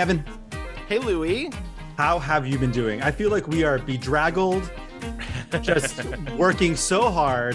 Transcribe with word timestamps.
Hey, 0.00 0.06
Gavin. 0.06 0.24
Hey, 0.88 0.98
Louie. 0.98 1.50
How 1.98 2.18
have 2.18 2.46
you 2.46 2.58
been 2.58 2.70
doing? 2.70 3.02
I 3.02 3.10
feel 3.10 3.28
like 3.30 3.46
we 3.48 3.64
are 3.64 3.78
bedraggled, 3.78 4.70
just 5.60 6.02
working 6.38 6.74
so 6.74 7.10
hard. 7.10 7.54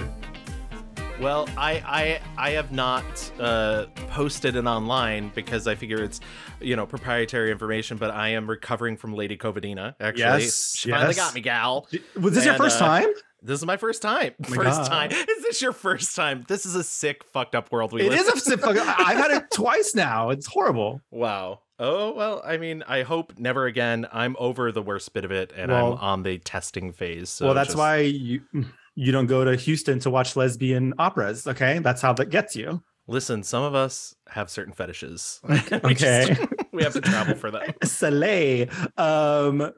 Well, 1.20 1.50
I 1.58 1.71
I 1.88 2.20
I 2.38 2.50
have 2.52 2.71
not 2.71 3.04
uh, 3.40 3.88
posted 4.12 4.55
it 4.55 4.68
online 4.68 5.31
because 5.34 5.66
I 5.66 5.73
figure 5.73 6.04
it's 6.04 6.20
you 6.62 6.76
know 6.76 6.85
proprietary 6.85 7.49
information. 7.49 7.98
But 7.98 8.12
I 8.12 8.30
am 8.30 8.48
recovering 8.48 8.96
from 8.96 9.16
Lady 9.16 9.38
Covidina. 9.38 9.96
Actually, 9.99 10.43
Yes, 10.43 10.76
she 10.77 10.91
finally 10.91 11.16
got 11.16 11.34
me, 11.34 11.41
gal. 11.41 11.88
Was 12.21 12.35
this 12.35 12.46
your 12.46 12.54
first 12.57 12.80
uh, 12.80 12.85
time? 12.85 13.07
This 13.41 13.59
is 13.59 13.66
my 13.66 13.77
first 13.77 14.04
time. 14.04 14.34
Oh 14.46 14.49
my 14.52 14.55
first 14.55 14.82
God. 14.82 14.88
time. 14.88 15.12
Is 15.12 15.43
this 15.43 15.62
your 15.63 15.71
first 15.71 16.16
time? 16.16 16.46
This 16.48 16.66
is 16.68 16.73
a 16.76 16.84
sick, 16.84 17.23
fucked 17.23 17.54
up 17.55 17.71
world 17.71 17.91
we 17.91 18.02
It 18.02 18.09
live. 18.12 18.20
is 18.20 18.27
a 18.27 18.40
sip. 18.40 18.59
fuck- 18.59 18.77
I- 18.77 18.96
I've 19.13 19.18
had 19.18 19.32
it 19.32 19.43
twice 19.54 19.93
now. 19.96 20.30
It's 20.32 20.48
horrible. 20.48 21.02
Wow. 21.12 21.62
Oh 21.79 22.13
well. 22.13 22.41
I 22.45 22.57
mean, 22.57 22.84
I 22.88 23.03
hope 23.03 23.34
never 23.38 23.65
again. 23.65 24.07
I'm 24.13 24.35
over 24.39 24.71
the 24.71 24.81
worst 24.81 25.13
bit 25.13 25.25
of 25.25 25.31
it, 25.31 25.52
and 25.55 25.71
Well- 25.71 25.93
I'm 25.93 25.99
on 25.99 26.23
the 26.23 26.38
testing 26.39 26.91
phase. 26.93 27.29
So 27.29 27.45
well, 27.45 27.53
that's 27.53 27.67
just- 27.70 27.77
why 27.77 27.98
you 27.99 28.41
you 28.95 29.11
don't 29.11 29.27
go 29.27 29.43
to 29.43 29.55
Houston 29.55 29.99
to 29.99 30.09
watch 30.09 30.35
lesbian 30.35 30.93
operas. 30.99 31.45
Okay, 31.45 31.79
that's 31.79 32.01
how 32.01 32.13
that 32.13 32.29
gets 32.29 32.55
you. 32.55 32.81
Listen, 33.07 33.43
some 33.43 33.61
of 33.61 33.75
us 33.75 34.15
have 34.29 34.49
certain 34.49 34.73
fetishes. 34.73 35.40
Okay. 35.49 35.79
we, 35.84 35.93
just- 35.93 36.41
we 36.71 36.82
have 36.84 36.93
to 36.93 37.01
travel 37.01 37.35
for 37.35 37.51
them. 37.51 37.71
Soleil. 37.84 38.67
Um, 38.98 39.71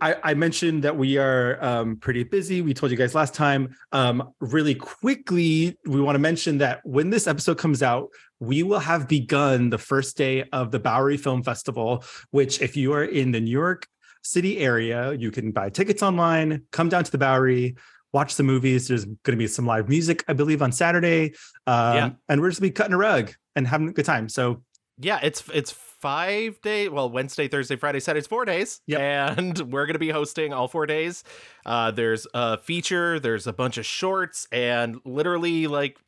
I, 0.00 0.16
I 0.24 0.34
mentioned 0.34 0.82
that 0.82 0.96
we 0.96 1.16
are 1.18 1.62
um, 1.62 1.96
pretty 1.96 2.24
busy. 2.24 2.60
We 2.60 2.74
told 2.74 2.90
you 2.90 2.98
guys 2.98 3.14
last 3.14 3.34
time. 3.34 3.76
Um, 3.92 4.32
really 4.40 4.74
quickly, 4.74 5.78
we 5.86 6.00
want 6.00 6.16
to 6.16 6.20
mention 6.20 6.58
that 6.58 6.80
when 6.84 7.10
this 7.10 7.28
episode 7.28 7.58
comes 7.58 7.82
out, 7.82 8.08
we 8.40 8.62
will 8.64 8.80
have 8.80 9.06
begun 9.06 9.70
the 9.70 9.78
first 9.78 10.16
day 10.16 10.44
of 10.52 10.72
the 10.72 10.80
Bowery 10.80 11.16
Film 11.16 11.42
Festival, 11.44 12.02
which, 12.30 12.60
if 12.60 12.76
you 12.76 12.92
are 12.94 13.04
in 13.04 13.30
the 13.30 13.40
New 13.40 13.50
York 13.50 13.86
City 14.22 14.58
area, 14.58 15.12
you 15.12 15.30
can 15.30 15.52
buy 15.52 15.70
tickets 15.70 16.02
online, 16.02 16.64
come 16.72 16.88
down 16.88 17.04
to 17.04 17.10
the 17.10 17.18
Bowery. 17.18 17.76
Watch 18.12 18.34
the 18.34 18.42
movies. 18.42 18.88
There's 18.88 19.04
going 19.04 19.18
to 19.24 19.36
be 19.36 19.46
some 19.46 19.66
live 19.66 19.88
music, 19.88 20.24
I 20.26 20.32
believe, 20.32 20.62
on 20.62 20.72
Saturday. 20.72 21.34
Um, 21.68 21.94
Yeah. 21.94 22.10
And 22.28 22.40
we're 22.40 22.50
just 22.50 22.60
going 22.60 22.70
to 22.70 22.72
be 22.72 22.76
cutting 22.76 22.94
a 22.94 22.98
rug 22.98 23.32
and 23.54 23.68
having 23.68 23.88
a 23.88 23.92
good 23.92 24.04
time. 24.04 24.28
So 24.28 24.64
Yeah, 24.98 25.20
it's 25.22 25.44
it's 25.54 25.76
five 26.00 26.60
day. 26.62 26.88
Well, 26.88 27.10
Wednesday, 27.10 27.48
Thursday, 27.48 27.76
Friday, 27.76 28.00
Saturday. 28.00 28.18
It's 28.20 28.28
four 28.28 28.44
days, 28.44 28.80
Yep. 28.86 29.00
and 29.00 29.58
we're 29.72 29.86
gonna 29.86 29.98
be 29.98 30.10
hosting 30.10 30.52
all 30.52 30.68
four 30.68 30.86
days. 30.86 31.24
Uh, 31.66 31.90
there's 31.90 32.26
a 32.34 32.58
feature. 32.58 33.20
There's 33.20 33.46
a 33.46 33.52
bunch 33.52 33.78
of 33.78 33.86
shorts, 33.86 34.48
and 34.52 35.00
literally 35.04 35.66
like. 35.66 35.98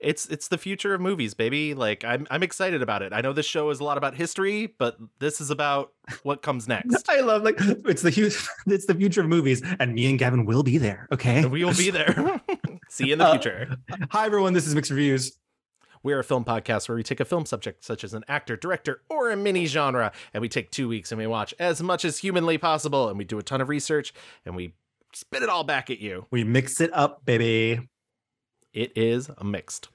It's 0.00 0.26
it's 0.26 0.46
the 0.46 0.58
future 0.58 0.94
of 0.94 1.00
movies, 1.00 1.34
baby. 1.34 1.74
Like 1.74 2.04
I'm 2.04 2.24
I'm 2.30 2.44
excited 2.44 2.82
about 2.82 3.02
it. 3.02 3.12
I 3.12 3.20
know 3.20 3.32
this 3.32 3.46
show 3.46 3.68
is 3.70 3.80
a 3.80 3.84
lot 3.84 3.98
about 3.98 4.14
history, 4.14 4.72
but 4.78 4.96
this 5.18 5.40
is 5.40 5.50
about 5.50 5.92
what 6.22 6.40
comes 6.40 6.68
next. 6.76 7.08
I 7.10 7.18
love 7.18 7.42
like 7.42 7.56
it's 7.58 8.02
the 8.02 8.10
huge 8.10 8.36
it's 8.68 8.86
the 8.86 8.94
future 8.94 9.22
of 9.22 9.26
movies, 9.26 9.60
and 9.80 9.94
me 9.94 10.08
and 10.08 10.16
Gavin 10.16 10.44
will 10.46 10.62
be 10.62 10.78
there. 10.78 11.08
Okay. 11.10 11.38
And 11.38 11.50
we 11.50 11.64
will 11.64 11.74
be 11.74 11.90
there. 11.90 12.40
See 12.88 13.06
you 13.08 13.14
in 13.14 13.18
the 13.18 13.24
Uh, 13.26 13.32
future. 13.32 13.76
Hi 14.10 14.26
everyone, 14.26 14.52
this 14.52 14.68
is 14.68 14.74
Mixed 14.76 14.92
Reviews. 14.92 15.36
We're 16.02 16.20
a 16.20 16.24
film 16.24 16.44
podcast 16.44 16.88
where 16.88 16.96
we 16.96 17.02
take 17.02 17.20
a 17.20 17.24
film 17.24 17.46
subject, 17.46 17.84
such 17.84 18.04
as 18.04 18.14
an 18.14 18.24
actor, 18.28 18.56
director, 18.56 19.02
or 19.08 19.30
a 19.30 19.36
mini 19.36 19.66
genre, 19.66 20.12
and 20.32 20.40
we 20.40 20.48
take 20.48 20.70
two 20.70 20.88
weeks 20.88 21.12
and 21.12 21.18
we 21.18 21.26
watch 21.26 21.54
as 21.58 21.82
much 21.82 22.04
as 22.04 22.18
humanly 22.18 22.58
possible, 22.58 23.08
and 23.08 23.18
we 23.18 23.24
do 23.24 23.38
a 23.38 23.42
ton 23.42 23.60
of 23.60 23.68
research 23.68 24.12
and 24.44 24.56
we 24.56 24.74
spit 25.12 25.42
it 25.42 25.48
all 25.48 25.64
back 25.64 25.90
at 25.90 26.00
you. 26.00 26.26
We 26.30 26.44
mix 26.44 26.80
it 26.80 26.90
up, 26.92 27.24
baby. 27.24 27.88
It 28.72 28.92
is 28.96 29.30
mixed. 29.42 29.88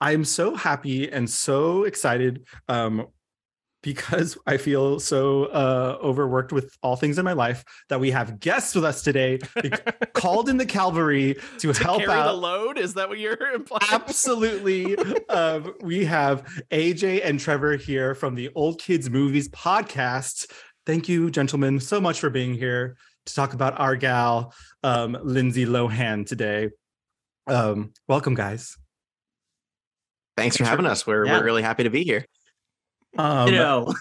I'm 0.00 0.24
so 0.24 0.54
happy 0.54 1.10
and 1.10 1.28
so 1.28 1.84
excited 1.84 2.44
um 2.68 3.08
because 3.86 4.36
I 4.48 4.56
feel 4.56 4.98
so 4.98 5.44
uh 5.44 5.96
overworked 6.02 6.50
with 6.52 6.76
all 6.82 6.96
things 6.96 7.18
in 7.18 7.24
my 7.24 7.34
life 7.34 7.64
that 7.88 8.00
we 8.00 8.10
have 8.10 8.40
guests 8.40 8.74
with 8.74 8.84
us 8.84 9.00
today 9.00 9.38
called 10.12 10.48
in 10.48 10.56
the 10.56 10.66
cavalry 10.66 11.36
to, 11.60 11.72
To 11.72 11.82
help 11.84 12.00
carry 12.00 12.12
out 12.12 12.26
the 12.26 12.32
load? 12.32 12.78
Is 12.78 12.94
that 12.94 13.08
what 13.08 13.20
you're 13.20 13.52
implying? 13.54 13.86
Absolutely. 13.92 14.96
um, 15.28 15.72
we 15.82 16.04
have 16.04 16.42
AJ 16.72 17.20
and 17.24 17.38
Trevor 17.38 17.76
here 17.76 18.16
from 18.16 18.34
the 18.34 18.50
Old 18.56 18.80
Kids 18.80 19.08
Movies 19.08 19.48
podcast. 19.50 20.50
Thank 20.84 21.08
you, 21.08 21.30
gentlemen, 21.30 21.78
so 21.78 22.00
much 22.00 22.18
for 22.18 22.28
being 22.28 22.54
here 22.54 22.96
to 23.26 23.34
talk 23.34 23.54
about 23.54 23.78
our 23.78 23.94
gal, 23.94 24.52
um, 24.82 25.16
Lindsay 25.22 25.64
Lohan, 25.64 26.26
today. 26.26 26.70
Um, 27.46 27.92
welcome, 28.08 28.34
guys. 28.34 28.76
Thanks 30.36 30.56
for 30.56 30.64
Sure. 30.64 30.70
having 30.70 30.86
us. 30.86 31.06
We're 31.06 31.24
Yeah. 31.26 31.38
we're 31.38 31.44
really 31.44 31.62
happy 31.62 31.84
to 31.84 31.90
be 31.90 32.02
here. 32.02 32.26
Um, 33.18 33.48
you 33.48 33.54
know, 33.54 33.94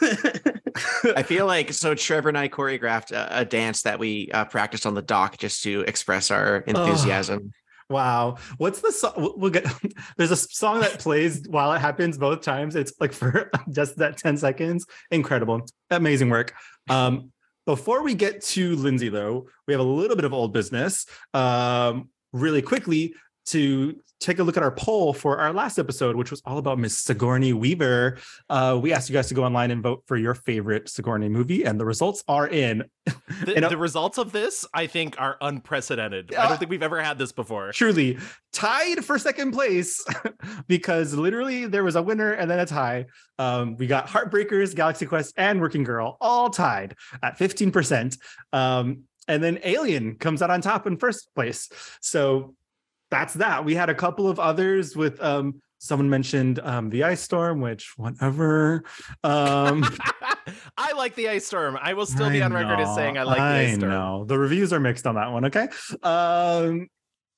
I 1.15 1.23
feel 1.23 1.45
like 1.47 1.73
so 1.73 1.95
Trevor 1.95 2.29
and 2.29 2.37
I 2.37 2.49
choreographed 2.49 3.11
a, 3.11 3.39
a 3.41 3.45
dance 3.45 3.83
that 3.83 3.99
we 3.99 4.29
uh, 4.31 4.45
practiced 4.45 4.85
on 4.85 4.93
the 4.93 5.01
dock 5.01 5.37
just 5.37 5.63
to 5.63 5.81
express 5.81 6.31
our 6.31 6.57
enthusiasm. 6.57 7.51
Wow. 7.89 8.37
What's 8.57 8.81
the 8.81 8.91
song? 8.91 9.13
We'll 9.17 9.37
we'll 9.37 9.51
get 9.51 9.67
there's 10.17 10.31
a 10.31 10.35
song 10.35 10.79
that 10.81 10.99
plays 10.99 11.47
while 11.47 11.71
it 11.73 11.79
happens 11.79 12.17
both 12.17 12.41
times. 12.41 12.75
It's 12.75 12.93
like 12.99 13.13
for 13.13 13.51
just 13.71 13.97
that 13.97 14.17
10 14.17 14.37
seconds. 14.37 14.85
Incredible. 15.11 15.65
Amazing 15.91 16.29
work. 16.29 16.53
Um, 16.89 17.31
before 17.65 18.03
we 18.03 18.13
get 18.13 18.41
to 18.41 18.75
Lindsay, 18.75 19.09
though, 19.09 19.47
we 19.67 19.73
have 19.73 19.81
a 19.81 19.83
little 19.83 20.15
bit 20.15 20.25
of 20.25 20.33
old 20.33 20.53
business. 20.53 21.05
Um, 21.33 22.09
really 22.31 22.61
quickly 22.61 23.15
to 23.45 23.95
take 24.19 24.39
a 24.39 24.43
look 24.43 24.57
at 24.57 24.63
our 24.63 24.71
poll 24.71 25.13
for 25.13 25.37
our 25.37 25.53
last 25.53 25.77
episode, 25.77 26.15
which 26.15 26.31
was 26.31 26.41
all 26.45 26.57
about 26.57 26.79
Miss 26.79 26.97
Sigourney 26.97 27.53
Weaver. 27.53 28.17
Uh, 28.49 28.79
we 28.81 28.93
asked 28.93 29.09
you 29.09 29.13
guys 29.13 29.27
to 29.27 29.33
go 29.33 29.43
online 29.43 29.71
and 29.71 29.83
vote 29.83 30.03
for 30.07 30.17
your 30.17 30.33
favorite 30.33 30.89
Sigourney 30.89 31.29
movie, 31.29 31.63
and 31.63 31.79
the 31.79 31.85
results 31.85 32.23
are 32.27 32.47
in. 32.47 32.85
The, 33.45 33.55
know- 33.59 33.69
the 33.69 33.77
results 33.77 34.17
of 34.17 34.31
this, 34.31 34.65
I 34.73 34.87
think, 34.87 35.19
are 35.19 35.37
unprecedented. 35.41 36.33
I 36.33 36.47
don't 36.47 36.57
think 36.57 36.71
we've 36.71 36.81
ever 36.83 37.01
had 37.01 37.17
this 37.17 37.31
before. 37.31 37.71
truly 37.71 38.17
tied 38.51 39.03
for 39.03 39.19
second 39.19 39.51
place 39.51 40.03
because 40.67 41.13
literally 41.13 41.65
there 41.67 41.83
was 41.83 41.95
a 41.95 42.01
winner 42.01 42.31
and 42.31 42.49
then 42.49 42.59
a 42.59 42.65
tie. 42.65 43.05
Um, 43.37 43.75
we 43.75 43.85
got 43.85 44.07
Heartbreakers, 44.07 44.75
Galaxy 44.75 45.05
Quest, 45.05 45.33
and 45.37 45.59
Working 45.59 45.83
Girl 45.83 46.17
all 46.21 46.49
tied 46.49 46.95
at 47.21 47.37
15%. 47.37 48.17
Um, 48.53 49.03
and 49.27 49.43
then 49.43 49.59
Alien 49.63 50.15
comes 50.15 50.41
out 50.41 50.49
on 50.51 50.61
top 50.61 50.87
in 50.87 50.97
first 50.97 51.29
place. 51.35 51.69
So 52.01 52.55
that's 53.11 53.35
that. 53.35 53.65
We 53.65 53.75
had 53.75 53.89
a 53.89 53.95
couple 53.95 54.29
of 54.29 54.39
others 54.39 54.95
with 54.95 55.21
um, 55.21 55.61
someone 55.79 56.09
mentioned 56.09 56.59
um, 56.59 56.89
the 56.89 57.03
ice 57.03 57.21
storm, 57.21 57.61
which 57.61 57.93
whatever. 57.97 58.83
Um, 59.23 59.85
I 60.77 60.93
like 60.93 61.15
the 61.15 61.29
ice 61.29 61.45
storm. 61.45 61.77
I 61.81 61.93
will 61.93 62.05
still 62.05 62.29
be 62.29 62.41
I 62.41 62.45
on 62.45 62.53
record 62.53 62.79
as 62.79 62.93
saying 62.95 63.17
I 63.17 63.23
like 63.23 63.37
the 63.37 63.43
ice 63.43 63.75
storm. 63.75 63.91
know. 63.91 64.25
The 64.25 64.37
reviews 64.37 64.73
are 64.73 64.79
mixed 64.79 65.07
on 65.07 65.15
that 65.15 65.31
one. 65.31 65.45
Okay. 65.45 65.67
Um, 66.03 66.87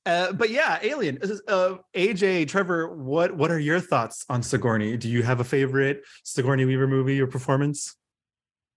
uh, 0.06 0.32
but 0.32 0.50
yeah, 0.50 0.80
Alien. 0.82 1.20
Uh, 1.48 1.76
AJ, 1.94 2.48
Trevor, 2.48 2.96
what 2.96 3.36
what 3.36 3.52
are 3.52 3.60
your 3.60 3.80
thoughts 3.80 4.26
on 4.30 4.42
Sigourney? 4.42 4.96
Do 4.96 5.10
you 5.10 5.22
have 5.24 5.42
a 5.42 5.44
favorite 5.44 6.04
Sigourney 6.24 6.66
Weaver 6.66 6.88
movie 6.88 7.20
or 7.22 7.28
performance? 7.28 7.96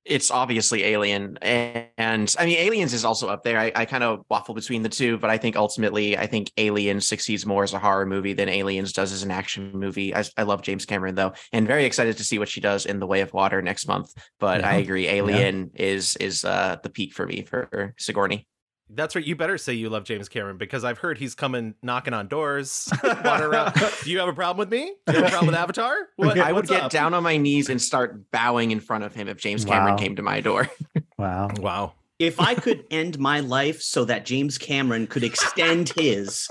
It's 0.04 0.30
obviously 0.30 0.84
Alien, 0.84 1.36
and, 1.42 1.86
and 1.98 2.34
I 2.38 2.46
mean 2.46 2.56
Aliens 2.56 2.94
is 2.94 3.04
also 3.04 3.28
up 3.28 3.44
there. 3.44 3.58
I, 3.58 3.70
I 3.74 3.84
kind 3.84 4.02
of 4.02 4.24
waffle 4.30 4.54
between 4.54 4.82
the 4.82 4.88
two, 4.88 5.18
but 5.18 5.28
I 5.28 5.36
think 5.36 5.56
ultimately 5.56 6.16
I 6.16 6.26
think 6.26 6.50
Alien 6.56 7.02
succeeds 7.02 7.44
more 7.44 7.64
as 7.64 7.74
a 7.74 7.78
horror 7.78 8.06
movie 8.06 8.32
than 8.32 8.48
Aliens 8.48 8.92
does 8.94 9.12
as 9.12 9.22
an 9.22 9.30
action 9.30 9.72
movie. 9.74 10.14
I, 10.14 10.24
I 10.38 10.44
love 10.44 10.62
James 10.62 10.86
Cameron 10.86 11.16
though, 11.16 11.32
and 11.52 11.66
very 11.66 11.84
excited 11.84 12.16
to 12.16 12.24
see 12.24 12.38
what 12.38 12.48
she 12.48 12.62
does 12.62 12.86
in 12.86 12.98
The 12.98 13.06
Way 13.06 13.20
of 13.20 13.34
Water 13.34 13.60
next 13.60 13.86
month. 13.86 14.10
But 14.38 14.64
I 14.64 14.76
agree, 14.76 15.06
Alien 15.06 15.70
is 15.74 16.16
is 16.16 16.44
uh, 16.44 16.76
the 16.82 16.90
peak 16.90 17.12
for 17.12 17.26
me 17.26 17.42
for 17.42 17.94
Sigourney. 17.98 18.46
That's 18.92 19.14
right. 19.14 19.24
You 19.24 19.36
better 19.36 19.56
say 19.56 19.72
you 19.74 19.88
love 19.88 20.04
James 20.04 20.28
Cameron 20.28 20.56
because 20.56 20.82
I've 20.84 20.98
heard 20.98 21.16
he's 21.18 21.34
coming 21.34 21.74
knocking 21.82 22.12
on 22.12 22.26
doors. 22.28 22.88
water 23.04 23.54
up. 23.54 23.74
Do 24.02 24.10
you 24.10 24.18
have 24.18 24.28
a 24.28 24.32
problem 24.32 24.58
with 24.58 24.70
me? 24.70 24.92
Do 25.06 25.12
you 25.12 25.18
have 25.18 25.26
a 25.26 25.30
problem 25.30 25.46
with 25.46 25.54
Avatar? 25.56 25.94
What, 26.16 26.38
I 26.38 26.52
would 26.52 26.66
get 26.66 26.82
up? 26.82 26.90
down 26.90 27.14
on 27.14 27.22
my 27.22 27.36
knees 27.36 27.68
and 27.68 27.80
start 27.80 28.30
bowing 28.32 28.72
in 28.72 28.80
front 28.80 29.04
of 29.04 29.14
him 29.14 29.28
if 29.28 29.36
James 29.38 29.64
Cameron 29.64 29.94
Wow. 29.94 29.98
came 29.98 30.16
to 30.16 30.22
my 30.22 30.40
door. 30.40 30.68
Wow. 31.18 31.50
Wow. 31.58 31.92
if 32.18 32.40
I 32.40 32.54
could 32.54 32.84
end 32.90 33.18
my 33.18 33.40
life 33.40 33.82
so 33.82 34.06
that 34.06 34.24
James 34.24 34.56
Cameron 34.56 35.06
could 35.06 35.22
extend 35.22 35.90
his 35.90 36.48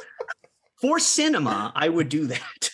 for 0.80 1.00
cinema, 1.00 1.72
I 1.76 1.90
would 1.90 2.08
do 2.08 2.28
that. 2.28 2.70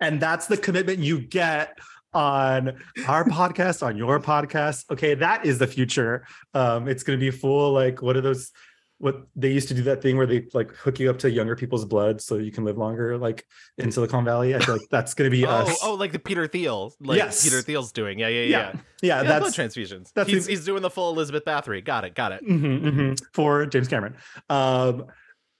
And 0.00 0.20
that's 0.20 0.46
the 0.46 0.56
commitment 0.56 1.00
you 1.00 1.20
get 1.20 1.76
on 2.14 2.80
our 3.08 3.24
podcast, 3.24 3.84
on 3.84 3.96
your 3.96 4.20
podcast. 4.20 4.84
Okay, 4.92 5.14
that 5.14 5.44
is 5.44 5.58
the 5.58 5.66
future. 5.66 6.24
Um, 6.54 6.86
it's 6.88 7.02
gonna 7.02 7.18
be 7.18 7.30
full 7.32 7.72
like 7.72 8.00
what 8.00 8.16
are 8.16 8.20
those 8.20 8.52
what 9.00 9.26
they 9.34 9.50
used 9.50 9.66
to 9.68 9.74
do 9.74 9.82
that 9.84 10.02
thing 10.02 10.16
where 10.18 10.26
they 10.26 10.46
like 10.52 10.70
hook 10.76 11.00
you 11.00 11.08
up 11.08 11.18
to 11.18 11.30
younger 11.30 11.56
people's 11.56 11.86
blood 11.86 12.20
so 12.20 12.36
you 12.36 12.52
can 12.52 12.64
live 12.64 12.76
longer 12.76 13.16
like 13.16 13.46
in 13.78 13.90
Silicon 13.90 14.24
Valley. 14.26 14.54
I 14.54 14.58
feel 14.60 14.74
like 14.76 14.86
that's 14.90 15.14
gonna 15.14 15.30
be 15.30 15.44
Oh, 15.46 15.50
us. 15.50 15.78
oh, 15.82 15.94
like 15.94 16.12
the 16.12 16.18
Peter 16.18 16.46
Thiel, 16.46 16.94
like 17.00 17.16
Yes. 17.16 17.42
Peter 17.42 17.62
Thiel's 17.62 17.92
doing. 17.92 18.18
Yeah, 18.18 18.28
yeah, 18.28 18.42
Yeah. 18.42 18.48
yeah. 18.48 18.80
yeah, 19.02 19.22
Yeah, 19.22 19.38
blood 19.40 19.52
transfusions. 19.54 20.12
that's 20.14 20.28
he's, 20.28 20.38
ex- 20.38 20.46
he's 20.46 20.64
doing 20.66 20.82
the 20.82 20.90
full 20.90 21.10
Elizabeth 21.10 21.44
Bathory. 21.46 21.82
Got 21.84 22.04
it. 22.04 22.14
Got 22.14 22.32
it. 22.32 22.46
Mhm, 22.46 22.82
mhm, 22.82 23.20
for 23.32 23.64
James 23.66 23.88
Cameron. 23.88 24.16
Um, 24.50 25.06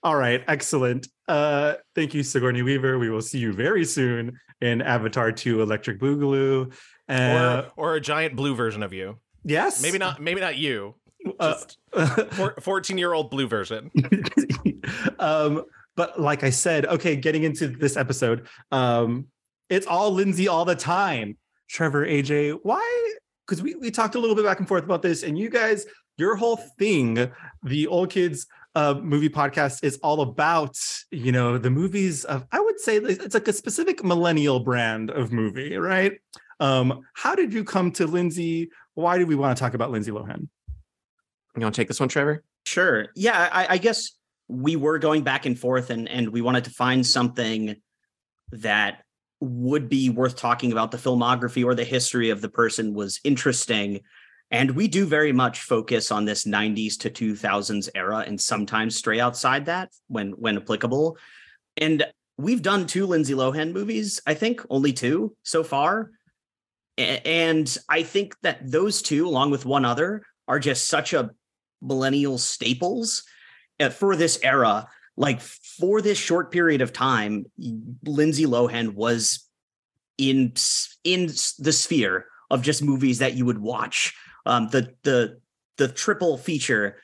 All 0.02 0.16
right, 0.16 0.42
excellent. 0.48 1.08
Uh, 1.28 1.74
thank 1.94 2.12
you, 2.14 2.22
Sigourney 2.22 2.62
Weaver. 2.62 2.98
We 2.98 3.08
will 3.10 3.20
see 3.22 3.38
you 3.38 3.52
very 3.52 3.84
soon 3.84 4.38
in 4.60 4.80
Avatar 4.82 5.30
2 5.32 5.60
Electric 5.62 5.98
Boogaloo. 6.00 6.72
Uh, 7.08 7.64
or 7.76 7.88
or 7.92 7.94
a 7.96 8.00
giant 8.00 8.36
blue 8.36 8.54
version 8.54 8.82
of 8.82 8.92
you. 8.92 9.18
yes. 9.44 9.82
Maybe 9.82 9.98
not. 9.98 10.20
Maybe 10.20 10.40
not 10.40 10.56
you. 10.56 10.94
Uh, 11.38 11.56
fourteen 12.60 12.98
year 12.98 13.14
old 13.14 13.30
blue 13.30 13.46
version. 13.46 13.90
um, 15.18 15.64
but 15.96 16.20
like 16.20 16.44
I 16.44 16.50
said, 16.50 16.86
okay, 16.86 17.16
getting 17.16 17.44
into 17.44 17.68
this 17.68 17.96
episode, 17.96 18.46
um, 18.72 19.26
it's 19.68 19.86
all 19.86 20.10
Lindsay 20.12 20.48
all 20.48 20.64
the 20.64 20.74
time. 20.74 21.36
Trevor, 21.68 22.06
AJ, 22.06 22.58
why? 22.62 23.14
Because 23.46 23.62
we, 23.62 23.74
we 23.74 23.90
talked 23.90 24.14
a 24.14 24.18
little 24.18 24.36
bit 24.36 24.44
back 24.44 24.58
and 24.58 24.68
forth 24.68 24.84
about 24.84 25.02
this, 25.02 25.22
and 25.22 25.38
you 25.38 25.48
guys, 25.48 25.86
your 26.16 26.36
whole 26.36 26.56
thing, 26.56 27.30
the 27.62 27.86
old 27.86 28.10
kids 28.10 28.46
uh, 28.74 28.94
movie 29.02 29.28
podcast 29.28 29.82
is 29.82 29.98
all 30.02 30.20
about, 30.20 30.76
you 31.10 31.32
know, 31.32 31.58
the 31.58 31.70
movies 31.70 32.24
of, 32.24 32.46
I 32.52 32.60
would 32.60 32.78
say 32.80 32.96
it's 32.96 33.34
like 33.34 33.48
a 33.48 33.52
specific 33.52 34.04
millennial 34.04 34.60
brand 34.60 35.10
of 35.10 35.32
movie, 35.32 35.76
right? 35.76 36.18
Um, 36.60 37.02
how 37.14 37.34
did 37.34 37.52
you 37.52 37.64
come 37.64 37.90
to 37.92 38.06
Lindsay? 38.06 38.70
Why 38.94 39.18
do 39.18 39.26
we 39.26 39.34
want 39.34 39.56
to 39.56 39.60
talk 39.60 39.74
about 39.74 39.90
Lindsay 39.90 40.12
Lohan? 40.12 40.48
You 41.56 41.62
want 41.62 41.74
to 41.74 41.80
take 41.80 41.88
this 41.88 42.00
one, 42.00 42.08
Trevor? 42.08 42.44
Sure. 42.64 43.06
Yeah, 43.16 43.48
I, 43.52 43.66
I 43.70 43.78
guess 43.78 44.12
we 44.48 44.76
were 44.76 44.98
going 44.98 45.22
back 45.22 45.46
and 45.46 45.58
forth, 45.58 45.90
and 45.90 46.08
and 46.08 46.28
we 46.30 46.40
wanted 46.40 46.64
to 46.64 46.70
find 46.70 47.06
something 47.06 47.76
that 48.52 49.02
would 49.40 49.88
be 49.88 50.10
worth 50.10 50.36
talking 50.36 50.72
about. 50.72 50.90
The 50.90 50.98
filmography 50.98 51.64
or 51.64 51.74
the 51.74 51.84
history 51.84 52.30
of 52.30 52.40
the 52.40 52.48
person 52.48 52.94
was 52.94 53.20
interesting, 53.24 54.00
and 54.50 54.72
we 54.72 54.88
do 54.88 55.06
very 55.06 55.32
much 55.32 55.60
focus 55.60 56.10
on 56.10 56.24
this 56.24 56.44
'90s 56.44 56.98
to 57.00 57.10
2000s 57.10 57.88
era, 57.94 58.24
and 58.26 58.40
sometimes 58.40 58.96
stray 58.96 59.20
outside 59.20 59.66
that 59.66 59.90
when 60.08 60.32
when 60.32 60.56
applicable. 60.56 61.16
And 61.76 62.04
we've 62.36 62.62
done 62.62 62.86
two 62.86 63.06
Lindsay 63.06 63.34
Lohan 63.34 63.72
movies, 63.72 64.20
I 64.26 64.34
think, 64.34 64.62
only 64.70 64.92
two 64.92 65.36
so 65.42 65.62
far. 65.62 66.10
And 66.98 67.78
I 67.88 68.02
think 68.02 68.34
that 68.42 68.70
those 68.70 69.00
two, 69.00 69.26
along 69.26 69.52
with 69.52 69.64
one 69.64 69.84
other, 69.84 70.22
are 70.48 70.58
just 70.58 70.88
such 70.88 71.14
a 71.14 71.30
millennial 71.82 72.38
staples 72.38 73.24
uh, 73.78 73.90
for 73.90 74.16
this 74.16 74.38
era. 74.42 74.88
Like 75.16 75.40
for 75.40 76.00
this 76.00 76.18
short 76.18 76.50
period 76.50 76.80
of 76.80 76.92
time, 76.92 77.44
Lindsay 78.04 78.46
Lohan 78.46 78.94
was 78.94 79.46
in 80.16 80.54
in 81.04 81.26
the 81.58 81.72
sphere 81.72 82.26
of 82.50 82.62
just 82.62 82.82
movies 82.82 83.18
that 83.18 83.34
you 83.34 83.44
would 83.44 83.58
watch. 83.58 84.14
Um, 84.46 84.68
the 84.68 84.94
the 85.02 85.40
the 85.76 85.88
triple 85.88 86.38
feature 86.38 86.98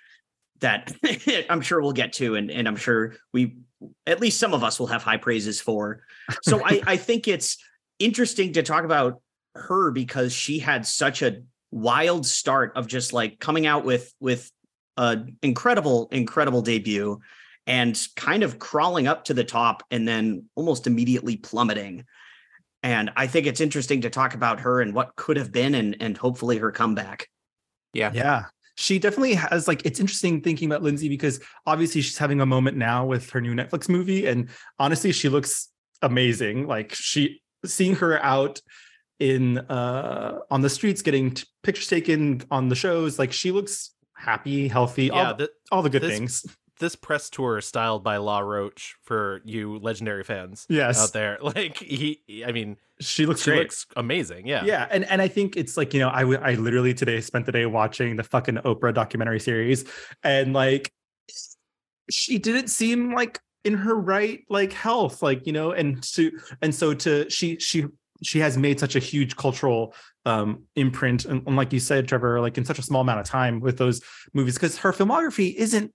that 0.61 0.93
I'm 1.51 1.61
sure 1.61 1.81
we'll 1.81 1.93
get 1.93 2.15
to, 2.15 2.37
and 2.37 2.51
and 2.51 2.67
I'm 2.67 2.77
sure 2.77 3.17
we 3.33 3.59
at 4.07 4.21
least 4.21 4.39
some 4.39 4.55
of 4.55 4.65
us 4.65 4.81
will 4.81 4.87
have 4.87 5.03
high 5.03 5.19
praises 5.19 5.61
for. 5.61 6.03
So 6.43 6.65
I 6.65 6.83
I 6.87 6.97
think 6.97 7.29
it's 7.29 7.59
interesting 7.99 8.55
to 8.55 8.63
talk 8.63 8.85
about 8.85 9.21
her 9.55 9.91
because 9.91 10.33
she 10.33 10.59
had 10.59 10.87
such 10.87 11.23
a 11.23 11.43
wild 11.71 12.27
start 12.27 12.73
of 12.77 12.87
just 12.87 13.13
like 13.13 13.39
coming 13.39 13.67
out 13.67 13.85
with 13.85 14.13
with 14.21 14.51
an 14.97 15.37
incredible 15.43 16.09
incredible 16.13 16.63
debut 16.63 17.21
and 17.67 18.07
kind 18.17 18.43
of 18.43 18.59
crawling 18.59 19.07
up 19.07 19.25
to 19.25 19.35
the 19.35 19.45
top 19.45 19.83
and 19.91 20.07
then 20.07 20.45
almost 20.55 20.87
immediately 20.87 21.37
plummeting 21.37 22.05
and 22.83 23.11
i 23.17 23.27
think 23.27 23.47
it's 23.47 23.61
interesting 23.61 24.01
to 24.01 24.11
talk 24.11 24.35
about 24.35 24.61
her 24.61 24.81
and 24.81 24.95
what 24.95 25.15
could 25.17 25.37
have 25.37 25.51
been 25.53 25.75
and 25.75 25.97
and 26.01 26.17
hopefully 26.17 26.59
her 26.59 26.71
comeback 26.71 27.29
Yeah. 27.95 28.13
Yeah. 28.15 28.45
She 28.79 28.99
definitely 28.99 29.35
has 29.35 29.67
like 29.67 29.87
it's 29.87 30.01
interesting 30.01 30.43
thinking 30.43 30.71
about 30.71 30.83
Lindsay 30.83 31.09
because 31.09 31.41
obviously 31.65 32.03
she's 32.03 32.19
having 32.19 32.43
a 32.43 32.47
moment 32.47 32.77
now 32.77 33.07
with 33.07 33.31
her 33.31 33.41
new 33.41 33.55
Netflix 33.55 33.89
movie 33.89 34.27
and 34.27 34.51
honestly 34.79 35.13
she 35.13 35.31
looks 35.31 35.71
amazing. 36.03 36.67
Like 36.67 36.93
she 36.93 37.41
seeing 37.65 37.95
her 37.97 38.23
out 38.23 38.61
in 39.19 39.59
uh 39.59 40.41
on 40.51 40.61
the 40.61 40.69
streets 40.69 41.01
getting 41.01 41.31
t- 41.31 41.45
pictures 41.63 41.89
taken 41.89 42.43
on 42.51 42.69
the 42.69 42.77
shows 42.77 43.19
like 43.19 43.33
she 43.33 43.51
looks 43.51 43.96
happy, 44.17 44.69
healthy, 44.69 45.07
Yeah, 45.07 45.29
all, 45.31 45.35
th- 45.37 45.51
all 45.71 45.83
the 45.83 45.91
good 45.91 46.03
this- 46.03 46.13
things. 46.13 46.47
this 46.79 46.95
press 46.97 47.31
tour 47.31 47.61
styled 47.61 48.05
by 48.05 48.19
Law 48.19 48.41
Roach 48.41 48.97
for 49.03 49.41
you 49.45 49.79
legendary 49.79 50.25
fans 50.25 50.67
Yes. 50.69 51.03
out 51.03 51.13
there. 51.13 51.39
Like 51.43 51.79
he, 51.79 52.21
I 52.47 52.53
mean, 52.53 52.77
She 53.01 53.25
looks 53.27 53.43
she 53.43 53.51
great. 53.51 53.61
looks 53.61 53.87
amazing. 53.97 54.47
Yeah. 54.47 54.65
yeah 54.65 54.87
and 54.91 55.05
and 55.05 55.21
i 55.23 55.29
think 55.29 55.57
it's 55.57 55.77
like 55.77 55.93
you 55.95 56.01
know 56.01 56.09
I 56.09 56.23
I 56.23 56.55
literally 56.55 56.93
today 56.95 57.21
spent 57.21 57.45
the 57.47 57.53
day 57.53 57.67
watching 57.67 58.17
the 58.17 58.23
fucking 58.25 58.57
oprah 58.57 58.93
documentary 58.95 59.41
series 59.41 59.85
and 60.23 60.53
like 60.55 60.91
she 62.11 62.39
didn't 62.39 62.69
seem 62.69 63.13
like 63.15 63.41
in 63.65 63.75
her 63.75 63.95
right 63.95 64.41
like 64.49 64.73
health 64.73 65.23
like 65.23 65.47
you 65.47 65.53
know 65.53 65.73
and 65.73 66.03
to 66.15 66.31
and 66.63 66.75
so 66.75 66.95
to 66.95 67.29
she 67.29 67.59
she 67.59 67.85
she 68.23 68.39
has 68.39 68.57
made 68.57 68.81
such 68.81 68.97
a 68.97 69.01
huge 69.01 69.37
cultural 69.37 69.95
um 70.25 70.65
imprint 70.75 71.25
and, 71.25 71.47
and 71.47 71.57
like 71.57 71.73
you 71.73 71.81
said 71.81 72.09
trevor 72.09 72.41
like 72.41 72.59
in 72.59 72.65
such 72.65 72.79
a 72.79 72.83
small 72.83 73.01
amount 73.01 73.21
of 73.21 73.27
time 73.27 73.61
with 73.61 73.79
those 73.79 74.01
movies 74.35 74.55
because 74.55 74.79
her 74.79 74.93
filmography 74.93 75.55
isn't 75.55 75.93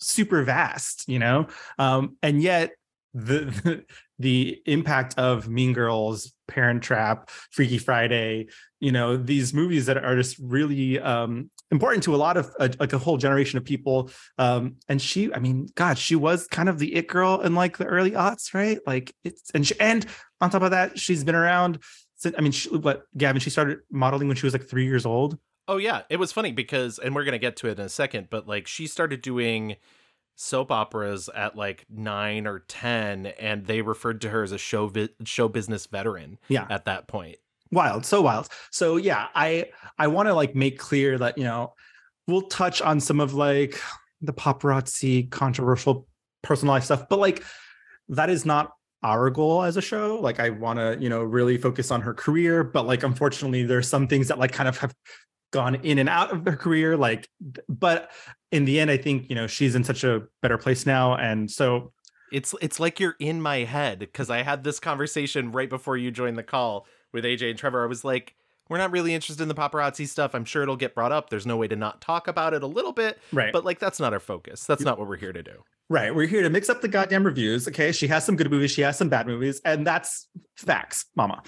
super 0.00 0.42
vast 0.42 1.08
you 1.08 1.18
know? 1.18 1.46
Um 1.78 2.16
and 2.22 2.42
yet 2.42 2.72
the, 3.14 3.84
the 4.18 4.60
impact 4.66 5.18
of 5.18 5.48
Mean 5.48 5.72
Girls, 5.72 6.32
Parent 6.48 6.82
Trap, 6.82 7.30
Freaky 7.50 7.78
Friday, 7.78 8.48
you 8.80 8.92
know, 8.92 9.16
these 9.16 9.54
movies 9.54 9.86
that 9.86 9.96
are 9.96 10.16
just 10.16 10.36
really 10.38 11.00
um, 11.00 11.50
important 11.70 12.04
to 12.04 12.14
a 12.14 12.16
lot 12.16 12.36
of 12.36 12.50
uh, 12.60 12.68
like 12.78 12.92
a 12.92 12.98
whole 12.98 13.16
generation 13.16 13.56
of 13.56 13.64
people. 13.64 14.10
Um, 14.38 14.76
and 14.88 15.00
she, 15.00 15.32
I 15.32 15.38
mean, 15.38 15.68
God, 15.74 15.98
she 15.98 16.16
was 16.16 16.46
kind 16.46 16.68
of 16.68 16.78
the 16.78 16.94
it 16.94 17.08
girl 17.08 17.40
in 17.40 17.54
like 17.54 17.78
the 17.78 17.86
early 17.86 18.12
aughts, 18.12 18.52
right? 18.52 18.78
Like 18.86 19.14
it's 19.24 19.50
and 19.52 19.66
she, 19.66 19.78
and 19.80 20.04
on 20.40 20.50
top 20.50 20.62
of 20.62 20.72
that, 20.72 20.98
she's 20.98 21.24
been 21.24 21.34
around. 21.34 21.78
Since, 22.16 22.36
I 22.38 22.42
mean, 22.42 22.52
she, 22.52 22.68
what 22.68 23.04
Gavin? 23.16 23.40
She 23.40 23.50
started 23.50 23.78
modeling 23.90 24.28
when 24.28 24.36
she 24.36 24.46
was 24.46 24.52
like 24.52 24.68
three 24.68 24.84
years 24.84 25.06
old. 25.06 25.38
Oh 25.66 25.78
yeah, 25.78 26.02
it 26.10 26.18
was 26.18 26.30
funny 26.30 26.52
because, 26.52 26.98
and 26.98 27.14
we're 27.14 27.24
gonna 27.24 27.38
get 27.38 27.56
to 27.56 27.68
it 27.68 27.78
in 27.78 27.84
a 27.84 27.88
second, 27.88 28.28
but 28.30 28.46
like 28.46 28.66
she 28.66 28.86
started 28.86 29.22
doing 29.22 29.76
soap 30.36 30.70
operas 30.72 31.28
at 31.34 31.56
like 31.56 31.84
nine 31.88 32.46
or 32.46 32.60
ten, 32.60 33.26
and 33.26 33.66
they 33.66 33.82
referred 33.82 34.20
to 34.22 34.30
her 34.30 34.42
as 34.42 34.52
a 34.52 34.58
show 34.58 34.88
vi- 34.88 35.08
show 35.24 35.48
business 35.48 35.86
veteran. 35.86 36.38
Yeah. 36.48 36.66
at 36.70 36.84
that 36.86 37.08
point. 37.08 37.36
wild 37.72 38.04
so 38.06 38.20
wild 38.22 38.48
so 38.70 38.96
yeah 38.96 39.26
i 39.34 39.66
i 39.98 40.06
want 40.06 40.28
to 40.28 40.34
like 40.34 40.54
make 40.54 40.78
clear 40.78 41.18
that 41.18 41.36
you 41.36 41.42
know 41.44 41.72
we'll 42.28 42.42
touch 42.42 42.80
on 42.82 43.00
some 43.00 43.18
of 43.20 43.34
like 43.34 43.80
the 44.20 44.32
paparazzi 44.32 45.28
controversial 45.30 46.06
personal 46.42 46.74
life 46.74 46.84
stuff 46.84 47.08
but 47.08 47.18
like 47.18 47.42
that 48.08 48.30
is 48.30 48.44
not 48.44 48.72
our 49.02 49.28
goal 49.30 49.62
as 49.64 49.76
a 49.76 49.82
show 49.82 50.20
like 50.20 50.38
i 50.38 50.50
want 50.50 50.78
to 50.78 50.96
you 51.00 51.08
know 51.08 51.22
really 51.22 51.56
focus 51.58 51.90
on 51.90 52.00
her 52.00 52.14
career 52.14 52.62
but 52.62 52.86
like 52.86 53.02
unfortunately 53.02 53.64
there's 53.64 53.88
some 53.88 54.06
things 54.06 54.28
that 54.28 54.38
like 54.38 54.52
kind 54.52 54.68
of 54.68 54.78
have 54.78 54.94
gone 55.52 55.74
in 55.76 55.98
and 55.98 56.08
out 56.08 56.30
of 56.32 56.44
her 56.44 56.56
career 56.56 56.96
like 56.96 57.28
but 57.68 58.10
in 58.54 58.64
the 58.64 58.78
end 58.80 58.90
i 58.90 58.96
think 58.96 59.28
you 59.28 59.34
know 59.34 59.46
she's 59.46 59.74
in 59.74 59.84
such 59.84 60.04
a 60.04 60.22
better 60.42 60.56
place 60.56 60.86
now 60.86 61.14
and 61.16 61.50
so 61.50 61.92
It's 62.32 62.54
it's 62.60 62.78
like 62.80 62.98
you're 63.00 63.16
in 63.18 63.40
my 63.40 63.58
head 63.64 63.98
because 63.98 64.28
I 64.30 64.42
had 64.42 64.64
this 64.64 64.80
conversation 64.80 65.52
right 65.52 65.68
before 65.68 65.96
you 65.96 66.10
joined 66.10 66.38
the 66.38 66.42
call 66.42 66.86
with 67.12 67.24
AJ 67.24 67.50
and 67.50 67.58
Trevor. 67.58 67.84
I 67.84 67.86
was 67.86 68.02
like, 68.02 68.34
we're 68.68 68.78
not 68.78 68.90
really 68.90 69.12
interested 69.14 69.42
in 69.42 69.48
the 69.48 69.54
paparazzi 69.54 70.08
stuff. 70.08 70.34
I'm 70.34 70.44
sure 70.44 70.62
it'll 70.62 70.82
get 70.84 70.94
brought 70.94 71.12
up. 71.12 71.30
There's 71.30 71.46
no 71.46 71.56
way 71.56 71.68
to 71.68 71.76
not 71.76 72.00
talk 72.00 72.26
about 72.26 72.54
it 72.54 72.62
a 72.62 72.66
little 72.66 72.92
bit, 72.92 73.18
right 73.32 73.52
but 73.52 73.64
like 73.64 73.78
that's 73.78 74.00
not 74.00 74.12
our 74.12 74.20
focus. 74.20 74.64
That's 74.66 74.82
not 74.82 74.98
what 74.98 75.06
we're 75.08 75.22
here 75.26 75.32
to 75.32 75.42
do. 75.42 75.62
Right. 75.90 76.12
We're 76.14 76.26
here 76.26 76.42
to 76.42 76.50
mix 76.50 76.68
up 76.70 76.80
the 76.80 76.88
goddamn 76.88 77.24
reviews. 77.24 77.68
Okay. 77.68 77.92
She 77.92 78.08
has 78.08 78.24
some 78.24 78.36
good 78.36 78.50
movies, 78.50 78.70
she 78.72 78.82
has 78.82 78.96
some 78.96 79.10
bad 79.10 79.26
movies, 79.26 79.60
and 79.64 79.86
that's 79.86 80.26
facts, 80.56 81.04
mama. 81.14 81.42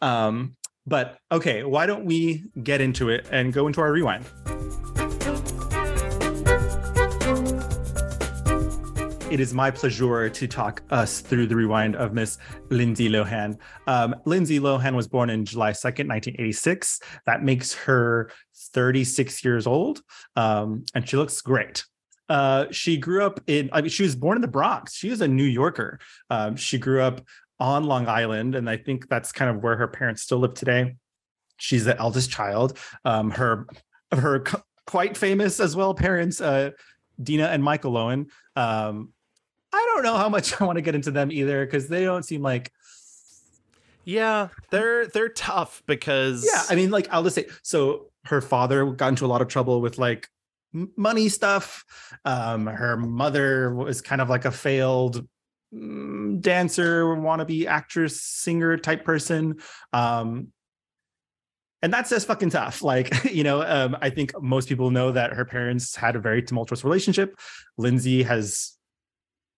Um, 0.00 0.56
but 0.86 1.18
okay, 1.30 1.64
why 1.64 1.84
don't 1.86 2.04
we 2.04 2.44
get 2.62 2.80
into 2.80 3.10
it 3.10 3.26
and 3.30 3.52
go 3.52 3.66
into 3.66 3.80
our 3.82 3.92
rewind? 3.92 4.24
It 9.30 9.38
is 9.38 9.54
my 9.54 9.70
pleasure 9.70 10.28
to 10.28 10.48
talk 10.48 10.82
us 10.90 11.20
through 11.20 11.46
the 11.46 11.54
rewind 11.54 11.94
of 11.94 12.12
Miss 12.12 12.38
Lindsay 12.68 13.08
Lohan. 13.08 13.58
Um, 13.86 14.16
Lindsay 14.24 14.58
Lohan 14.58 14.96
was 14.96 15.06
born 15.06 15.30
in 15.30 15.44
July 15.44 15.70
2nd, 15.70 16.08
1986. 16.08 17.00
That 17.26 17.44
makes 17.44 17.72
her 17.72 18.32
36 18.72 19.44
years 19.44 19.68
old. 19.68 20.02
Um, 20.34 20.84
and 20.96 21.08
she 21.08 21.16
looks 21.16 21.40
great. 21.42 21.84
Uh, 22.28 22.66
she 22.72 22.96
grew 22.96 23.24
up 23.24 23.40
in, 23.46 23.70
I 23.72 23.82
mean, 23.82 23.90
she 23.90 24.02
was 24.02 24.16
born 24.16 24.36
in 24.36 24.42
the 24.42 24.48
Bronx. 24.48 24.94
She 24.96 25.10
is 25.10 25.20
a 25.20 25.28
New 25.28 25.44
Yorker. 25.44 26.00
Um, 26.28 26.56
she 26.56 26.76
grew 26.76 27.00
up 27.00 27.20
on 27.60 27.84
Long 27.84 28.08
Island, 28.08 28.56
and 28.56 28.68
I 28.68 28.78
think 28.78 29.08
that's 29.08 29.30
kind 29.30 29.48
of 29.48 29.62
where 29.62 29.76
her 29.76 29.86
parents 29.86 30.22
still 30.22 30.38
live 30.38 30.54
today. 30.54 30.96
She's 31.56 31.84
the 31.84 31.96
eldest 31.96 32.32
child. 32.32 32.76
Um, 33.04 33.30
her, 33.30 33.68
her 34.10 34.42
quite 34.88 35.16
famous 35.16 35.60
as 35.60 35.76
well 35.76 35.94
parents, 35.94 36.40
uh, 36.40 36.70
Dina 37.22 37.46
and 37.46 37.62
Michael 37.62 37.92
Lohan. 37.92 38.28
Um, 38.56 39.10
I 39.72 39.92
don't 39.94 40.02
know 40.02 40.16
how 40.16 40.28
much 40.28 40.60
I 40.60 40.64
want 40.64 40.76
to 40.76 40.82
get 40.82 40.94
into 40.94 41.10
them 41.10 41.30
either 41.30 41.64
because 41.64 41.88
they 41.88 42.04
don't 42.04 42.24
seem 42.24 42.42
like 42.42 42.72
Yeah, 44.04 44.48
they're 44.70 45.06
they're 45.06 45.28
tough 45.28 45.82
because 45.86 46.44
yeah. 46.44 46.64
I 46.68 46.74
mean, 46.74 46.90
like 46.90 47.08
I'll 47.10 47.22
just 47.22 47.36
say 47.36 47.46
so. 47.62 48.06
Her 48.24 48.42
father 48.42 48.84
got 48.84 49.08
into 49.08 49.24
a 49.24 49.28
lot 49.28 49.40
of 49.40 49.48
trouble 49.48 49.80
with 49.80 49.96
like 49.96 50.28
money 50.72 51.28
stuff. 51.28 51.84
Um, 52.24 52.66
her 52.66 52.96
mother 52.96 53.74
was 53.74 54.02
kind 54.02 54.20
of 54.20 54.28
like 54.28 54.44
a 54.44 54.50
failed 54.50 55.26
mm, 55.74 56.40
dancer, 56.40 57.04
wannabe 57.06 57.66
actress, 57.66 58.20
singer 58.22 58.76
type 58.76 59.04
person. 59.04 59.56
Um, 59.92 60.48
and 61.82 61.92
that's 61.92 62.10
just 62.10 62.26
fucking 62.26 62.50
tough. 62.50 62.82
Like, 62.90 63.24
you 63.24 63.44
know, 63.44 63.62
um, 63.62 63.96
I 64.00 64.10
think 64.10 64.32
most 64.40 64.68
people 64.68 64.90
know 64.90 65.12
that 65.12 65.32
her 65.32 65.44
parents 65.44 65.96
had 65.96 66.16
a 66.16 66.20
very 66.20 66.42
tumultuous 66.42 66.84
relationship. 66.84 67.38
Lindsay 67.78 68.22
has 68.22 68.76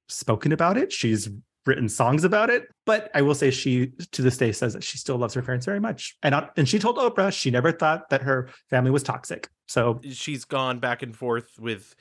spoken 0.09 0.53
about 0.53 0.77
it. 0.77 0.93
She's 0.93 1.29
written 1.67 1.89
songs 1.89 2.25
about 2.25 2.51
it. 2.51 2.67
But 2.87 3.11
I 3.15 3.23
will 3.23 3.35
say 3.35 3.51
she 3.51 3.93
to 4.13 4.23
this 4.23 4.37
day 4.37 4.53
says 4.53 4.73
that 4.73 4.85
she 4.85 4.99
still 4.99 5.17
loves 5.17 5.35
her 5.35 5.43
parents 5.43 5.67
very 5.67 5.81
much. 5.81 6.17
And 6.23 6.35
and 6.57 6.69
she 6.69 6.79
told 6.79 6.97
Oprah 6.97 7.33
she 7.33 7.51
never 7.51 7.73
thought 7.73 8.11
that 8.11 8.23
her 8.23 8.49
family 8.71 8.91
was 8.91 9.03
toxic. 9.03 9.49
So 9.69 10.01
she's 10.11 10.45
gone 10.45 10.81
back 10.81 11.03
and 11.03 11.17
forth 11.17 11.59
with 11.59 11.95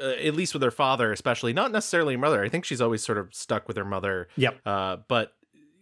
uh, 0.00 0.10
at 0.10 0.34
least 0.34 0.52
with 0.52 0.62
her 0.62 0.70
father, 0.70 1.12
especially 1.12 1.52
not 1.52 1.72
necessarily 1.72 2.14
her 2.14 2.20
mother. 2.20 2.44
I 2.44 2.48
think 2.48 2.64
she's 2.64 2.80
always 2.80 3.02
sort 3.02 3.18
of 3.18 3.34
stuck 3.34 3.66
with 3.68 3.76
her 3.76 3.84
mother. 3.84 4.28
Yep. 4.36 4.60
Uh, 4.64 4.96
but 5.08 5.32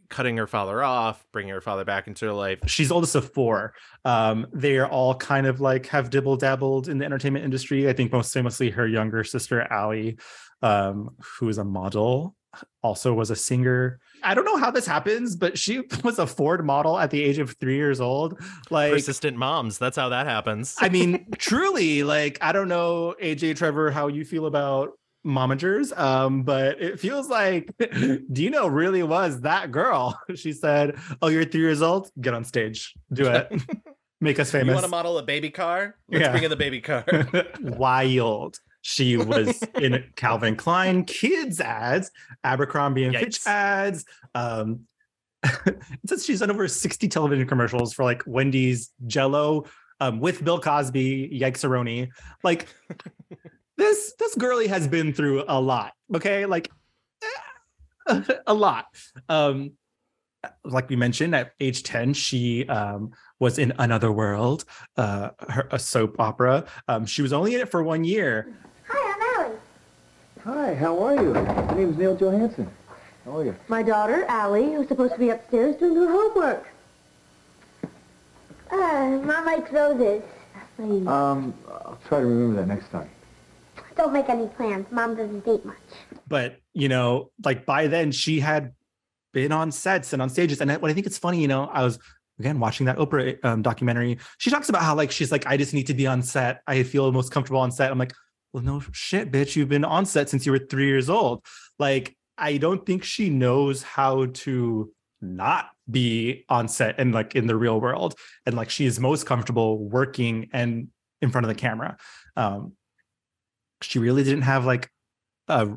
cutting 0.09 0.37
her 0.37 0.47
father 0.47 0.83
off, 0.83 1.27
bringing 1.33 1.53
her 1.53 1.61
father 1.61 1.85
back 1.85 2.07
into 2.07 2.27
her 2.27 2.33
life. 2.33 2.61
She's 2.67 2.91
oldest 2.91 3.15
of 3.15 3.33
four. 3.33 3.75
Um, 4.05 4.47
they 4.53 4.77
are 4.77 4.87
all 4.87 5.17
kind 5.17 5.47
of 5.47 5.61
like 5.61 5.87
have 5.87 6.11
dibble 6.11 6.37
dabbled 6.37 6.89
in 6.89 6.99
the 6.99 7.05
entertainment 7.05 7.45
industry. 7.45 7.89
I 7.89 7.93
think 7.93 8.13
most 8.13 8.33
famously 8.33 8.71
her 8.71 8.87
younger 8.87 9.25
sister 9.25 9.63
Allie, 9.63 10.19
um, 10.63 11.17
who 11.39 11.49
is 11.49 11.59
a 11.59 11.65
model 11.65 12.37
also 12.83 13.13
was 13.13 13.31
a 13.31 13.37
singer. 13.37 13.99
I 14.23 14.35
don't 14.35 14.45
know 14.45 14.57
how 14.57 14.71
this 14.71 14.87
happens, 14.87 15.37
but 15.37 15.59
she 15.59 15.83
was 16.05 16.19
a 16.19 16.27
Ford 16.27 16.65
model 16.65 16.99
at 16.99 17.11
the 17.11 17.23
age 17.23 17.39
of 17.39 17.57
three 17.61 17.77
years 17.77 18.01
old. 18.01 18.41
Like 18.71 18.93
persistent 18.93 19.37
moms. 19.37 19.79
That's 19.79 19.97
how 19.97 20.09
that 20.11 20.27
happens. 20.27 20.77
I 20.79 20.89
mean, 20.89 21.27
truly, 21.39 22.03
like, 22.03 22.39
I 22.41 22.53
don't 22.53 22.69
know, 22.69 23.15
AJ 23.23 23.57
Trevor, 23.57 23.91
how 23.91 24.09
you 24.09 24.25
feel 24.25 24.47
about 24.47 24.93
momagers. 25.27 25.97
Um, 25.99 26.45
but 26.45 26.81
it 26.81 27.01
feels 27.01 27.29
like 27.29 27.71
Dina 28.33 28.69
really 28.69 29.03
was 29.03 29.41
that 29.43 29.71
girl. 29.73 30.19
She 30.35 30.53
said, 30.53 30.97
Oh, 31.21 31.29
you're 31.29 31.45
three 31.45 31.63
years 31.63 31.83
old? 31.83 32.11
Get 32.21 32.35
on 32.35 32.45
stage. 32.45 32.95
Do 33.13 33.27
it. 33.27 33.53
Make 34.21 34.39
us 34.41 34.51
famous. 34.51 34.69
You 34.69 34.75
want 34.75 34.85
to 34.85 34.91
model 34.91 35.19
a 35.19 35.23
baby 35.23 35.51
car? 35.51 35.97
Let's 36.09 36.23
yeah. 36.23 36.31
bring 36.31 36.45
in 36.45 36.51
the 36.51 36.57
baby 36.57 36.81
car. 36.81 37.05
Wild. 37.61 38.59
She 38.89 39.17
was 39.17 39.65
in 39.81 40.05
Calvin 40.17 40.55
Klein 40.55 41.05
kids 41.05 41.61
ads, 41.61 42.13
Abercrombie 42.45 43.03
and 43.03 43.17
Yikes. 43.17 43.21
Fitch 43.21 43.41
ads. 43.45 44.05
Um, 44.33 44.83
it 45.43 45.83
says 46.07 46.25
she's 46.25 46.39
done 46.39 46.53
over 46.53 46.69
60 46.69 47.09
television 47.09 47.49
commercials 47.49 47.93
for 47.93 48.05
like 48.05 48.23
Wendy's, 48.29 48.93
Jello, 49.09 49.65
um, 49.99 50.21
with 50.21 50.45
Bill 50.45 50.61
Cosby, 50.61 51.37
Yikes 51.37 52.09
Like 52.45 52.69
this, 53.77 54.15
this 54.21 54.37
girlie 54.37 54.69
has 54.69 54.87
been 54.87 55.13
through 55.13 55.43
a 55.49 55.61
lot. 55.61 55.93
Okay, 56.15 56.47
like 56.47 56.71
a 58.47 58.55
lot. 58.55 58.87
Um, 59.29 59.73
like 60.63 60.89
we 60.89 60.95
mentioned, 60.95 61.35
at 61.35 61.55
age 61.59 61.83
10, 61.83 62.15
she 62.15 62.69
um, 62.69 63.11
was 63.41 63.59
in 63.59 63.73
Another 63.81 64.13
World, 64.13 64.65
uh, 64.97 65.31
her, 65.49 65.67
a 65.73 65.79
soap 65.81 66.21
opera. 66.21 66.67
Um, 66.87 67.05
she 67.05 67.21
was 67.21 67.33
only 67.33 67.57
in 67.57 67.61
it 67.61 67.69
for 67.69 67.83
one 67.83 68.05
year, 68.05 68.55
Hi, 70.47 70.77
how 70.77 70.97
are 71.03 71.17
you? 71.17 71.33
My 71.33 71.75
name 71.75 71.91
is 71.91 71.97
Neil 71.97 72.15
Johansson. 72.15 72.71
How 73.25 73.39
are 73.39 73.45
you? 73.45 73.57
My 73.67 73.83
daughter, 73.83 74.25
Allie, 74.27 74.75
who's 74.75 74.87
supposed 74.87 75.15
to 75.15 75.19
be 75.19 75.31
upstairs 75.31 75.75
doing 75.75 75.97
her 75.97 76.07
homework. 76.07 76.69
Uh, 78.71 79.27
Mom 79.27 79.45
likes 79.45 79.73
roses. 79.73 80.23
Please. 80.77 81.05
Um, 81.05 81.53
I'll 81.69 81.99
try 82.07 82.21
to 82.21 82.27
remember 82.27 82.61
that 82.61 82.69
next 82.69 82.93
time. 82.93 83.11
Don't 83.97 84.13
make 84.13 84.29
any 84.29 84.47
plans. 84.47 84.87
Mom 84.93 85.17
doesn't 85.17 85.45
date 85.45 85.65
much. 85.65 85.77
But, 86.29 86.61
you 86.75 86.89
know, 86.89 87.33
like 87.45 87.67
by 87.67 87.89
then 87.89 88.13
she 88.13 88.39
had 88.39 88.73
been 89.33 89.51
on 89.51 89.73
sets 89.73 90.13
and 90.13 90.23
on 90.23 90.31
stages. 90.31 90.61
And 90.61 90.71
what 90.81 90.93
I 90.93 90.95
think 90.95 91.09
it's 91.09 91.19
funny, 91.19 91.43
you 91.43 91.49
know, 91.49 91.65
I 91.65 91.83
was 91.83 91.99
again 92.39 92.61
watching 92.61 92.87
that 92.87 92.99
Oprah 92.99 93.45
um, 93.45 93.63
documentary. 93.63 94.19
She 94.39 94.51
talks 94.51 94.69
about 94.69 94.83
how 94.83 94.95
like 94.95 95.11
she's 95.11 95.33
like, 95.33 95.45
I 95.45 95.57
just 95.57 95.75
need 95.75 95.89
to 95.89 95.95
be 95.95 96.07
on 96.07 96.23
set. 96.23 96.63
I 96.69 96.85
feel 96.85 97.11
most 97.11 97.33
comfortable 97.33 97.59
on 97.59 97.73
set. 97.73 97.91
I'm 97.91 97.99
like, 97.99 98.13
well, 98.57 98.65
no 98.65 98.83
shit, 98.93 99.31
bitch. 99.31 99.55
You've 99.55 99.69
been 99.69 99.85
on 99.85 100.07
set 100.07 100.31
since 100.31 100.47
you 100.47 100.53
were 100.53 100.59
three 100.59 100.87
years 100.87 101.11
old. 101.11 101.45
Like, 101.79 102.17
I 102.39 102.57
don't 102.57 102.87
think 102.87 103.05
she 103.05 103.29
knows 103.29 103.83
how 103.83 104.27
to 104.33 104.91
not 105.21 105.69
be 105.91 106.47
on 106.49 106.67
set 106.67 106.95
and 106.99 107.13
like 107.13 107.37
in 107.37 107.49
the 107.49 107.55
real 107.55 107.79
world. 107.79 108.15
And 108.47 108.57
like 108.57 108.71
she 108.71 108.87
is 108.87 108.99
most 108.99 109.27
comfortable 109.27 109.77
working 109.79 110.49
and 110.55 110.89
in 111.21 111.31
front 111.31 111.45
of 111.45 111.49
the 111.49 111.55
camera. 111.55 111.99
Um, 112.35 112.73
she 113.83 113.99
really 113.99 114.25
didn't 114.25 114.43
have 114.43 114.65
like 114.65 114.91
a 115.49 115.69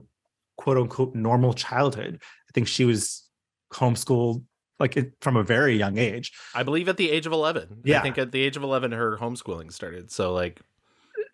quote 0.58 0.78
unquote 0.78 1.16
normal 1.16 1.54
childhood. 1.54 2.22
I 2.22 2.52
think 2.54 2.70
she 2.70 2.86
was 2.86 3.28
homeschooled 3.74 4.46
like 4.80 4.96
it, 4.96 5.16
from 5.20 5.36
a 5.36 5.44
very 5.44 5.76
young 5.76 5.98
age. 5.98 6.32
I 6.56 6.64
believe 6.64 6.88
at 6.88 6.96
the 6.96 7.12
age 7.12 7.26
of 7.26 7.34
11. 7.34 7.82
Yeah. 7.84 8.00
I 8.00 8.04
think 8.04 8.18
at 8.18 8.32
the 8.32 8.40
age 8.40 8.56
of 8.56 8.64
11, 8.64 8.94
her 8.94 9.18
homeschooling 9.18 9.74
started. 9.74 10.12
So 10.12 10.32
like 10.32 10.62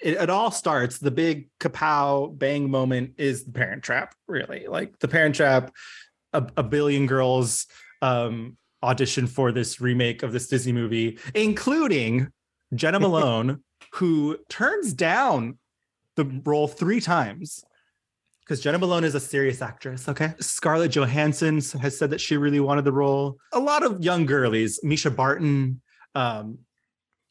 it, 0.02 0.16
it, 0.16 0.30
all 0.30 0.52
starts 0.52 0.98
the 0.98 1.12
big 1.12 1.50
kapow 1.60 2.38
bang 2.38 2.70
moment 2.70 3.14
is 3.18 3.46
the 3.46 3.52
parent 3.52 3.84
trap 3.84 4.14
really 4.28 4.68
like 4.68 4.98
the 5.00 5.08
parent 5.08 5.36
trap 5.36 5.72
a, 6.34 6.46
a 6.58 6.64
billion 6.64 7.06
girls 7.06 7.68
um 8.02 8.58
audition 8.84 9.28
for 9.28 9.52
this 9.52 9.82
remake 9.82 10.24
of 10.24 10.32
this 10.32 10.48
disney 10.48 10.74
movie 10.74 11.18
including 11.34 12.28
jena 12.74 13.00
malone 13.06 13.64
who 13.94 14.38
turns 14.50 14.94
down 14.94 15.58
the 16.16 16.26
role 16.46 16.68
three 16.68 17.02
times 17.02 17.64
because 18.42 18.62
Jena 18.62 18.78
Malone 18.78 19.04
is 19.04 19.16
a 19.16 19.20
serious 19.20 19.62
actress. 19.62 20.08
Okay. 20.08 20.34
Scarlett 20.40 20.92
Johansson 20.92 21.56
has 21.82 21.98
said 21.98 22.12
that 22.12 22.22
she 22.22 22.38
really 22.38 22.60
wanted 22.60 22.86
the 22.86 22.92
role. 22.92 23.38
A 23.54 23.60
lot 23.60 23.84
of 23.84 24.04
young 24.04 24.28
girlies, 24.28 24.80
Mischa 24.84 25.14
Barton, 25.14 25.82
um, 26.14 26.60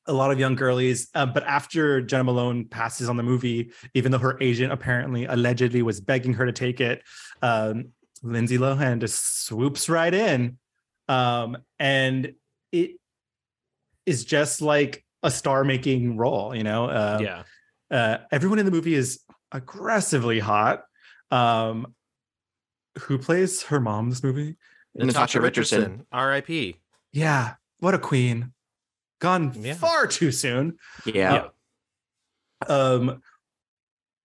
a 0.07 0.13
lot 0.13 0.31
of 0.31 0.39
young 0.39 0.55
girlies. 0.55 1.09
Um, 1.15 1.33
but 1.33 1.45
after 1.45 2.01
Jena 2.01 2.25
Malone 2.25 2.67
passes 2.67 3.09
on 3.09 3.17
the 3.17 3.23
movie, 3.23 3.73
even 3.95 4.13
though 4.13 4.19
her 4.19 4.37
agent 4.41 4.73
apparently 4.73 5.25
allegedly 5.25 5.83
was 5.83 6.01
begging 6.01 6.35
her 6.35 6.47
to 6.47 6.53
take 6.53 6.81
it, 6.81 7.03
um, 7.43 7.91
Lindsay 8.23 8.59
Lohan 8.59 9.01
just 9.01 9.45
swoops 9.45 9.89
right 9.89 10.13
in. 10.13 10.59
Um, 11.09 11.59
and 11.79 12.35
it 12.73 12.93
is 14.07 14.25
just 14.25 14.63
like 14.63 15.05
a 15.23 15.31
star 15.31 15.65
making 15.65 16.17
role, 16.17 16.55
you 16.55 16.65
know? 16.65 16.87
Uh, 16.87 17.19
yeah. 17.21 17.43
Uh, 17.91 18.19
everyone 18.33 18.59
in 18.59 18.65
the 18.65 18.73
movie 18.73 18.95
is 18.95 19.21
aggressively 19.53 20.41
hot. 20.41 20.85
Um, 21.31 21.95
who 23.01 23.19
plays 23.19 23.63
her 23.65 23.81
mom 23.81 24.11
this 24.11 24.23
movie? 24.23 24.57
Natasha, 24.95 25.07
Natasha 25.07 25.41
Richardson, 25.41 25.79
Richardson. 25.81 26.07
R.I.P. 26.13 26.77
Yeah, 27.13 27.55
what 27.79 27.95
a 27.95 27.99
queen 27.99 28.54
gone 29.25 29.53
yeah. 29.59 29.75
far 29.75 30.07
too 30.07 30.31
soon. 30.31 30.77
Yeah. 31.05 31.49
yeah. 32.69 32.75
Um, 32.75 33.23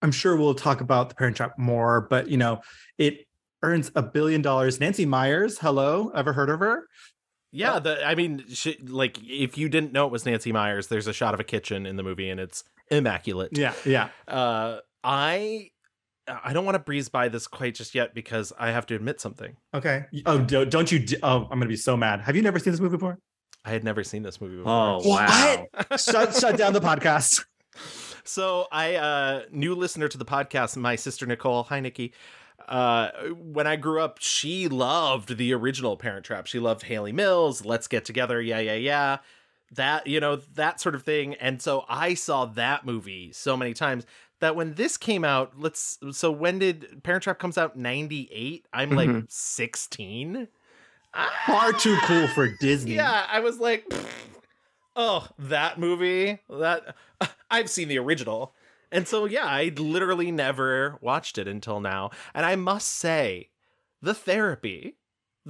I'm 0.02 0.12
sure 0.12 0.36
we'll 0.36 0.56
talk 0.56 0.82
about 0.82 1.10
the 1.10 1.16
Parent 1.16 1.38
Trap 1.38 1.58
more, 1.58 2.02
but 2.02 2.30
you 2.30 2.38
know, 2.38 2.62
it 2.98 3.26
earns 3.64 3.92
a 3.96 4.04
billion 4.04 4.42
dollars. 4.42 4.80
Nancy 4.80 5.06
Meyers, 5.06 5.60
hello, 5.60 6.12
ever 6.14 6.34
heard 6.34 6.50
of 6.50 6.60
her? 6.60 6.88
Yeah, 7.52 7.80
the 7.80 8.06
I 8.06 8.14
mean, 8.14 8.46
she, 8.50 8.78
like 8.84 9.18
if 9.24 9.58
you 9.58 9.70
didn't 9.70 9.92
know 9.92 10.06
it 10.06 10.12
was 10.12 10.26
Nancy 10.26 10.52
Meyers, 10.52 10.88
there's 10.88 11.08
a 11.08 11.14
shot 11.14 11.34
of 11.34 11.40
a 11.40 11.44
kitchen 11.44 11.86
in 11.86 11.96
the 11.96 12.04
movie, 12.04 12.30
and 12.30 12.40
it's 12.40 12.64
immaculate. 12.92 13.58
Yeah, 13.58 13.74
yeah. 13.86 14.10
Uh, 14.28 14.80
I 15.04 15.72
I 16.28 16.54
don't 16.54 16.66
want 16.66 16.76
to 16.76 16.80
breeze 16.80 17.10
by 17.10 17.28
this 17.28 17.48
quite 17.48 17.74
just 17.76 17.96
yet 17.96 18.14
because 18.14 18.54
I 18.60 18.70
have 18.70 18.86
to 18.88 18.96
admit 18.96 19.20
something. 19.20 19.56
Okay. 19.74 20.06
Oh, 20.26 20.40
don't 20.40 20.92
you? 20.92 21.04
Oh, 21.24 21.48
I'm 21.50 21.60
gonna 21.60 21.66
be 21.66 21.76
so 21.76 21.98
mad. 21.98 22.22
Have 22.22 22.36
you 22.36 22.42
never 22.42 22.60
seen 22.60 22.72
this 22.72 22.80
movie 22.80 22.98
before? 22.98 23.18
I 23.66 23.72
had 23.72 23.84
never 23.84 24.04
seen 24.04 24.24
this 24.24 24.40
movie 24.40 24.58
before. 24.58 24.72
Oh 24.72 25.02
wow! 25.04 25.68
shut 25.98 26.36
shut 26.36 26.58
down 26.58 26.74
the 26.74 26.82
podcast. 26.82 27.46
So 28.24 28.68
I 28.72 28.96
uh 28.96 29.44
new 29.52 29.76
listener 29.76 30.08
to 30.08 30.18
the 30.18 30.26
podcast, 30.26 30.78
my 30.78 30.96
sister 30.96 31.26
Nicole. 31.26 31.64
Hi 31.64 31.80
Nikki. 31.80 32.14
Uh 32.68 33.10
when 33.36 33.68
I 33.68 33.76
grew 33.76 34.02
up, 34.02 34.18
she 34.22 34.68
loved 34.68 35.38
the 35.38 35.54
original 35.54 35.98
Parent 35.98 36.26
Trap. 36.26 36.48
She 36.48 36.60
loved 36.60 36.84
Hayley 36.84 37.12
Mills, 37.12 37.66
Let's 37.66 37.88
Get 37.88 38.06
Together, 38.06 38.42
yeah, 38.42 38.60
yeah, 38.60 38.76
yeah. 38.76 39.18
That, 39.74 40.08
you 40.08 40.20
know, 40.20 40.38
that 40.56 40.80
sort 40.80 40.96
of 40.96 41.04
thing. 41.04 41.36
And 41.36 41.62
so 41.62 41.86
I 41.88 42.16
saw 42.16 42.46
that 42.46 42.86
movie 42.86 43.32
so 43.34 43.56
many 43.56 43.74
times 43.74 44.06
that 44.40 44.56
when 44.56 44.74
this 44.74 44.98
came 44.98 45.24
out, 45.24 45.60
let's 45.60 46.00
so 46.12 46.32
when 46.32 46.60
did 46.60 47.04
Parent 47.04 47.24
Trap 47.24 47.40
comes 47.40 47.58
out 47.58 47.76
98? 47.76 48.68
I'm 48.74 48.92
mm-hmm. 48.92 48.98
like 48.98 49.26
16 49.28 50.48
far 51.46 51.74
too 51.74 51.98
cool 52.04 52.28
for 52.28 52.48
Disney. 52.60 52.96
Yeah, 52.96 53.26
I 53.28 53.40
was 53.40 53.60
like, 53.60 53.92
oh, 54.96 55.28
that 55.40 55.80
movie. 55.80 56.40
That 56.50 56.96
I've 57.52 57.70
seen 57.70 57.88
the 57.88 58.00
original. 58.00 58.54
And 58.92 59.08
so 59.08 59.26
yeah, 59.26 59.46
I 59.46 59.72
literally 59.76 60.32
never 60.32 60.98
watched 61.02 61.38
it 61.38 61.48
until 61.48 61.80
now. 61.80 62.12
And 62.34 62.46
I 62.46 62.56
must 62.56 62.88
say, 62.88 63.50
the 64.02 64.14
therapy, 64.14 64.96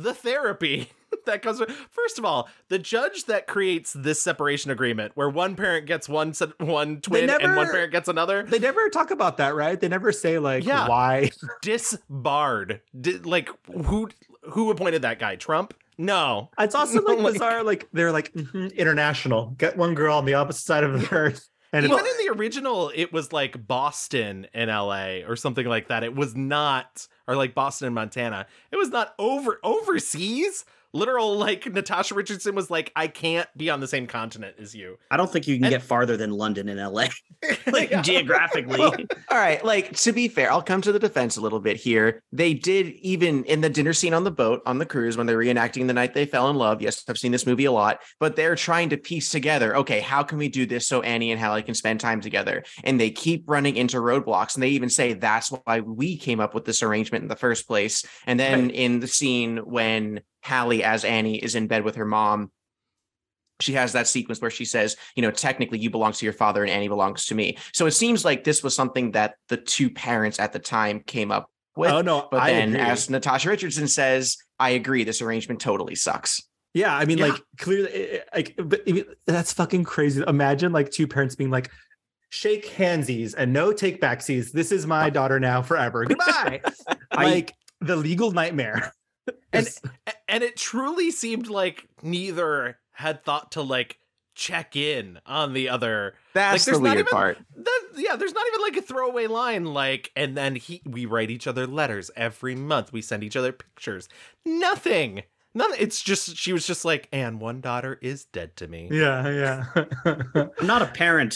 the 0.01 0.13
therapy 0.13 0.89
that 1.25 1.41
comes 1.41 1.60
with 1.60 1.70
first 1.89 2.18
of 2.20 2.25
all 2.25 2.48
the 2.70 2.79
judge 2.79 3.25
that 3.25 3.48
creates 3.48 3.94
this 3.94 4.22
separation 4.22 4.72
agreement 4.72 5.12
where 5.15 5.29
one 5.29 5.56
parent 5.56 5.86
gets 5.88 6.08
one 6.08 6.34
one 6.60 7.01
twin 7.01 7.29
and 7.29 7.56
one 7.56 7.70
parent 7.70 7.91
gets 7.91 8.08
another 8.08 8.44
They 8.44 8.60
never 8.60 8.89
talk 8.89 9.12
about 9.12 9.38
that, 9.38 9.56
right? 9.56 9.79
They 9.79 9.88
never 9.88 10.12
say 10.12 10.39
like 10.39 10.63
Yeah. 10.65 10.88
why. 10.88 11.32
disbarred 11.62 12.82
Di- 13.00 13.18
like 13.20 13.50
who 13.86 14.10
who 14.44 14.72
appointed 14.72 15.01
that 15.01 15.20
guy 15.20 15.36
trump 15.36 15.74
no 15.98 16.50
It's 16.60 16.75
also 16.75 17.01
like 17.03 17.18
Like- 17.20 17.34
bizarre. 17.34 17.63
Like 17.63 17.89
they're 17.91 18.12
like 18.12 18.32
"Mhm, 18.34 18.75
international. 18.75 19.56
Get 19.58 19.77
one 19.77 19.96
girl 19.96 20.15
on 20.18 20.25
the 20.25 20.36
opposite 20.36 20.65
side 20.65 20.84
of 20.86 20.94
the 21.00 21.13
earth, 21.13 21.50
and 21.74 21.86
even 21.86 21.98
in 22.00 22.06
the 22.25 22.34
original 22.38 22.91
it 22.96 23.12
was 23.12 23.34
like 23.34 23.68
boston 23.68 24.48
and 24.53 24.70
la 24.72 25.06
or 25.27 25.36
something 25.36 25.65
like 25.65 25.89
that 25.89 26.03
it 26.03 26.15
was 26.15 26.36
not 26.36 27.08
or 27.30 27.36
like 27.36 27.54
boston 27.54 27.86
and 27.86 27.96
montana 27.96 28.48
it 28.72 28.76
was 28.76 28.90
not 28.90 29.14
over 29.20 29.60
overseas 29.64 30.66
literal 30.93 31.38
like 31.38 31.65
natasha 31.74 32.15
richardson 32.15 32.55
was 32.55 32.69
like 32.69 32.91
i 32.96 33.08
can't 33.08 33.48
be 33.55 33.69
on 33.69 33.79
the 33.79 33.88
same 33.88 34.08
continent 34.08 34.55
as 34.60 34.74
you 34.74 34.98
I 35.12 35.17
don't 35.17 35.31
think 35.31 35.48
you 35.48 35.55
can 35.55 35.65
And- 35.65 35.72
get 35.72 35.81
farther 35.81 36.17
than 36.17 36.31
London 36.31 36.69
and 36.69 36.79
LA, 36.79 37.05
like 37.72 38.03
geographically. 38.03 38.79
Well, 38.79 38.93
all 39.29 39.38
right, 39.38 39.63
like 39.63 39.96
to 39.98 40.12
be 40.12 40.27
fair, 40.27 40.51
I'll 40.51 40.62
come 40.62 40.81
to 40.81 40.91
the 40.91 41.00
defense 41.00 41.38
a 41.38 41.41
little 41.41 41.60
bit 41.60 41.77
here. 41.77 42.22
They 42.31 42.53
did 42.53 42.88
even 43.01 43.43
in 43.46 43.62
the 43.62 43.69
dinner 43.69 43.93
scene 43.93 44.13
on 44.13 44.24
the 44.24 44.31
boat 44.31 44.62
on 44.65 44.77
the 44.77 44.86
cruise 44.86 45.17
when 45.17 45.25
they're 45.25 45.38
reenacting 45.38 45.88
the 45.88 45.93
night 45.93 46.13
they 46.13 46.25
fell 46.25 46.50
in 46.50 46.55
love. 46.55 46.81
Yes, 46.81 47.03
I've 47.08 47.17
seen 47.17 47.31
this 47.31 47.46
movie 47.46 47.65
a 47.65 47.72
lot, 47.72 48.01
but 48.19 48.36
they're 48.36 48.55
trying 48.55 48.89
to 48.89 48.98
piece 48.98 49.31
together, 49.31 49.75
okay, 49.77 50.00
how 50.00 50.24
can 50.24 50.38
we 50.38 50.50
do 50.50 50.65
this 50.65 50.88
so 50.88 51.01
Annie 51.01 51.31
and 51.31 51.41
Hallie 51.41 51.63
can 51.63 51.75
spend 51.75 52.00
time 52.00 52.22
together? 52.22 52.63
And 52.84 53.00
they 53.00 53.10
keep 53.10 53.43
running 53.48 53.75
into 53.75 53.98
roadblocks. 53.98 54.55
And 54.55 54.63
they 54.63 54.69
even 54.69 54.89
say 54.89 55.13
that's 55.13 55.50
why 55.50 55.79
we 55.79 56.17
came 56.17 56.39
up 56.39 56.53
with 56.53 56.65
this 56.65 56.84
arrangement 56.84 57.24
in 57.24 57.27
the 57.29 57.36
first 57.36 57.67
place. 57.67 58.05
And 58.27 58.39
then 58.39 58.69
in 58.69 59.00
the 59.00 59.08
scene 59.08 59.58
when 59.58 60.22
Hallie 60.43 60.84
as 60.84 61.03
Annie 61.05 61.38
is 61.38 61.55
in 61.55 61.67
bed 61.67 61.84
with 61.84 61.96
her 61.96 62.05
mom, 62.05 62.51
she 63.62 63.74
has 63.74 63.91
that 63.93 64.08
sequence 64.08 64.39
where 64.41 64.50
she 64.51 64.63
says, 64.65 64.96
you 65.15 65.22
know, 65.22 65.31
technically 65.31 65.79
you 65.79 65.89
belong 65.89 66.13
to 66.13 66.25
your 66.25 66.34
father 66.34 66.62
and 66.63 66.72
Annie 66.72 66.88
belongs 66.88 67.25
to 67.25 67.36
me. 67.36 67.58
So 67.74 67.86
it 67.88 67.91
seems 67.91 68.24
like 68.24 68.43
this 68.46 68.63
was 68.63 68.74
something 68.75 69.12
that 69.12 69.36
the 69.50 69.58
two 69.58 69.89
parents 69.89 70.39
at 70.39 70.53
the 70.53 70.60
time 70.60 71.01
came 71.01 71.29
up 71.31 71.50
with. 71.75 71.91
oh 71.91 72.01
no, 72.01 72.27
but 72.31 72.39
I 72.41 72.51
then, 72.53 72.69
agree. 72.69 72.79
as 72.81 73.10
Natasha 73.10 73.50
Richardson 73.50 73.88
says, 73.89 74.38
I 74.60 74.72
agree, 74.72 75.03
this 75.03 75.22
arrangement 75.22 75.60
totally 75.60 75.96
sucks. 75.96 76.41
yeah, 76.74 76.96
I 76.96 77.03
mean, 77.05 77.17
Yeah. 77.17 77.27
like 77.27 77.41
clearly, 77.58 77.89
it- 77.89 78.12
it- 78.13 78.29
like, 78.34 78.55
but 78.63 78.81
I 78.88 78.91
mean, 78.93 79.05
that's 79.27 79.51
fucking 79.53 79.84
crazy. 79.84 80.24
Imagine 80.25 80.72
like 80.72 80.89
two 80.91 81.08
parents 81.08 81.36
being 81.36 81.50
like, 81.50 81.69
"Shake 82.29 82.65
handsies 82.67 83.34
and 83.38 83.51
no 83.51 83.74
take 83.74 84.00
backsies. 84.00 84.51
This 84.51 84.72
is 84.72 84.86
my 84.86 85.08
uh, 85.08 85.10
daughter 85.10 85.39
now 85.39 85.62
forever. 85.62 86.05
Goodbye." 86.05 86.62
Like 87.15 87.53
the 87.81 87.96
legal 87.96 88.31
nightmare. 88.31 88.93
And- 89.54 89.68
and 90.28 90.44
it 90.44 90.56
truly 90.58 91.12
seemed 91.12 91.48
like 91.48 91.88
neither 92.04 92.78
had 92.92 93.24
thought 93.24 93.52
to 93.54 93.62
like 93.62 93.98
check 94.36 94.76
in 94.76 95.20
on 95.26 95.54
the 95.54 95.68
other 95.70 96.14
That's 96.34 96.64
there's 96.66 96.78
the 96.78 96.84
not 96.84 96.96
weird 96.96 97.08
even- 97.08 97.12
part. 97.12 97.38
that, 97.58 97.82
yeah 97.98 98.16
there's 98.16 98.34
not 98.34 98.46
even 98.48 98.62
like 98.62 98.78
a 98.78 98.82
throwaway 98.82 99.28
line 99.28 99.66
like 99.66 100.12
and 100.16 100.38
then 100.38 100.56
he 100.56 100.82
we 100.86 101.06
write 101.06 101.30
each 101.30 101.46
other 101.48 101.68
letters 101.68 102.10
every 102.16 102.56
month 102.56 102.94
we 102.94 103.02
send 103.02 103.24
each 103.24 103.36
other 103.36 103.52
pictures 103.52 104.08
nothing 104.46 105.24
nothing 105.54 105.76
it's 105.80 106.02
just 106.02 106.38
she 106.38 106.54
was 106.54 106.66
just 106.66 106.86
like 106.86 107.10
and 107.12 107.42
one 107.42 107.60
daughter 107.60 108.00
is 108.02 108.26
dead 108.26 108.56
to 108.58 108.68
me 108.68 108.88
yeah, 108.92 109.66
yeah. 109.76 109.84
I'm 110.36 110.52
not 110.68 110.82
a 110.84 110.88
parent 110.88 111.36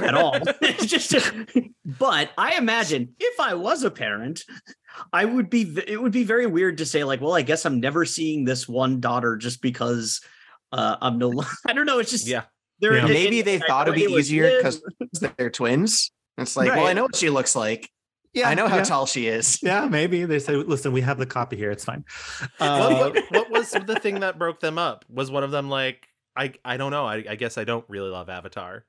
at 0.00 0.14
all. 0.14 0.36
it's 0.62 0.86
just, 0.86 1.32
but 1.84 2.30
I 2.36 2.56
imagine 2.56 3.14
if 3.20 3.38
I 3.40 3.54
was 3.54 3.84
a 3.84 3.90
parent, 3.90 4.42
I 5.12 5.24
would 5.24 5.50
be. 5.50 5.62
It 5.86 6.00
would 6.00 6.12
be 6.12 6.24
very 6.24 6.46
weird 6.46 6.78
to 6.78 6.86
say 6.86 7.04
like, 7.04 7.20
well, 7.20 7.34
I 7.34 7.42
guess 7.42 7.64
I'm 7.64 7.80
never 7.80 8.04
seeing 8.04 8.44
this 8.44 8.68
one 8.68 9.00
daughter 9.00 9.36
just 9.36 9.62
because 9.62 10.20
uh, 10.72 10.96
I'm 11.00 11.18
no. 11.18 11.42
I 11.66 11.72
don't 11.72 11.86
know. 11.86 11.98
It's 11.98 12.10
just 12.10 12.26
yeah 12.26 12.42
There, 12.80 12.96
Yeah. 12.96 13.06
Maybe 13.06 13.42
they 13.42 13.58
thought 13.58 13.88
it'd 13.88 13.98
be 13.98 14.12
easier 14.12 14.56
because 14.56 14.82
they're 15.36 15.50
twins. 15.50 16.10
It's 16.38 16.56
like, 16.56 16.68
well, 16.68 16.86
I 16.86 16.92
know 16.92 17.02
what 17.02 17.16
she 17.16 17.30
looks 17.30 17.56
like. 17.56 17.90
yeah, 18.34 18.48
I 18.48 18.54
know 18.54 18.68
how 18.68 18.76
yeah. 18.76 18.84
tall 18.84 19.06
she 19.06 19.26
is. 19.26 19.58
Yeah, 19.62 19.86
maybe 19.86 20.26
they 20.26 20.38
say, 20.38 20.54
"Listen, 20.54 20.92
we 20.92 21.00
have 21.00 21.16
the 21.18 21.24
copy 21.26 21.56
here. 21.56 21.70
It's 21.70 21.84
fine." 21.84 22.04
what, 22.58 22.68
Uh, 22.68 23.10
what, 23.10 23.24
what 23.30 23.50
was 23.50 23.70
the 23.70 23.98
thing 23.98 24.20
that 24.20 24.38
broke 24.38 24.60
them 24.60 24.78
up 24.78 25.04
was 25.08 25.30
one 25.30 25.44
of 25.44 25.50
them 25.50 25.70
like 25.70 26.06
i 26.36 26.52
i 26.64 26.76
don't 26.76 26.90
know 26.90 27.06
i, 27.06 27.24
I 27.28 27.36
guess 27.36 27.58
i 27.58 27.64
don't 27.64 27.84
really 27.88 28.10
love 28.10 28.28
avatar 28.28 28.74
and 28.74 28.84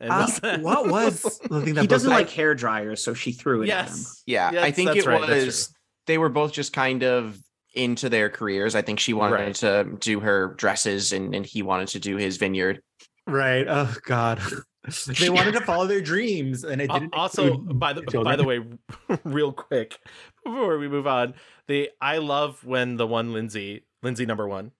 uh, 0.00 0.58
what 0.60 0.88
was 0.88 1.22
the 1.50 1.60
thing 1.62 1.74
that 1.74 1.82
he 1.82 1.86
doesn't 1.86 2.10
like 2.10 2.30
hair 2.30 2.54
dryers, 2.54 3.02
so 3.02 3.14
she 3.14 3.32
threw 3.32 3.62
it 3.62 3.70
at 3.70 3.86
him. 3.88 3.94
yes 3.94 4.22
Yeah, 4.26 4.50
I 4.56 4.70
think 4.70 4.96
it 4.96 5.06
right, 5.06 5.20
was. 5.20 5.74
They 6.06 6.18
were 6.18 6.28
both 6.28 6.52
just 6.52 6.72
kind 6.72 7.02
of 7.02 7.38
into 7.74 8.08
their 8.08 8.28
careers. 8.30 8.74
I 8.74 8.82
think 8.82 9.00
she 9.00 9.12
wanted 9.14 9.34
Right. 9.34 9.54
to 9.56 9.96
do 10.00 10.20
her 10.20 10.54
dresses, 10.56 11.12
and 11.12 11.34
and 11.34 11.46
he 11.46 11.62
wanted 11.62 11.88
to 11.88 12.00
do 12.00 12.16
his 12.16 12.36
vineyard. 12.36 12.80
Right. 13.26 13.66
Oh 13.68 13.94
God. 14.04 14.40
they 15.18 15.30
wanted 15.30 15.52
to 15.52 15.60
follow 15.62 15.86
their 15.86 16.02
dreams, 16.02 16.62
and 16.64 16.80
it 16.82 16.90
didn't. 16.90 17.14
also 17.14 17.56
by 17.56 17.94
the 17.94 18.02
by 18.02 18.36
the 18.36 18.44
way 18.44 18.60
real 19.24 19.50
quick 19.50 19.98
before 20.44 20.76
we 20.78 20.88
move 20.88 21.06
on 21.06 21.32
the 21.68 21.88
i 22.02 22.18
love 22.18 22.62
when 22.66 22.96
the 22.98 23.06
one 23.06 23.32
lindsay 23.32 23.82
lindsay 24.02 24.26
number 24.26 24.46
one 24.46 24.70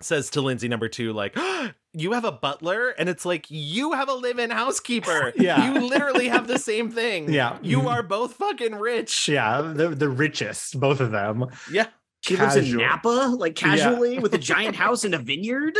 says 0.00 0.30
to 0.30 0.40
lindsay 0.40 0.68
number 0.68 0.88
two 0.88 1.12
like 1.12 1.36
you 1.92 2.12
have 2.12 2.24
a 2.24 2.32
butler 2.32 2.90
and 2.90 3.08
it's 3.08 3.24
like 3.24 3.46
you 3.50 3.92
have 3.92 4.08
a 4.08 4.14
live-in 4.14 4.50
housekeeper 4.50 5.32
Yeah. 5.36 5.72
you 5.72 5.80
literally 5.88 6.28
have 6.28 6.46
the 6.46 6.58
same 6.58 6.90
thing 6.90 7.32
Yeah. 7.32 7.58
you 7.62 7.88
are 7.88 8.02
both 8.02 8.34
fucking 8.34 8.74
rich 8.76 9.28
yeah, 9.28 9.60
the 9.62 9.88
the 9.88 10.08
richest, 10.08 10.78
both 10.78 11.00
of 11.00 11.10
them. 11.10 11.46
yeah 11.70 11.86
She 12.20 12.36
lives 12.36 12.56
in 12.56 12.76
Napa, 12.76 13.34
like 13.38 13.54
casually, 13.54 14.18
with 14.18 14.34
a 14.34 14.38
giant 14.38 14.76
house 14.84 15.04
and 15.04 15.14
a 15.14 15.18
vineyard. 15.18 15.76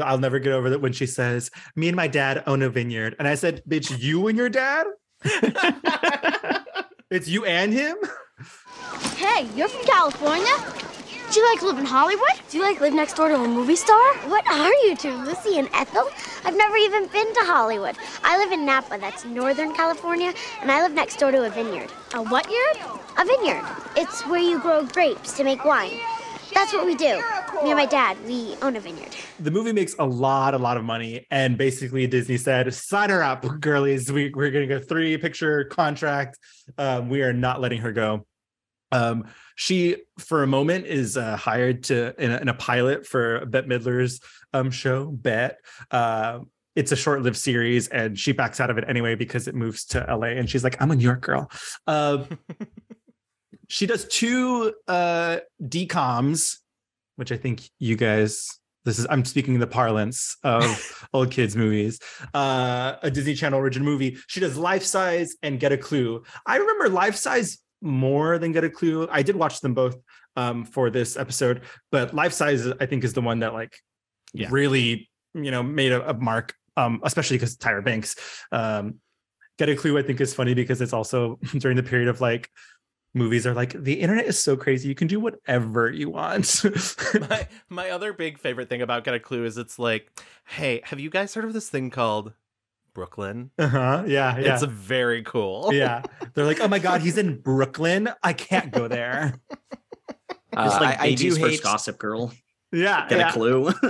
I'll 0.00 0.18
never 0.18 0.38
get 0.38 0.52
over 0.52 0.70
that 0.70 0.80
when 0.80 0.92
she 0.92 1.06
says, 1.06 1.50
"Me 1.76 1.88
and 1.88 1.96
my 1.96 2.06
dad 2.08 2.42
own 2.46 2.62
a 2.62 2.68
vineyard," 2.70 3.16
and 3.18 3.26
I 3.28 3.34
said, 3.34 3.62
"Bitch, 3.68 3.98
you 3.98 4.28
and 4.28 4.38
your 4.38 4.48
dad? 4.48 4.86
it's 7.10 7.28
you 7.28 7.44
and 7.44 7.72
him." 7.72 7.96
Hey, 9.16 9.48
you're 9.56 9.68
from 9.68 9.84
California? 9.86 10.54
Do 11.30 11.40
you 11.40 11.50
like 11.52 11.60
live 11.60 11.78
in 11.78 11.84
Hollywood? 11.84 12.40
Do 12.48 12.56
you 12.56 12.62
like 12.62 12.80
live 12.80 12.94
next 12.94 13.12
door 13.14 13.28
to 13.28 13.34
a 13.34 13.46
movie 13.46 13.76
star? 13.76 14.14
What 14.28 14.46
are 14.48 14.72
you 14.86 14.96
two, 14.96 15.14
Lucy 15.14 15.58
and 15.58 15.68
Ethel? 15.74 16.08
I've 16.42 16.56
never 16.56 16.76
even 16.76 17.06
been 17.08 17.34
to 17.34 17.40
Hollywood. 17.40 17.96
I 18.24 18.38
live 18.38 18.50
in 18.50 18.64
Napa, 18.64 18.96
that's 18.98 19.26
Northern 19.26 19.74
California, 19.74 20.32
and 20.62 20.72
I 20.72 20.80
live 20.80 20.94
next 20.94 21.18
door 21.18 21.30
to 21.30 21.44
a 21.44 21.50
vineyard. 21.50 21.90
A 22.14 22.22
what 22.22 22.50
yard? 22.50 23.00
A 23.18 23.26
vineyard. 23.26 23.62
It's 23.94 24.22
where 24.26 24.40
you 24.40 24.58
grow 24.58 24.86
grapes 24.86 25.34
to 25.36 25.44
make 25.44 25.66
wine. 25.66 26.00
That's 26.54 26.72
what 26.72 26.86
we 26.86 26.94
do. 26.94 27.22
Me 27.62 27.70
and 27.70 27.76
my 27.76 27.84
dad, 27.84 28.16
we 28.26 28.56
own 28.62 28.76
a 28.76 28.80
vineyard. 28.80 29.14
The 29.38 29.50
movie 29.50 29.72
makes 29.74 29.94
a 29.98 30.06
lot, 30.06 30.54
a 30.54 30.58
lot 30.58 30.78
of 30.78 30.84
money, 30.84 31.26
and 31.30 31.58
basically 31.58 32.06
Disney 32.06 32.38
said, 32.38 32.72
"Sign 32.72 33.10
her 33.10 33.22
up, 33.22 33.42
girlies. 33.60 34.10
We, 34.10 34.32
we're 34.34 34.50
getting 34.50 34.72
a 34.72 34.80
three-picture 34.80 35.64
contract. 35.64 36.38
Um, 36.78 37.10
we 37.10 37.20
are 37.20 37.34
not 37.34 37.60
letting 37.60 37.82
her 37.82 37.92
go." 37.92 38.24
Um, 38.92 39.26
she, 39.56 39.96
for 40.18 40.42
a 40.42 40.46
moment, 40.46 40.86
is 40.86 41.16
uh, 41.16 41.36
hired 41.36 41.84
to 41.84 42.14
in 42.22 42.30
a, 42.30 42.36
in 42.38 42.48
a 42.48 42.54
pilot 42.54 43.06
for 43.06 43.44
Bette 43.46 43.66
Midler's 43.66 44.20
um, 44.52 44.70
show, 44.70 45.06
Bette. 45.06 45.56
Uh, 45.90 46.40
it's 46.76 46.92
a 46.92 46.96
short-lived 46.96 47.36
series, 47.36 47.88
and 47.88 48.16
she 48.16 48.30
backs 48.30 48.60
out 48.60 48.70
of 48.70 48.78
it 48.78 48.84
anyway 48.86 49.16
because 49.16 49.48
it 49.48 49.54
moves 49.54 49.84
to 49.86 50.06
LA. 50.08 50.28
And 50.28 50.48
she's 50.48 50.62
like, 50.62 50.80
"I'm 50.80 50.90
a 50.90 50.96
New 50.96 51.02
York 51.02 51.22
girl." 51.22 51.50
Uh, 51.86 52.24
she 53.68 53.86
does 53.86 54.06
two 54.06 54.72
uh, 54.86 55.38
DComs, 55.62 56.58
which 57.16 57.32
I 57.32 57.36
think 57.36 57.62
you 57.78 57.96
guys. 57.96 58.48
This 58.84 59.00
is 59.00 59.06
I'm 59.10 59.24
speaking 59.24 59.58
the 59.58 59.66
parlance 59.66 60.36
of 60.44 61.08
old 61.12 61.32
kids 61.32 61.56
movies. 61.56 61.98
Uh, 62.32 62.94
a 63.02 63.10
Disney 63.10 63.34
Channel 63.34 63.58
original 63.58 63.84
movie. 63.84 64.16
She 64.28 64.38
does 64.38 64.56
Life 64.56 64.84
Size 64.84 65.36
and 65.42 65.58
Get 65.58 65.72
a 65.72 65.76
Clue. 65.76 66.22
I 66.46 66.56
remember 66.56 66.88
Life 66.88 67.16
Size 67.16 67.58
more 67.80 68.38
than 68.38 68.52
Get 68.52 68.64
a 68.64 68.70
Clue. 68.70 69.06
I 69.10 69.22
did 69.22 69.36
watch 69.36 69.60
them 69.60 69.74
both 69.74 69.96
um, 70.36 70.64
for 70.64 70.90
this 70.90 71.16
episode, 71.16 71.62
but 71.90 72.14
Life 72.14 72.32
Size 72.32 72.66
I 72.80 72.86
think 72.86 73.04
is 73.04 73.12
the 73.12 73.20
one 73.22 73.40
that 73.40 73.52
like 73.52 73.76
Yeah. 74.34 74.48
really 74.50 75.08
you 75.34 75.50
know 75.50 75.62
made 75.62 75.92
a, 75.92 76.10
a 76.10 76.14
mark, 76.14 76.54
um, 76.76 77.00
especially 77.04 77.36
because 77.36 77.56
Tyra 77.56 77.84
Banks. 77.84 78.16
Um, 78.52 79.00
Get 79.58 79.68
a 79.68 79.74
Clue 79.74 79.98
I 79.98 80.02
think 80.02 80.20
is 80.20 80.34
funny 80.34 80.54
because 80.54 80.80
it's 80.80 80.92
also 80.92 81.38
during 81.58 81.76
the 81.76 81.82
period 81.82 82.08
of 82.08 82.20
like 82.20 82.48
movies 83.14 83.46
are 83.46 83.54
like 83.54 83.72
the 83.72 83.94
internet 83.94 84.26
is 84.26 84.38
so 84.38 84.56
crazy 84.56 84.88
you 84.88 84.94
can 84.94 85.08
do 85.08 85.18
whatever 85.18 85.90
you 85.90 86.10
want. 86.10 86.62
my 87.28 87.48
my 87.68 87.90
other 87.90 88.12
big 88.12 88.38
favorite 88.38 88.68
thing 88.68 88.82
about 88.82 89.02
get 89.02 89.14
a 89.14 89.18
clue 89.20 89.44
is 89.44 89.58
it's 89.58 89.78
like 89.78 90.10
hey 90.46 90.80
have 90.84 91.00
you 91.00 91.10
guys 91.10 91.34
heard 91.34 91.44
of 91.44 91.52
this 91.54 91.68
thing 91.68 91.90
called 91.90 92.32
brooklyn 92.98 93.50
uh-huh. 93.60 94.02
Yeah, 94.08 94.36
yeah. 94.38 94.54
it's 94.54 94.64
very 94.64 95.22
cool 95.22 95.70
yeah. 95.72 96.02
They're 96.34 96.44
like, 96.44 96.60
oh 96.60 96.66
my 96.68 96.80
God, 96.80 97.00
he's 97.00 97.18
in 97.18 97.40
Brooklyn. 97.40 98.08
I 98.22 98.32
can't 98.32 98.72
go 98.72 98.88
there. 98.88 99.34
It's 99.70 99.76
Uh, 100.56 100.78
like 100.80 100.98
I, 101.00 101.04
I 101.04 101.14
do 101.14 101.30
first 101.30 101.40
hate. 101.40 101.62
Gossip 101.62 101.98
Girl. 101.98 102.32
Yeah. 102.72 103.08
Get 103.08 103.18
yeah. 103.18 103.28
a 103.28 103.32
clue. 103.32 103.72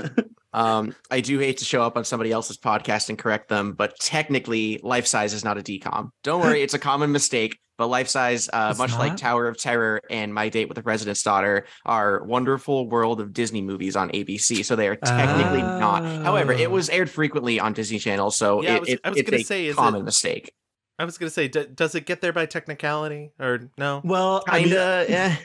Um, 0.55 0.95
I 1.11 1.21
do 1.21 1.39
hate 1.39 1.59
to 1.59 1.67
show 1.67 1.83
up 1.83 1.97
on 1.99 2.05
somebody 2.05 2.33
else's 2.33 2.57
podcast 2.57 3.11
and 3.11 3.19
correct 3.19 3.49
them, 3.49 3.75
but 3.75 3.99
technically, 4.01 4.81
Life 4.83 5.07
Size 5.07 5.35
is 5.35 5.45
not 5.45 5.59
a 5.59 5.61
DCOM. 5.61 6.09
Don't 6.25 6.41
worry, 6.41 6.63
it's 6.63 6.73
a 6.73 6.79
common 6.79 7.13
mistake. 7.13 7.59
But 7.79 7.87
Life 7.87 8.09
Size, 8.09 8.49
uh, 8.53 8.69
It's 8.71 8.79
much 8.79 8.93
like? 8.99 9.17
Tower 9.17 9.47
of 9.47 9.57
Terror 9.57 10.03
and 10.11 10.35
My 10.35 10.49
Date 10.49 10.69
with 10.69 10.75
the 10.75 10.83
President's 10.83 11.23
Daughter, 11.23 11.65
are 11.87 12.23
Wonderful 12.25 12.89
World 12.89 13.21
of 13.21 13.33
Disney 13.33 13.63
movies 13.63 13.95
on 13.97 14.11
ABC. 14.11 14.65
So 14.65 14.75
they 14.77 14.89
are 14.89 14.97
technically 14.97 15.63
not. 15.63 16.05
However, 16.25 16.53
it 16.53 16.67
Oh. 16.67 16.71
was 16.71 16.91
aired 16.91 17.09
frequently 17.09 17.61
on 17.61 17.73
Disney 17.73 18.01
Channel, 18.01 18.33
so 18.33 18.63
Yeah, 18.63 18.73
I 18.73 18.75
it, 18.75 18.81
was- 18.81 18.89
it- 18.91 19.01
I 19.05 19.09
was 19.11 19.19
it's 19.19 19.31
gonna 19.31 19.41
a 19.41 19.45
say, 19.45 19.73
common 19.73 20.01
it- 20.03 20.05
mistake. 20.05 20.53
I 20.99 21.05
was 21.05 21.17
gonna 21.17 21.31
say, 21.31 21.47
d- 21.47 21.67
does 21.73 21.95
it 21.95 22.05
get 22.07 22.21
there 22.21 22.33
by 22.33 22.47
technicality 22.47 23.31
or 23.39 23.71
no? 23.79 24.01
Well, 24.03 24.43
I 24.49 24.59
mean, 24.59 24.65
Kinda, 24.71 25.07
yeah. 25.09 25.37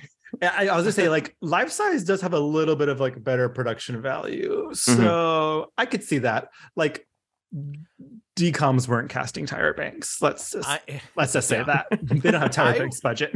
I, 0.41 0.67
I 0.69 0.75
was 0.75 0.85
gonna 0.85 0.91
say 0.93 1.09
like 1.09 1.35
life 1.41 1.69
size 1.69 2.03
does 2.03 2.21
have 2.21 2.33
a 2.33 2.39
little 2.39 2.75
bit 2.75 2.89
of 2.89 2.99
like 2.99 3.23
better 3.23 3.47
production 3.49 4.01
value, 4.01 4.69
Mm-hmm. 4.71 5.03
so 5.03 5.71
I 5.77 5.85
could 5.85 6.03
see 6.03 6.17
that. 6.19 6.47
Like, 6.75 7.07
DComs 8.35 8.87
weren't 8.87 9.09
casting 9.09 9.45
Tyra 9.45 9.75
Banks. 9.75 10.21
Let's 10.21 10.51
just 10.51 10.67
I 10.67 11.01
let's 11.15 11.33
just 11.33 11.47
say 11.47 11.57
yeah. 11.57 11.63
that 11.63 11.87
they 12.01 12.31
don't 12.31 12.41
have 12.41 12.51
Tyra 12.51 12.73
I- 12.73 12.79
Banks 12.79 12.99
budget. 12.99 13.33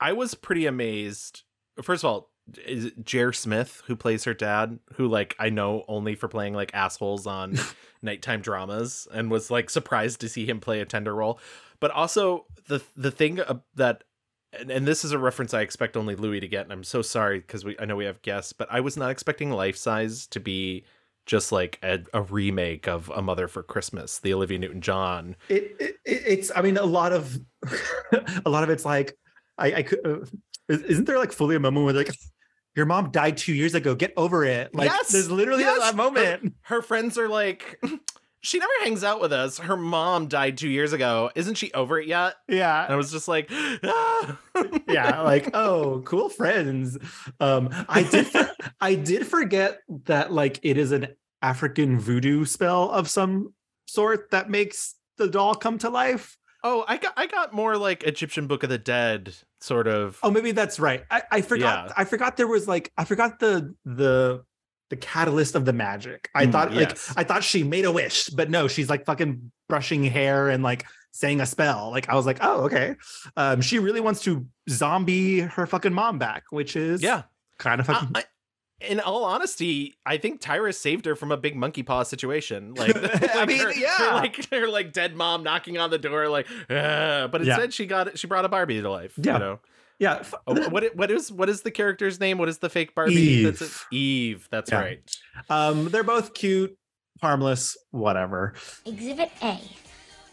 I 0.00 0.12
was 0.12 0.34
pretty 0.34 0.66
amazed. 0.66 1.42
First 1.82 2.04
of 2.04 2.10
all, 2.10 2.30
is 2.66 2.92
Jer 3.02 3.32
Smith 3.32 3.82
who 3.86 3.96
plays 3.96 4.24
her 4.24 4.34
dad, 4.34 4.78
who 4.94 5.08
like 5.08 5.34
I 5.38 5.50
know 5.50 5.84
only 5.88 6.14
for 6.14 6.28
playing 6.28 6.54
like 6.54 6.74
assholes 6.74 7.26
on 7.26 7.58
nighttime 8.02 8.40
dramas, 8.40 9.08
and 9.12 9.30
was 9.30 9.50
like 9.50 9.70
surprised 9.70 10.20
to 10.20 10.28
see 10.28 10.46
him 10.46 10.60
play 10.60 10.80
a 10.80 10.84
tender 10.84 11.14
role. 11.14 11.38
But 11.80 11.90
also 11.90 12.46
the 12.68 12.82
the 12.96 13.10
thing 13.10 13.40
that, 13.76 14.04
and, 14.58 14.70
and 14.70 14.86
this 14.86 15.04
is 15.04 15.12
a 15.12 15.18
reference 15.18 15.54
I 15.54 15.62
expect 15.62 15.96
only 15.96 16.16
Louis 16.16 16.40
to 16.40 16.48
get, 16.48 16.64
and 16.64 16.72
I'm 16.72 16.84
so 16.84 17.02
sorry 17.02 17.40
because 17.40 17.64
we 17.64 17.76
I 17.78 17.84
know 17.84 17.96
we 17.96 18.04
have 18.04 18.22
guests, 18.22 18.52
but 18.52 18.68
I 18.70 18.80
was 18.80 18.96
not 18.96 19.10
expecting 19.10 19.50
Life 19.50 19.76
Size 19.76 20.26
to 20.28 20.40
be 20.40 20.84
just 21.26 21.52
like 21.52 21.78
a, 21.82 22.00
a 22.12 22.22
remake 22.22 22.86
of 22.86 23.10
A 23.14 23.22
Mother 23.22 23.48
for 23.48 23.62
Christmas, 23.62 24.18
the 24.18 24.34
Olivia 24.34 24.58
Newton 24.58 24.80
John. 24.80 25.36
It, 25.48 25.76
it 25.80 25.96
it's 26.04 26.50
I 26.54 26.62
mean 26.62 26.76
a 26.76 26.84
lot 26.84 27.12
of 27.12 27.38
a 28.44 28.50
lot 28.50 28.62
of 28.62 28.70
it's 28.70 28.84
like 28.84 29.16
I 29.58 29.72
I 29.74 29.82
could 29.82 30.00
uh, 30.04 30.18
isn't 30.68 31.04
there 31.06 31.18
like 31.18 31.32
fully 31.32 31.56
a 31.56 31.60
moment 31.60 31.84
where 31.84 31.94
like 31.94 32.14
your 32.76 32.86
mom 32.86 33.10
died 33.10 33.36
two 33.36 33.54
years 33.54 33.74
ago 33.74 33.94
get 33.94 34.12
over 34.16 34.44
it 34.44 34.74
like 34.74 34.90
Yes! 34.90 35.12
there's 35.12 35.30
literally 35.30 35.62
Yes! 35.62 35.78
that 35.78 35.96
moment 35.96 36.54
her 36.62 36.82
friends 36.82 37.16
are 37.18 37.28
like 37.28 37.80
she 38.44 38.58
never 38.58 38.72
hangs 38.82 39.02
out 39.02 39.20
with 39.20 39.32
us 39.32 39.58
her 39.58 39.76
mom 39.76 40.28
died 40.28 40.56
two 40.56 40.68
years 40.68 40.92
ago 40.92 41.30
isn't 41.34 41.54
she 41.56 41.72
over 41.72 41.98
it 41.98 42.06
yet 42.06 42.34
Yeah. 42.48 42.84
and 42.84 42.92
i 42.92 42.96
was 42.96 43.10
just 43.10 43.26
like 43.26 43.50
ah. 43.52 44.38
yeah 44.88 45.20
like 45.22 45.50
oh 45.54 46.02
cool 46.04 46.28
friends 46.28 46.96
um 47.40 47.68
I 47.88 48.02
did 48.04 48.26
for- 48.26 48.50
I 48.80 48.94
did 48.94 49.26
forget 49.26 49.78
that 50.04 50.32
like 50.32 50.60
it 50.62 50.76
is 50.78 50.92
an 50.92 51.08
African 51.42 51.98
voodoo 51.98 52.44
spell 52.44 52.90
of 52.90 53.08
some 53.10 53.52
sort 53.86 54.30
that 54.30 54.48
makes 54.50 54.94
the 55.18 55.28
doll 55.28 55.54
come 55.54 55.78
to 55.78 55.90
life 55.90 56.36
oh 56.64 56.84
i 56.88 56.96
got 56.96 57.12
i 57.16 57.26
got 57.26 57.52
more 57.52 57.76
like 57.76 58.02
egyptian 58.04 58.46
book 58.46 58.62
of 58.62 58.70
the 58.70 58.78
dead 58.78 59.34
sort 59.60 59.86
of 59.86 60.18
Oh, 60.22 60.30
maybe 60.30 60.52
that's 60.52 60.78
right. 60.80 61.04
I, 61.10 61.22
I 61.30 61.40
forgot. 61.40 61.86
Yeah. 61.88 61.92
I 61.96 62.04
forgot 62.04 62.36
there 62.36 62.46
was 62.48 62.66
like 62.68 62.92
I 62.98 63.04
forgot 63.04 63.38
the 63.38 63.74
the 63.86 64.42
the 64.94 65.06
catalyst 65.06 65.54
of 65.54 65.64
the 65.64 65.72
magic. 65.72 66.30
I 66.34 66.46
Mm, 66.46 66.52
thought 66.52 66.72
yes. 66.72 67.08
like 67.16 67.18
I 67.18 67.24
thought 67.28 67.42
she 67.44 67.62
made 67.64 67.84
a 67.84 67.92
wish, 67.92 68.28
but 68.28 68.50
no, 68.50 68.68
she's 68.68 68.88
like 68.88 69.04
fucking 69.04 69.50
brushing 69.68 70.04
hair 70.04 70.48
and 70.48 70.62
like 70.62 70.84
saying 71.12 71.40
a 71.40 71.46
spell. 71.46 71.90
Like 71.90 72.08
I 72.08 72.14
was 72.14 72.26
like, 72.26 72.38
oh 72.42 72.62
okay. 72.66 72.94
Um, 73.36 73.60
she 73.60 73.78
really 73.78 74.00
wants 74.00 74.22
to 74.22 74.46
zombie 74.70 75.40
her 75.40 75.66
fucking 75.66 75.92
mom 75.92 76.18
back, 76.18 76.44
which 76.50 76.76
is 76.76 77.02
yeah 77.02 77.22
kind 77.58 77.80
of 77.80 77.86
fucking. 77.86 78.10
I- 78.14 78.24
in 78.80 79.00
all 79.00 79.24
honesty, 79.24 79.94
I 80.04 80.18
think 80.18 80.42
Tyra 80.42 80.74
saved 80.74 81.06
her 81.06 81.16
from 81.16 81.32
a 81.32 81.36
big 81.38 81.56
monkey 81.56 81.82
paw 81.82 82.02
situation. 82.02 82.74
Like, 82.76 82.94
I 83.34 83.46
mean, 83.46 83.60
her, 83.60 83.72
yeah. 83.72 83.96
her, 83.96 84.14
like 84.14 84.44
her 84.50 84.68
like 84.68 84.92
dead 84.92 85.16
mom 85.16 85.42
knocking 85.42 85.78
on 85.78 85.88
the 85.90 85.96
door, 85.98 86.28
like, 86.28 86.46
but 86.68 87.40
Yeah. 87.44 87.54
instead 87.54 87.72
she 87.72 87.86
got 87.86 88.18
she 88.18 88.26
brought 88.26 88.44
a 88.44 88.48
Barbie 88.48 88.82
to 88.82 88.90
life. 88.90 89.14
Yeah. 89.16 89.34
You 89.34 89.38
know, 89.38 89.60
yeah, 89.98 90.22
oh, 90.46 90.68
what 90.70 90.94
what 90.96 91.10
is 91.10 91.30
what 91.32 91.48
is 91.48 91.62
the 91.62 91.70
character's 91.70 92.18
name? 92.20 92.38
What 92.38 92.48
is 92.48 92.58
the 92.58 92.68
fake 92.68 92.94
Barbie? 92.94 93.44
That's 93.44 93.62
it? 93.62 93.64
Eve. 93.66 93.86
Eve. 93.92 94.48
That's 94.50 94.70
Yeah. 94.70 94.80
right. 94.80 95.16
um, 95.50 95.88
they're 95.90 96.02
both 96.02 96.34
cute, 96.34 96.76
harmless, 97.20 97.76
whatever. 97.90 98.54
Exhibit 98.86 99.30
A. 99.42 99.58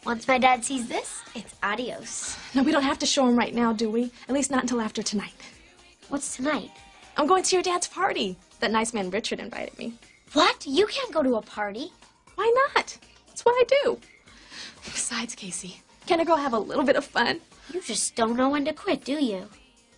Once 0.06 0.28
my 0.28 0.40
dad 0.40 0.66
sees 0.66 0.88
this, 0.88 1.22
it's 1.36 1.54
adios. 1.62 2.36
No, 2.56 2.64
we 2.64 2.72
don't 2.72 2.82
have 2.84 2.98
to 3.00 3.06
show 3.06 3.28
him 3.28 3.36
right 3.38 3.54
now, 3.54 3.72
do 3.72 3.90
we? 3.92 4.12
At 4.28 4.34
least 4.34 4.50
not 4.50 4.64
until 4.64 4.82
after 4.82 5.04
tonight. 5.04 5.34
What's 6.10 6.36
tonight? 6.36 6.72
I'm 7.18 7.28
going 7.28 7.44
to 7.44 7.56
your 7.56 7.62
dad's 7.62 7.88
party. 7.88 8.36
That 8.62 8.72
nice 8.72 8.94
man 8.94 9.12
Richard 9.12 9.40
invited 9.40 9.78
me. 9.78 9.94
What? 10.34 10.66
You 10.66 10.88
can't 10.88 11.12
go 11.14 11.22
to 11.22 11.36
a 11.36 11.42
party. 11.42 11.92
Why 12.36 12.52
not? 12.74 12.98
That's 13.28 13.46
what 13.46 13.54
I 13.54 13.64
do. 13.84 14.00
Besides, 14.86 15.36
Casey, 15.36 15.82
can 16.08 16.20
a 16.20 16.26
girl 16.26 16.38
have 16.38 16.54
a 16.54 16.60
little 16.60 16.84
bit 16.84 16.96
of 16.96 17.06
fun? 17.06 17.40
You 17.74 17.82
just 17.82 18.16
don't 18.16 18.36
know 18.36 18.50
when 18.50 18.66
to 18.66 18.74
quit, 18.74 19.04
do 19.06 19.14
you? 19.24 19.48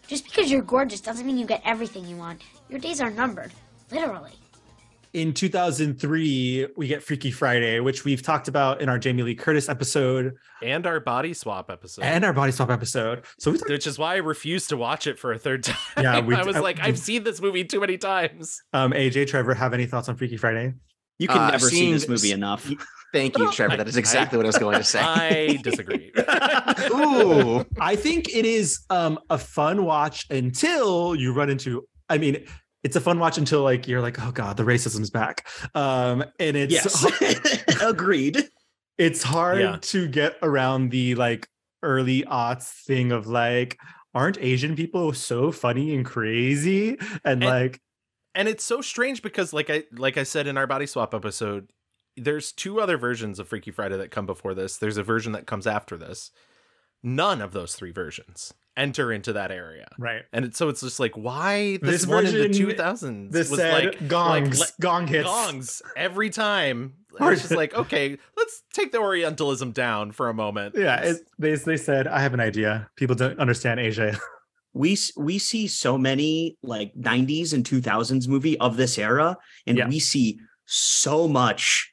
Just 0.07 0.25
because 0.25 0.51
you're 0.51 0.61
gorgeous 0.61 1.01
doesn't 1.01 1.25
mean 1.25 1.37
you 1.37 1.45
get 1.45 1.61
everything 1.65 2.05
you 2.05 2.17
want. 2.17 2.41
Your 2.69 2.79
days 2.79 3.01
are 3.01 3.09
numbered. 3.09 3.51
Literally. 3.91 4.31
In 5.13 5.31
2003, 5.31 6.67
we 6.75 6.87
get 6.87 7.03
Freaky 7.03 7.29
Friday, 7.29 7.79
which 7.79 8.03
we've 8.03 8.23
talked 8.23 8.47
about 8.47 8.81
in 8.81 8.89
our 8.89 8.97
Jamie 8.97 9.21
Lee 9.21 9.35
Curtis 9.35 9.69
episode 9.69 10.33
And 10.63 10.87
our 10.87 10.99
body 10.99 11.35
swap 11.35 11.69
episode. 11.69 12.01
and 12.03 12.25
our 12.25 12.33
body 12.33 12.51
swap 12.51 12.71
episode. 12.71 13.23
So 13.37 13.51
we 13.51 13.59
which 13.67 13.85
is 13.85 13.99
why 13.99 14.15
I 14.15 14.17
refused 14.17 14.69
to 14.69 14.77
watch 14.77 15.05
it 15.05 15.19
for 15.19 15.31
a 15.31 15.37
third 15.37 15.63
time. 15.65 15.77
Yeah, 16.03 16.19
we- 16.25 16.33
I 16.35 16.43
was 16.43 16.55
I- 16.55 16.61
like, 16.61 16.79
I've 16.81 16.97
seen 16.97 17.23
this 17.23 17.39
movie 17.41 17.63
too 17.63 17.79
many 17.79 17.97
times. 17.99 18.59
Um, 18.73 18.91
AJ, 18.91 19.27
Trevor, 19.27 19.53
have 19.53 19.73
any 19.73 19.85
thoughts 19.85 20.09
on 20.09 20.15
Freaky 20.15 20.37
Friday? 20.37 20.73
You 21.19 21.27
can 21.27 21.37
Uh, 21.37 21.51
never 21.51 21.69
see 21.69 21.93
this 21.93 22.07
movie 22.09 22.31
enough. 22.31 22.67
Thank 23.13 23.37
you, 23.37 23.49
Trevor. 23.51 23.77
That 23.77 23.87
is 23.87 23.95
exactly 23.95 24.37
what 24.37 24.45
I 24.45 24.49
was 24.49 24.57
going 24.57 24.77
to 24.77 24.83
say. 24.83 24.99
I 24.99 25.59
disagree. 25.61 26.11
Ooh. 26.91 27.63
I 27.79 27.95
think 27.95 28.33
it 28.35 28.45
is 28.45 28.79
um 28.89 29.19
a 29.29 29.37
fun 29.37 29.85
watch 29.85 30.25
until 30.29 31.15
you 31.15 31.33
run 31.33 31.49
into. 31.49 31.87
I 32.09 32.17
mean, 32.17 32.43
it's 32.83 32.95
a 32.95 33.01
fun 33.01 33.19
watch 33.19 33.37
until 33.37 33.61
like 33.63 33.87
you're 33.87 34.01
like, 34.01 34.19
oh 34.21 34.31
god, 34.31 34.57
the 34.57 34.63
racism's 34.63 35.09
back. 35.09 35.47
Um, 35.75 36.23
and 36.39 36.57
it's 36.57 36.73
Yes, 36.73 37.81
agreed. 37.81 38.49
it's 38.97 39.23
hard 39.23 39.59
Yeah. 39.61 39.77
to 39.81 40.07
get 40.07 40.35
around 40.41 40.89
the 40.91 41.15
like 41.15 41.47
early 41.81 42.23
aughts 42.23 42.71
thing 42.85 43.11
of 43.11 43.27
like, 43.27 43.77
aren't 44.13 44.37
Asian 44.39 44.75
people 44.75 45.13
so 45.13 45.51
funny 45.51 45.95
and 45.95 46.05
crazy? 46.05 46.97
And, 47.23 47.41
And- 47.41 47.45
like, 47.45 47.79
and 48.35 48.47
it's 48.47 48.63
so 48.63 48.81
strange 48.81 49.21
because 49.21 49.53
like 49.53 49.69
I 49.69 49.83
like 49.93 50.17
I 50.17 50.23
said 50.23 50.47
in 50.47 50.57
our 50.57 50.65
body 50.65 50.87
swap 50.87 51.13
episode, 51.13 51.69
there's 52.17 52.51
two 52.51 52.79
other 52.79 52.97
versions 52.97 53.39
of 53.39 53.47
Freaky 53.47 53.71
Friday 53.71 53.97
that 53.97 54.11
come 54.11 54.25
before 54.25 54.53
this. 54.53 54.77
There's 54.77 54.97
a 54.97 55.03
version 55.03 55.31
that 55.33 55.45
comes 55.47 55.65
after 55.67 55.97
this. 55.97 56.31
None 57.01 57.41
of 57.41 57.51
those 57.51 57.75
three 57.75 57.91
versions 57.91 58.53
enter 58.75 59.11
into 59.11 59.33
that 59.33 59.51
area. 59.51 59.87
right. 59.99 60.23
And 60.33 60.45
it, 60.45 60.55
so 60.55 60.67
it's 60.69 60.81
just 60.81 60.99
like, 60.99 61.15
why 61.15 61.77
this, 61.77 62.01
This 62.01 62.07
one 62.07 62.25
in 62.25 62.33
the 62.33 62.47
version- 62.47 62.67
2000s 62.75 63.31
This 63.31 63.49
was 63.51 63.59
said 63.59 63.85
like 63.85 64.07
gongs, 64.07 64.59
like, 64.59 64.69
gong 64.79 65.05
hits. 65.07 65.25
gongs 65.27 65.81
every 65.95 66.29
time. 66.31 66.93
And 67.19 67.29
It's 67.33 67.41
just 67.47 67.53
like, 67.55 67.75
okay, 67.75 68.17
let's 68.35 68.63
take 68.73 68.91
the 68.91 68.97
Orientalism 68.99 69.73
down 69.73 70.11
for 70.11 70.27
a 70.29 70.33
moment. 70.33 70.73
Yeah, 70.75 71.01
it, 71.01 71.17
they 71.37 71.53
they 71.55 71.77
said, 71.77 72.07
I 72.07 72.19
have 72.21 72.33
an 72.33 72.39
idea. 72.39 72.89
People 72.95 73.15
don't 73.15 73.37
understand 73.39 73.79
Asia. 73.79 74.17
We 74.75 74.97
we 75.15 75.37
see 75.37 75.67
so 75.67 75.99
many 75.99 76.57
like 76.63 76.95
90s 76.95 77.53
and 77.53 77.63
2000s 77.63 78.27
movie 78.27 78.57
of 78.59 78.75
this 78.75 78.97
era, 78.97 79.37
and 79.67 79.77
Yeah. 79.77 79.87
we 79.87 79.99
see 79.99 80.39
so 80.65 81.27
much 81.27 81.91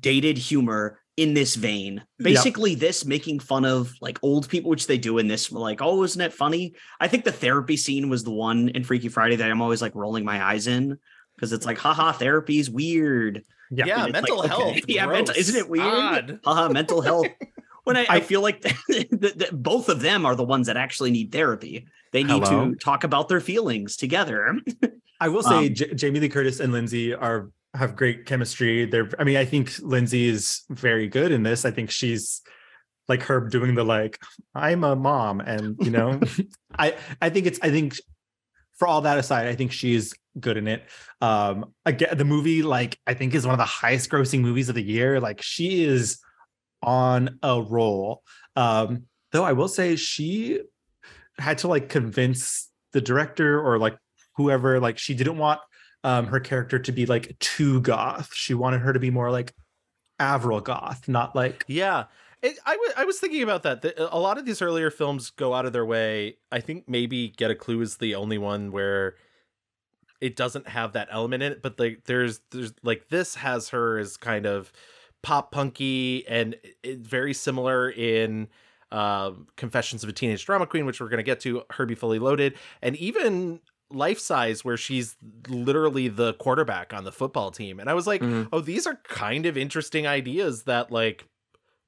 dated 0.00 0.38
humor 0.38 0.98
in 1.16 1.34
this 1.34 1.54
vein. 1.56 1.94
Yep. 1.96 2.04
Basically, 2.24 2.74
this 2.74 3.04
making 3.04 3.40
fun 3.40 3.64
of 3.64 3.92
like 4.00 4.18
old 4.22 4.48
people, 4.48 4.70
which 4.70 4.86
they 4.86 4.98
do 4.98 5.18
in 5.18 5.28
this. 5.28 5.52
Like, 5.52 5.82
oh, 5.82 6.02
isn't 6.04 6.20
it 6.20 6.32
funny? 6.32 6.74
I 7.00 7.08
think 7.08 7.24
the 7.24 7.32
therapy 7.32 7.76
scene 7.76 8.08
was 8.08 8.24
the 8.24 8.30
one 8.30 8.70
in 8.70 8.84
Freaky 8.84 9.08
Friday 9.08 9.36
that 9.36 9.50
I'm 9.50 9.60
always 9.62 9.82
like 9.82 9.94
rolling 9.94 10.24
my 10.24 10.42
eyes 10.42 10.66
in 10.66 10.98
because 11.36 11.52
it's 11.52 11.66
like, 11.66 11.78
haha, 11.78 12.12
therapy's 12.12 12.70
weird. 12.70 13.42
Yeah. 13.70 13.86
Yeah, 13.86 14.06
mental 14.08 14.38
like, 14.38 14.52
okay, 14.52 14.62
health. 14.72 14.84
Yeah, 14.88 15.06
mental, 15.06 15.34
isn't 15.34 15.56
it 15.56 15.68
weird? 15.68 15.84
odd. 15.86 16.40
Haha, 16.44 16.68
mental 16.70 17.00
health. 17.00 17.26
When 17.84 17.96
I, 17.96 18.02
I 18.02 18.16
I- 18.16 18.20
feel 18.20 18.42
like 18.42 18.60
that 18.88 19.32
that 19.38 19.48
both 19.52 19.88
of 19.88 20.00
them 20.02 20.24
are 20.24 20.36
the 20.36 20.44
ones 20.44 20.68
that 20.68 20.76
actually 20.76 21.10
need 21.10 21.32
therapy. 21.32 21.86
They 22.12 22.22
need 22.22 22.46
Hello? 22.46 22.70
to 22.70 22.76
talk 22.76 23.02
about 23.02 23.28
their 23.28 23.40
feelings 23.40 23.96
together. 23.96 24.56
I 25.18 25.28
will 25.28 25.42
say 25.42 25.66
Um, 25.66 25.74
J- 25.74 25.92
Jamie 25.94 26.20
Lee 26.20 26.28
Curtis 26.28 26.60
and 26.60 26.72
Lindsay 26.72 27.12
are 27.12 27.50
have 27.74 27.96
great 27.96 28.26
chemistry. 28.26 28.84
They're 28.84 29.08
I 29.18 29.24
mean, 29.24 29.36
I 29.36 29.44
think 29.44 29.72
Lindsay 29.80 30.28
is 30.28 30.62
very 30.70 31.08
good 31.08 31.32
in 31.32 31.42
this. 31.42 31.64
I 31.64 31.70
think 31.70 31.90
she's 31.90 32.42
like 33.08 33.22
her 33.24 33.40
doing 33.40 33.74
the 33.74 33.84
like, 33.84 34.18
I'm 34.54 34.84
a 34.84 34.94
mom, 34.94 35.40
and 35.40 35.76
you 35.80 35.90
know, 35.90 36.20
I 36.78 36.96
I 37.20 37.30
think 37.30 37.46
it's 37.46 37.58
I 37.62 37.70
think 37.70 37.96
for 38.78 38.88
all 38.88 39.02
that 39.02 39.18
aside, 39.18 39.48
I 39.48 39.54
think 39.54 39.72
she's 39.72 40.14
good 40.38 40.56
in 40.56 40.68
it. 40.68 40.84
Um 41.20 41.72
again, 41.86 42.16
the 42.16 42.24
movie, 42.24 42.62
like, 42.62 42.98
I 43.06 43.14
think 43.14 43.34
is 43.34 43.46
one 43.46 43.54
of 43.54 43.58
the 43.58 43.64
highest 43.64 44.10
grossing 44.10 44.40
movies 44.40 44.68
of 44.68 44.74
the 44.74 44.82
year. 44.82 45.20
Like 45.20 45.42
she 45.42 45.84
is 45.84 46.18
on 46.82 47.38
a 47.42 47.60
roll. 47.62 48.22
Um, 48.56 49.04
though 49.30 49.44
I 49.44 49.52
will 49.52 49.68
say 49.68 49.96
she 49.96 50.60
had 51.38 51.58
to 51.58 51.68
like 51.68 51.88
convince 51.88 52.70
the 52.92 53.00
director 53.00 53.60
or 53.60 53.78
like 53.78 53.96
whoever 54.36 54.80
like 54.80 54.98
she 54.98 55.14
didn't 55.14 55.38
want 55.38 55.60
um 56.04 56.26
her 56.26 56.40
character 56.40 56.78
to 56.78 56.92
be 56.92 57.06
like 57.06 57.38
too 57.38 57.80
goth 57.80 58.34
she 58.34 58.54
wanted 58.54 58.80
her 58.80 58.92
to 58.92 58.98
be 58.98 59.10
more 59.10 59.30
like 59.30 59.54
avril 60.18 60.60
goth 60.60 61.08
not 61.08 61.34
like 61.34 61.64
Yeah. 61.68 62.04
It, 62.42 62.58
I, 62.66 62.72
w- 62.72 62.92
I 62.96 63.04
was 63.04 63.20
thinking 63.20 63.44
about 63.44 63.62
that. 63.62 63.82
The, 63.82 64.12
a 64.12 64.18
lot 64.18 64.36
of 64.36 64.44
these 64.44 64.60
earlier 64.60 64.90
films 64.90 65.30
go 65.30 65.54
out 65.54 65.64
of 65.64 65.72
their 65.72 65.86
way. 65.86 66.38
I 66.50 66.58
think 66.58 66.88
maybe 66.88 67.28
Get 67.28 67.52
a 67.52 67.54
Clue 67.54 67.80
is 67.80 67.98
the 67.98 68.16
only 68.16 68.36
one 68.36 68.72
where 68.72 69.14
it 70.20 70.34
doesn't 70.34 70.66
have 70.66 70.92
that 70.94 71.06
element 71.12 71.44
in 71.44 71.52
it. 71.52 71.62
But 71.62 71.78
like, 71.78 72.02
there's 72.06 72.40
there's 72.50 72.72
like 72.82 73.10
this 73.10 73.36
has 73.36 73.68
her 73.68 73.96
as 73.96 74.16
kind 74.16 74.44
of 74.44 74.72
pop 75.22 75.52
punky 75.52 76.26
and 76.26 76.56
it, 76.82 76.98
very 76.98 77.32
similar 77.32 77.90
in 77.90 78.48
uh, 78.90 79.30
Confessions 79.56 80.02
of 80.02 80.10
a 80.10 80.12
Teenage 80.12 80.44
Drama 80.44 80.66
Queen, 80.66 80.84
which 80.84 81.00
we're 81.00 81.08
going 81.08 81.18
to 81.18 81.22
get 81.22 81.38
to. 81.40 81.62
Herbie 81.70 81.94
Fully 81.94 82.18
Loaded, 82.18 82.54
and 82.82 82.96
even 82.96 83.60
life 83.92 84.18
size 84.18 84.64
where 84.64 84.76
she's 84.76 85.16
literally 85.48 86.08
the 86.08 86.34
quarterback 86.34 86.92
on 86.92 87.04
the 87.04 87.12
football 87.12 87.50
team 87.50 87.78
and 87.80 87.88
i 87.90 87.94
was 87.94 88.06
like 88.06 88.20
Mhm. 88.22 88.48
oh 88.52 88.60
these 88.60 88.86
are 88.86 88.96
kind 89.04 89.46
of 89.46 89.56
interesting 89.56 90.06
ideas 90.06 90.64
that 90.64 90.90
like 90.90 91.24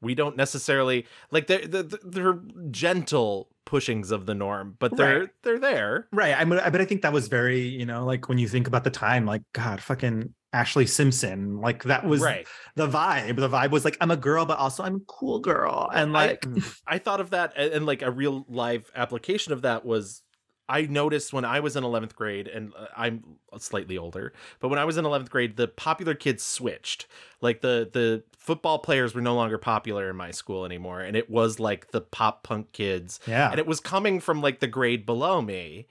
we 0.00 0.14
don't 0.14 0.36
necessarily 0.36 1.06
like 1.30 1.46
they're 1.46 1.66
they're, 1.66 1.82
they're 2.04 2.40
gentle 2.70 3.48
pushings 3.66 4.10
of 4.10 4.26
the 4.26 4.34
norm 4.34 4.76
but 4.78 4.94
they're 4.96 5.20
Right. 5.20 5.28
they're 5.42 5.58
there 5.58 6.06
Right. 6.12 6.34
I 6.38 6.44
mean, 6.44 6.58
I- 6.60 6.68
but 6.70 6.80
I 6.82 6.84
think 6.84 7.00
that 7.02 7.12
was 7.14 7.28
very, 7.28 7.60
you 7.60 7.86
know, 7.86 8.04
like 8.04 8.28
when 8.28 8.36
you 8.36 8.46
think 8.46 8.66
about 8.66 8.84
the 8.84 8.90
time, 8.90 9.24
like 9.24 9.40
God, 9.54 9.80
fucking 9.80 10.34
Ashlee 10.54 10.86
Simpson, 10.88 11.60
like 11.62 11.84
that 11.84 12.04
was 12.04 12.20
right 12.20 12.46
the 12.76 12.86
vibe. 12.86 13.36
The 13.36 13.48
vibe 13.48 13.70
was 13.70 13.84
like, 13.86 13.96
I'm 14.02 14.10
a 14.10 14.16
girl, 14.18 14.44
but 14.44 14.58
also 14.58 14.82
I'm 14.82 14.96
a 14.96 15.00
cool 15.06 15.38
girl, 15.38 15.88
and 15.94 16.14
I- 16.14 16.26
like, 16.26 16.46
I 16.86 16.98
thought 16.98 17.20
of 17.20 17.30
that 17.30 17.54
and, 17.56 17.72
and 17.72 17.86
like 17.86 18.02
a 18.02 18.10
real 18.10 18.44
live 18.50 18.90
application 18.94 19.54
of 19.54 19.62
that 19.62 19.86
was 19.86 20.20
I 20.68 20.82
noticed 20.82 21.32
when 21.32 21.44
I 21.44 21.60
was 21.60 21.76
in 21.76 21.84
11th 21.84 22.16
grade 22.16 22.48
and 22.48 22.72
uh, 22.78 22.86
I'm 22.96 23.22
slightly 23.58 23.98
older, 23.98 24.32
but 24.60 24.68
when 24.68 24.78
I 24.78 24.84
was 24.84 24.96
in 24.96 25.04
11th 25.04 25.30
grade 25.30 25.56
the 25.56 25.68
popular 25.68 26.14
kids 26.14 26.42
switched. 26.42 27.06
Like 27.40 27.60
the 27.60 27.88
the 27.92 28.22
football 28.38 28.78
players 28.78 29.14
were 29.14 29.20
no 29.20 29.34
longer 29.34 29.58
popular 29.58 30.08
in 30.10 30.16
my 30.16 30.30
school 30.30 30.64
anymore 30.64 31.00
and 31.00 31.16
it 31.16 31.28
was 31.30 31.60
like 31.60 31.90
the 31.90 32.00
pop 32.00 32.42
punk 32.42 32.72
kids 32.72 33.20
yeah, 33.26 33.50
and 33.50 33.58
it 33.58 33.66
was 33.66 33.80
coming 33.80 34.20
from 34.20 34.40
like 34.40 34.60
the 34.60 34.66
grade 34.66 35.04
below 35.04 35.42
me. 35.42 35.86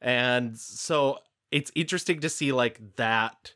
And 0.00 0.58
so 0.58 1.18
it's 1.50 1.70
interesting 1.74 2.20
to 2.20 2.28
see 2.28 2.52
like 2.52 2.96
that 2.96 3.54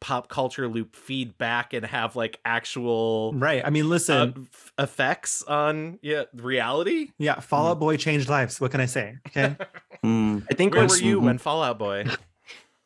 pop 0.00 0.28
culture 0.28 0.68
loop 0.68 0.94
feed 0.94 1.36
back 1.38 1.72
and 1.72 1.84
have 1.84 2.14
like 2.14 2.38
actual 2.44 3.32
right. 3.34 3.62
I 3.64 3.70
mean, 3.70 3.86
uh, 3.86 3.88
listen, 3.88 4.48
f- 4.52 4.72
effects 4.78 5.42
on 5.42 5.98
yeah 6.02 6.24
reality. 6.34 7.10
yeah, 7.18 7.40
Fall 7.40 7.66
Out 7.68 7.80
Boy 7.80 7.96
changed 7.96 8.28
lives. 8.28 8.60
What 8.60 8.70
can 8.70 8.80
I 8.80 8.86
say? 8.86 9.16
Okay, 9.28 9.56
Hmm. 10.02 10.38
I 10.50 10.54
think 10.54 10.74
Where 10.74 10.86
were 10.86 10.96
you 10.96 11.20
when 11.20 11.38
Fall 11.38 11.62
Out 11.62 11.78
Boy? 11.78 12.04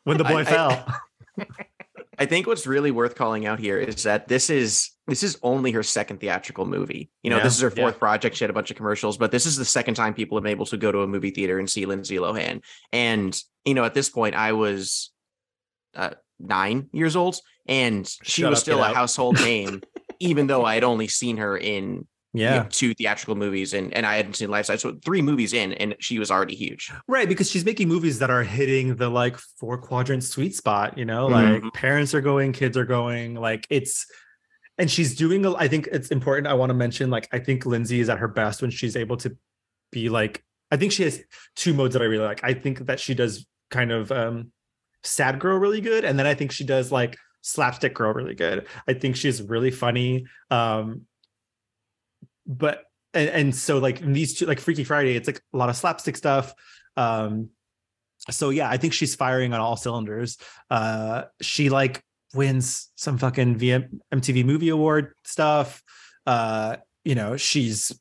when 0.03 0.17
the 0.17 0.23
boy 0.23 0.37
I- 0.37 0.41
I- 0.41 0.43
fell. 0.45 0.85
I 2.19 2.27
think 2.27 2.45
what's 2.45 2.67
really 2.67 2.91
worth 2.91 3.15
calling 3.15 3.47
out 3.47 3.59
here 3.59 3.79
is 3.79 4.03
that 4.03 4.27
this 4.27 4.49
is 4.51 4.91
this 5.07 5.23
is 5.23 5.37
only 5.41 5.71
her 5.71 5.81
second 5.83 6.19
theatrical 6.19 6.65
movie. 6.65 7.09
You 7.23 7.31
know, 7.31 7.37
Yeah. 7.37 7.43
this 7.43 7.55
is 7.55 7.61
her 7.61 7.73
Yeah. 7.75 7.83
fourth 7.83 7.99
project. 7.99 8.35
She 8.37 8.43
had 8.43 8.51
a 8.51 8.53
bunch 8.53 8.69
of 8.71 8.77
commercials, 8.77 9.17
but 9.17 9.31
this 9.31 9.45
is 9.45 9.57
the 9.57 9.65
second 9.65 9.95
time 9.95 10.13
people 10.13 10.37
have 10.37 10.43
been 10.43 10.51
able 10.51 10.67
to 10.67 10.77
go 10.77 10.91
to 10.91 11.01
a 11.01 11.07
movie 11.07 11.31
theater 11.31 11.57
and 11.59 11.69
see 11.69 11.85
Lindsay 11.85 12.17
Lohan. 12.17 12.61
And 12.93 13.37
you 13.65 13.73
know, 13.73 13.83
at 13.83 13.93
this 13.95 14.09
point, 14.09 14.35
I 14.35 14.53
was 14.53 15.11
uh, 15.95 16.11
nine 16.39 16.89
years 16.93 17.15
old, 17.15 17.37
and 17.67 18.07
she 18.23 18.43
Shut 18.43 18.51
was 18.51 18.59
up, 18.59 18.63
still 18.63 18.79
a 18.83 18.89
out. 18.89 18.95
household 18.95 19.35
name, 19.41 19.81
even 20.19 20.47
though 20.47 20.63
I 20.65 20.75
had 20.75 20.83
only 20.83 21.07
seen 21.07 21.37
her 21.37 21.57
in 21.57 22.07
you 22.33 22.45
know, 22.45 22.55
yeah, 22.55 22.65
two 22.69 22.93
theatrical 22.95 23.35
movies, 23.35 23.73
and 23.73 23.93
and 23.93 24.05
I 24.05 24.15
hadn't 24.17 24.35
seen 24.35 24.49
Life 24.49 24.65
Size. 24.65 24.81
So 24.81 24.95
three 25.05 25.21
movies 25.21 25.53
in, 25.53 25.73
and 25.73 25.95
she 25.99 26.17
was 26.19 26.31
already 26.31 26.55
huge. 26.55 26.91
right. 27.07 27.27
Because 27.27 27.49
she's 27.49 27.63
making 27.65 27.87
movies 27.87 28.19
that 28.19 28.29
are 28.31 28.43
hitting 28.43 28.95
the 28.95 29.09
like 29.09 29.37
four 29.37 29.77
quadrant 29.77 30.23
sweet 30.23 30.55
spot. 30.55 30.97
You 30.97 31.05
know, 31.05 31.27
Mhm. 31.29 31.63
like 31.63 31.73
parents 31.73 32.13
are 32.13 32.21
going, 32.21 32.51
kids 32.53 32.75
are 32.77 32.85
going. 32.85 33.35
Like 33.35 33.67
it's. 33.69 34.05
And 34.79 34.89
she's 34.89 35.15
doing. 35.15 35.45
I 35.45 35.67
think 35.67 35.87
it's 35.91 36.09
important. 36.09 36.47
I 36.47 36.55
want 36.55 36.71
to 36.71 36.73
mention, 36.73 37.11
like, 37.11 37.27
I 37.31 37.37
think 37.37 37.63
Lindsay 37.67 37.99
is 37.99 38.09
at 38.09 38.17
her 38.17 38.27
best 38.27 38.61
when 38.63 38.71
she's 38.71 38.95
able 38.95 39.17
to 39.17 39.37
be 39.91 40.09
like. 40.09 40.43
I 40.71 40.77
think 40.77 40.91
she 40.91 41.03
has 41.03 41.21
two 41.55 41.75
modes 41.75 41.93
that 41.93 42.01
I 42.01 42.05
really 42.05 42.25
like. 42.25 42.43
I 42.43 42.55
think 42.55 42.87
that 42.87 42.99
she 42.99 43.13
does 43.13 43.45
kind 43.69 43.91
of 43.91 44.11
um 44.11 44.51
sad 45.03 45.37
girl 45.39 45.59
really 45.59 45.81
good, 45.81 46.03
and 46.05 46.17
then 46.17 46.25
I 46.25 46.33
think 46.33 46.51
she 46.51 46.63
does 46.63 46.91
like 46.91 47.15
slapstick 47.41 47.93
girl 47.93 48.13
really 48.13 48.33
good. 48.33 48.65
I 48.87 48.93
think 48.93 49.15
she's 49.15 49.43
really 49.43 49.69
funny. 49.69 50.25
Um, 50.49 51.01
but 52.45 52.83
and, 53.13 53.29
and 53.29 53.55
so 53.55 53.77
like 53.77 53.99
these 53.99 54.33
two, 54.33 54.45
like 54.45 54.59
Freaky 54.59 54.83
Friday, 54.83 55.15
it's 55.15 55.27
like 55.27 55.41
a 55.53 55.57
lot 55.57 55.69
of 55.69 55.75
slapstick 55.75 56.17
stuff. 56.17 56.53
Um, 56.97 57.49
so 58.29 58.49
yeah, 58.49 58.69
I 58.69 58.77
think 58.77 58.93
she's 58.93 59.15
firing 59.15 59.53
on 59.53 59.59
all 59.59 59.75
cylinders. 59.75 60.37
Uh, 60.69 61.23
she 61.41 61.69
like 61.69 62.01
wins 62.33 62.89
some 62.95 63.17
fucking 63.17 63.59
VM, 63.59 63.99
MTV 64.13 64.45
Movie 64.45 64.69
Award 64.69 65.13
stuff. 65.23 65.83
Uh, 66.25 66.77
you 67.03 67.15
know, 67.15 67.37
she's 67.37 67.91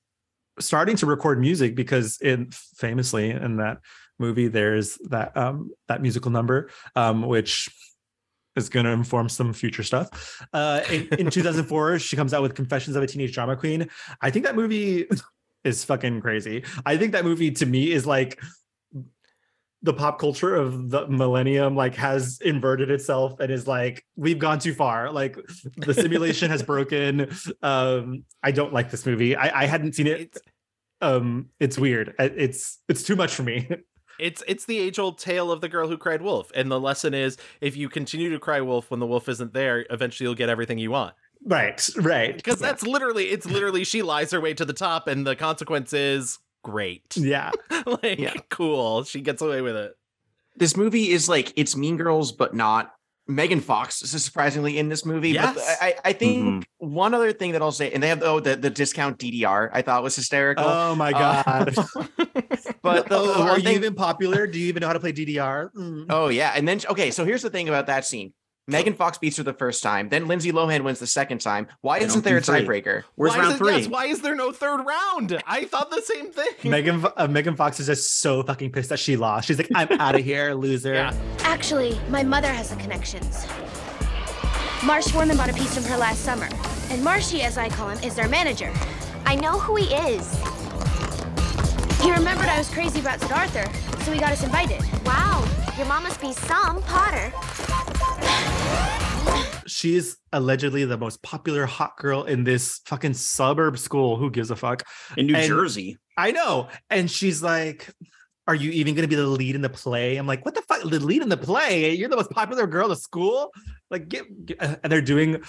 starting 0.60 0.96
to 0.96 1.06
record 1.06 1.40
music 1.40 1.74
because 1.74 2.18
in 2.20 2.50
famously 2.50 3.30
in 3.30 3.56
that 3.56 3.78
movie 4.18 4.48
there's 4.48 4.98
that 5.08 5.34
um 5.36 5.70
that 5.88 6.02
musical 6.02 6.30
number 6.30 6.70
um 6.94 7.22
which 7.22 7.70
is 8.56 8.68
going 8.68 8.84
to 8.84 8.92
inform 8.92 9.28
some 9.28 9.52
future 9.52 9.82
stuff. 9.82 10.42
Uh, 10.52 10.80
in, 10.90 11.08
in 11.18 11.30
2004, 11.30 11.98
she 11.98 12.16
comes 12.16 12.34
out 12.34 12.42
with 12.42 12.54
Confessions 12.54 12.96
of 12.96 13.02
a 13.02 13.06
Teenage 13.06 13.32
Drama 13.32 13.56
Queen. 13.56 13.88
I 14.20 14.30
think 14.30 14.44
that 14.44 14.56
movie 14.56 15.06
is 15.64 15.84
fucking 15.84 16.20
crazy. 16.20 16.64
I 16.84 16.96
think 16.96 17.12
that 17.12 17.24
movie 17.24 17.50
to 17.52 17.66
me 17.66 17.92
is 17.92 18.06
like 18.06 18.40
the 19.82 19.92
pop 19.92 20.18
culture 20.18 20.54
of 20.54 20.90
the 20.90 21.08
millennium 21.08 21.74
like 21.74 21.94
has 21.96 22.40
inverted 22.40 22.90
itself 22.90 23.40
and 23.40 23.50
is 23.50 23.66
like 23.66 24.04
we've 24.14 24.38
gone 24.38 24.58
too 24.58 24.72
far 24.72 25.10
like 25.10 25.36
the 25.76 25.92
simulation 25.92 26.48
has 26.48 26.62
broken 26.62 27.28
um 27.62 28.24
i 28.44 28.52
don't 28.52 28.72
like 28.72 28.90
this 28.90 29.04
movie 29.04 29.34
i 29.34 29.62
i 29.62 29.66
hadn't 29.66 29.94
seen 29.94 30.06
it 30.06 30.20
It's 30.20 30.38
um 31.00 31.48
it's 31.58 31.76
weird 31.76 32.14
it's 32.18 32.78
it's 32.88 33.02
too 33.02 33.16
much 33.16 33.34
for 33.34 33.42
me 33.42 33.68
it's 34.22 34.42
it's 34.46 34.64
the 34.66 34.78
age 34.78 34.98
old 34.98 35.18
tale 35.18 35.50
of 35.52 35.60
the 35.60 35.68
girl 35.68 35.88
who 35.88 35.98
cried 35.98 36.22
wolf, 36.22 36.50
and 36.54 36.70
the 36.70 36.80
lesson 36.80 37.12
is 37.14 37.36
if 37.60 37.76
you 37.76 37.88
continue 37.88 38.30
to 38.30 38.38
cry 38.38 38.60
wolf 38.60 38.90
when 38.90 39.00
the 39.00 39.06
wolf 39.06 39.28
isn't 39.28 39.52
there, 39.52 39.84
eventually 39.90 40.26
you'll 40.26 40.34
get 40.34 40.48
everything 40.48 40.78
you 40.78 40.90
want. 40.90 41.14
right 41.44 41.88
right 41.96 42.36
Because 42.36 42.58
that's 42.60 42.82
literally 42.84 43.24
it's 43.30 43.46
literally 43.46 43.84
she 43.84 44.02
lies 44.02 44.30
her 44.30 44.40
way 44.40 44.54
to 44.54 44.64
the 44.64 44.72
top, 44.72 45.08
and 45.08 45.26
the 45.26 45.36
consequence 45.36 45.92
is 45.92 46.38
great. 46.62 47.16
yeah 47.16 47.50
like 48.02 48.18
Yeah. 48.18 48.34
cool, 48.48 49.04
she 49.04 49.20
gets 49.20 49.42
away 49.42 49.60
with 49.60 49.76
it. 49.76 49.96
this 50.56 50.76
movie 50.76 51.10
is 51.10 51.28
like 51.28 51.52
it's 51.56 51.76
Mean 51.76 51.96
Girls, 51.96 52.30
but 52.32 52.54
not. 52.54 52.94
Megan 53.28 53.60
Fox 53.60 54.02
is 54.02 54.24
surprisingly 54.24 54.78
in 54.78 54.88
this 54.88 55.06
movie. 55.06 55.30
Yes. 55.30 55.54
But 55.54 55.62
I, 55.80 55.94
I 56.04 56.12
think 56.12 56.66
one 56.78 57.14
other 57.14 57.32
thing 57.32 57.52
that 57.52 57.62
I'll 57.62 57.70
say, 57.72 57.92
and 57.92 58.02
they 58.02 58.08
have 58.08 58.22
oh 58.22 58.40
the, 58.40 58.56
the 58.56 58.70
discount 58.70 59.18
DDR, 59.18 59.70
I 59.72 59.82
thought 59.82 60.02
was 60.02 60.16
hysterical. 60.16 60.64
oh 60.66 60.94
my 60.94 61.12
Uh, 61.12 61.42
god 61.42 61.74
but 62.82 63.08
the, 63.08 63.16
oh, 63.16 63.42
are 63.42 63.48
one 63.50 63.62
you 63.62 63.70
even 63.70 63.94
popular 63.94 64.46
do 64.46 64.58
you 64.58 64.66
even 64.66 64.80
know 64.80 64.88
how 64.88 64.92
to 64.92 65.00
play 65.00 65.12
ddr 65.12 65.70
Mm. 65.72 66.06
oh 66.10 66.28
yeah, 66.28 66.52
and 66.56 66.66
then 66.66 66.80
okay, 66.90 67.10
so 67.10 67.24
here's 67.24 67.42
the 67.42 67.50
thing 67.50 67.68
about 67.68 67.86
that 67.86 68.04
scene. 68.04 68.32
Megan 68.68 68.94
Fox 68.94 69.18
beats 69.18 69.38
her 69.38 69.42
the 69.42 69.52
first 69.52 69.82
time, 69.82 70.08
then 70.08 70.28
Lindsay 70.28 70.52
Lohan 70.52 70.84
wins 70.84 71.00
the 71.00 71.06
second 71.06 71.40
time. 71.40 71.66
Why 71.80 71.98
They 71.98 72.04
isn't 72.06 72.22
there 72.24 72.36
a 72.36 72.40
tiebreaker? 72.40 73.02
Where's 73.16 73.32
why 73.32 73.40
round 73.40 73.52
is 73.52 73.58
three? 73.58 73.76
Yes, 73.76 73.88
why 73.88 74.06
is 74.06 74.22
there 74.22 74.36
no 74.36 74.52
third 74.52 74.84
round? 74.84 75.42
I 75.46 75.64
thought 75.64 75.90
the 75.90 76.00
same 76.00 76.30
thing. 76.30 76.52
Megan 76.70 77.04
uh, 77.16 77.26
Megan 77.26 77.56
Fox 77.56 77.80
is 77.80 77.86
just 77.86 78.20
so 78.20 78.42
fucking 78.44 78.70
pissed 78.70 78.90
that 78.90 79.00
she 79.00 79.16
lost. 79.16 79.48
She's 79.48 79.58
like, 79.58 79.70
I'm 79.74 79.90
out 80.00 80.14
of 80.14 80.24
here, 80.24 80.54
loser. 80.54 80.94
Yeah. 80.94 81.14
Actually, 81.40 81.98
my 82.08 82.22
mother 82.22 82.48
has 82.48 82.70
the 82.70 82.76
connections. 82.76 83.46
Marsh 84.84 85.08
Foreman 85.08 85.36
bought 85.36 85.50
a 85.50 85.54
piece 85.54 85.74
from 85.74 85.84
her 85.84 85.96
last 85.96 86.22
summer. 86.24 86.48
And 86.90 87.02
Marshy, 87.02 87.42
as 87.42 87.58
I 87.58 87.68
call 87.68 87.88
him, 87.88 87.98
is 88.04 88.14
their 88.14 88.28
manager. 88.28 88.72
I 89.24 89.34
know 89.34 89.58
who 89.58 89.76
he 89.76 89.92
is. 89.94 90.40
He 92.02 92.10
remembered 92.10 92.46
I 92.48 92.58
was 92.58 92.68
crazy 92.68 93.00
about 93.00 93.20
Sidarthur, 93.20 93.66
so 94.04 94.12
he 94.12 94.18
got 94.18 94.32
us 94.32 94.42
invited. 94.42 94.80
Wow, 95.06 95.44
your 95.76 95.86
mom 95.86 96.02
must 96.02 96.20
be 96.20 96.32
some 96.32 96.82
Potter. 96.82 97.32
She's 99.66 100.16
allegedly 100.32 100.84
the 100.84 100.98
most 100.98 101.22
popular 101.22 101.64
hot 101.66 101.96
girl 101.96 102.24
in 102.24 102.42
this 102.44 102.80
fucking 102.86 103.14
suburb 103.14 103.78
school. 103.78 104.16
Who 104.16 104.30
gives 104.30 104.50
a 104.50 104.56
fuck? 104.56 104.82
in 105.16 105.26
New 105.26 105.34
And- 105.36 105.46
Jersey. 105.46 105.98
I 106.18 106.32
know. 106.32 106.68
And 106.90 107.10
she's 107.10 107.42
like, 107.42 107.88
Are 108.48 108.54
you 108.54 108.70
even 108.72 108.94
going 108.94 109.02
to 109.02 109.08
be 109.08 109.14
the 109.14 109.26
lead 109.26 109.54
in 109.54 109.62
the 109.62 109.70
play? 109.70 110.16
I'm 110.16 110.26
like, 110.26 110.44
What 110.44 110.54
the 110.54 110.62
fuck? 110.62 110.82
The 110.82 110.98
lead 111.00 111.22
in 111.22 111.28
the 111.28 111.36
play? 111.36 111.94
You're 111.94 112.08
the 112.08 112.16
most 112.16 112.30
popular 112.30 112.66
girl 112.66 112.90
in 112.90 112.96
school? 112.96 113.50
Like, 113.90 114.08
get, 114.08 114.24
get- 114.44 114.58
and 114.82 114.92
they're 114.92 115.00
doing 115.00 115.42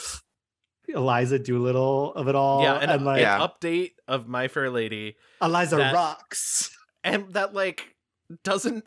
Eliza 0.87 1.39
Doolittle 1.39 2.13
of 2.15 2.27
it 2.27 2.35
all. 2.35 2.61
yeah, 2.63 2.75
and, 2.79 2.91
and 2.91 3.05
like, 3.05 3.21
Yeah. 3.21 3.39
update 3.47 3.91
of 4.07 4.27
My 4.27 4.47
Fair 4.47 4.69
Lady, 4.69 5.15
Eliza 5.41 5.77
that- 5.77 5.93
rocks. 5.93 6.75
and 7.03 7.33
that 7.33 7.53
like 7.53 7.95
doesn't 8.43 8.85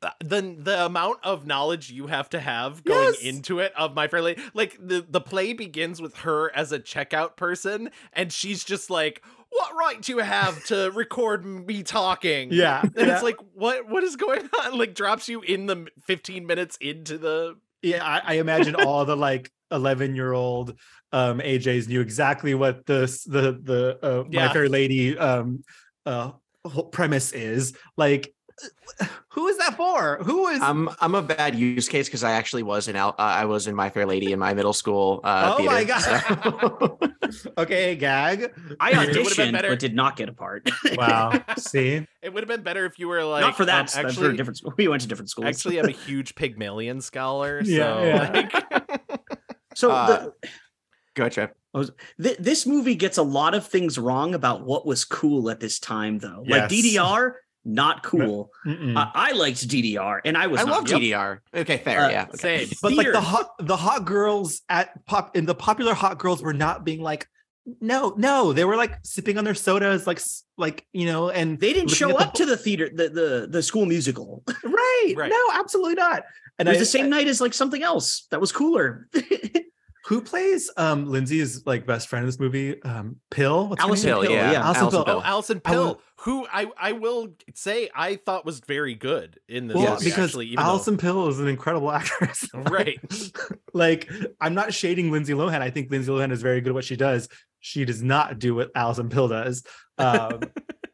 the 0.00 0.56
the 0.58 0.86
amount 0.86 1.18
of 1.22 1.46
knowledge 1.46 1.90
you 1.90 2.06
have 2.06 2.28
to 2.30 2.40
have 2.40 2.82
going 2.84 3.12
Yes. 3.12 3.22
into 3.22 3.58
it 3.58 3.72
of 3.76 3.94
my 3.94 4.08
fair 4.08 4.22
lady 4.22 4.40
like 4.54 4.78
the 4.80 5.04
the 5.06 5.20
play 5.20 5.52
begins 5.52 6.00
with 6.00 6.16
her 6.18 6.50
as 6.56 6.72
a 6.72 6.78
checkout 6.78 7.36
person 7.36 7.90
and 8.14 8.32
she's 8.32 8.64
just 8.64 8.88
like 8.88 9.22
what 9.50 9.74
right 9.76 10.00
do 10.00 10.12
you 10.12 10.18
have 10.20 10.64
to 10.66 10.90
record 10.94 11.44
me 11.44 11.82
talking 11.82 12.48
Yeah. 12.50 12.80
and 12.82 12.94
yeah. 12.96 13.12
it's 13.14 13.22
like 13.22 13.36
what 13.52 13.88
what 13.90 14.02
is 14.02 14.16
going 14.16 14.48
on 14.64 14.78
like 14.78 14.94
drops 14.94 15.28
you 15.28 15.42
in 15.42 15.66
the 15.66 15.86
15 16.06 16.46
minutes 16.46 16.78
into 16.80 17.18
the 17.18 17.58
Yeah, 17.82 18.02
I, 18.02 18.22
I 18.24 18.34
imagine 18.34 18.74
all 18.76 19.04
the 19.04 19.16
like 19.16 19.50
11 19.70 20.14
year 20.14 20.32
old 20.32 20.74
um 21.12 21.38
AJ's 21.40 21.88
knew 21.88 22.00
exactly 22.00 22.54
what 22.54 22.86
the 22.86 23.00
the 23.26 23.58
the 23.62 23.98
uh, 24.02 24.24
Yeah. 24.30 24.46
My 24.46 24.52
Fair 24.52 24.68
Lady 24.68 25.16
um 25.18 25.64
uh 26.06 26.32
whole 26.64 26.84
premise 26.84 27.32
is. 27.32 27.72
Like, 27.96 28.34
who 29.30 29.48
is 29.48 29.56
that 29.58 29.74
for? 29.76 30.18
Who 30.22 30.48
is? 30.48 30.60
I'm 30.60 30.90
I'm 31.00 31.14
a 31.14 31.22
bad 31.22 31.54
use 31.54 31.88
case 31.88 32.06
because 32.08 32.22
I 32.22 32.32
actually 32.32 32.62
was 32.62 32.88
in 32.88 32.96
Al- 32.96 33.14
uh, 33.18 33.22
I 33.22 33.46
was 33.46 33.66
in 33.66 33.74
My 33.74 33.88
Fair 33.88 34.04
Lady 34.04 34.32
in 34.32 34.38
my 34.38 34.52
middle 34.52 34.74
school. 34.74 35.20
Uh, 35.24 35.56
oh 35.58 35.64
my 35.64 35.84
theater, 35.84 36.00
god! 36.28 37.30
so- 37.32 37.52
okay, 37.58 37.96
gag. 37.96 38.52
I 38.78 38.90
It 38.90 38.96
would've 38.98 39.14
been 39.14 39.24
auditioned 39.24 39.52
better. 39.52 39.68
but 39.70 39.78
did 39.78 39.94
not 39.94 40.16
get 40.16 40.28
a 40.28 40.32
part. 40.34 40.68
Wow. 40.96 41.42
See, 41.56 42.06
It 42.22 42.34
would 42.34 42.42
have 42.42 42.48
been 42.48 42.62
better 42.62 42.84
if 42.84 42.98
you 42.98 43.08
were 43.08 43.24
like 43.24 43.40
not 43.42 43.56
for 43.56 43.62
um, 43.62 43.68
that. 43.68 43.88
stuff, 43.88 44.02
for 44.02 44.08
actually, 44.08 44.36
different 44.36 44.58
school. 44.58 44.74
We 44.76 44.88
went 44.88 45.00
to 45.02 45.08
different 45.08 45.30
schools. 45.30 45.46
actually, 45.48 45.78
I'm 45.78 45.88
a 45.88 45.92
huge 45.92 46.34
Pygmalion 46.34 47.00
scholar. 47.00 47.64
So 47.64 47.70
Yeah, 47.70 48.04
yeah. 48.04 48.30
like, 48.32 48.79
so 49.74 49.90
uh, 49.90 50.06
the, 50.06 50.48
Go 51.14 51.24
ahead, 51.24 51.32
Trev. 51.32 51.50
Th- 52.22 52.38
this 52.38 52.66
movie 52.66 52.94
gets 52.94 53.18
a 53.18 53.22
lot 53.22 53.54
of 53.54 53.66
things 53.66 53.98
wrong 53.98 54.34
about 54.34 54.64
what 54.64 54.86
was 54.86 55.04
cool 55.04 55.50
at 55.50 55.60
this 55.60 55.78
time, 55.78 56.18
though. 56.18 56.44
Like 56.46 56.64
DDR, 56.64 57.34
not 57.64 58.02
cool. 58.02 58.50
Mm-mm. 58.66 58.96
I, 58.96 59.10
I 59.14 59.32
liked 59.32 59.66
DDR, 59.68 60.20
and 60.24 60.36
I 60.36 60.46
was 60.46 60.60
I 60.60 60.64
not. 60.64 60.70
love 60.72 60.88
Yep. 60.88 61.00
GDR. 61.00 61.38
Okay, 61.54 61.76
fair. 61.78 62.00
Uh, 62.02 62.10
yeah. 62.10 62.26
okay. 62.34 62.66
same. 62.66 62.68
but 62.82 62.92
like 62.94 63.12
the 63.12 63.20
hot 63.20 63.50
the 63.58 63.76
hot 63.76 64.04
girls 64.04 64.62
at 64.68 65.04
pop 65.06 65.36
in 65.36 65.46
the 65.46 65.54
popular 65.54 65.94
hot 65.94 66.18
girls 66.18 66.42
were 66.42 66.54
not 66.54 66.84
being 66.84 67.02
like 67.02 67.26
no 67.80 68.14
no 68.16 68.52
they 68.52 68.64
were 68.64 68.76
like 68.76 68.98
sipping 69.02 69.38
on 69.38 69.44
their 69.44 69.54
sodas 69.54 70.06
like 70.06 70.20
like 70.56 70.86
you 70.92 71.06
know 71.06 71.30
and 71.30 71.58
They 71.58 71.72
didn't 71.72 71.90
show 71.90 72.10
at 72.10 72.18
the 72.18 72.24
up 72.24 72.34
to 72.34 72.46
the 72.46 72.56
theater, 72.56 72.88
the 72.92 73.08
the 73.08 73.46
the 73.50 73.62
school 73.62 73.86
musical. 73.86 74.42
Right, 74.64 75.14
Right. 75.16 75.30
no 75.30 75.44
absolutely 75.54 75.94
not 75.94 76.24
and 76.58 76.68
it 76.68 76.72
was 76.72 76.78
I, 76.78 76.80
the 76.80 76.86
same 76.86 77.10
night 77.10 77.26
as 77.26 77.40
like 77.40 77.54
something 77.54 77.82
else 77.82 78.26
that 78.30 78.40
was 78.40 78.52
cooler. 78.52 79.08
who 80.06 80.20
plays 80.22 80.70
um 80.76 81.06
lindsay's 81.10 81.66
like 81.66 81.86
best 81.86 82.08
friend 82.08 82.22
in 82.22 82.26
this 82.26 82.38
movie 82.40 82.82
um 82.82 83.16
pill 83.30 83.68
What's 83.68 83.82
Allison? 83.82 84.10
Pill, 84.10 84.22
Pill, 84.22 84.30
yeah. 84.32 84.52
yeah. 84.52 84.64
Allison 84.64 84.82
Allison 84.84 85.04
Pill. 85.04 85.16
Oh, 85.16 85.22
Allison 85.24 85.60
I 85.64 85.70
Pill, 85.70 85.84
will- 85.86 86.00
who 86.16 86.46
I 86.52 86.66
I 86.78 86.92
will 86.92 87.28
say 87.54 87.88
I 87.94 88.16
thought 88.16 88.44
was 88.44 88.60
very 88.60 88.94
good 88.94 89.38
in 89.48 89.66
this 89.68 89.76
well 89.76 89.92
movie. 89.94 90.04
because 90.06 90.28
actually, 90.30 90.46
even 90.48 90.56
though- 90.64 90.70
Allison 90.70 90.96
Pill 90.96 91.28
is 91.28 91.38
an 91.40 91.48
incredible 91.48 91.90
actress 92.00 92.48
right. 92.54 92.98
like 93.74 94.10
I'm 94.40 94.54
not 94.54 94.72
shading 94.74 95.10
Lindsay 95.10 95.32
Lohan. 95.34 95.60
I 95.60 95.70
think 95.70 95.90
Lindsay 95.90 96.10
Lohan 96.10 96.32
is 96.32 96.42
very 96.42 96.60
good 96.60 96.70
at 96.70 96.74
what 96.74 96.84
she 96.84 96.96
does. 96.96 97.28
She 97.60 97.84
does 97.84 98.02
not 98.02 98.38
do 98.38 98.54
what 98.54 98.70
Allison 98.74 99.08
Pill 99.10 99.28
does. 99.28 99.64
Um, 99.98 100.40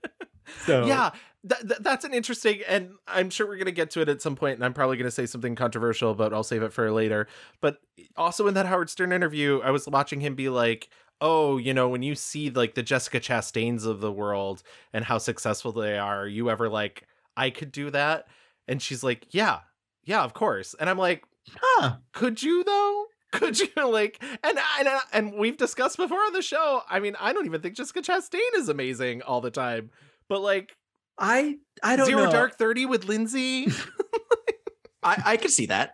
so 0.66 0.86
yeah 0.86 1.10
that, 1.46 1.68
that- 1.68 1.82
that's 1.82 2.04
an 2.04 2.12
interesting 2.12 2.60
and 2.68 2.90
i'm 3.06 3.30
sure 3.30 3.46
we're 3.46 3.56
going 3.56 3.66
to 3.66 3.72
get 3.72 3.90
to 3.90 4.00
it 4.00 4.08
at 4.08 4.20
some 4.20 4.36
point 4.36 4.56
and 4.56 4.64
i'm 4.64 4.74
probably 4.74 4.96
going 4.96 5.06
to 5.06 5.10
say 5.10 5.26
something 5.26 5.54
controversial 5.54 6.14
but 6.14 6.32
i'll 6.32 6.42
save 6.42 6.62
it 6.62 6.72
for 6.72 6.90
later. 6.90 7.26
But 7.60 7.78
also 8.16 8.46
in 8.46 8.54
that 8.54 8.66
howard 8.66 8.90
stern 8.90 9.12
interview 9.12 9.60
i 9.62 9.70
was 9.70 9.86
watching 9.86 10.20
him 10.20 10.34
be 10.34 10.48
like 10.48 10.88
oh 11.20 11.56
you 11.56 11.72
know 11.72 11.88
when 11.88 12.02
you 12.02 12.14
see 12.14 12.50
like 12.50 12.74
the 12.74 12.82
jessica 12.82 13.20
chastains 13.20 13.86
of 13.86 14.00
the 14.00 14.12
world 14.12 14.62
and 14.92 15.04
how 15.04 15.18
successful 15.18 15.72
they 15.72 15.98
are 15.98 16.22
are 16.22 16.28
you 16.28 16.50
ever 16.50 16.68
like 16.68 17.04
i 17.36 17.48
could 17.50 17.72
do 17.72 17.90
that 17.90 18.26
and 18.68 18.82
she's 18.82 19.02
like 19.02 19.26
yeah 19.30 19.60
yeah 20.04 20.22
of 20.22 20.34
course. 20.34 20.74
And 20.78 20.90
i'm 20.90 20.98
like 20.98 21.24
huh. 21.48 21.96
could 22.12 22.42
you 22.42 22.64
though? 22.64 23.06
Could 23.32 23.58
you? 23.58 23.68
Like 23.76 24.22
and 24.42 24.58
and 24.78 24.88
and 25.12 25.34
we've 25.34 25.56
discussed 25.56 25.96
before 25.96 26.18
on 26.18 26.32
the 26.32 26.42
show 26.42 26.82
i 26.90 26.98
mean 27.00 27.16
i 27.20 27.32
don't 27.32 27.46
even 27.46 27.60
think 27.60 27.76
jessica 27.76 28.02
chastain 28.02 28.40
is 28.56 28.68
amazing 28.68 29.22
all 29.22 29.40
the 29.40 29.50
time 29.50 29.90
but 30.28 30.40
like 30.40 30.76
I 31.18 31.56
I 31.82 31.96
don't 31.96 32.06
Zero 32.06 32.24
know. 32.24 32.30
Dark 32.32 32.58
Thirty 32.58 32.86
with 32.86 33.04
Lindsay. 33.06 33.68
I, 35.02 35.22
I 35.24 35.36
could 35.36 35.50
see 35.50 35.66
that. 35.66 35.92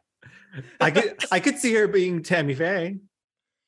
I 0.80 0.90
could 0.90 1.16
I 1.30 1.40
could 1.40 1.58
see 1.58 1.74
her 1.74 1.86
being 1.88 2.22
Tammy 2.22 2.54
Faye. 2.54 2.96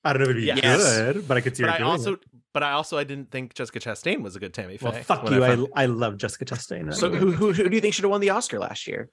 I 0.06 0.12
don't 0.12 0.20
know 0.20 0.24
if 0.24 0.30
it'd 0.30 0.42
be 0.42 0.46
Yes. 0.46 0.96
good, 0.96 1.26
but 1.28 1.36
I 1.36 1.40
could 1.40 1.56
see 1.56 1.62
but 1.62 1.70
her 1.70 1.74
I 1.76 1.78
doing 1.78 1.90
also, 1.90 2.12
it. 2.14 2.20
but 2.52 2.62
I 2.62 2.72
also, 2.72 2.98
I 2.98 3.04
didn't 3.04 3.30
think 3.30 3.54
Jessica 3.54 3.78
Chastain 3.80 4.20
was 4.20 4.36
a 4.36 4.40
good 4.40 4.52
Tammy 4.52 4.76
Faye. 4.76 4.90
Well, 4.90 5.02
fuck 5.02 5.30
you. 5.30 5.42
I, 5.42 5.56
found- 5.56 5.68
I 5.74 5.86
love 5.86 6.18
Jessica 6.18 6.44
Chastain. 6.44 6.92
So 6.94 7.10
who, 7.10 7.30
who 7.32 7.52
who 7.54 7.68
do 7.70 7.74
you 7.74 7.80
think 7.80 7.94
should 7.94 8.04
have 8.04 8.10
won 8.10 8.20
the 8.20 8.30
Oscar 8.30 8.58
last 8.58 8.86
year? 8.86 9.08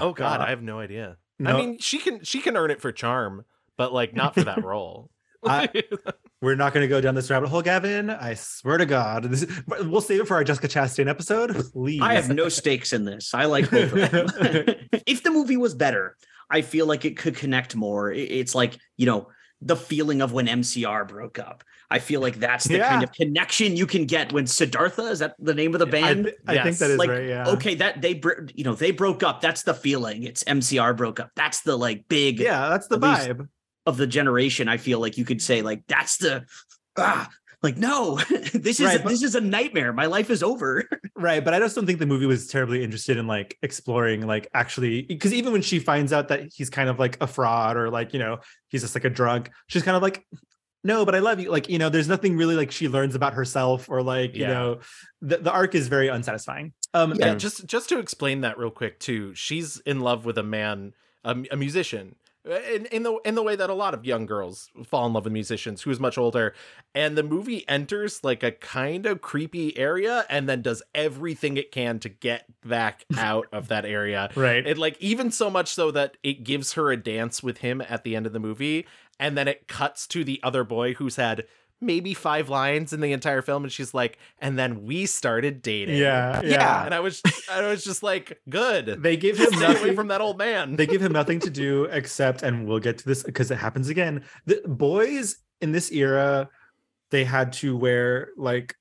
oh 0.00 0.12
God, 0.12 0.38
God. 0.38 0.40
I 0.40 0.50
have 0.50 0.62
no 0.62 0.78
idea. 0.80 1.16
No. 1.38 1.50
I 1.50 1.56
mean, 1.56 1.78
she 1.78 1.98
can, 1.98 2.22
she 2.24 2.40
can 2.40 2.56
earn 2.56 2.70
it 2.70 2.80
for 2.80 2.92
charm, 2.92 3.44
but 3.76 3.92
like 3.92 4.14
not 4.14 4.34
for 4.34 4.44
that 4.44 4.64
role. 4.64 5.10
I- 5.44 5.68
We're 6.42 6.56
not 6.56 6.74
going 6.74 6.82
to 6.82 6.88
go 6.88 7.00
down 7.00 7.14
this 7.14 7.30
rabbit 7.30 7.50
hole, 7.50 7.62
Gavin. 7.62 8.10
I 8.10 8.34
swear 8.34 8.76
to 8.76 8.84
God. 8.84 9.24
This 9.24 9.46
we'll 9.82 10.00
save 10.00 10.22
it 10.22 10.26
for 10.26 10.34
our 10.34 10.42
Jessica 10.42 10.66
Chastain 10.66 11.06
episode. 11.08 11.54
Please. 11.72 12.00
I 12.02 12.14
have 12.14 12.30
no 12.30 12.48
stakes 12.48 12.92
in 12.92 13.04
this. 13.04 13.32
I 13.32 13.44
like 13.44 13.70
both 13.70 13.92
of 13.92 14.10
them. 14.10 14.26
if 15.06 15.22
the 15.22 15.30
movie 15.30 15.56
was 15.56 15.72
better, 15.76 16.16
I 16.50 16.62
feel 16.62 16.86
like 16.86 17.04
it 17.04 17.16
could 17.16 17.36
connect 17.36 17.76
more. 17.76 18.10
It's 18.10 18.56
like, 18.56 18.76
you 18.96 19.06
know, 19.06 19.28
the 19.60 19.76
feeling 19.76 20.20
of 20.20 20.32
when 20.32 20.48
MCR 20.48 21.06
broke 21.06 21.38
up. 21.38 21.62
I 21.88 22.00
feel 22.00 22.20
like 22.20 22.36
that's 22.40 22.64
the 22.64 22.78
kind 22.80 23.04
of 23.04 23.12
connection 23.12 23.76
you 23.76 23.86
can 23.86 24.06
get 24.06 24.32
when 24.32 24.46
Sidarthur 24.46 25.10
is 25.12 25.20
that 25.20 25.36
the 25.38 25.54
name 25.54 25.74
of 25.74 25.78
the 25.78 25.86
I, 25.86 25.90
band? 25.90 26.24
th- 26.24 26.36
I 26.48 26.62
think 26.62 26.78
that 26.78 26.90
is 26.90 26.98
like 26.98 27.10
right. 27.10 27.28
Yeah. 27.28 27.48
okay, 27.50 27.74
that 27.76 28.00
they 28.00 28.14
br- 28.14 28.46
you 28.54 28.64
know 28.64 28.74
they 28.74 28.90
broke 28.92 29.22
up. 29.22 29.42
That's 29.42 29.62
the 29.62 29.74
feeling. 29.74 30.22
It's 30.24 30.42
MCR 30.42 30.96
broke 30.96 31.20
up. 31.20 31.30
That's 31.36 31.60
the 31.60 31.76
like 31.76 32.08
big 32.08 32.40
Yeah, 32.40 32.70
that's 32.70 32.88
the 32.88 32.96
At 32.96 33.02
least- 33.02 33.28
vibe. 33.28 33.48
Of 33.86 33.96
the 33.96 34.06
generation. 34.06 34.68
I 34.68 34.76
feel 34.76 35.00
like 35.00 35.18
you 35.18 35.24
could 35.24 35.42
say 35.42 35.62
like 35.62 35.82
that's 35.88 36.18
the 36.18 36.44
ah 36.96 37.28
like 37.62 37.76
no, 37.76 38.16
this 38.52 38.80
is 38.80 38.86
Right, 38.86 39.02
but- 39.02 39.08
this 39.10 39.22
is 39.22 39.34
a 39.34 39.40
nightmare. 39.40 39.92
My 39.92 40.06
life 40.06 40.30
is 40.30 40.42
over. 40.42 40.84
Right, 41.14 41.44
but 41.44 41.54
I 41.54 41.60
just 41.60 41.76
don't 41.76 41.86
think 41.86 42.00
the 42.00 42.06
movie 42.06 42.26
was 42.26 42.48
terribly 42.48 42.82
interested 42.82 43.16
in 43.16 43.28
like 43.28 43.56
exploring 43.62 44.26
like 44.26 44.48
actually 44.54 45.02
because 45.02 45.32
even 45.32 45.52
when 45.52 45.62
she 45.62 45.78
finds 45.78 46.12
out 46.12 46.28
that 46.28 46.50
he's 46.52 46.68
kind 46.68 46.88
of 46.88 46.98
like 46.98 47.16
a 47.20 47.28
fraud 47.28 47.76
or 47.76 47.90
like 47.90 48.12
you 48.12 48.18
know 48.18 48.38
he's 48.70 48.80
just 48.80 48.96
like 48.96 49.04
a 49.04 49.10
drunk, 49.10 49.50
she's 49.68 49.84
kind 49.84 49.96
of 49.96 50.02
like 50.02 50.26
no, 50.82 51.04
but 51.04 51.14
I 51.14 51.20
love 51.20 51.38
you. 51.38 51.48
Like 51.52 51.68
you 51.68 51.78
know, 51.78 51.90
there's 51.90 52.08
nothing 52.08 52.36
really 52.36 52.56
like 52.56 52.72
she 52.72 52.88
learns 52.88 53.14
about 53.14 53.34
herself 53.34 53.88
or 53.88 54.02
like 54.02 54.34
you 54.34 54.48
know 54.48 54.80
the 55.20 55.36
the 55.36 55.52
arc 55.52 55.76
is 55.76 55.86
very 55.86 56.08
unsatisfying. 56.08 56.72
Um, 56.92 57.14
yeah, 57.14 57.26
and- 57.32 57.40
just 57.40 57.66
just 57.66 57.88
to 57.90 58.00
explain 58.00 58.40
that 58.40 58.58
real 58.58 58.70
quick 58.72 58.98
too. 58.98 59.32
She's 59.36 59.78
in 59.86 60.00
love 60.00 60.24
with 60.24 60.38
a 60.38 60.42
man, 60.42 60.94
a, 61.22 61.36
a 61.52 61.56
musician, 61.56 62.16
Uh, 62.48 62.54
in, 62.74 62.86
in 62.86 63.02
the 63.04 63.16
in 63.24 63.36
the 63.36 63.42
way 63.42 63.54
that 63.54 63.70
a 63.70 63.74
lot 63.74 63.94
of 63.94 64.04
young 64.04 64.26
girls 64.26 64.68
fall 64.84 65.06
in 65.06 65.12
love 65.12 65.24
with 65.24 65.32
musicians 65.32 65.82
who 65.82 65.90
is 65.90 66.00
much 66.00 66.18
older. 66.18 66.54
And 66.92 67.16
the 67.16 67.22
movie 67.22 67.64
enters 67.68 68.24
like 68.24 68.42
a 68.42 68.50
kind 68.50 69.06
of 69.06 69.20
creepy 69.20 69.78
area, 69.78 70.24
and 70.28 70.48
then 70.48 70.60
does 70.60 70.82
everything 70.92 71.56
it 71.56 71.70
can 71.70 72.00
to 72.00 72.08
get 72.08 72.46
back 72.66 73.04
out 73.16 73.46
of 73.52 73.68
that 73.68 73.84
area. 73.84 74.30
right. 74.34 74.66
It 74.66 74.76
like 74.76 74.96
even 75.00 75.30
so 75.30 75.50
much 75.50 75.68
so 75.68 75.92
that 75.92 76.16
it 76.24 76.42
gives 76.42 76.72
her 76.72 76.90
a 76.90 76.96
dance 76.96 77.44
with 77.44 77.58
him 77.58 77.80
at 77.80 78.02
the 78.02 78.16
end 78.16 78.26
of 78.26 78.32
the 78.32 78.40
movie, 78.40 78.86
and 79.20 79.38
then 79.38 79.46
it 79.46 79.68
cuts 79.68 80.08
to 80.08 80.24
the 80.24 80.40
other 80.42 80.64
boy 80.64 80.94
who's 80.94 81.16
had 81.16 81.44
maybe 81.82 82.14
five 82.14 82.48
lines 82.48 82.92
in 82.92 83.00
the 83.00 83.12
entire 83.12 83.42
film, 83.42 83.64
and 83.64 83.72
she's 83.72 83.92
like, 83.92 84.18
and 84.38 84.58
then 84.58 84.84
we 84.84 85.06
started 85.06 85.60
dating. 85.62 85.96
yeah, 85.98 86.40
yeah. 86.42 86.50
Yeah. 86.50 86.84
And 86.86 86.94
I 86.94 87.00
was 87.00 87.20
I 87.50 87.66
was 87.66 87.84
just 87.84 88.02
like, 88.02 88.40
good. 88.48 88.98
They 89.02 89.16
give 89.16 89.36
him 89.38 89.46
Stay 89.52 89.56
away 89.64 89.74
nothing 89.74 89.94
from 89.96 90.08
that 90.08 90.20
old 90.20 90.38
man. 90.38 90.76
they 90.76 90.86
give 90.86 91.02
him 91.02 91.12
nothing 91.12 91.40
to 91.40 91.50
do 91.50 91.84
except 91.86 92.42
and 92.42 92.66
we'll 92.66 92.78
get 92.78 92.98
to 92.98 93.04
this 93.04 93.22
because 93.22 93.50
it 93.50 93.56
happens 93.56 93.88
again 93.88 94.24
the 94.46 94.62
boys 94.66 95.36
in 95.60 95.72
this 95.72 95.90
era 95.90 96.48
they 97.10 97.24
had 97.24 97.52
to 97.54 97.76
wear 97.76 98.30
like 98.36 98.74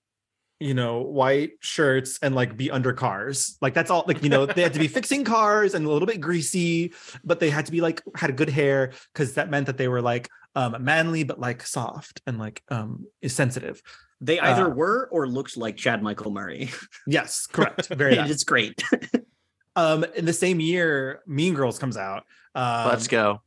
you 0.60 0.74
know 0.76 1.02
white 1.02 1.52
shirts 1.60 2.20
and 2.22 2.36
like 2.36 2.56
be 2.56 2.70
under 2.70 2.94
cars 2.94 3.58
like 3.62 3.74
that's 3.74 3.90
all 3.90 4.04
like 4.08 4.22
you 4.24 4.30
know 4.30 4.46
they 4.46 4.62
had 4.62 4.74
to 4.74 4.80
be 4.80 4.88
fixing 5.00 5.24
cars 5.24 5.74
and 5.74 5.86
a 5.86 5.90
little 5.90 6.06
bit 6.06 6.22
greasy 6.22 6.94
but 7.24 7.40
they 7.40 7.50
had 7.50 7.66
to 7.66 7.72
be 7.72 7.82
like 7.82 8.02
had 8.16 8.36
good 8.36 8.50
hair 8.50 8.92
because 9.14 9.34
that 9.34 9.50
meant 9.50 9.66
that 9.66 9.78
they 9.78 9.88
were 9.88 10.02
like 10.02 10.30
um 10.56 10.76
manly 10.84 11.24
but 11.24 11.40
like 11.40 11.66
soft 11.66 12.22
and 12.28 12.38
like 12.40 12.62
um 12.70 13.06
is 13.22 13.34
sensitive 13.36 13.82
They 14.20 14.40
either 14.40 14.66
Uh, 14.68 14.76
were 14.76 15.10
or 15.12 15.28
looked 15.28 15.56
like 15.58 15.78
Chad 15.78 16.04
Michael 16.04 16.32
Murray. 16.32 16.70
yes 17.08 17.48
correct 17.48 17.88
very 17.88 18.16
it's 18.34 18.44
great. 18.44 18.84
um 19.76 20.04
in 20.16 20.26
the 20.26 20.34
same 20.34 20.60
year 20.60 21.22
mean 21.26 21.54
girls 21.54 21.80
comes 21.80 21.98
out 21.98 22.24
um, 22.54 22.90
Let's 22.90 23.08
go. 23.08 23.42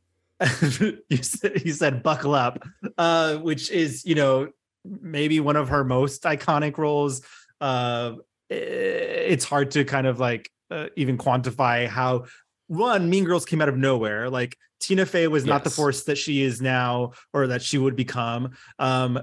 you 1.09 1.21
said 1.21 1.61
you 1.63 1.71
said 1.73 2.03
buckle 2.03 2.35
up 2.35 2.61
uh 2.97 3.37
which 3.37 3.71
is 3.71 4.03
you 4.05 4.15
know 4.15 4.49
maybe 4.83 5.39
one 5.39 5.55
of 5.55 5.69
her 5.69 5.83
most 5.83 6.23
iconic 6.23 6.77
roles 6.77 7.21
uh 7.61 8.13
it's 8.49 9.45
hard 9.45 9.71
to 9.71 9.85
kind 9.85 10.05
of 10.07 10.19
like 10.19 10.49
uh, 10.71 10.87
even 10.95 11.17
quantify 11.17 11.87
how 11.87 12.25
one 12.67 13.09
mean 13.09 13.23
girls 13.23 13.45
came 13.45 13.61
out 13.61 13.69
of 13.69 13.77
nowhere 13.77 14.29
like 14.29 14.57
tina 14.79 15.05
fey 15.05 15.27
was 15.27 15.45
not 15.45 15.63
the 15.63 15.69
force 15.69 16.03
that 16.03 16.17
she 16.17 16.41
is 16.41 16.61
now 16.61 17.11
or 17.33 17.47
that 17.47 17.61
she 17.61 17.77
would 17.77 17.95
become 17.95 18.51
um 18.79 19.19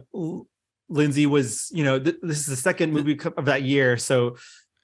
lindsay 0.88 1.26
was 1.26 1.68
you 1.72 1.82
know 1.84 1.98
th- 1.98 2.16
this 2.22 2.38
is 2.38 2.46
the 2.46 2.56
second 2.56 2.92
movie 2.92 3.18
of 3.36 3.46
that 3.46 3.62
year 3.62 3.96
so 3.96 4.36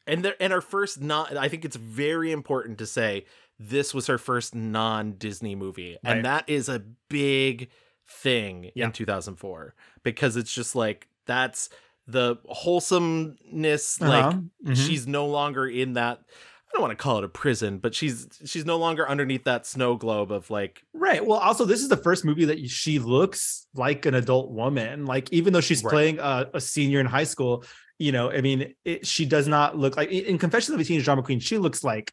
and 0.08 0.24
there 0.24 0.34
and 0.40 0.52
our 0.52 0.60
first 0.60 1.00
not 1.00 1.36
I 1.36 1.48
think 1.48 1.64
it's 1.64 1.76
very 1.76 2.32
important 2.32 2.78
to 2.78 2.86
say 2.86 3.26
this 3.60 3.92
was 3.92 4.06
her 4.06 4.18
first 4.18 4.54
non-Disney 4.54 5.54
movie. 5.54 5.98
Right. 6.04 6.16
And 6.16 6.24
that 6.24 6.48
is 6.48 6.68
a 6.68 6.82
big 7.08 7.70
thing 8.08 8.70
Yeah. 8.74 8.86
in 8.86 8.92
2004 8.92 9.74
because 10.02 10.36
it's 10.36 10.52
just 10.52 10.74
like 10.74 11.08
that's 11.26 11.68
the 12.06 12.36
wholesomeness 12.46 14.00
like 14.00 14.24
uh-huh, 14.24 14.38
mhm. 14.64 14.76
she's 14.76 15.06
no 15.06 15.26
longer 15.26 15.66
in 15.66 15.92
that 15.94 16.20
I 16.70 16.74
don't 16.74 16.82
want 16.82 16.90
to 16.98 17.02
call 17.02 17.18
it 17.18 17.24
a 17.24 17.28
prison, 17.28 17.78
but 17.78 17.94
she's 17.94 18.28
she's 18.44 18.64
no 18.66 18.76
longer 18.76 19.08
underneath 19.08 19.44
that 19.44 19.66
snow 19.66 19.96
globe 19.96 20.30
of 20.30 20.50
like 20.50 20.82
Right. 20.92 21.24
Well, 21.24 21.38
also, 21.38 21.64
this 21.64 21.80
is 21.80 21.88
the 21.88 21.96
first 21.96 22.24
movie 22.24 22.44
that 22.46 22.68
she 22.68 22.98
looks 22.98 23.66
like 23.74 24.04
an 24.06 24.14
adult 24.14 24.50
woman. 24.50 25.06
Like, 25.06 25.32
even 25.32 25.52
though 25.52 25.60
she's 25.62 25.82
Right. 25.82 25.90
playing 25.90 26.18
a, 26.18 26.50
a 26.54 26.60
senior 26.60 27.00
in 27.00 27.06
high 27.06 27.24
school, 27.24 27.64
you 27.98 28.12
know, 28.12 28.30
I 28.30 28.42
mean, 28.42 28.74
it, 28.84 29.06
she 29.06 29.24
does 29.24 29.48
not 29.48 29.76
look 29.78 29.96
like 29.96 30.10
in 30.10 30.36
Confessions 30.38 30.74
of 30.74 30.80
a 30.80 30.84
Teenage 30.84 31.04
Drama 31.04 31.22
Queen. 31.22 31.40
She 31.40 31.56
looks 31.58 31.82
like, 31.82 32.12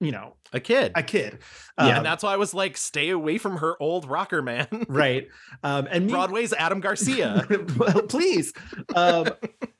you 0.00 0.12
know, 0.12 0.36
a 0.52 0.60
kid. 0.60 0.92
a 0.94 1.02
kid. 1.02 1.40
yeah, 1.78 1.84
Um, 1.86 1.94
and 1.96 2.06
that's 2.06 2.22
why 2.22 2.32
I 2.32 2.36
was 2.36 2.54
like, 2.54 2.76
stay 2.76 3.10
away 3.10 3.38
from 3.38 3.56
her 3.58 3.74
old 3.82 4.08
rocker 4.08 4.40
man. 4.40 4.66
right. 4.88 5.28
Um, 5.62 5.88
and 5.90 6.06
Mean- 6.06 6.14
Broadway's 6.14 6.52
Adam 6.52 6.80
Garcia. 6.80 7.46
well, 7.76 8.02
please. 8.02 8.52
Um, 8.94 9.26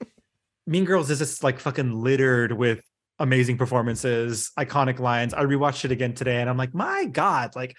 mean 0.67 0.85
Girls 0.85 1.11
is 1.11 1.19
just 1.19 1.43
like 1.43 1.59
fucking 1.59 1.93
littered 1.93 2.53
with 2.53 2.83
amazing 3.21 3.57
performances, 3.57 4.51
iconic 4.59 4.99
lines. 4.99 5.33
I 5.33 5.45
rewatched 5.45 5.85
it 5.85 5.93
again 5.93 6.15
today, 6.15 6.41
and 6.41 6.51
I'm 6.51 6.57
like, 6.57 6.75
my 6.75 7.05
god, 7.05 7.55
like. 7.55 7.77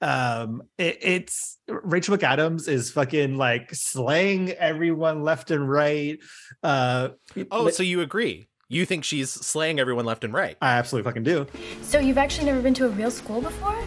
Um, 0.00 0.64
it, 0.76 0.98
it's 1.00 1.56
Rachel 1.66 2.18
McAdams 2.18 2.68
is 2.68 2.90
fucking 2.90 3.38
like 3.38 3.72
slaying 3.72 4.50
everyone 4.50 5.22
left 5.22 5.50
and 5.50 5.70
right. 5.70 6.18
Uh, 6.62 7.10
oh, 7.50 7.70
so 7.70 7.82
you 7.82 8.02
agree? 8.02 8.48
You 8.68 8.84
think 8.84 9.04
she's 9.04 9.30
slaying 9.30 9.78
everyone 9.80 10.04
left 10.04 10.24
and 10.24 10.34
right? 10.34 10.58
I 10.60 10.72
absolutely 10.72 11.08
fucking 11.08 11.22
do. 11.22 11.46
So 11.82 12.00
you've 12.00 12.18
actually 12.18 12.46
never 12.46 12.60
been 12.60 12.74
to 12.74 12.86
a 12.86 12.88
real 12.88 13.10
school 13.10 13.40
before? 13.40 13.82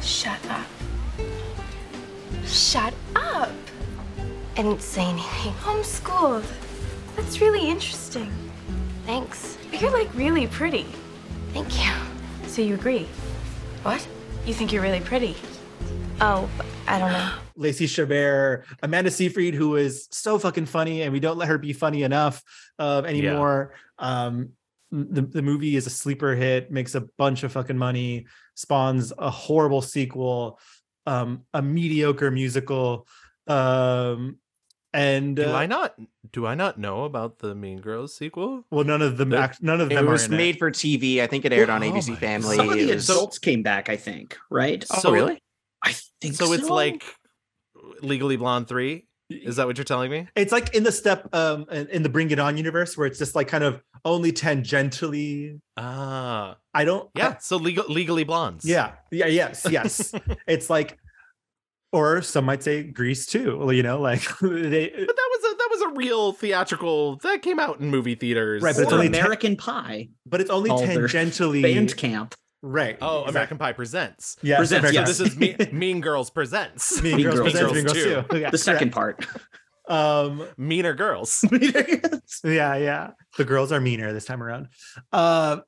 Shut 0.00 0.44
up. 0.48 0.66
Shut 2.46 2.94
up. 3.14 3.50
I 4.56 4.56
didn't 4.56 4.82
say 4.82 5.04
anything. 5.04 5.52
Homeschooled. 5.54 6.44
That's 7.16 7.40
really 7.40 7.68
interesting. 7.68 8.32
Thanks. 9.04 9.58
You're 9.72 9.90
like 9.90 10.12
really 10.14 10.46
pretty. 10.46 10.86
Thank 11.52 11.84
you. 11.84 11.92
So 12.46 12.62
you 12.62 12.74
agree? 12.74 13.06
What? 13.82 14.06
You 14.46 14.54
think 14.54 14.72
you're 14.72 14.82
really 14.82 15.00
pretty? 15.00 15.36
Oh, 16.20 16.48
I 16.86 16.98
don't 16.98 17.12
know. 17.12 17.34
Lacey 17.56 17.86
Chabert, 17.86 18.64
Amanda 18.82 19.10
Seyfried, 19.10 19.54
who 19.54 19.76
is 19.76 20.08
so 20.10 20.38
fucking 20.38 20.66
funny, 20.66 21.02
and 21.02 21.12
we 21.12 21.20
don't 21.20 21.36
let 21.36 21.48
her 21.48 21.58
be 21.58 21.72
funny 21.72 22.02
enough 22.02 22.42
uh, 22.78 23.02
anymore. 23.06 23.74
Um, 23.98 24.50
the, 24.90 25.22
the 25.22 25.42
movie 25.42 25.76
is 25.76 25.86
a 25.86 25.90
sleeper 25.90 26.34
hit, 26.34 26.70
makes 26.70 26.94
a 26.94 27.02
bunch 27.18 27.42
of 27.42 27.52
fucking 27.52 27.78
money, 27.78 28.26
spawns 28.54 29.12
a 29.18 29.30
horrible 29.30 29.82
sequel, 29.82 30.58
um, 31.06 31.42
a 31.54 31.62
mediocre 31.62 32.30
musical, 32.30 33.06
um, 33.48 34.38
and 34.94 35.36
Do 35.36 35.50
uh, 35.50 35.52
I 35.54 35.66
not? 35.66 35.94
Do 36.32 36.46
I 36.46 36.54
not 36.54 36.78
know 36.78 37.04
about 37.04 37.38
the 37.40 37.54
Mean 37.54 37.80
Girls 37.80 38.14
sequel? 38.14 38.64
well, 38.70 38.84
none 38.84 39.02
of 39.02 39.16
them, 39.18 39.30
There- 39.30 39.40
act, 39.40 39.62
none 39.62 39.80
of 39.80 39.90
It 39.90 39.94
them 39.96 40.06
was 40.06 40.28
are 40.28 40.32
in 40.32 40.36
made 40.36 40.56
it. 40.56 40.58
for 40.58 40.70
TV. 40.70 41.20
I 41.20 41.26
think 41.26 41.44
it 41.44 41.52
aired 41.52 41.70
on 41.70 41.82
Oh 41.82 41.90
ABC 41.90 42.10
my 42.10 42.16
Family. 42.16 42.56
Some 42.56 42.68
of 42.68 42.74
the 42.76 42.90
It 42.90 42.94
was- 42.94 43.08
adults 43.10 43.38
came 43.38 43.62
back, 43.62 43.88
I 43.88 43.96
think, 43.96 44.36
right? 44.50 44.84
Oh, 45.04 45.10
really? 45.12 45.42
I 45.84 45.92
think 46.20 46.34
So 46.34 46.46
so. 46.46 46.52
it's 46.52 46.68
like 46.68 47.02
Legally 48.02 48.36
Blonde 48.36 48.68
three. 48.68 49.06
Is 49.30 49.56
that 49.56 49.66
what 49.66 49.78
you're 49.78 49.84
telling 49.84 50.10
me? 50.10 50.28
It's 50.36 50.52
like 50.52 50.74
in 50.74 50.82
the 50.84 50.92
step 50.92 51.34
um 51.34 51.64
in 51.70 51.86
in 51.88 52.02
the 52.02 52.08
Bring 52.10 52.30
It 52.30 52.38
On 52.38 52.56
universe 52.56 52.96
where 52.98 53.06
it's 53.06 53.18
just 53.18 53.34
like 53.34 53.48
kind 53.48 53.64
of 53.64 53.82
only 54.04 54.30
tangentially. 54.32 55.58
Ah, 55.76 56.56
I 56.74 56.84
don't. 56.84 57.08
yeah. 57.16 57.38
So 57.38 57.56
legal, 57.56 57.84
Legally 57.88 58.24
Blondes. 58.24 58.64
Yeah. 58.64 58.92
Yeah. 59.10 59.26
Yes. 59.26 59.66
Yes. 59.70 60.14
it's 60.46 60.68
like, 60.68 60.98
or 61.92 62.22
some 62.22 62.44
might 62.46 62.62
say 62.62 62.82
Grease 62.82 63.26
too. 63.26 63.68
You 63.72 63.82
know, 63.82 64.00
like 64.00 64.22
they. 64.40 64.88
But 64.88 65.16
that 65.16 65.28
was 65.30 65.52
a 65.52 65.56
that 65.56 65.68
was 65.70 65.80
a 65.82 65.88
real 65.90 66.32
theatrical 66.32 67.16
that 67.16 67.42
came 67.42 67.58
out 67.60 67.80
in 67.80 67.90
movie 67.90 68.14
theaters. 68.14 68.62
Right, 68.62 68.74
but 68.74 68.82
it's 68.82 68.92
or 68.92 68.96
only 68.96 69.08
ten- 69.10 69.20
American 69.20 69.56
Pie, 69.56 70.08
But 70.26 70.40
it's 70.40 70.50
only 70.50 70.70
tangentially. 70.70 71.62
band 71.62 71.96
camp. 71.96 72.34
Right. 72.64 72.96
oh, 73.02 73.22
exactly. 73.22 73.30
American 73.30 73.58
Pie 73.58 73.72
presents. 73.72 74.36
Yeah, 74.40 74.58
Presents, 74.58 74.88
American 74.88 75.06
So 75.14 75.24
this 75.24 75.32
is 75.32 75.36
mean, 75.38 75.56
mean 75.72 76.00
Girls 76.00 76.30
presents. 76.30 77.02
Mean, 77.02 77.16
Mean 77.16 77.26
Girls, 77.26 77.52
Girls 77.52 77.72
presents 77.72 77.92
too. 77.92 77.98
Mean 78.04 78.14
Girls 78.14 78.26
too. 78.30 78.38
Yeah, 78.38 78.50
The 78.50 78.58
second 78.58 78.92
correct. 78.92 79.26
part. 79.26 79.42
Um. 79.88 80.46
Meaner 80.56 80.94
Girls. 80.94 81.44
Yeah. 82.44 82.76
Yeah. 82.76 83.10
The 83.36 83.44
girls 83.44 83.72
are 83.72 83.80
meaner 83.80 84.12
this 84.12 84.24
time 84.24 84.40
around. 84.40 84.68
Uh, 85.12 85.58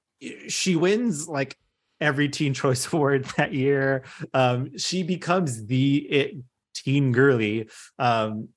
she 0.49 0.77
wins 0.77 1.29
like 1.29 1.57
every 2.05 2.29
Teen 2.29 2.55
Choice 2.55 2.87
Award 2.93 3.25
that 3.37 3.53
year. 3.53 4.05
Um, 4.33 4.77
she 4.79 5.03
becomes 5.03 5.67
the 5.67 5.97
it 5.97 6.37
teen 6.75 7.13
girly. 7.13 7.69
Um, 7.99 8.49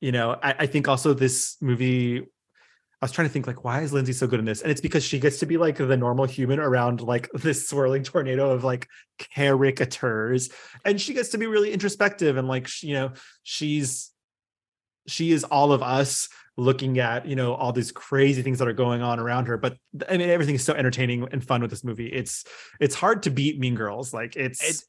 you 0.00 0.12
know, 0.12 0.38
I, 0.42 0.54
I 0.60 0.66
think 0.66 0.88
also 0.88 1.12
this 1.12 1.56
movie. 1.60 2.20
I 2.20 3.04
was 3.04 3.10
trying 3.10 3.26
to 3.26 3.32
think 3.32 3.48
like, 3.48 3.64
why 3.64 3.80
is 3.80 3.92
Lindsay 3.92 4.12
so 4.12 4.28
good 4.28 4.38
in 4.38 4.44
this? 4.44 4.62
And 4.62 4.70
it's 4.70 4.80
because 4.80 5.02
she 5.02 5.18
gets 5.18 5.40
to 5.40 5.46
be 5.46 5.56
like 5.56 5.76
the 5.76 5.96
normal 5.96 6.24
human 6.24 6.60
around 6.60 7.00
like 7.00 7.28
this 7.34 7.68
swirling 7.68 8.04
tornado 8.04 8.50
of 8.50 8.62
like 8.62 8.88
caricatures, 9.34 10.50
and 10.84 11.00
she 11.00 11.12
gets 11.12 11.30
to 11.30 11.38
be 11.38 11.46
really 11.46 11.72
introspective 11.72 12.36
and 12.36 12.46
like 12.46 12.68
you 12.82 12.94
know, 12.94 13.12
she's 13.42 14.12
she 15.08 15.32
is 15.32 15.42
all 15.42 15.72
of 15.72 15.82
us 15.82 16.28
looking 16.56 16.98
at 16.98 17.24
you 17.26 17.34
know 17.34 17.54
all 17.54 17.72
these 17.72 17.90
crazy 17.92 18.42
things 18.42 18.58
that 18.58 18.68
are 18.68 18.72
going 18.74 19.00
on 19.00 19.18
around 19.18 19.46
her 19.46 19.56
but 19.56 19.76
i 20.08 20.16
mean 20.18 20.28
everything 20.28 20.54
is 20.54 20.62
so 20.62 20.74
entertaining 20.74 21.26
and 21.32 21.42
fun 21.44 21.62
with 21.62 21.70
this 21.70 21.82
movie 21.82 22.08
it's 22.08 22.44
it's 22.78 22.94
hard 22.94 23.22
to 23.22 23.30
beat 23.30 23.58
mean 23.58 23.74
girls 23.74 24.12
like 24.12 24.36
it's 24.36 24.62
It- 24.62 24.84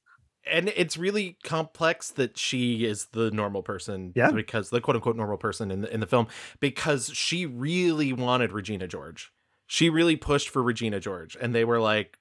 and 0.46 0.68
it's 0.76 0.98
really 0.98 1.38
complex 1.46 2.12
that 2.12 2.38
she 2.38 2.84
is 2.84 3.06
the 3.14 3.32
normal 3.32 3.64
person 3.64 4.12
Yeah. 4.14 4.32
because 4.32 4.70
the 4.72 4.82
quote 4.82 4.98
unquote 4.98 5.16
normal 5.16 5.38
person 5.38 5.72
in 5.72 5.80
the 5.80 5.94
in 5.94 6.02
the 6.02 6.06
film 6.06 6.28
because 6.60 7.10
she 7.14 7.46
really 7.46 8.12
wanted 8.12 8.52
Regina 8.52 8.86
George. 8.86 9.32
She 9.68 9.90
really 9.90 10.18
pushed 10.18 10.50
for 10.50 10.62
Regina 10.62 11.00
George 11.00 11.38
and 11.40 11.56
they 11.56 11.64
were 11.64 11.80
like 11.80 12.18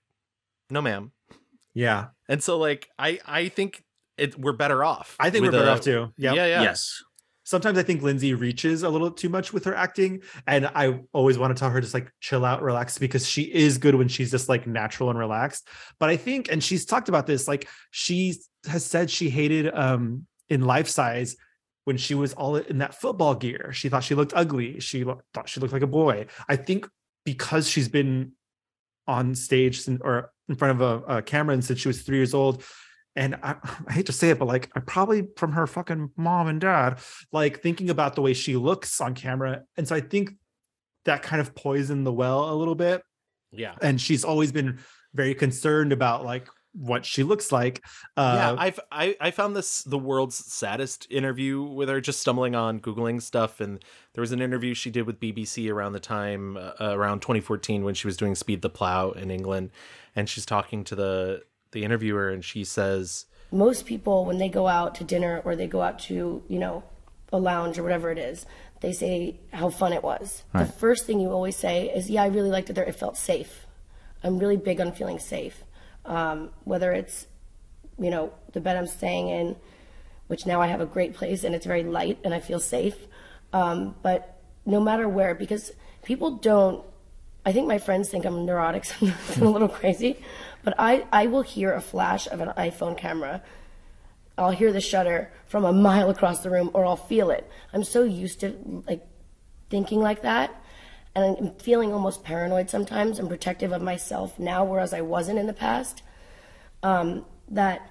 no 0.71 0.81
ma'am. 0.81 1.11
yeah 1.75 2.11
And 2.29 2.41
so 2.41 2.59
like 2.59 2.89
I 2.97 3.19
I 3.27 3.49
think 3.49 3.83
it 4.17 4.39
we're 4.39 4.53
better 4.53 4.85
off. 4.85 5.17
i 5.19 5.29
think 5.29 5.45
we're 5.45 5.51
better 5.51 5.67
a- 5.69 5.73
off 5.73 5.81
too 5.81 6.13
yeah 6.17 6.33
Yeah, 6.35 6.47
yeah. 6.47 6.63
Yes. 6.63 7.03
Sometimes 7.45 7.79
i 7.79 7.83
think 7.83 8.03
lindsay 8.03 8.35
reaches 8.35 8.83
a 8.83 8.89
little 8.89 9.11
too 9.11 9.29
much 9.29 9.53
with 9.53 9.65
her 9.65 9.75
acting 9.75 10.23
and 10.47 10.67
i 10.75 11.01
always 11.13 11.39
want 11.39 11.55
to 11.55 11.59
tell 11.59 11.71
her 11.71 11.81
just 11.81 11.95
like 11.95 12.11
chill 12.21 12.45
out 12.45 12.63
relax 12.63 12.99
because 12.99 13.29
she 13.29 13.43
is 13.43 13.79
good 13.79 13.95
when 13.95 14.09
she's 14.09 14.31
just 14.31 14.49
like 14.49 14.67
natural 14.67 15.11
and 15.11 15.19
relaxed. 15.19 15.69
But 15.99 16.09
i 16.09 16.17
think 16.17 16.51
and 16.51 16.63
she's 16.63 16.85
talked 16.85 17.09
about 17.09 17.27
this 17.27 17.49
like 17.49 17.69
she 17.91 18.35
has 18.67 18.85
said 18.85 19.11
she 19.11 19.31
hated 19.31 19.73
um 19.75 20.27
in 20.49 20.63
life 20.63 20.89
size 20.89 21.37
when 21.85 21.97
she 21.97 22.15
was 22.15 22.33
all 22.35 22.57
in 22.57 22.79
that 22.79 22.95
football 22.95 23.35
gear. 23.35 23.73
She 23.73 23.89
thought 23.89 24.05
she 24.05 24.15
looked 24.15 24.33
ugly. 24.37 24.81
She 24.81 25.05
lo- 25.05 25.21
thought 25.35 25.49
she 25.49 25.61
looked 25.61 25.73
like 25.73 25.83
a 25.83 25.87
boy. 25.89 26.27
I 26.49 26.57
think 26.57 26.89
because 27.25 27.69
she's 27.69 27.89
been 27.89 28.33
on 29.07 29.35
stage 29.35 29.89
or 30.01 30.31
in 30.49 30.55
front 30.55 30.81
of 30.81 31.05
a, 31.09 31.17
a 31.17 31.23
camera 31.23 31.61
since 31.63 31.81
she 31.81 31.89
was 31.89 32.03
three 32.03 32.19
years 32.19 32.35
old 32.35 32.63
and 33.17 33.37
I, 33.43 33.57
I 33.89 33.93
hate 33.93 34.07
to 34.07 34.13
say 34.13 34.31
it, 34.31 34.39
but 34.39 34.49
like 34.49 34.71
I 34.75 34.81
probably 34.81 35.29
from 35.37 35.53
her 35.53 35.67
fucking 35.67 36.11
mom 36.17 36.49
and 36.49 36.61
dad, 36.61 37.01
like 37.33 37.61
thinking 37.61 37.91
about 37.91 38.15
the 38.15 38.23
way 38.23 38.35
she 38.35 38.57
looks 38.57 39.01
on 39.01 39.15
camera. 39.15 39.63
And 39.77 39.87
so 39.87 39.95
I 39.97 40.01
think 40.01 40.31
that 41.05 41.23
kind 41.23 41.41
of 41.41 41.55
poisoned 41.55 42.07
the 42.07 42.13
well 42.13 42.53
a 42.53 42.55
little 42.55 42.75
bit. 42.75 43.03
Yeah. 43.51 43.75
And 43.83 44.01
she's 44.01 44.25
always 44.25 44.53
been 44.53 44.79
very 45.15 45.35
concerned 45.35 45.93
about 45.93 46.25
like 46.25 46.49
what 46.75 47.05
she 47.05 47.23
looks 47.23 47.53
like. 47.53 47.85
yeah, 48.17 48.51
Uh, 48.53 48.57
I've 48.59 48.81
I, 48.91 49.17
I 49.21 49.31
found 49.31 49.55
this 49.55 49.83
the 49.83 49.99
world's 49.99 50.37
saddest 50.37 51.07
interview 51.11 51.63
with 51.63 51.91
her 51.91 52.01
just 52.01 52.21
stumbling 52.21 52.55
on 52.55 52.81
googling 52.81 53.21
stuff 53.21 53.61
and 53.61 53.85
there 54.15 54.23
was 54.23 54.33
an 54.33 54.41
interview 54.41 54.73
she 54.73 54.91
did 54.91 55.07
with 55.07 55.21
BBC 55.21 55.71
around 55.71 55.93
the 55.93 56.01
time 56.01 56.57
uh, 56.57 56.73
around 56.81 57.21
2014 57.21 57.85
when 57.85 57.95
she 57.95 58.07
was 58.07 58.17
doing 58.17 58.35
Speed 58.35 58.63
the 58.63 58.71
Plow 58.71 59.11
in 59.11 59.31
England 59.31 59.71
and 60.17 60.31
she's 60.31 60.47
talking 60.47 60.83
to 60.85 60.95
the 60.95 61.43
the 61.73 61.85
interviewer 61.85 62.31
and 62.31 62.45
she 62.45 62.65
says 62.65 63.27
most 63.51 63.85
people 63.85 64.25
when 64.25 64.39
they 64.39 64.49
go 64.49 64.67
out 64.67 64.95
to 64.95 65.05
dinner 65.05 65.43
or 65.45 65.57
they 65.57 65.67
go 65.67 65.83
out 65.83 65.99
to 65.99 66.43
you 66.49 66.59
know 66.59 66.83
a 67.33 67.39
lounge 67.39 67.79
or 67.79 67.83
whatever 67.83 68.11
it 68.11 68.19
is 68.19 68.47
they 68.83 68.93
say 68.93 69.37
how 69.53 69.71
fun 69.71 69.93
it 69.93 70.03
was. 70.03 70.43
The 70.53 70.67
first 70.67 71.07
thing 71.07 71.21
you 71.21 71.31
always 71.31 71.57
say 71.57 71.89
is 71.89 72.11
yeah 72.11 72.25
i 72.25 72.27
really 72.27 72.51
liked 72.51 72.69
it 72.69 72.75
there. 72.75 72.85
It 72.85 72.97
felt 72.97 73.17
safe. 73.17 73.67
I'm 74.23 74.39
really 74.39 74.57
big 74.57 74.81
on 74.81 74.93
feeling 74.93 75.19
safe. 75.19 75.63
Um, 76.05 76.51
whether 76.65 76.93
it's 76.93 77.27
you 77.99 78.11
know 78.11 78.33
the 78.53 78.61
bed 78.61 78.77
i'm 78.77 78.87
staying 78.87 79.29
in 79.29 79.57
which 80.27 80.47
now 80.47 80.61
i 80.61 80.67
have 80.67 80.81
a 80.81 80.87
great 80.87 81.15
place 81.15 81.45
and 81.45 81.55
it's 81.55 81.67
very 81.67 81.85
light 81.85 82.19
and 82.25 82.35
i 82.35 82.41
feel 82.41 82.61
safe. 82.61 82.97
Um, 83.53 83.95
but 84.03 84.41
no 84.67 84.81
matter 84.81 85.09
where 85.09 85.35
because 85.35 85.73
people 86.03 86.33
don't 86.37 86.85
I 87.45 87.53
think 87.53 87.67
my 87.67 87.79
friends 87.79 88.09
think 88.09 88.25
I'm 88.25 88.45
neurotic 88.45 88.85
sometimes 88.93 89.37
and 89.37 89.47
a 89.47 89.51
little 89.51 89.69
crazy, 89.69 90.17
but 90.65 90.75
I, 90.79 91.07
I 91.13 91.27
will 91.27 91.43
hear 91.43 91.73
a 91.73 91.81
flash 91.81 92.27
of 92.27 92.41
an 92.41 92.49
iPhone 92.57 92.97
camera. 92.97 93.43
I'll 94.39 94.51
hear 94.51 94.73
the 94.73 94.81
shutter 94.81 95.33
from 95.47 95.65
a 95.65 95.73
mile 95.73 96.09
across 96.11 96.43
the 96.43 96.51
room 96.51 96.71
or 96.75 96.85
I'll 96.85 96.97
feel 96.97 97.31
it. 97.31 97.49
I'm 97.73 97.85
so 97.85 98.03
used 98.03 98.41
to 98.41 98.83
like 98.87 99.07
thinking 99.71 100.01
like 100.01 100.23
that 100.23 100.55
and 101.15 101.37
I'm 101.37 101.55
feeling 101.57 101.93
almost 101.93 102.25
paranoid 102.25 102.71
sometimes 102.71 103.19
and 103.19 103.29
protective 103.29 103.73
of 103.73 103.83
myself 103.83 104.39
now 104.39 104.65
whereas 104.65 104.95
I 104.95 105.03
wasn't 105.03 105.39
in 105.39 105.47
the 105.47 105.53
past. 105.53 106.03
Um, 106.83 107.27
that 107.49 107.91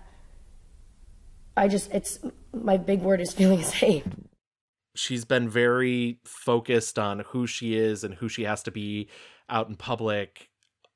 I 1.56 1.68
just 1.68 1.92
it's 1.92 2.20
my 2.54 2.78
big 2.78 3.02
word 3.02 3.22
is 3.22 3.32
feeling 3.34 3.64
safe. 3.80 4.04
she's 4.96 5.26
been 5.26 5.50
very 5.50 6.20
focused 6.26 6.98
on 6.98 7.20
who 7.28 7.48
she 7.48 7.76
is 7.78 8.04
and 8.04 8.16
who 8.16 8.28
she 8.28 8.44
has 8.44 8.64
to 8.64 8.72
be 8.72 9.08
out 9.50 9.70
in 9.70 9.76
public 9.76 10.50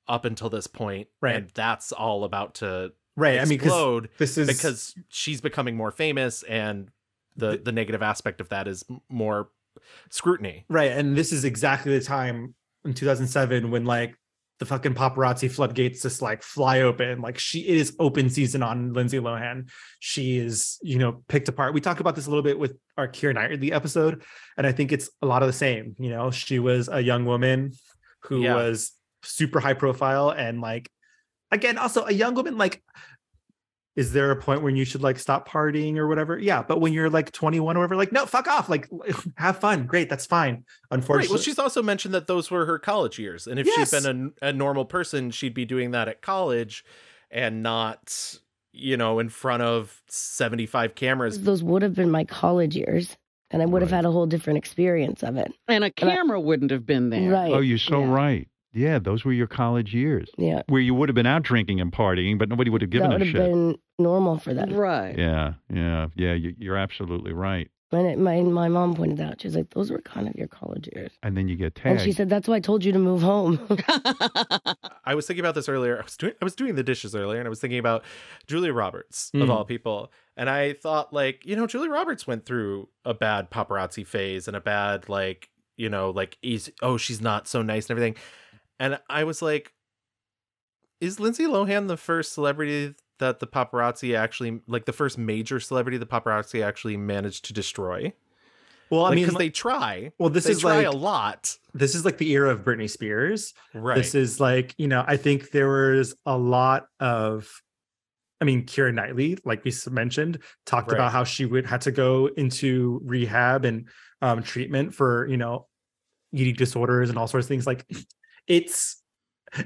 up 0.08 0.26
until 0.26 0.50
this 0.50 0.68
point, 0.68 1.08
Right. 1.22 1.36
And 1.36 1.50
that's 1.54 1.92
all 1.92 2.24
about 2.24 2.56
to 2.56 2.92
Right. 3.18 3.40
I 3.40 3.46
mean, 3.46 3.54
explode 3.60 4.10
this 4.18 4.38
is 4.38 4.48
because 4.48 4.94
she's 5.10 5.40
becoming 5.42 5.76
more 5.78 5.92
famous, 5.92 6.44
and 6.44 6.90
the 7.38 7.58
the 7.64 7.72
negative 7.72 8.02
aspect 8.02 8.42
of 8.42 8.50
that 8.50 8.68
is 8.68 8.84
more 9.10 9.50
scrutiny. 10.10 10.66
Right. 10.70 10.92
And 10.92 11.16
this 11.18 11.32
is 11.32 11.46
exactly 11.46 11.98
the 11.98 12.04
time 12.04 12.56
in 12.84 12.94
2007 12.94 13.72
when 13.72 13.86
like 13.86 14.16
the 14.60 14.66
fucking 14.66 14.94
paparazzi 14.94 15.52
floodgates 15.52 16.02
just 16.02 16.22
like 16.22 16.42
fly 16.42 16.82
open. 16.82 17.22
Like 17.22 17.38
she 17.38 17.60
it 17.68 17.78
is 17.78 17.96
open 18.00 18.30
season 18.30 18.64
on 18.64 18.94
Lindsay 18.94 19.20
Lohan. 19.20 19.70
She 20.00 20.38
is, 20.38 20.78
you 20.82 20.98
know, 20.98 21.24
picked 21.28 21.50
apart. 21.50 21.74
We 21.74 21.82
talked 21.82 22.00
about 22.00 22.16
this 22.16 22.26
a 22.28 22.30
little 22.30 22.44
bit 22.44 22.58
with 22.58 22.78
our 22.98 23.08
Keira 23.08 23.34
Knightley 23.34 23.72
episode. 23.74 24.24
And 24.58 24.66
I 24.66 24.72
think 24.72 24.92
it's 24.94 25.10
a 25.22 25.26
lot 25.26 25.42
of 25.44 25.48
the 25.48 25.54
same. 25.54 25.96
You 26.00 26.10
know, 26.10 26.32
she 26.32 26.60
was 26.60 26.88
a 26.90 27.02
young 27.02 27.26
woman 27.26 27.74
who 28.22 28.44
Yeah. 28.44 28.56
was 28.56 28.94
super 29.26 29.60
high 29.60 29.74
profile 29.74 30.30
and 30.30 30.62
like 30.62 30.90
again, 31.52 31.78
also 31.78 32.06
a 32.06 32.12
young 32.12 32.34
woman, 32.36 32.58
like 32.58 32.84
is 33.96 34.12
there 34.12 34.30
a 34.32 34.36
point 34.36 34.62
when 34.62 34.76
you 34.76 34.84
should 34.84 35.02
like 35.02 35.18
stop 35.18 35.48
partying 35.48 35.96
or 35.98 36.08
whatever? 36.08 36.38
Yeah, 36.38 36.62
but 36.62 36.82
when 36.82 36.92
you're 36.92 37.10
like 37.10 37.32
21 37.32 37.78
or 37.78 37.80
whatever, 37.80 37.96
like 37.96 38.12
no, 38.12 38.26
fuck 38.26 38.48
off. 38.48 38.68
Like 38.68 38.90
have 39.38 39.60
fun. 39.60 39.86
Great, 39.86 40.10
that's 40.10 40.26
fine. 40.26 40.54
Right. 40.54 40.64
Unfortunately, 40.92 41.36
Well, 41.36 41.42
she's 41.42 41.60
also 41.60 41.82
mentioned 41.82 42.14
that 42.14 42.28
those 42.28 42.52
were 42.52 42.66
her 42.66 42.78
college 42.78 43.18
years, 43.18 43.48
and 43.48 43.58
if 43.58 43.66
Yes. 43.66 43.92
she'd 43.92 44.04
been 44.04 44.34
a, 44.42 44.48
a 44.48 44.54
normal 44.54 44.86
person, 44.86 45.32
she'd 45.32 45.54
be 45.54 45.66
doing 45.66 45.92
that 45.92 46.10
at 46.10 46.22
college, 46.22 46.84
and 47.32 47.64
not, 47.64 48.38
you 48.74 48.98
know, 48.98 49.20
in 49.20 49.30
front 49.30 49.64
of 49.64 50.02
seventy-five 50.10 50.96
cameras. 50.96 51.42
Those 51.42 51.64
would 51.64 51.82
have 51.82 51.96
been 51.96 52.12
my 52.12 52.26
college 52.26 52.76
years, 52.76 53.16
and 53.52 53.62
I 53.62 53.66
would 53.66 53.82
have 53.82 53.92
had 53.92 54.04
a 54.04 54.12
whole 54.12 54.28
different 54.28 54.58
experience 54.58 55.24
of 55.24 55.38
it. 55.38 55.54
And 55.70 55.86
a 55.86 55.92
camera 55.92 56.40
wouldn't 56.42 56.72
have 56.72 56.86
been 56.86 57.12
there. 57.12 57.32
Right. 57.32 57.54
Oh, 57.54 57.60
you're 57.60 57.78
so 57.78 58.02
yeah. 58.02 58.12
right. 58.12 58.48
Yeah, 58.76 59.00
those 59.00 59.24
were 59.26 59.34
your 59.34 59.48
college 59.48 59.94
years 59.96 60.30
Yeah. 60.38 60.62
where 60.68 60.82
you 60.82 60.94
would 60.94 61.10
have 61.10 61.16
been 61.16 61.26
out 61.26 61.44
drinking 61.44 61.80
and 61.80 61.92
partying, 61.92 62.38
but 62.38 62.50
nobody 62.50 62.70
would 62.70 62.82
have 62.82 62.90
given 62.92 63.10
that 63.10 63.20
would 63.20 63.22
a 63.22 63.26
have 63.26 63.32
shit. 63.34 63.42
been 63.52 63.78
normal 63.98 64.38
for 64.38 64.54
them. 64.54 64.74
Right. 64.74 65.18
Yeah, 65.18 65.54
yeah, 65.74 66.08
yeah. 66.16 66.34
You, 66.34 66.54
you're 66.60 66.78
absolutely 66.78 67.32
right. 67.34 67.70
And 67.92 68.08
it, 68.08 68.18
my 68.20 68.42
my 68.42 68.68
mom 68.68 68.94
pointed 68.96 69.22
out, 69.22 69.40
she 69.40 69.48
was 69.48 69.56
like, 69.56 69.70
"Those 69.70 69.90
were 69.90 70.02
kind 70.02 70.28
of 70.28 70.36
your 70.36 70.48
college 70.50 70.90
years." 70.94 71.12
And 71.24 71.38
then 71.38 71.48
you 71.48 71.56
get 71.56 71.76
tagged. 71.76 71.92
And 71.92 72.02
she 72.02 72.12
said, 72.12 72.28
"That's 72.30 72.46
why 72.48 72.56
I 72.56 72.60
told 72.60 72.84
you 72.84 72.92
to 72.92 73.00
move 73.00 73.22
home." 73.22 73.58
I 75.06 75.16
was 75.16 75.28
thinking 75.28 75.42
about 75.46 75.56
this 75.56 75.70
earlier. 75.70 76.00
I 76.00 76.04
was 76.04 76.18
doing 76.18 76.34
I 76.42 76.44
was 76.46 76.56
doing 76.56 76.76
the 76.76 76.84
dishes 76.84 77.16
earlier, 77.16 77.40
and 77.40 77.48
I 77.48 77.50
was 77.50 77.60
thinking 77.62 77.80
about 77.80 78.04
Julia 78.48 78.74
Roberts 78.74 79.32
of 79.34 79.42
Mm. 79.42 79.50
all 79.50 79.64
people. 79.66 80.12
And 80.36 80.50
I 80.50 80.74
thought, 80.74 81.14
like, 81.14 81.46
you 81.46 81.56
know, 81.56 81.68
Julia 81.68 81.90
Roberts 81.90 82.28
went 82.28 82.46
through 82.46 82.90
a 83.06 83.14
bad 83.14 83.50
paparazzi 83.52 84.06
phase 84.06 84.48
and 84.50 84.58
a 84.58 84.62
bad, 84.62 85.08
like, 85.08 85.50
you 85.78 85.88
know, 85.90 86.10
like, 86.10 86.38
is 86.42 86.72
oh, 86.82 86.98
she's 86.98 87.22
not 87.22 87.48
so 87.48 87.62
nice 87.62 87.86
and 87.90 87.92
everything. 87.98 88.16
And 88.80 89.00
I 89.10 89.24
was 89.24 89.42
like, 89.42 89.74
is 91.02 91.20
Lindsay 91.20 91.46
Lohan 91.46 91.88
the 91.88 91.98
first 91.98 92.34
celebrity 92.34 92.96
that 93.20 93.40
the 93.40 93.48
paparazzi 93.48 94.18
actually, 94.18 94.62
like, 94.68 94.86
the 94.86 94.94
first 94.94 95.18
major 95.18 95.60
celebrity 95.60 95.98
the 95.98 96.06
paparazzi 96.06 96.64
actually 96.64 96.98
managed 96.98 97.46
to 97.46 97.54
destroy? 97.54 98.14
well, 98.90 99.06
I 99.06 99.10
Like, 99.10 99.16
mean, 99.16 99.26
because 99.26 99.38
they 99.40 99.50
try. 99.50 100.12
well, 100.20 100.30
this 100.30 100.46
they 100.46 100.52
is 100.52 100.60
try 100.62 100.78
like 100.78 100.88
a 100.88 100.92
lot, 100.92 101.58
this 101.74 101.96
is 101.96 102.06
like 102.06 102.18
the 102.18 102.32
era 102.32 102.50
of 102.50 102.60
Britney 102.64 102.90
Spears. 102.90 103.54
right? 103.74 103.96
This 103.96 104.16
is 104.16 104.40
like, 104.40 104.74
you 104.78 104.88
know, 104.88 105.04
I 105.08 105.18
think 105.18 105.52
there 105.52 105.68
was 105.70 106.16
a 106.26 106.38
lot 106.38 106.88
of, 107.00 107.50
I 108.42 108.46
mean, 108.46 108.66
Keira 108.66 108.94
Knightley, 108.94 109.38
like 109.46 109.64
we 109.64 109.74
mentioned, 109.90 110.40
talked 110.66 110.92
Right. 110.92 110.98
about 110.98 111.12
how 111.12 111.24
she 111.24 111.46
would 111.46 111.66
had 111.66 111.82
to 111.82 111.92
go 111.92 112.28
into 112.28 113.02
rehab 113.04 113.66
and 113.66 113.88
um, 114.22 114.44
treatment 114.44 114.94
for, 114.94 115.28
you 115.28 115.38
know, 115.38 115.68
eating 116.34 116.56
disorders 116.56 117.10
and 117.10 117.18
all 117.18 117.28
sorts 117.28 117.46
of 117.46 117.50
things. 117.50 117.66
Like, 117.66 117.86
it's 118.48 119.02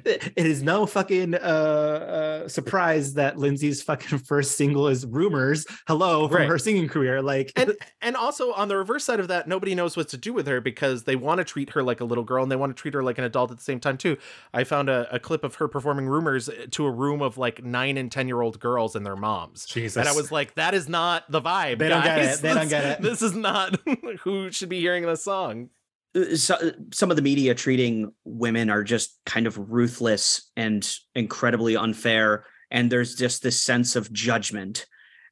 it 0.06 0.32
is 0.36 0.62
no 0.62 0.86
fucking 0.86 1.34
uh, 1.34 1.38
uh 1.38 2.48
surprise 2.48 3.16
that 3.16 3.40
Lindsay's 3.40 3.82
fucking 3.82 4.20
first 4.28 4.52
single 4.56 4.88
is 4.88 5.04
"Rumors." 5.04 5.66
Hello 5.88 6.28
from 6.28 6.38
Right. 6.38 6.48
her 6.48 6.60
singing 6.60 6.88
career. 6.88 7.24
Like, 7.24 7.52
and 7.56 7.74
and 8.00 8.16
also 8.16 8.54
on 8.54 8.68
the 8.68 8.78
reverse 8.78 9.04
side 9.04 9.20
of 9.20 9.30
that, 9.30 9.48
nobody 9.48 9.74
knows 9.74 9.98
what 9.98 10.08
to 10.10 10.18
do 10.18 10.32
with 10.32 10.46
her 10.46 10.62
because 10.62 11.06
they 11.06 11.16
want 11.16 11.40
to 11.40 11.44
treat 11.44 11.72
her 11.72 11.82
like 11.82 12.02
a 12.02 12.06
little 12.06 12.24
girl 12.24 12.44
and 12.44 12.52
they 12.52 12.56
want 12.56 12.76
to 12.76 12.80
treat 12.80 12.94
her 12.94 13.02
like 13.02 13.18
an 13.18 13.24
adult 13.24 13.50
at 13.50 13.58
the 13.58 13.64
same 13.64 13.80
time 13.80 13.98
too. 13.98 14.16
I 14.54 14.64
found 14.64 14.90
a, 14.90 15.08
a 15.12 15.20
clip 15.20 15.44
of 15.44 15.56
her 15.56 15.68
performing 15.68 16.06
rumors 16.06 16.52
to 16.70 16.86
a 16.86 16.92
room 16.92 17.24
of 17.24 17.40
like 17.40 17.64
nine 17.64 17.98
and 17.98 18.12
ten 18.12 18.28
year 18.28 18.42
old 18.42 18.60
girls 18.60 18.96
and 18.96 19.04
their 19.04 19.16
moms. 19.16 19.66
Jesus. 19.66 19.98
And 19.98 20.08
I 20.08 20.14
was 20.14 20.32
like, 20.32 20.54
that 20.54 20.76
is 20.76 20.88
not 20.88 21.24
the 21.32 21.42
vibe. 21.42 21.80
They 21.80 21.90
don't 21.90 22.04
get 22.04 22.20
it. 22.20 22.42
They 22.42 22.54
don't 22.54 22.70
get 22.70 22.86
it. 23.00 23.02
This 23.02 23.24
is 23.24 23.34
not 23.34 23.76
who 24.20 24.52
should 24.52 24.70
be 24.70 24.82
hearing 24.82 25.04
this 25.08 25.24
song. 25.24 25.72
Uh, 26.16 26.36
so, 26.36 26.72
some 26.94 27.10
of 27.10 27.16
the 27.16 27.22
media 27.22 27.56
treating 27.56 28.12
women 28.26 28.70
are 28.70 28.84
just 28.84 29.20
kind 29.26 29.48
of 29.48 29.72
ruthless 29.72 30.52
and 30.56 30.96
incredibly 31.16 31.76
unfair 31.76 32.46
and 32.72 32.92
there's 32.92 33.16
just 33.16 33.42
this 33.42 33.62
sense 33.62 33.96
of 33.96 34.12
judgment. 34.14 34.86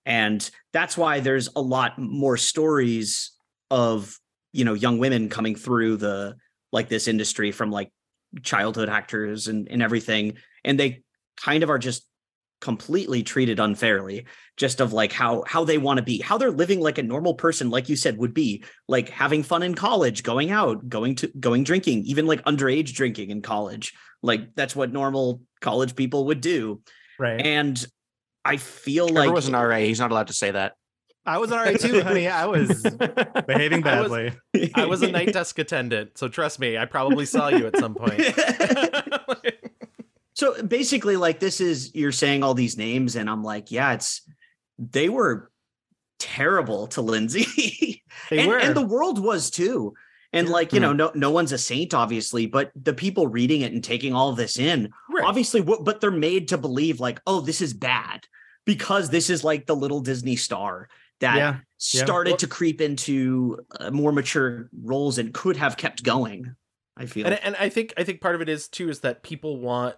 And 0.05 0.49
that's 0.73 0.97
why 0.97 1.19
there's 1.19 1.49
a 1.55 1.61
lot 1.61 1.99
more 1.99 2.37
stories 2.37 3.31
of 3.69 4.17
you 4.53 4.63
know 4.63 4.73
young 4.73 4.97
women 4.97 5.29
coming 5.29 5.55
through 5.55 5.97
the 5.97 6.35
like 6.71 6.87
this 6.87 7.07
industry 7.07 7.51
from 7.51 7.69
like 7.69 7.91
childhood 8.43 8.89
actors 8.89 9.47
and, 9.47 9.67
and 9.69 9.81
everything 9.81 10.37
and 10.63 10.79
they 10.79 11.03
kind 11.35 11.63
of 11.63 11.69
are 11.69 11.77
just 11.77 12.05
completely 12.59 13.21
treated 13.21 13.59
unfairly 13.59 14.25
just 14.55 14.81
of 14.81 14.91
like 14.91 15.11
how 15.11 15.43
how 15.45 15.63
they 15.63 15.77
want 15.77 15.97
to 15.97 16.03
be 16.03 16.19
how 16.19 16.37
they're 16.37 16.49
living 16.49 16.79
like 16.79 16.97
a 16.97 17.03
normal 17.03 17.35
person 17.35 17.69
like 17.69 17.87
you 17.87 17.95
said 17.95 18.17
would 18.17 18.33
be 18.33 18.63
like 18.87 19.09
having 19.09 19.43
fun 19.43 19.61
in 19.61 19.75
college 19.75 20.23
going 20.23 20.49
out 20.49 20.89
going 20.89 21.13
to 21.13 21.27
going 21.39 21.63
drinking 21.63 22.03
even 22.05 22.25
like 22.25 22.43
underage 22.45 22.93
drinking 22.93 23.29
in 23.29 23.41
college 23.41 23.93
like 24.23 24.55
that's 24.55 24.75
what 24.75 24.91
normal 24.91 25.41
college 25.61 25.95
people 25.95 26.25
would 26.25 26.41
do 26.41 26.81
right. 27.19 27.45
and 27.45 27.85
i 28.43 28.57
feel 28.57 29.07
Trevor 29.07 29.27
like 29.27 29.35
was 29.35 29.47
an 29.47 29.53
RA. 29.53 29.77
He's 29.77 29.99
not 29.99 30.11
allowed 30.11 30.27
to 30.27 30.33
say 30.33 30.49
that. 30.51 30.73
I 31.27 31.39
was 31.39 31.51
all 31.51 31.59
right 31.59 31.77
too, 31.77 32.01
honey. 32.03 32.29
I 32.29 32.45
was 32.45 32.81
behaving 33.47 33.85
I 33.85 34.01
was- 34.01 34.09
badly. 34.09 34.71
I 34.73 34.85
was 34.85 35.01
a 35.01 35.11
night 35.11 35.33
desk 35.33 35.59
attendant, 35.59 36.17
so 36.17 36.29
trust 36.29 36.57
me, 36.57 36.77
I 36.77 36.85
probably 36.85 37.25
saw 37.25 37.49
you 37.49 37.67
at 37.67 37.77
some 37.77 37.93
point. 37.93 38.21
so 40.37 40.61
basically 40.61 41.17
like 41.17 41.39
this 41.39 41.59
is 41.59 41.93
you're 41.95 42.11
saying 42.11 42.43
all 42.43 42.53
these 42.53 42.77
names 42.77 43.15
and 43.15 43.29
i'm 43.29 43.43
like 43.43 43.71
yeah 43.71 43.93
it's 43.93 44.21
they 44.77 45.09
were 45.09 45.51
terrible 46.19 46.87
to 46.87 47.01
lindsay 47.01 48.03
and, 48.31 48.51
and 48.51 48.75
the 48.75 48.85
world 48.85 49.19
was 49.19 49.49
too 49.49 49.93
and 50.33 50.47
like 50.49 50.73
you 50.73 50.79
know 50.79 50.93
no 50.93 51.11
no 51.15 51.31
one's 51.31 51.51
a 51.51 51.57
saint 51.57 51.93
obviously 51.93 52.45
but 52.45 52.71
the 52.75 52.93
people 52.93 53.27
reading 53.27 53.61
it 53.61 53.73
and 53.73 53.83
taking 53.83 54.13
all 54.13 54.31
this 54.33 54.57
in 54.59 54.89
Right. 55.09 55.25
obviously 55.25 55.61
but 55.61 56.01
they're 56.01 56.11
made 56.11 56.49
to 56.49 56.57
believe 56.57 56.99
like 56.99 57.19
oh 57.25 57.41
this 57.41 57.61
is 57.61 57.73
bad 57.73 58.25
because 58.65 59.09
this 59.09 59.29
is 59.29 59.43
like 59.43 59.65
the 59.65 59.75
little 59.75 60.01
disney 60.01 60.35
star 60.35 60.89
that 61.19 61.37
yeah. 61.37 61.53
yeah. 61.53 62.03
started 62.03 62.31
Well- 62.31 62.37
to 62.37 62.47
creep 62.47 62.81
into 62.81 63.59
uh, 63.79 63.89
more 63.89 64.11
mature 64.11 64.69
roles 64.83 65.17
and 65.17 65.33
could 65.33 65.57
have 65.57 65.77
kept 65.77 66.03
going 66.03 66.55
i 66.95 67.05
feel 67.05 67.25
and 67.25 67.39
and 67.43 67.55
I 67.55 67.69
think 67.69 67.93
I 67.97 68.03
think 68.03 68.21
part 68.21 68.35
of 68.35 68.41
it 68.41 68.49
is 68.49 68.67
too 68.67 68.89
is 68.89 68.99
that 69.01 69.23
people 69.23 69.59
want 69.59 69.95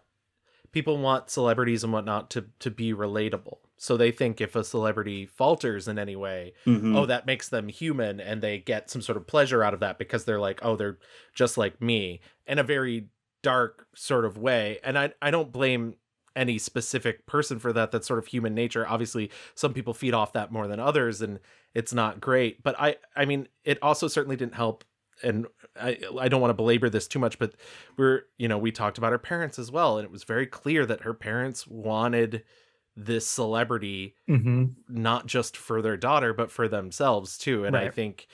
people 0.71 0.97
want 0.97 1.29
celebrities 1.29 1.83
and 1.83 1.91
whatnot 1.93 2.29
to 2.31 2.45
to 2.59 2.71
be 2.71 2.93
relatable. 2.93 3.57
So 3.77 3.95
they 3.95 4.11
think 4.11 4.41
if 4.41 4.55
a 4.57 4.63
celebrity 4.63 5.25
falters 5.25 5.87
in 5.87 5.97
any 5.97 6.15
way, 6.15 6.53
Mhm. 6.65 6.97
oh, 6.97 7.05
that 7.05 7.25
makes 7.25 7.47
them 7.47 7.69
human, 7.69 8.19
and 8.19 8.41
they 8.41 8.57
get 8.59 8.89
some 8.89 9.01
sort 9.01 9.17
of 9.17 9.25
pleasure 9.25 9.63
out 9.63 9.73
of 9.73 9.79
that 9.79 9.97
because 9.97 10.25
they're 10.25 10.39
like, 10.39 10.59
oh, 10.63 10.75
they're 10.75 10.97
just 11.33 11.57
like 11.57 11.81
me 11.81 12.19
in 12.45 12.59
a 12.59 12.63
very 12.63 13.07
dark 13.41 13.87
sort 13.95 14.25
of 14.25 14.37
way. 14.37 14.79
And 14.83 14.97
I 14.99 15.13
I 15.21 15.31
don't 15.31 15.51
blame 15.51 15.95
any 16.35 16.57
specific 16.57 17.25
person 17.25 17.57
for 17.59 17.73
that. 17.73 17.91
That's 17.91 18.07
sort 18.07 18.19
of 18.19 18.27
human 18.27 18.53
nature. 18.53 18.85
Obviously, 18.87 19.31
some 19.55 19.73
people 19.73 19.93
feed 19.93 20.13
off 20.13 20.33
that 20.33 20.51
more 20.51 20.67
than 20.67 20.79
others, 20.79 21.21
and 21.21 21.39
it's 21.73 21.93
not 21.93 22.19
great. 22.21 22.61
But 22.63 22.75
I 22.79 22.97
I 23.15 23.25
mean, 23.25 23.47
it 23.63 23.77
also 23.81 24.07
certainly 24.09 24.35
didn't 24.35 24.55
help 24.55 24.83
and 25.23 25.47
I 25.79 25.97
I 26.19 26.27
don't 26.27 26.41
want 26.41 26.51
to 26.51 26.55
belabor 26.55 26.89
this 26.89 27.07
too 27.07 27.19
much, 27.19 27.39
but 27.39 27.53
we're 27.97 28.23
you 28.37 28.47
know 28.47 28.57
we 28.57 28.71
talked 28.71 28.97
about 28.97 29.11
her 29.11 29.17
parents 29.19 29.59
as 29.59 29.71
well, 29.71 29.97
and 29.97 30.05
it 30.05 30.11
was 30.11 30.23
very 30.23 30.45
clear 30.47 30.85
that 30.85 31.01
her 31.01 31.13
parents 31.13 31.67
wanted 31.67 32.43
this 32.95 33.25
celebrity 33.25 34.15
hmm 34.27 34.65
not 34.89 35.25
just 35.25 35.55
for 35.55 35.81
their 35.81 35.95
daughter 35.95 36.33
but 36.33 36.51
for 36.51 36.67
themselves 36.67 37.37
too, 37.37 37.63
and 37.65 37.77
I 37.77 37.89
think 37.89 38.27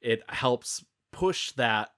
it 0.00 0.22
helps 0.28 0.84
push 1.12 1.50
that 1.52 1.90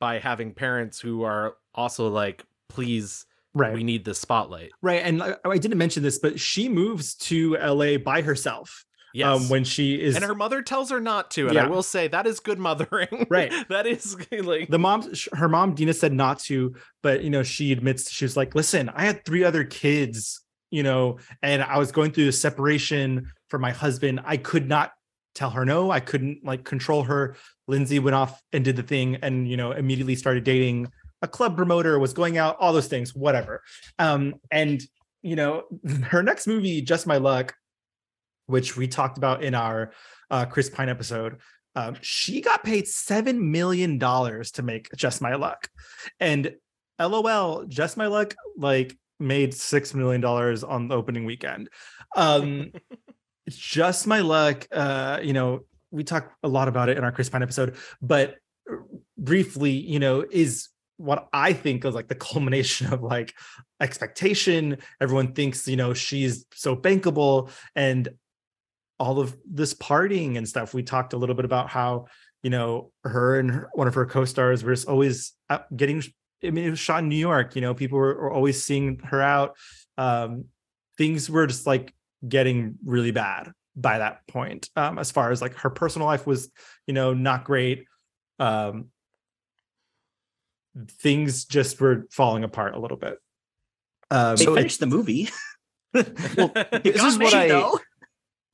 by 0.00 0.18
having 0.18 0.52
parents 0.54 0.98
who 0.98 1.22
are 1.22 1.56
also 1.74 2.08
like, 2.08 2.44
please, 2.68 3.26
Right. 3.54 3.74
we 3.74 3.84
need 3.84 4.04
the 4.04 4.14
spotlight. 4.14 4.70
Right. 4.80 5.02
And 5.04 5.22
I, 5.22 5.36
I 5.44 5.58
didn't 5.58 5.76
mention 5.78 6.02
this, 6.02 6.18
but 6.18 6.40
she 6.40 6.68
moves 6.68 7.14
to 7.16 7.56
LA 7.58 7.98
by 7.98 8.22
herself. 8.22 8.84
Yes. 9.14 9.26
Um, 9.42 9.48
when 9.48 9.64
she 9.64 10.00
is 10.00 10.14
and 10.16 10.24
her 10.24 10.34
mother 10.34 10.62
tells 10.62 10.90
her 10.90 11.00
not 11.00 11.30
to, 11.32 11.46
and 11.46 11.54
Yeah. 11.54 11.64
I 11.64 11.68
will 11.68 11.82
say 11.82 12.08
that 12.08 12.26
is 12.26 12.40
good 12.40 12.58
mothering. 12.58 13.26
Right. 13.30 13.52
that 13.68 13.86
is 13.86 14.16
like 14.32 14.68
the 14.70 14.78
mom 14.78 15.10
her 15.34 15.48
mom 15.48 15.74
Dina 15.74 15.92
said 15.94 16.12
not 16.12 16.38
to, 16.40 16.74
but 17.02 17.22
you 17.22 17.30
know, 17.30 17.42
she 17.42 17.72
admits 17.72 18.10
she 18.10 18.24
was 18.24 18.36
like, 18.36 18.54
listen, 18.54 18.88
I 18.88 19.04
had 19.04 19.24
three 19.24 19.44
other 19.44 19.64
kids, 19.64 20.40
you 20.70 20.82
know, 20.82 21.18
and 21.42 21.62
I 21.62 21.78
was 21.78 21.92
going 21.92 22.12
through 22.12 22.28
a 22.28 22.32
separation 22.32 23.30
for 23.48 23.58
my 23.58 23.70
husband. 23.70 24.20
I 24.24 24.36
could 24.38 24.68
not 24.68 24.92
tell 25.34 25.50
her 25.50 25.64
no. 25.64 25.90
I 25.90 26.00
couldn't 26.00 26.44
like 26.44 26.64
control 26.64 27.02
her. 27.04 27.36
Lindsay 27.68 27.98
went 27.98 28.14
off 28.14 28.42
and 28.52 28.64
did 28.64 28.76
the 28.76 28.82
thing 28.82 29.16
and 29.22 29.48
you 29.48 29.56
know, 29.56 29.72
immediately 29.72 30.14
started 30.16 30.44
dating 30.44 30.90
a 31.22 31.28
club 31.28 31.56
promoter, 31.56 31.98
was 31.98 32.12
going 32.12 32.36
out, 32.36 32.56
all 32.58 32.72
those 32.72 32.88
things, 32.88 33.14
whatever. 33.14 33.62
Um, 33.98 34.34
and 34.50 34.82
you 35.22 35.36
know, 35.36 35.64
her 36.02 36.22
next 36.22 36.46
movie, 36.46 36.82
Just 36.82 37.06
My 37.06 37.18
Luck, 37.18 37.54
which 38.46 38.76
we 38.76 38.88
talked 38.88 39.18
about 39.18 39.42
in 39.42 39.54
our 39.54 39.92
uh, 40.30 40.44
Chris 40.46 40.70
Pine 40.70 40.88
episode, 40.88 41.38
um, 41.74 41.96
she 42.00 42.40
got 42.40 42.64
paid 42.64 42.86
seven 42.86 43.50
million 43.50 43.98
dollars 43.98 44.52
to 44.52 44.62
make 44.62 44.88
Just 44.96 45.22
My 45.22 45.34
Luck, 45.34 45.68
and 46.20 46.54
LOL, 47.00 47.64
Just 47.64 47.96
My 47.96 48.06
Luck, 48.06 48.34
like 48.56 48.96
made 49.18 49.54
six 49.54 49.94
million 49.94 50.20
dollars 50.20 50.64
on 50.64 50.88
the 50.88 50.96
opening 50.96 51.24
weekend. 51.24 51.68
Um, 52.16 52.72
Just 53.48 54.06
My 54.06 54.20
Luck, 54.20 54.66
uh, 54.70 55.20
you 55.22 55.32
know, 55.32 55.60
we 55.90 56.04
talked 56.04 56.34
a 56.42 56.48
lot 56.48 56.68
about 56.68 56.88
it 56.88 56.98
in 56.98 57.04
our 57.04 57.12
Chris 57.12 57.28
Pine 57.28 57.42
episode, 57.42 57.76
but 58.00 58.36
briefly, 59.18 59.72
you 59.72 59.98
know, 59.98 60.24
is 60.30 60.68
what 60.96 61.28
I 61.32 61.52
think 61.52 61.84
is 61.84 61.94
like 61.94 62.08
the 62.08 62.14
culmination 62.14 62.92
of 62.92 63.02
like 63.02 63.34
expectation. 63.80 64.78
Everyone 65.00 65.32
thinks, 65.32 65.66
you 65.66 65.76
know, 65.76 65.94
she's 65.94 66.46
so 66.54 66.76
bankable 66.76 67.50
and 67.74 68.08
all 69.02 69.18
of 69.18 69.36
this 69.44 69.74
partying 69.74 70.38
and 70.38 70.48
stuff. 70.48 70.74
We 70.74 70.84
talked 70.84 71.12
a 71.12 71.16
little 71.16 71.34
bit 71.34 71.44
about 71.44 71.68
how, 71.68 72.06
you 72.44 72.50
know, 72.50 72.92
her 73.02 73.40
and 73.40 73.50
her, 73.50 73.70
one 73.74 73.88
of 73.88 73.94
her 73.94 74.06
co-stars 74.06 74.62
were 74.62 74.72
just 74.72 74.86
always 74.86 75.32
getting 75.74 76.04
I 76.44 76.50
mean, 76.50 76.64
it 76.64 76.70
was 76.70 76.78
shot 76.78 77.02
in 77.02 77.08
New 77.08 77.16
York, 77.16 77.56
you 77.56 77.62
know, 77.62 77.74
people 77.74 77.98
were, 77.98 78.14
were 78.14 78.32
always 78.32 78.62
seeing 78.62 79.00
her 79.00 79.20
out. 79.20 79.56
Um, 79.98 80.44
things 80.98 81.28
were 81.28 81.48
just 81.48 81.66
like 81.66 81.92
getting 82.26 82.78
really 82.84 83.10
bad 83.10 83.52
by 83.74 83.98
that 83.98 84.26
point. 84.28 84.70
Um, 84.76 85.00
as 85.00 85.10
far 85.10 85.32
as 85.32 85.42
like 85.42 85.54
her 85.56 85.70
personal 85.70 86.06
life 86.06 86.24
was, 86.24 86.50
you 86.86 86.94
know, 86.94 87.12
not 87.12 87.44
great. 87.44 87.86
Um, 88.38 88.86
things 91.00 91.44
just 91.44 91.80
were 91.80 92.06
falling 92.10 92.44
apart 92.44 92.74
a 92.74 92.78
little 92.78 92.96
bit. 92.96 93.18
Um, 94.12 94.36
They 94.36 94.44
So 94.44 94.54
finished 94.54 94.78
the 94.78 94.86
movie. 94.86 95.28
well, 95.94 96.04
this 96.04 97.02
is 97.04 97.18
what 97.18 97.32
made, 97.32 97.34
I 97.34 97.48
though. 97.48 97.78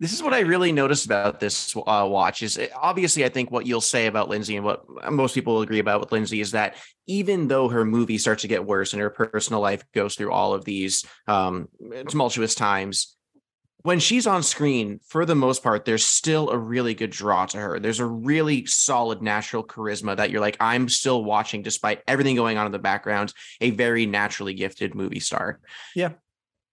This 0.01 0.12
is 0.12 0.22
what 0.22 0.32
I 0.32 0.40
really 0.40 0.72
noticed 0.72 1.07
about 1.07 1.40
this 1.40 1.74
uh, 1.76 2.07
watch 2.09 2.42
is 2.42 2.57
eh, 2.57 2.68
obviously 2.76 3.24
I 3.24 3.28
think 3.28 3.51
what 3.51 3.66
you'll 3.66 3.80
say 3.80 4.07
about 4.07 4.28
Lindsay 4.28 4.57
and 4.57 4.64
what 4.64 4.84
most 5.11 5.34
people 5.34 5.55
will 5.55 5.62
agree 5.62 5.80
about 5.80 6.01
with 6.01 6.12
Lindsay 6.12 6.40
is 6.40 6.53
that 6.53 6.76
even 7.07 7.49
though 7.49 7.68
her 7.68 7.84
movie 7.84 8.18
starts 8.18 8.42
to 8.42 8.49
get 8.49 8.64
worse 8.64 8.92
and 8.92 9.03
her 9.03 9.11
personal 9.11 9.61
life 9.61 9.82
goes 9.92 10.14
through 10.14 10.32
all 10.32 10.55
of 10.55 10.64
these 10.64 11.05
um, 11.26 11.68
tumultuous 12.09 12.55
times, 12.55 13.16
when 13.82 14.01
she's 14.01 14.26
on 14.26 14.42
screen, 14.42 15.01
for 15.07 15.24
the 15.24 15.34
most 15.34 15.62
part, 15.62 15.84
there's 15.84 16.05
still 16.05 16.51
a 16.51 16.59
really 16.59 16.94
good 16.94 17.11
draw 17.11 17.46
to 17.46 17.59
her. 17.59 17.78
There's 17.78 18.01
a 18.01 18.07
really 18.07 18.66
solid 18.66 19.22
natural 19.22 19.64
charisma 19.64 20.16
that 20.16 20.30
you're 20.30 20.40
like, 20.40 20.57
I'm 20.61 20.88
still 20.88 21.24
watching 21.24 21.62
despite 21.62 22.03
everything 22.09 22.36
going 22.36 22.59
on 22.59 22.66
in 22.66 22.72
the 22.72 22.78
background, 22.78 23.32
a 23.61 23.70
very 23.70 24.05
naturally 24.05 24.55
gifted 24.55 24.94
movie 24.94 25.20
star. 25.20 25.61
Yeah. 25.94 26.12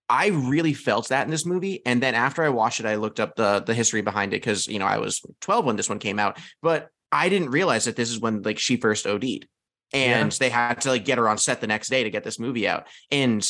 I 0.10 0.28
really 0.28 0.74
felt 0.74 1.10
that 1.10 1.26
in 1.26 1.32
this 1.32 1.46
movie. 1.46 1.82
And 1.86 2.02
then 2.02 2.16
after 2.16 2.44
I 2.44 2.50
watched 2.50 2.80
it, 2.80 2.86
I 2.86 2.96
looked 2.96 3.20
up 3.20 3.36
the 3.36 3.64
the 3.66 3.74
history 3.74 4.02
behind 4.02 4.34
it 4.34 4.38
because 4.38 4.68
you 4.68 4.80
know 4.80 4.86
I 4.86 4.98
was 4.98 5.22
12 5.42 5.66
when 5.66 5.76
this 5.76 5.90
one 5.90 6.00
came 6.00 6.20
out, 6.20 6.40
but 6.62 6.90
I 7.12 7.30
didn't 7.30 7.50
realize 7.52 7.86
that 7.86 7.96
this 7.96 8.10
is 8.10 8.20
when 8.20 8.42
like 8.42 8.60
she 8.60 8.78
first 8.78 9.08
OD'd. 9.08 9.48
And 9.94 10.32
they 10.34 10.50
had 10.50 10.82
to 10.82 10.90
like 10.90 11.06
get 11.06 11.18
her 11.18 11.30
on 11.30 11.38
set 11.38 11.62
the 11.62 11.68
next 11.68 11.90
day 11.90 12.04
to 12.04 12.10
get 12.10 12.24
this 12.24 12.40
movie 12.40 12.68
out. 12.68 12.88
And 13.12 13.48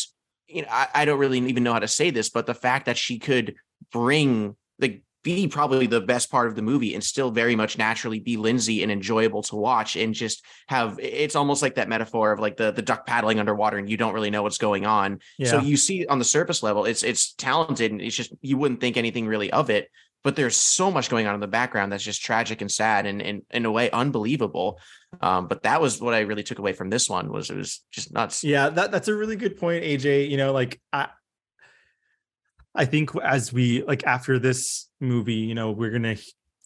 you 0.47 0.61
know, 0.61 0.67
I, 0.69 0.87
I 0.93 1.05
don't 1.05 1.17
really 1.17 1.39
even 1.39 1.63
know 1.63 1.73
how 1.73 1.79
to 1.79 1.87
say 1.87 2.11
this, 2.11 2.29
but 2.29 2.45
the 2.45 2.53
fact 2.53 2.85
that 2.85 2.97
she 2.97 3.17
could 3.17 3.55
bring 3.91 4.55
like 4.79 5.01
be 5.25 5.47
probably 5.47 5.87
the 5.87 5.99
best 5.99 6.29
part 6.29 6.47
of 6.47 6.55
the 6.55 6.61
movie 6.61 6.93
and 6.93 7.03
still 7.03 7.31
very 7.31 7.55
much 7.55 7.79
naturally 7.79 8.19
be 8.19 8.37
Lindsay 8.37 8.83
and 8.83 8.91
enjoyable 8.91 9.41
to 9.41 9.55
watch 9.55 9.95
and 9.95 10.13
just 10.13 10.45
have 10.67 10.99
it's 11.01 11.35
almost 11.35 11.63
like 11.63 11.75
that 11.75 11.89
metaphor 11.89 12.31
of 12.31 12.39
like 12.39 12.55
the 12.57 12.71
the 12.71 12.83
duck 12.83 13.07
paddling 13.07 13.39
underwater 13.39 13.79
and 13.79 13.89
you 13.89 13.97
don't 13.97 14.13
really 14.13 14.29
know 14.29 14.43
what's 14.43 14.59
going 14.59 14.85
on. 14.85 15.19
So 15.43 15.59
you 15.59 15.77
see 15.77 16.05
on 16.05 16.19
the 16.19 16.25
surface 16.25 16.61
level, 16.61 16.85
it's 16.85 17.03
it's 17.03 17.33
talented 17.33 17.91
and 17.91 18.01
it's 18.01 18.15
just 18.15 18.33
you 18.41 18.55
wouldn't 18.57 18.79
think 18.79 18.97
anything 18.97 19.25
really 19.25 19.51
of 19.51 19.71
it. 19.71 19.89
But 20.23 20.35
there's 20.35 20.55
so 20.55 20.91
much 20.91 21.09
going 21.09 21.25
on 21.27 21.33
in 21.33 21.39
the 21.39 21.47
background 21.47 21.91
that's 21.91 22.03
just 22.03 22.23
tragic 22.23 22.61
and 22.61 22.71
sad 22.71 23.05
and, 23.07 23.21
and 23.21 23.41
in 23.51 23.65
a 23.65 23.71
way 23.71 23.89
unbelievable. 23.91 24.79
Um, 25.21 25.47
but 25.47 25.63
that 25.63 25.81
was 25.81 25.99
what 25.99 26.13
I 26.13 26.21
really 26.21 26.43
took 26.43 26.59
away 26.59 26.73
from 26.73 26.89
this 26.91 27.09
one 27.09 27.31
was 27.31 27.49
it 27.49 27.57
was 27.57 27.83
just 27.91 28.13
nuts. 28.13 28.43
yeah 28.43 28.69
that 28.69 28.91
that's 28.91 29.07
a 29.07 29.15
really 29.15 29.35
good 29.35 29.57
point 29.57 29.83
aj 29.83 30.29
you 30.29 30.37
know 30.37 30.51
like 30.51 30.81
i 30.91 31.07
i 32.75 32.85
think 32.85 33.15
as 33.23 33.51
we 33.53 33.83
like 33.83 34.03
after 34.05 34.37
this 34.39 34.87
movie 34.99 35.33
you 35.33 35.55
know 35.55 35.71
we're 35.71 35.91
gonna 35.91 36.15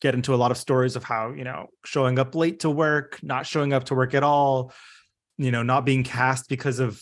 get 0.02 0.14
into 0.14 0.34
a 0.34 0.38
lot 0.38 0.52
of 0.52 0.58
stories 0.58 0.96
of 0.96 1.04
how 1.04 1.32
you 1.32 1.44
know 1.44 1.68
showing 1.86 2.18
up 2.20 2.34
late 2.36 2.60
to 2.62 2.70
work 2.70 3.20
not 3.22 3.46
showing 3.46 3.74
up 3.74 3.84
to 3.86 3.96
work 3.96 4.14
at 4.14 4.24
all 4.24 4.72
you 5.38 5.52
know 5.52 5.64
not 5.64 5.86
being 5.86 6.04
cast 6.04 6.50
because 6.50 6.80
of 6.80 7.02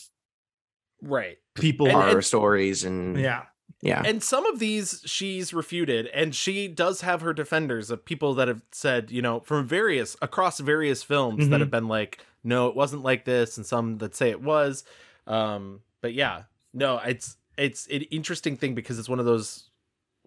Right. 1.00 1.38
people 1.54 1.86
And- 1.86 1.94
Horror 1.96 2.10
and- 2.16 2.24
stories 2.24 2.84
and 2.84 3.18
yeah 3.18 3.44
yeah. 3.80 4.02
And 4.04 4.20
some 4.24 4.44
of 4.46 4.58
these 4.58 5.02
she's 5.06 5.54
refuted, 5.54 6.08
and 6.08 6.34
she 6.34 6.66
does 6.66 7.02
have 7.02 7.20
her 7.20 7.32
defenders 7.32 7.92
of 7.92 8.04
people 8.04 8.34
that 8.34 8.48
have 8.48 8.62
said, 8.72 9.12
you 9.12 9.22
know, 9.22 9.38
from 9.40 9.64
various 9.68 10.16
across 10.20 10.58
various 10.58 11.04
films 11.04 11.48
that 11.48 11.56
Mhm. 11.56 11.60
have 11.60 11.70
been 11.70 11.86
like, 11.86 12.18
no, 12.42 12.66
it 12.66 12.74
wasn't 12.74 13.04
like 13.04 13.24
this, 13.24 13.56
and 13.56 13.64
some 13.64 13.98
that 13.98 14.16
say 14.16 14.30
it 14.30 14.40
was. 14.42 14.82
Um, 15.28 15.82
but 16.00 16.12
yeah, 16.12 16.44
no, 16.74 16.98
it's 16.98 17.36
it's 17.58 17.86
an 17.88 18.02
interesting 18.10 18.56
thing 18.56 18.74
because 18.74 18.98
it's 18.98 19.08
one 19.08 19.18
of 19.18 19.26
those 19.26 19.70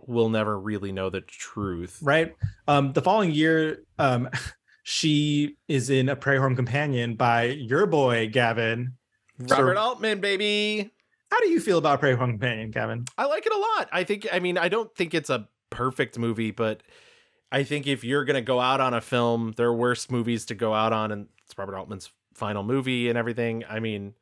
we'll 0.08 0.30
never 0.30 0.60
really 0.60 0.92
know 0.92 1.10
the 1.10 1.22
truth. 1.22 2.00
right 2.02 2.36
um 2.68 2.92
the 2.94 3.02
following 3.02 3.32
year 3.32 3.84
um 4.00 4.30
she 4.84 5.58
is 5.68 5.90
in 5.90 6.10
a 6.10 6.16
prairie 6.16 6.40
home 6.40 6.56
companion 6.56 7.16
by 7.16 7.44
your 7.46 7.86
boy 7.86 8.28
gavin 8.32 8.94
Robert 9.40 9.76
So- 9.76 9.82
Altman, 9.82 10.20
baby. 10.22 10.92
how 11.32 11.40
do 11.42 11.50
you 11.50 11.60
feel 11.60 11.78
about 11.78 12.00
prairie 12.00 12.16
home 12.18 12.32
companion 12.32 12.72
gavin 12.72 13.06
I 13.18 13.26
like 13.26 13.46
it 13.46 13.54
a 13.54 13.58
lot. 13.58 13.90
I 13.92 14.04
think 14.04 14.28
I 14.32 14.40
mean 14.40 14.58
I 14.58 14.70
don't 14.70 14.94
think 14.96 15.14
it's 15.14 15.30
a 15.30 15.48
perfect 15.70 16.18
movie, 16.20 16.52
but 16.52 16.84
I 17.52 17.64
think 17.64 17.86
if 17.88 18.04
you're 18.04 18.26
gonna 18.26 18.42
go 18.42 18.60
out 18.60 18.80
on 18.82 18.94
a 18.94 19.02
film, 19.02 19.54
there 19.58 19.68
are 19.68 19.76
worse 19.76 20.10
movies 20.10 20.46
to 20.48 20.56
go 20.56 20.74
out 20.74 20.94
on, 20.94 21.12
and 21.12 21.28
it's 21.46 21.58
Robert 21.58 21.76
Altman's 21.78 22.10
final 22.34 22.64
movie 22.64 23.10
and 23.10 23.18
everything. 23.18 23.64
I 23.70 23.80
mean, 23.82 24.14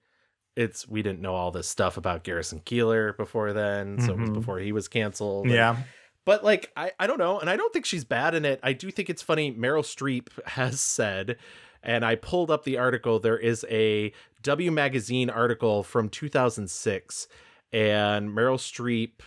it's 0.60 0.88
we 0.88 1.01
didn't 1.01 1.22
know 1.22 1.36
all 1.36 1.51
this 1.51 1.68
stuff 1.68 1.97
about 1.97 2.24
Garrison 2.24 2.60
Keillor 2.66 3.16
before 3.18 3.53
then, 3.53 3.99
so 3.99 4.14
it 4.14 4.20
was 4.20 4.30
Mhm. 4.30 4.34
before 4.34 4.60
he 4.60 4.72
was 4.72 4.88
canceled. 4.88 5.45
and- 5.45 5.53
yeah 5.55 5.78
but 6.26 6.43
like 6.43 6.72
I, 6.78 6.91
I 6.99 7.07
don't 7.07 7.18
know, 7.18 7.39
and 7.39 7.49
I 7.49 7.55
don't 7.57 7.74
think 7.74 7.86
she's 7.86 8.03
bad 8.05 8.36
in 8.36 8.45
it. 8.45 8.60
I 8.62 8.74
do 8.74 8.91
think 8.91 9.10
it's 9.10 9.24
funny. 9.24 9.51
Meryl 9.51 9.82
Streep 9.84 10.28
has 10.45 10.80
said, 10.80 11.38
and 11.82 12.05
I 12.05 12.16
pulled 12.16 12.51
up 12.51 12.66
the 12.66 12.78
article. 12.78 13.20
There 13.20 13.38
is 13.39 13.66
a 13.70 14.12
W 14.43 14.70
Magazine 14.70 15.32
article 15.32 15.82
from 15.82 16.07
2006, 16.10 17.28
and 17.72 18.30
Meryl 18.30 18.60
Streep, 18.60 19.22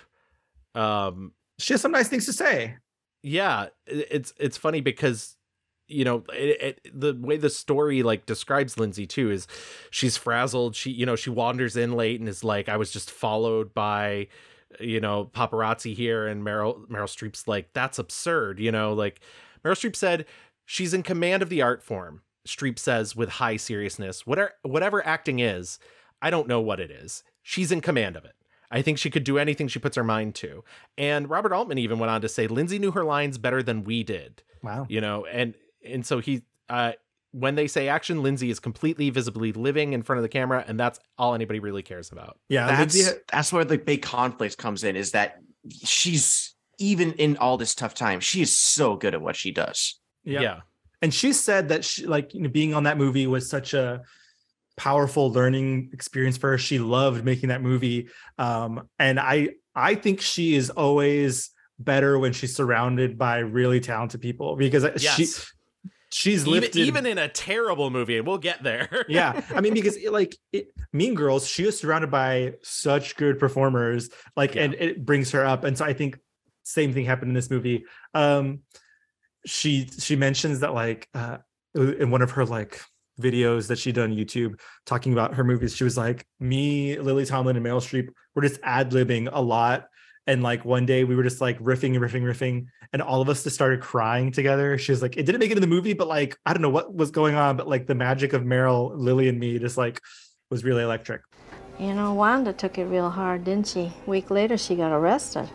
um, 0.80 1.32
she 1.58 1.74
has 1.74 1.80
some 1.80 1.92
nice 1.92 2.08
things 2.08 2.26
to 2.26 2.32
say 2.32 2.76
yeah, 3.24 3.68
it's 3.86 4.32
it's 4.38 4.56
funny 4.56 4.80
because 4.80 5.36
you 5.92 6.04
know 6.04 6.24
it, 6.32 6.80
it, 6.84 7.00
the 7.00 7.14
way 7.14 7.36
the 7.36 7.50
story 7.50 8.02
like 8.02 8.26
describes 8.26 8.78
Lindsay 8.78 9.06
too 9.06 9.30
is 9.30 9.46
she's 9.90 10.16
frazzled. 10.16 10.74
She 10.74 10.90
you 10.90 11.06
know 11.06 11.16
she 11.16 11.30
wanders 11.30 11.76
in 11.76 11.92
late 11.92 12.20
and 12.20 12.28
is 12.28 12.42
like 12.44 12.68
I 12.68 12.76
was 12.76 12.90
just 12.90 13.10
followed 13.10 13.74
by 13.74 14.28
you 14.80 15.00
know 15.00 15.30
paparazzi 15.34 15.94
here 15.94 16.26
and 16.26 16.42
Meryl 16.42 16.86
Meryl 16.88 17.04
Streep's 17.04 17.46
like 17.46 17.72
that's 17.72 17.98
absurd. 17.98 18.58
You 18.58 18.72
know 18.72 18.92
like 18.92 19.20
Meryl 19.64 19.72
Streep 19.72 19.96
said 19.96 20.26
she's 20.64 20.94
in 20.94 21.02
command 21.02 21.42
of 21.42 21.48
the 21.48 21.62
art 21.62 21.82
form. 21.82 22.22
Streep 22.46 22.78
says 22.78 23.14
with 23.14 23.28
high 23.28 23.56
seriousness 23.56 24.26
whatever 24.26 24.54
whatever 24.62 25.06
acting 25.06 25.38
is 25.38 25.78
I 26.20 26.30
don't 26.30 26.48
know 26.48 26.60
what 26.60 26.80
it 26.80 26.90
is. 26.90 27.24
She's 27.42 27.72
in 27.72 27.80
command 27.80 28.16
of 28.16 28.24
it. 28.24 28.34
I 28.72 28.80
think 28.80 28.96
she 28.96 29.10
could 29.10 29.24
do 29.24 29.38
anything 29.38 29.68
she 29.68 29.78
puts 29.78 29.96
her 29.96 30.04
mind 30.04 30.34
to. 30.36 30.64
And 30.96 31.28
Robert 31.28 31.52
Altman 31.52 31.78
even 31.78 31.98
went 31.98 32.10
on 32.10 32.22
to 32.22 32.28
say 32.28 32.46
Lindsay 32.46 32.78
knew 32.78 32.92
her 32.92 33.04
lines 33.04 33.36
better 33.36 33.62
than 33.62 33.84
we 33.84 34.02
did. 34.02 34.42
wow 34.62 34.86
You 34.88 35.00
know, 35.00 35.26
and 35.26 35.54
and 35.84 36.04
so 36.06 36.18
he 36.20 36.42
uh 36.68 36.92
when 37.34 37.54
they 37.54 37.66
say 37.66 37.88
action, 37.88 38.22
Lindsay 38.22 38.50
is 38.50 38.60
completely 38.60 39.08
visibly 39.08 39.52
living 39.52 39.94
in 39.94 40.02
front 40.02 40.18
of 40.18 40.22
the 40.22 40.28
camera, 40.28 40.62
and 40.68 40.78
that's 40.78 41.00
all 41.16 41.34
anybody 41.34 41.60
really 41.60 41.82
cares 41.82 42.12
about. 42.12 42.38
yeah 42.48 42.66
that's 42.66 42.94
Lindsay- 42.94 43.18
that's 43.32 43.52
where 43.52 43.64
the 43.64 43.78
big 43.78 44.02
conflict 44.02 44.58
comes 44.58 44.84
in 44.84 44.96
is 44.96 45.12
that 45.12 45.38
she's 45.82 46.54
even 46.78 47.12
in 47.12 47.36
all 47.36 47.56
this 47.56 47.74
tough 47.74 47.94
time 47.94 48.18
she 48.20 48.42
is 48.42 48.56
so 48.56 48.96
good 48.96 49.14
at 49.14 49.22
what 49.22 49.36
she 49.36 49.50
does 49.52 50.00
yeah. 50.24 50.40
yeah. 50.40 50.60
and 51.00 51.14
she 51.14 51.32
said 51.32 51.68
that 51.68 51.84
she 51.84 52.04
like 52.06 52.34
you 52.34 52.40
know 52.40 52.48
being 52.48 52.74
on 52.74 52.82
that 52.84 52.98
movie 52.98 53.26
was 53.26 53.48
such 53.48 53.72
a 53.72 54.02
powerful 54.76 55.30
learning 55.30 55.90
experience 55.92 56.36
for 56.36 56.50
her 56.50 56.58
she 56.58 56.78
loved 56.78 57.24
making 57.24 57.50
that 57.50 57.62
movie 57.62 58.08
um 58.38 58.88
and 58.98 59.20
i 59.20 59.48
i 59.74 59.94
think 59.94 60.20
she 60.20 60.54
is 60.54 60.70
always 60.70 61.50
better 61.78 62.18
when 62.18 62.32
she's 62.32 62.56
surrounded 62.56 63.16
by 63.18 63.38
really 63.38 63.78
talented 63.80 64.20
people 64.20 64.56
because 64.56 64.82
she 65.00 65.22
Yes. 65.22 65.51
She's 66.12 66.42
Even, 66.42 66.52
lifted 66.60 66.76
even 66.76 67.06
in 67.06 67.18
a 67.18 67.28
terrible 67.28 67.90
movie, 67.90 68.18
and 68.18 68.26
we'll 68.26 68.38
get 68.38 68.62
there. 68.62 69.04
yeah 69.08 69.40
i 69.54 69.60
mean 69.60 69.74
because 69.74 69.96
it, 69.96 70.12
like 70.12 70.36
it, 70.52 70.68
mean 70.92 71.14
girls 71.14 71.46
she 71.46 71.64
was 71.64 71.78
surrounded 71.78 72.10
by 72.10 72.54
such 72.62 73.16
good 73.16 73.38
performers 73.38 74.10
like 74.36 74.54
Yeah. 74.54 74.64
and 74.64 74.74
it 74.74 75.04
brings 75.04 75.30
her 75.32 75.44
up 75.44 75.64
and 75.64 75.76
so 75.76 75.84
i 75.84 75.92
think 75.92 76.18
same 76.64 76.92
thing 76.92 77.04
happened 77.04 77.30
in 77.30 77.34
this 77.34 77.50
movie 77.50 77.84
um 78.14 78.60
she 79.46 79.88
she 79.98 80.14
mentions 80.16 80.60
that 80.60 80.74
like 80.74 81.08
uh 81.14 81.38
in 81.74 82.10
one 82.10 82.22
of 82.22 82.32
her 82.32 82.44
like 82.44 82.80
videos 83.20 83.68
that 83.68 83.78
she 83.78 83.92
did 83.92 84.02
on 84.04 84.10
YouTube 84.14 84.58
talking 84.86 85.12
about 85.12 85.34
her 85.34 85.44
movies. 85.44 85.76
She 85.76 85.84
was 85.84 85.96
like, 85.98 86.26
me, 86.40 86.98
Lily 86.98 87.26
Tomlin, 87.26 87.56
and 87.56 87.64
Meryl 87.64 87.76
Streep 87.80 88.08
were 88.34 88.42
just 88.42 88.58
ad 88.62 88.90
libbing 88.90 89.28
a 89.30 89.40
lot. 89.40 89.86
And 90.26 90.42
like 90.42 90.64
one 90.64 90.86
day 90.86 91.04
we 91.04 91.16
were 91.16 91.22
just 91.24 91.40
like 91.40 91.58
riffing 91.58 91.94
and 91.94 91.98
riffing, 91.98 92.22
riffing, 92.22 92.66
and 92.92 93.02
all 93.02 93.20
of 93.20 93.28
us 93.28 93.42
just 93.42 93.54
started 93.54 93.80
crying 93.80 94.30
together. 94.30 94.78
She 94.78 94.92
was 94.92 95.02
like, 95.02 95.16
it 95.16 95.24
didn't 95.24 95.40
make 95.40 95.50
it 95.50 95.56
in 95.56 95.60
the 95.60 95.66
movie, 95.66 95.94
but 95.94 96.06
like 96.08 96.38
I 96.46 96.52
don't 96.52 96.62
know 96.62 96.70
what 96.70 96.94
was 96.94 97.10
going 97.10 97.34
on, 97.34 97.56
but 97.56 97.66
like 97.68 97.86
the 97.86 97.94
magic 97.96 98.32
of 98.32 98.42
Meryl, 98.42 98.92
Lily, 98.94 99.28
and 99.28 99.38
me 99.40 99.58
just 99.58 99.76
like 99.76 100.00
was 100.50 100.62
really 100.64 100.82
electric. 100.82 101.22
You 101.80 101.94
know, 101.94 102.14
Wanda 102.14 102.52
took 102.52 102.78
it 102.78 102.84
real 102.84 103.10
hard, 103.10 103.44
didn't 103.44 103.66
she? 103.66 103.92
week 104.06 104.30
later, 104.30 104.56
she 104.56 104.76
got 104.76 104.92
arrested. 104.92 105.48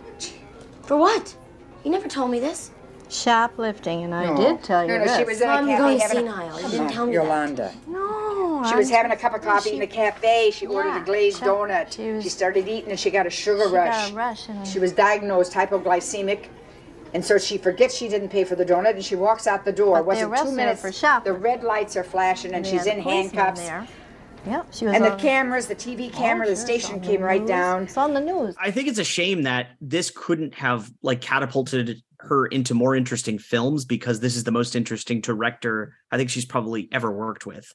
For 0.81 0.97
what? 0.97 1.35
You 1.85 1.91
never 1.91 2.09
told 2.09 2.31
me 2.31 2.39
this. 2.39 2.71
Shoplifting, 3.09 4.03
and 4.03 4.13
I 4.13 4.35
did 4.35 4.63
tell 4.63 4.81
you 4.83 4.89
No, 4.89 4.97
no, 4.97 5.03
this. 5.05 5.17
she 5.17 5.23
was 5.23 5.39
in 5.39 5.47
a 5.47 5.51
I'm 5.53 5.67
cafe 5.67 5.77
going 5.77 5.99
senile. 6.01 6.57
a... 6.57 6.61
You 6.63 6.67
didn't 6.69 6.89
tell 6.91 7.05
me 7.05 7.15
that. 7.15 7.23
Yolanda. 7.23 7.73
No, 8.61 8.69
She 8.69 8.75
was 8.75 8.85
was- 8.87 8.89
having 8.95 9.11
a 9.11 9.15
cup 9.15 9.33
of 9.33 9.41
coffee 9.41 9.69
she- 9.69 9.75
in 9.75 9.79
the 9.79 9.87
cafe. 9.87 10.51
She 10.51 10.65
ordered 10.67 10.97
a 10.97 11.05
glazed 11.05 11.39
she- 11.39 11.45
donut. 11.45 11.91
she 11.91 12.11
was- 12.11 12.23
she 12.23 12.29
started 12.29 12.67
eating 12.67 12.89
and 12.91 12.99
she 12.99 13.09
got 13.09 13.25
a 13.25 13.29
sugar 13.29 13.65
She 13.65 13.71
got 13.71 13.87
rush. 13.87 14.11
a 14.11 14.13
rush 14.13 14.47
She 14.71 14.79
was 14.79 14.91
diagnosed 14.91 15.53
hypoglycemic. 15.53 16.45
And 17.13 17.23
so 17.23 17.37
she 17.37 17.57
forgets 17.57 17.95
she 17.95 18.09
didn't 18.09 18.29
pay 18.29 18.43
for 18.43 18.55
the 18.55 18.65
donut 18.65 18.91
and 18.95 19.03
she 19.03 19.15
walks 19.15 19.47
out 19.47 19.63
the 19.65 19.71
door. 19.71 19.97
But 19.97 20.05
Wasn't 20.07 20.35
two 20.37 20.51
minutes. 20.51 20.81
for 20.81 20.91
shopping. 20.91 21.31
The 21.33 21.39
red 21.39 21.63
lights 21.63 21.95
are 21.95 22.03
flashing 22.03 22.53
and 22.53 22.65
They 22.65 22.71
she's 22.71 22.85
in 22.85 22.99
handcuffs. 22.99 23.61
There. 23.61 23.87
Yep, 24.45 24.67
she 24.71 24.85
was 24.85 24.93
And 24.95 25.03
the 25.03 25.15
cameras, 25.15 25.67
the 25.67 25.75
TV 25.75 26.09
camera, 26.09 26.45
Oh, 26.45 26.49
the 26.49 26.55
station 26.55 26.99
came 27.01 27.21
the 27.21 27.25
right 27.27 27.45
down. 27.45 27.83
It's 27.83 27.97
on 27.97 28.13
the 28.13 28.21
news. 28.21 28.55
I 28.61 28.71
think 28.71 28.87
it's 28.87 28.99
a 28.99 29.03
shame 29.03 29.43
that 29.43 29.67
this 29.81 30.09
couldn't 30.13 30.53
have 30.55 30.89
like 31.01 31.21
catapulted 31.21 32.01
her 32.19 32.45
into 32.47 32.73
more 32.73 32.95
interesting 32.95 33.39
films 33.39 33.85
because 33.85 34.19
this 34.19 34.35
is 34.35 34.43
the 34.43 34.51
most 34.51 34.75
interesting 34.75 35.21
director 35.21 35.93
I 36.11 36.17
think 36.17 36.29
she's 36.29 36.45
probably 36.45 36.87
ever 36.91 37.11
worked 37.11 37.45
with. 37.45 37.73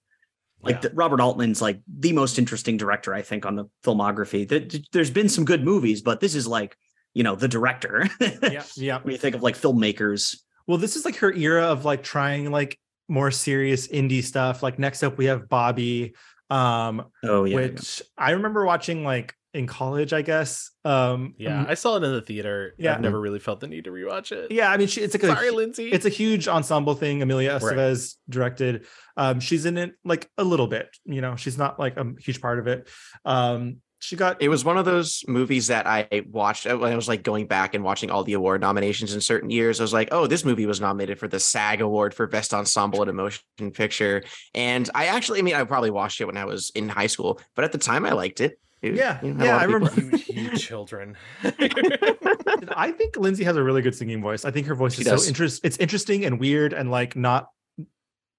Like 0.63 0.81
the, 0.83 0.91
Robert 0.91 1.21
Altman's 1.21 1.61
like 1.61 1.81
the 1.89 2.13
most 2.13 2.39
interesting 2.39 2.77
director 2.77 3.13
I 3.13 3.23
think 3.23 3.45
on 3.45 3.57
the 3.57 3.65
filmography. 3.85 4.49
There, 4.49 4.63
there's 4.93 5.11
been 5.11 5.29
some 5.29 5.45
good 5.45 5.65
movies, 5.65 6.03
but 6.03 6.21
this 6.21 6.35
is 6.35 6.47
like 6.47 6.77
you 7.15 7.23
know 7.23 7.35
the 7.35 7.49
director. 7.49 8.09
yeah, 8.21 8.63
yeah. 8.77 8.99
When 9.03 9.13
you 9.13 9.19
think 9.19 9.35
of 9.35 9.43
like 9.43 9.57
filmmakers, 9.57 10.37
Well, 10.67 10.79
this 10.79 10.97
is 10.97 11.05
like 11.05 11.17
her 11.17 11.33
era 11.33 11.65
of 11.65 11.85
like 11.85 12.03
trying 12.03 12.51
like 12.51 12.79
more 13.09 13.31
serious 13.31 13.89
indie 13.89 14.23
stuff. 14.23 14.63
Like 14.63 14.79
next 14.79 15.03
up 15.03 15.19
we 15.19 15.27
have 15.27 15.49
Bobby. 15.49 16.15
Um 16.49 17.07
oh 17.25 17.45
yeah, 17.45 17.57
which 17.57 18.03
I 18.17 18.33
remember 18.33 18.65
watching 18.65 19.05
like 19.05 19.35
in 19.55 19.67
college, 19.67 20.13
I 20.13 20.23
guess. 20.23 20.71
Um 20.85 21.35
Yeah, 21.39 21.65
I 21.69 21.75
saw 21.75 21.97
it 21.97 22.05
in 22.05 22.13
the 22.13 22.23
theater. 22.23 22.75
Yeah. 22.79 22.95
I've 22.95 23.01
never 23.01 23.21
really 23.21 23.39
felt 23.39 23.61
the 23.61 23.69
need 23.69 23.85
to 23.85 23.91
rewatch 23.91 24.33
it. 24.33 24.51
Yeah, 24.51 24.71
I 24.71 24.77
mean, 24.77 24.89
she, 24.89 25.01
it's 25.01 25.15
like 25.15 25.23
Sorry, 25.23 25.49
a, 25.49 25.53
Lindsay. 25.53 25.91
It's 25.91 26.07
a 26.07 26.11
huge 26.11 26.49
ensemble 26.49 26.95
thing. 26.95 27.23
Emilio 27.23 27.59
Right. 27.59 27.99
Directed. 28.29 28.87
Um, 29.17 29.41
she's 29.41 29.67
in 29.67 29.79
it 29.79 29.93
like 30.05 30.31
a 30.39 30.45
little 30.45 30.67
bit. 30.67 30.89
You 31.05 31.21
know, 31.21 31.37
she's 31.37 31.59
not 31.59 31.79
like 31.79 31.97
a 31.97 32.13
huge 32.21 32.41
part 32.41 32.59
of 32.59 32.67
it. 32.67 32.89
Um, 33.25 33.79
she 34.03 34.17
got 34.17 34.43
It 34.43 34.49
was 34.49 34.65
one 34.65 34.79
of 34.79 34.85
those 34.85 35.23
movies 35.29 35.69
that 35.69 35.87
I 35.87 36.23
watched 36.29 36.67
uh, 36.67 36.77
when 36.77 36.93
I 36.93 36.97
was 36.97 37.07
like 37.07 37.23
going 37.23 37.47
back 37.47 37.75
and 37.75 37.85
watching 37.85 38.11
all 38.11 38.25
the 38.25 38.33
award 38.33 38.61
nominations 38.61 39.15
in 39.15 39.21
certain 39.21 39.49
years. 39.49 39.81
I 39.81 39.85
was 39.85 39.93
like, 39.93 40.09
oh, 40.11 40.27
this 40.27 40.45
movie 40.45 40.67
was 40.67 40.81
nominated 40.81 41.21
for 41.21 41.29
the 41.29 41.39
SAG 41.39 41.81
Award 41.81 42.13
for 42.13 42.27
Best 42.27 42.53
Ensemble 42.53 43.03
in 43.03 43.09
a 43.09 43.13
Motion 43.13 43.71
Picture. 43.73 44.25
And 44.55 44.91
I 44.93 45.07
actually, 45.07 45.39
I 45.39 45.43
mean, 45.43 45.55
I 45.55 45.63
probably 45.63 45.93
watched 45.93 46.21
it 46.21 46.25
when 46.25 46.37
I 46.37 46.47
was 46.47 46.73
in 46.75 46.89
high 46.89 47.07
school, 47.07 47.41
but 47.55 47.65
at 47.65 47.71
the 47.71 47.79
time 47.79 48.05
I 48.05 48.11
liked 48.11 48.41
it. 48.41 48.59
It- 48.83 48.95
Yeah, 48.97 49.19
you 49.23 49.33
know, 49.35 49.45
yeah, 49.45 49.57
I 49.57 49.65
remember. 49.65 50.01
you, 50.01 50.19
you 50.29 50.57
children. 50.57 51.17
I 51.45 52.93
think 52.97 53.17
Lindsay 53.17 53.45
has 53.45 53.57
a 53.57 53.63
really 53.63 53.81
good 53.83 53.95
singing 53.95 54.21
voice. 54.21 54.45
I 54.45 54.51
think 54.51 54.67
her 54.67 54.75
voice 54.75 54.95
She 54.95 55.03
is 55.03 55.07
does. 55.09 55.23
so 55.25 55.29
interest. 55.29 55.61
It's 55.65 55.77
interesting 55.79 56.25
and 56.25 56.39
weird 56.41 56.73
and 56.73 56.91
like 56.91 57.15
not 57.17 57.49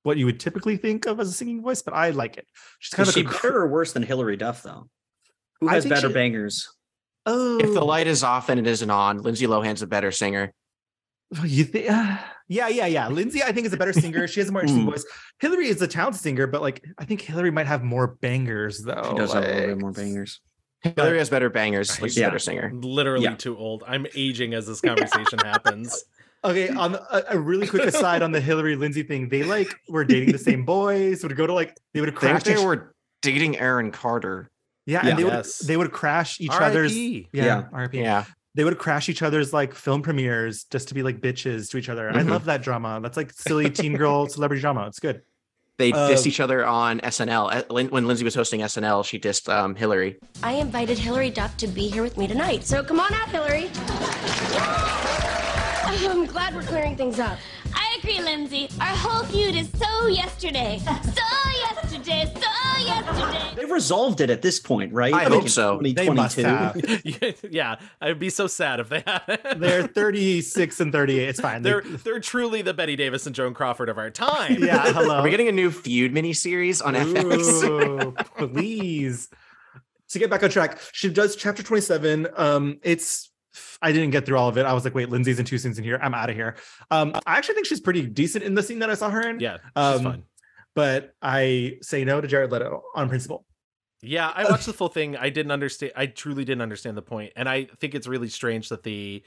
what 0.03 0.17
you 0.17 0.25
would 0.25 0.39
typically 0.39 0.75
think 0.77 1.05
of 1.05 1.19
as 1.19 1.29
a 1.29 1.31
singing 1.31 1.61
voice, 1.61 1.81
but 1.81 1.93
I 1.93 2.09
like 2.09 2.35
it. 2.37 2.45
She's 2.79 2.93
kind 2.93 3.07
is 3.07 3.15
of 3.15 3.21
she 3.21 3.25
a 3.25 3.29
better 3.29 3.57
or 3.61 3.67
worse 3.69 3.93
than 3.93 4.03
Hilary 4.03 4.35
Duff 4.35 4.61
though? 4.63 4.89
Who 5.61 5.67
has 5.69 5.85
better 5.85 6.09
she- 6.09 6.13
bangers? 6.13 6.67
oh, 7.25 7.57
If 7.59 7.73
the 7.73 7.79
oh. 7.81 7.85
light 7.85 8.07
is 8.07 8.21
off 8.21 8.49
and 8.49 8.59
it 8.59 8.67
isn't 8.67 8.89
on, 8.89 9.19
Lindsay 9.19 9.47
Lohan's 9.47 9.81
a 9.81 9.87
better 9.87 10.11
singer. 10.11 10.53
You 11.43 11.63
think? 11.63 11.85
yeah, 11.85 12.67
yeah, 12.67 12.85
yeah. 12.85 13.07
Lindsay, 13.07 13.41
I 13.43 13.51
think 13.51 13.65
is 13.65 13.73
a 13.73 13.77
better 13.77 13.93
singer. 13.93 14.27
She 14.27 14.39
has 14.39 14.49
a 14.49 14.51
more 14.51 14.61
interesting 14.61 14.83
Hmm. 14.85 14.91
voice. 14.91 15.05
Hilary 15.39 15.67
is 15.67 15.81
a 15.81 15.87
talented 15.87 16.21
singer, 16.21 16.47
but 16.47 16.61
like 16.61 16.83
I 16.97 17.05
think 17.05 17.21
Hilary 17.21 17.51
might 17.51 17.67
have 17.67 17.83
more 17.83 18.07
bangers 18.21 18.79
though. 18.83 19.07
She 19.11 19.15
does 19.17 19.33
have 19.33 19.43
a 19.43 19.47
little 19.47 19.67
bit 19.67 19.77
more 19.79 19.91
bangers. 19.91 20.41
Hilary 20.81 21.17
has 21.19 21.29
better 21.29 21.49
bangers. 21.49 22.01
Like 22.01 22.11
she's 22.11 22.17
Yeah. 22.19 22.25
a 22.25 22.29
better 22.29 22.39
singer. 22.39 22.71
Literally 22.73 23.23
Yeah. 23.23 23.35
too 23.35 23.57
old. 23.57 23.83
I'm 23.87 24.05
aging 24.15 24.53
as 24.53 24.67
this 24.67 24.81
conversation 24.89 25.39
happens. 25.39 26.03
Okay, 26.45 26.67
on 26.69 26.95
a, 26.95 27.23
a 27.29 27.39
really 27.39 27.67
quick 27.67 27.83
aside 27.85 28.21
on 28.21 28.33
the 28.33 28.41
Hilary 28.49 28.75
Lindsay 28.75 29.03
thing, 29.03 29.29
they 29.29 29.43
like 29.43 29.73
were 29.87 30.03
dating 30.03 30.33
the 30.33 30.37
same 30.37 30.65
boys. 30.65 31.23
Would 31.23 31.35
go 31.37 31.47
to 31.47 31.53
like 31.53 31.75
they 31.93 32.01
would 32.01 32.09
I 32.09 32.11
think 32.11 32.19
crash. 32.19 32.43
they 32.43 32.53
each- 32.55 32.59
were 32.65 32.93
dating 33.21 33.57
Aaron 33.57 33.91
Carter. 33.91 34.49
yeah, 34.85 35.01
Yeah. 35.03 35.09
and 35.11 35.19
they 35.19 35.23
Yes. 35.23 35.61
would 35.61 35.67
they 35.69 35.77
would 35.77 35.91
crash 35.93 36.41
each 36.41 36.51
other's. 36.51 36.91
R.I.P.. 36.91 37.29
Yeah, 37.31 37.45
Yeah. 37.45 37.63
RIP. 37.71 37.93
Yeah. 37.93 38.25
They 38.55 38.63
would 38.63 38.77
crash 38.77 39.09
each 39.09 39.21
other's 39.23 39.51
like 39.51 39.73
film 39.73 40.01
premieres 40.03 40.65
just 40.65 40.87
to 40.89 40.93
be 40.93 41.01
like 41.01 41.19
bitches 41.21 41.69
to 41.71 41.77
each 41.77 41.89
other. 41.89 42.09
I 42.09 42.13
Mhm. 42.21 42.29
love 42.29 42.45
that 42.45 42.61
drama. 42.61 42.99
That's 43.01 43.17
like 43.17 43.31
silly 43.33 43.69
teen 43.71 43.95
girl 43.95 44.27
celebrity 44.35 44.61
drama. 44.61 44.85
It's 44.87 44.99
good. 44.99 45.21
They 45.79 45.91
Uh, 45.91 46.07
dissed 46.09 46.27
each 46.27 46.39
other 46.39 46.63
on 46.63 46.99
SNL. 47.01 47.49
Uh, 47.51 47.63
When 47.89 48.05
Lindsay 48.05 48.23
was 48.23 48.35
hosting 48.35 48.61
SNL, 48.61 49.01
she 49.03 49.17
dissed 49.19 49.51
um, 49.51 49.73
Hilary. 49.75 50.17
I 50.43 50.53
invited 50.53 50.99
Hilary 50.99 51.31
Duff 51.31 51.57
to 51.57 51.67
be 51.67 51.87
here 51.87 52.03
with 52.03 52.15
me 52.15 52.27
tonight, 52.27 52.63
so 52.63 52.83
come 52.83 52.99
on 52.99 53.11
out, 53.11 53.29
Hilary. 53.29 53.71
I'm 55.85 56.25
glad 56.25 56.53
we're 56.55 56.61
clearing 56.61 56.95
things 56.95 57.19
up. 57.19 57.37
I 57.73 57.97
agree, 57.99 58.21
Lindsay. 58.21 58.69
Our 58.79 58.85
whole 58.87 59.23
feud 59.25 59.55
is 59.55 59.69
so 59.79 60.07
yesterday. 60.07 60.79
So 60.85 61.21
yesterday. 61.93 62.31
So 62.35 62.85
yesterday. 62.85 63.55
They've 63.55 63.71
resolved 63.71 64.21
it 64.21 64.29
at 64.29 64.41
this 64.41 64.59
point, 64.59 64.93
right? 64.93 65.13
I 65.13 65.23
Like 65.25 65.27
hope 65.41 65.49
so. 65.49 65.79
They 65.81 66.09
must 66.09 66.37
have. 66.37 66.75
yeah, 67.49 67.75
I'd 68.01 68.19
be 68.19 68.29
so 68.29 68.47
sad 68.47 68.79
if 68.79 68.89
they 68.89 69.03
had. 69.05 69.39
They're 69.57 69.87
36 69.87 70.79
and 70.79 70.91
38. 70.91 71.29
It's 71.29 71.39
fine. 71.39 71.61
They- 71.61 71.69
they're 71.71 71.81
they're 71.81 72.19
truly 72.19 72.61
the 72.61 72.73
Bette 72.73 72.95
Davis 72.95 73.25
and 73.25 73.35
Joan 73.35 73.53
Crawford 73.53 73.89
of 73.89 73.97
our 73.97 74.09
time. 74.09 74.63
yeah, 74.63 74.83
hello. 74.93 75.15
Are 75.17 75.23
we 75.23 75.29
getting 75.29 75.47
a 75.47 75.51
new 75.51 75.71
feud 75.71 76.13
miniseries 76.13 76.85
on 76.85 76.93
FX? 76.95 78.25
Please. 78.37 79.29
To 80.09 80.19
get 80.19 80.29
back 80.29 80.43
on 80.43 80.49
track, 80.49 80.79
she 80.91 81.09
does 81.09 81.35
chapter 81.35 81.63
27. 81.63 82.27
Um, 82.37 82.79
it's 82.83 83.31
I 83.81 83.91
didn't 83.91 84.11
get 84.11 84.25
through 84.25 84.37
all 84.37 84.49
of 84.49 84.57
it. 84.57 84.65
I 84.65 84.73
was 84.73 84.83
like, 84.83 84.93
wait, 84.95 85.09
Lindsay's 85.09 85.39
in 85.39 85.45
two 85.45 85.57
scenes 85.57 85.77
in 85.77 85.83
here. 85.83 85.99
I'm 86.01 86.13
out 86.13 86.29
of 86.29 86.35
here. 86.35 86.55
Um, 86.91 87.13
I 87.25 87.37
actually 87.37 87.55
think 87.55 87.67
she's 87.67 87.79
pretty 87.81 88.01
decent 88.05 88.43
in 88.43 88.53
the 88.55 88.63
scene 88.63 88.79
that 88.79 88.89
I 88.89 88.95
saw 88.95 89.09
her 89.09 89.21
in. 89.27 89.39
Yeah, 89.39 89.57
she's 89.57 89.71
Um, 89.75 90.03
fun. 90.03 90.23
But 90.75 91.13
I 91.21 91.77
say 91.81 92.03
no 92.03 92.19
to 92.21 92.27
Jared 92.27 92.51
Leto 92.51 92.83
on 92.95 93.09
principle. 93.09 93.45
Yeah, 94.01 94.31
I 94.35 94.43
watched 94.49 94.65
the 94.65 94.73
full 94.73 94.89
thing. 94.89 95.15
I 95.15 95.29
didn't 95.29 95.51
understand. 95.51 95.93
I 95.95 96.07
truly 96.07 96.43
didn't 96.43 96.61
understand 96.61 96.97
the 96.97 97.01
point, 97.01 97.33
and 97.35 97.47
I 97.47 97.65
think 97.79 97.95
it's 97.95 98.07
really 98.07 98.27
strange 98.29 98.69
that 98.69 98.83
the 98.83 99.23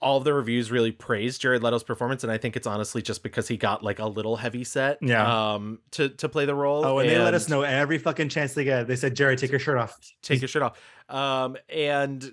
all 0.00 0.18
of 0.18 0.24
the 0.24 0.32
reviews 0.32 0.70
really 0.70 0.92
praised 0.92 1.40
Jared 1.42 1.62
Leto's 1.62 1.82
performance, 1.82 2.22
and 2.22 2.32
I 2.32 2.38
think 2.38 2.56
it's 2.56 2.66
honestly 2.68 3.02
just 3.02 3.22
because 3.22 3.48
he 3.48 3.56
got 3.56 3.82
like 3.82 3.98
a 3.98 4.06
little 4.06 4.36
heavy 4.36 4.62
set, 4.64 4.98
Yeah. 5.02 5.54
um, 5.54 5.80
to 5.92 6.08
to 6.08 6.28
play 6.28 6.44
the 6.44 6.54
role. 6.54 6.84
Oh, 6.84 6.98
and, 6.98 7.08
they 7.08 7.18
let 7.18 7.34
us 7.34 7.48
know 7.48 7.62
every 7.62 7.98
fucking 7.98 8.28
chance 8.30 8.54
they 8.54 8.64
get. 8.64 8.86
They 8.86 8.96
said, 8.96 9.14
Jared, 9.14 9.38
take 9.38 9.50
your 9.50 9.60
shirt 9.60 9.76
off. 9.78 9.98
take 10.22 10.40
your 10.40 10.48
shirt 10.48 10.62
off. 10.62 10.80
Um, 11.08 11.56
and 11.68 12.32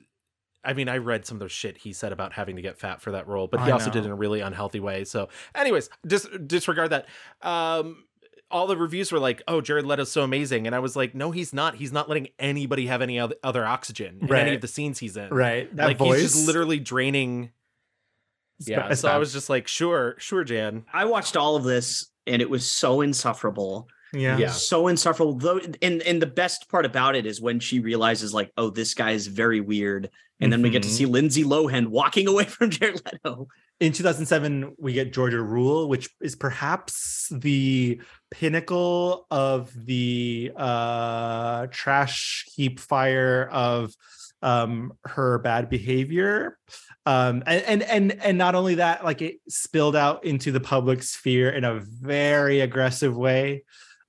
I 0.64 0.74
mean, 0.74 0.90
I 0.90 0.98
read 0.98 1.26
some 1.28 1.36
of 1.38 1.42
the 1.42 1.50
shit 1.50 1.78
he 1.78 1.94
said 1.94 2.12
about 2.12 2.34
having 2.34 2.56
to 2.56 2.62
get 2.64 2.78
fat 2.80 3.02
for 3.02 3.12
that 3.12 3.28
role, 3.28 3.48
but 3.48 3.60
he 3.62 3.68
I 3.68 3.72
also 3.72 3.92
did 3.92 4.04
it 4.04 4.06
in 4.06 4.12
a 4.12 4.16
really 4.16 4.42
unhealthy 4.42 4.80
way. 4.80 5.04
So, 5.04 5.30
anyways, 5.54 5.90
dis- 6.08 6.28
disregard 6.48 6.92
that. 6.92 7.06
Um, 7.44 8.05
all 8.52 8.68
the 8.68 8.78
reviews 8.78 9.12
were 9.12 9.20
like, 9.20 9.42
"Oh, 9.48 9.60
Jared 9.62 9.86
Leto's 9.86 10.12
so 10.12 10.22
amazing," 10.24 10.66
and 10.68 10.76
I 10.76 10.80
was 10.80 10.96
like, 10.96 11.16
"No, 11.16 11.32
he's 11.32 11.54
not. 11.54 11.76
He's 11.76 11.92
not 11.92 12.08
letting 12.08 12.28
anybody 12.40 12.88
have 12.88 13.02
any 13.02 13.20
other, 13.20 13.36
other 13.44 13.66
oxygen 13.66 14.20
in 14.22 14.34
any 14.34 14.56
of 14.56 14.62
the 14.62 14.68
scenes 14.68 15.00
he's 15.00 15.18
in. 15.18 15.30
Right. 15.30 15.74
That 15.76 15.88
like 15.88 15.98
voice. 15.98 16.22
he's 16.22 16.34
just 16.34 16.48
literally 16.48 16.80
draining." 16.80 17.52
It's 18.60 18.70
yeah, 18.70 18.88
ba- 18.88 18.96
so 18.96 19.10
I 19.10 19.18
was 19.18 19.34
just 19.34 19.50
like, 19.50 19.68
"Sure, 19.68 20.16
sure, 20.18 20.44
Jan." 20.44 20.86
I 20.94 21.06
watched 21.06 21.36
all 21.36 21.56
of 21.56 21.64
this 21.64 22.10
and 22.28 22.42
it 22.42 22.50
was 22.50 22.72
so 22.72 23.02
insufferable. 23.02 23.88
Yeah. 24.14 24.38
Yeah. 24.38 24.50
So 24.52 24.88
insufferable. 24.88 25.34
Though 25.34 25.60
and 25.82 26.02
and 26.04 26.22
the 26.22 26.26
best 26.28 26.70
part 26.70 26.86
about 26.86 27.16
it 27.16 27.26
is 27.26 27.42
when 27.42 27.60
she 27.60 27.80
realizes, 27.80 28.34
like, 28.34 28.52
oh, 28.58 28.70
this 28.70 28.94
guy 28.94 29.12
is 29.12 29.28
very 29.28 29.60
weird. 29.60 30.10
And 30.42 30.52
then 30.52 30.62
we 30.62 30.70
get 30.70 30.84
to 30.84 30.90
Mhm. 30.90 30.92
see 30.92 31.06
Lindsay 31.06 31.44
Lohan 31.46 31.88
walking 31.88 32.28
away 32.28 32.44
from 32.46 32.70
Jared 32.70 33.02
Leto. 33.06 33.48
in 33.82 33.92
2007 33.92 34.74
we 34.78 34.94
get 34.94 35.12
georgia 35.12 35.42
rule 35.42 35.90
which 35.90 36.10
is 36.22 36.34
perhaps 36.34 37.28
the 37.30 38.00
pinnacle 38.40 39.26
of 39.32 39.72
the 39.86 40.52
uh 40.56 41.68
trash 41.68 42.46
heap 42.54 42.80
fire 42.80 43.48
of 43.52 43.94
um 44.42 44.94
her 45.06 45.40
bad 45.40 45.70
behavior 45.70 46.58
um 47.06 47.44
and 47.48 47.64
and 47.64 47.84
and, 47.84 48.24
and 48.24 48.38
not 48.38 48.56
only 48.56 48.76
that 48.76 49.04
like 49.04 49.22
it 49.22 49.40
spilled 49.48 49.96
out 49.96 50.26
into 50.26 50.52
the 50.52 50.60
public 50.60 51.02
sphere 51.02 51.50
in 51.50 51.64
a 51.64 51.80
very 51.80 52.60
aggressive 52.62 53.16
way 53.16 53.64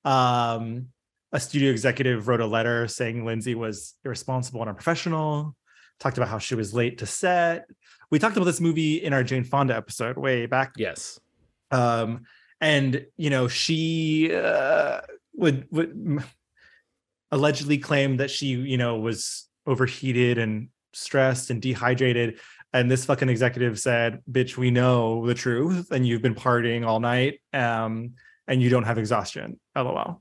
um 0.05 0.87
a 1.33 1.41
studio 1.41 1.71
executive 1.71 2.29
wrote 2.29 2.41
a 2.41 2.47
letter 2.47 2.89
saying 2.89 3.25
lindsay 3.25 3.55
was 3.55 3.95
irresponsible 4.05 4.61
and 4.61 4.69
unprofessional 4.69 5.55
talked 6.01 6.19
about 6.19 6.29
how 6.29 6.39
she 6.39 6.55
was 6.55 6.75
late 6.75 6.99
to 6.99 7.07
set 7.07 7.67
we 8.11 8.19
talked 8.19 8.37
about 8.37 8.47
this 8.47 8.61
movie 8.61 8.97
in 8.97 9.13
our 9.13 9.25
Jane 9.25 9.45
Fonda 9.45 9.77
episode 9.77 10.17
way 10.17 10.47
back. 10.47 10.73
Yes. 10.77 11.19
Um, 11.71 12.25
and 12.61 13.07
you 13.17 13.31
know 13.31 13.49
she 13.49 14.35
uh, 14.35 15.01
would 15.35 15.67
would 15.71 16.23
allegedly 17.31 17.79
claim 17.79 18.19
that 18.19 18.31
she 18.31 18.47
you 18.47 18.79
know 18.79 18.97
was 18.97 19.49
overheated 19.67 20.39
and 20.39 20.69
stressed 20.93 21.51
and 21.51 21.61
dehydrated. 21.61 22.39
And 22.73 22.91
this 22.91 23.05
fucking 23.05 23.29
executive 23.29 23.79
said 23.79 24.21
bitch 24.31 24.57
we 24.57 24.71
know 24.71 25.27
the 25.27 25.35
truth 25.35 25.91
and 25.91 26.07
you've 26.07 26.23
been 26.23 26.35
partying 26.35 26.87
all 26.87 27.01
night 27.01 27.41
um 27.53 28.13
and 28.49 28.63
you 28.63 28.71
don't 28.71 28.85
have 28.85 28.99
exhaustion. 28.99 29.59
Lol 29.75 30.21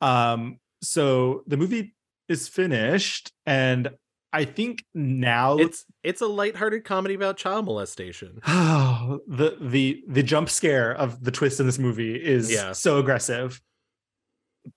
um 0.00 0.58
so 0.82 1.42
the 1.46 1.56
movie 1.56 1.94
is 2.28 2.48
finished 2.48 3.32
and 3.46 3.90
i 4.34 4.44
think 4.44 4.84
now 4.94 5.56
It's 5.56 5.84
it's 6.02 6.20
a 6.20 6.26
lighthearted 6.26 6.84
comedy 6.84 7.14
about 7.14 7.36
child 7.38 7.64
molestation. 7.64 8.40
Oh, 8.46 9.20
the 9.28 9.56
the 9.60 10.02
the 10.08 10.22
jump 10.22 10.50
scare 10.50 10.92
of 10.94 11.22
the 11.24 11.30
twist 11.30 11.60
in 11.60 11.66
this 11.66 11.78
movie 11.78 12.14
is 12.16 12.52
Yeah. 12.52 12.72
so 12.72 12.98
aggressive. 12.98 13.60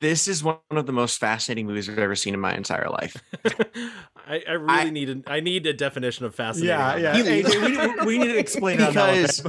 This 0.02 0.28
is 0.28 0.44
one 0.44 0.58
of 0.72 0.86
the 0.86 0.92
most 0.92 1.18
fascinating 1.18 1.66
movies 1.66 1.90
I've 1.90 1.98
ever 1.98 2.16
seen 2.16 2.34
in 2.34 2.40
my 2.42 2.54
entire 2.56 2.90
life. 2.90 3.16
I, 4.28 4.44
I 4.48 4.52
really 4.54 4.92
need 4.92 5.10
a 5.10 5.22
I 5.32 5.40
need 5.40 5.66
a 5.66 5.74
definition 5.74 6.26
of 6.26 6.36
fascinating. 6.36 6.70
Yeah, 6.78 6.96
yeah. 6.98 7.22
that. 7.22 7.26
AJ, 7.46 7.62
we, 7.62 7.78
need- 7.78 8.06
we 8.06 8.18
need 8.20 8.34
to 8.34 8.38
explain 8.38 8.80
it 8.82 8.94
that 8.94 9.14
because 9.16 9.44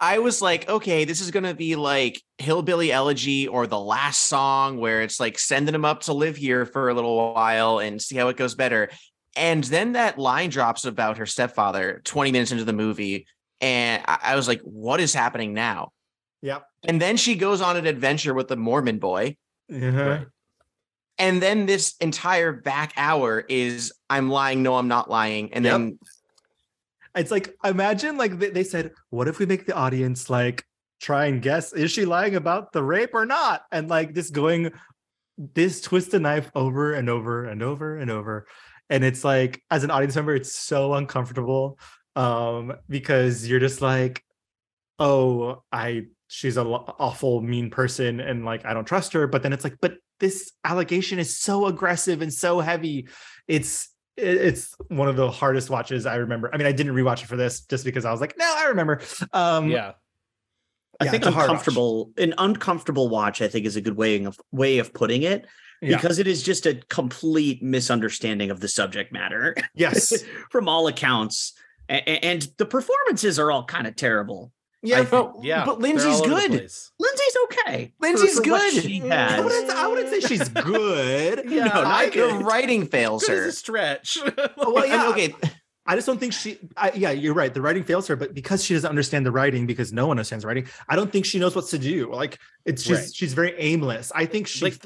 I 0.00 0.18
was 0.18 0.40
like, 0.40 0.68
okay, 0.68 1.04
this 1.04 1.20
is 1.20 1.30
gonna 1.30 1.54
be 1.54 1.74
like 1.76 2.20
Hillbilly 2.38 2.90
Elegy 2.92 3.48
or 3.48 3.66
the 3.66 3.78
last 3.78 4.22
song 4.22 4.78
where 4.78 5.02
it's 5.02 5.18
like 5.20 5.38
sending 5.38 5.74
him 5.74 5.84
up 5.84 6.02
to 6.02 6.12
live 6.12 6.36
here 6.36 6.64
for 6.64 6.88
a 6.88 6.94
little 6.94 7.34
while 7.34 7.78
and 7.80 8.00
see 8.00 8.16
how 8.16 8.28
it 8.28 8.36
goes 8.36 8.54
better. 8.54 8.88
And 9.36 9.64
then 9.64 9.92
that 9.92 10.18
line 10.18 10.50
drops 10.50 10.84
about 10.84 11.18
her 11.18 11.26
stepfather 11.26 12.02
20 12.04 12.32
minutes 12.32 12.52
into 12.52 12.64
the 12.64 12.72
movie. 12.72 13.26
And 13.60 14.02
I, 14.06 14.18
I 14.22 14.36
was 14.36 14.46
like, 14.48 14.60
what 14.62 15.00
is 15.00 15.14
happening 15.14 15.54
now? 15.54 15.92
Yep. 16.42 16.66
And 16.86 17.00
then 17.00 17.16
she 17.16 17.36
goes 17.36 17.60
on 17.60 17.76
an 17.76 17.86
adventure 17.86 18.34
with 18.34 18.48
the 18.48 18.56
Mormon 18.56 18.98
boy. 18.98 19.36
Uh-huh. 19.72 20.24
And 21.18 21.40
then 21.40 21.66
this 21.66 21.94
entire 22.00 22.52
back 22.52 22.92
hour 22.96 23.44
is 23.48 23.92
I'm 24.10 24.28
lying, 24.28 24.62
no, 24.62 24.76
I'm 24.76 24.88
not 24.88 25.08
lying. 25.08 25.52
And 25.52 25.64
Yep. 25.64 25.72
then 25.72 25.98
It's 27.14 27.30
like 27.30 27.54
imagine 27.64 28.16
like 28.16 28.38
they, 28.38 28.50
they 28.50 28.64
said, 28.64 28.92
what 29.10 29.28
if 29.28 29.38
we 29.38 29.46
make 29.46 29.66
the 29.66 29.74
audience 29.74 30.28
like 30.30 30.64
try 31.00 31.26
and 31.26 31.42
guess 31.42 31.72
is 31.72 31.90
she 31.90 32.04
lying 32.04 32.34
about 32.34 32.72
the 32.72 32.82
rape 32.82 33.10
or 33.14 33.26
not? 33.26 33.62
And 33.70 33.88
like 33.88 34.14
this 34.14 34.30
going 34.30 34.72
this 35.54 35.80
twist 35.80 36.10
the 36.10 36.20
knife 36.20 36.50
over 36.54 36.92
and 36.94 37.08
over 37.08 37.44
and 37.44 37.62
over 37.62 37.96
and 37.96 38.10
over. 38.10 38.46
And 38.92 39.02
it's 39.04 39.24
like 39.24 39.62
as 39.70 39.84
an 39.84 39.90
audience 39.90 40.14
member, 40.14 40.34
it's 40.36 40.54
so 40.54 40.94
uncomfortable 40.94 41.78
um 42.14 42.74
because 42.90 43.48
you're 43.48 43.58
just 43.60 43.80
like, 43.80 44.22
oh, 44.98 45.62
I 45.72 46.06
she's 46.28 46.56
a 46.58 46.62
awful 46.62 47.40
mean 47.40 47.70
person 47.70 48.20
and 48.20 48.44
like 48.44 48.64
I 48.66 48.74
don't 48.74 48.84
trust 48.84 49.14
her. 49.14 49.26
But 49.26 49.42
then 49.42 49.52
it's 49.52 49.64
like, 49.64 49.76
but 49.80 49.94
this 50.20 50.52
allegation 50.62 51.18
is 51.18 51.38
so 51.38 51.66
aggressive 51.66 52.22
and 52.22 52.32
so 52.32 52.60
heavy. 52.60 53.08
It's 53.48 53.88
it's 54.18 54.74
one 54.88 55.08
of 55.08 55.16
the 55.16 55.30
hardest 55.30 55.70
watches 55.70 56.04
I 56.04 56.16
remember. 56.16 56.50
I 56.54 56.58
mean, 56.58 56.66
I 56.66 56.72
didn't 56.72 56.94
rewatch 56.94 57.22
it 57.22 57.26
for 57.28 57.36
this 57.36 57.62
just 57.62 57.84
because 57.84 58.04
I 58.04 58.12
was 58.12 58.20
like, 58.20 58.34
no, 58.38 58.54
I 58.58 58.66
remember. 58.66 59.00
Um 59.32 59.70
yeah. 59.70 59.92
I 61.00 61.06
Yeah, 61.06 61.10
think 61.12 61.22
it's 61.22 61.28
a 61.28 61.30
hard 61.32 61.48
watch. 61.48 61.66
uncomfortable, 61.66 62.12
an 62.18 62.34
uncomfortable 62.38 63.08
watch. 63.08 63.40
I 63.40 63.48
think 63.48 63.64
is 63.66 63.76
a 63.76 63.80
good 63.80 63.96
way 63.96 64.22
of 64.24 64.38
way 64.52 64.78
of 64.78 64.92
putting 64.92 65.22
it 65.22 65.46
Yeah. 65.82 65.96
because 65.96 66.18
it 66.18 66.26
is 66.26 66.42
just 66.42 66.64
a 66.64 66.74
complete 66.88 67.62
misunderstanding 67.62 68.50
of 68.50 68.60
the 68.60 68.68
subject 68.68 69.12
matter. 69.12 69.54
Yes. 69.74 70.22
from 70.50 70.68
all 70.68 70.86
accounts, 70.86 71.52
A- 71.90 71.94
a- 72.08 72.24
and 72.24 72.48
the 72.56 72.66
performances 72.66 73.38
are 73.38 73.50
all 73.50 73.64
kind 73.64 73.86
of 73.86 73.96
terrible. 73.96 74.52
Yeah, 74.84 75.04
but. 75.08 75.34
Yeah, 75.42 75.64
but 75.64 75.78
Lindsay's 75.80 76.20
all 76.20 76.26
over 76.32 76.40
the 76.40 76.48
good. 76.48 76.70
Lindsay's 76.98 77.36
okay. 77.44 77.94
Lindsay's 78.00 78.34
for 78.40 78.50
what 78.50 78.72
good. 78.72 78.82
She 78.82 79.02
I 79.10 79.40
wouldn't, 79.40 79.70
I 79.70 79.86
wouldn't 79.86 80.08
say 80.08 80.20
she's 80.20 80.48
good. 80.48 81.48
Yeah, 81.50 81.64
no, 81.66 81.82
I, 81.84 82.04
not 82.06 82.12
the 82.14 82.44
writing 82.44 82.86
fails 82.86 83.24
Good 83.24 83.32
as 83.38 83.42
her. 83.44 83.48
a 83.48 83.52
stretch. 83.52 84.18
well, 84.56 84.86
yeah. 84.86 85.08
okay. 85.10 85.34
I 85.86 85.94
just 85.96 86.06
don't 86.06 86.18
think 86.18 86.32
she. 86.32 86.58
I, 86.76 86.92
yeah, 86.94 87.10
you're 87.10 87.34
right. 87.34 87.52
The 87.54 87.60
writing 87.60 87.82
fails 87.84 88.06
her, 88.08 88.16
but 88.16 88.34
because 88.34 88.64
she 88.64 88.74
doesn't 88.74 88.88
understand 88.88 89.24
the 89.26 89.32
writing, 89.32 89.66
because 89.66 89.92
no 89.92 90.06
one 90.06 90.16
understands 90.16 90.44
writing, 90.44 90.66
I 90.88 90.94
don't 90.96 91.10
think 91.12 91.26
she 91.26 91.38
knows 91.40 91.54
what 91.56 91.66
to 91.68 91.78
do. 91.78 92.12
Like 92.12 92.38
it's 92.64 92.82
just 92.84 93.02
Right. 93.02 93.14
she's 93.14 93.34
very 93.34 93.54
aimless. 93.58 94.10
I 94.14 94.26
think 94.26 94.46
she. 94.48 94.64
like 94.64 94.84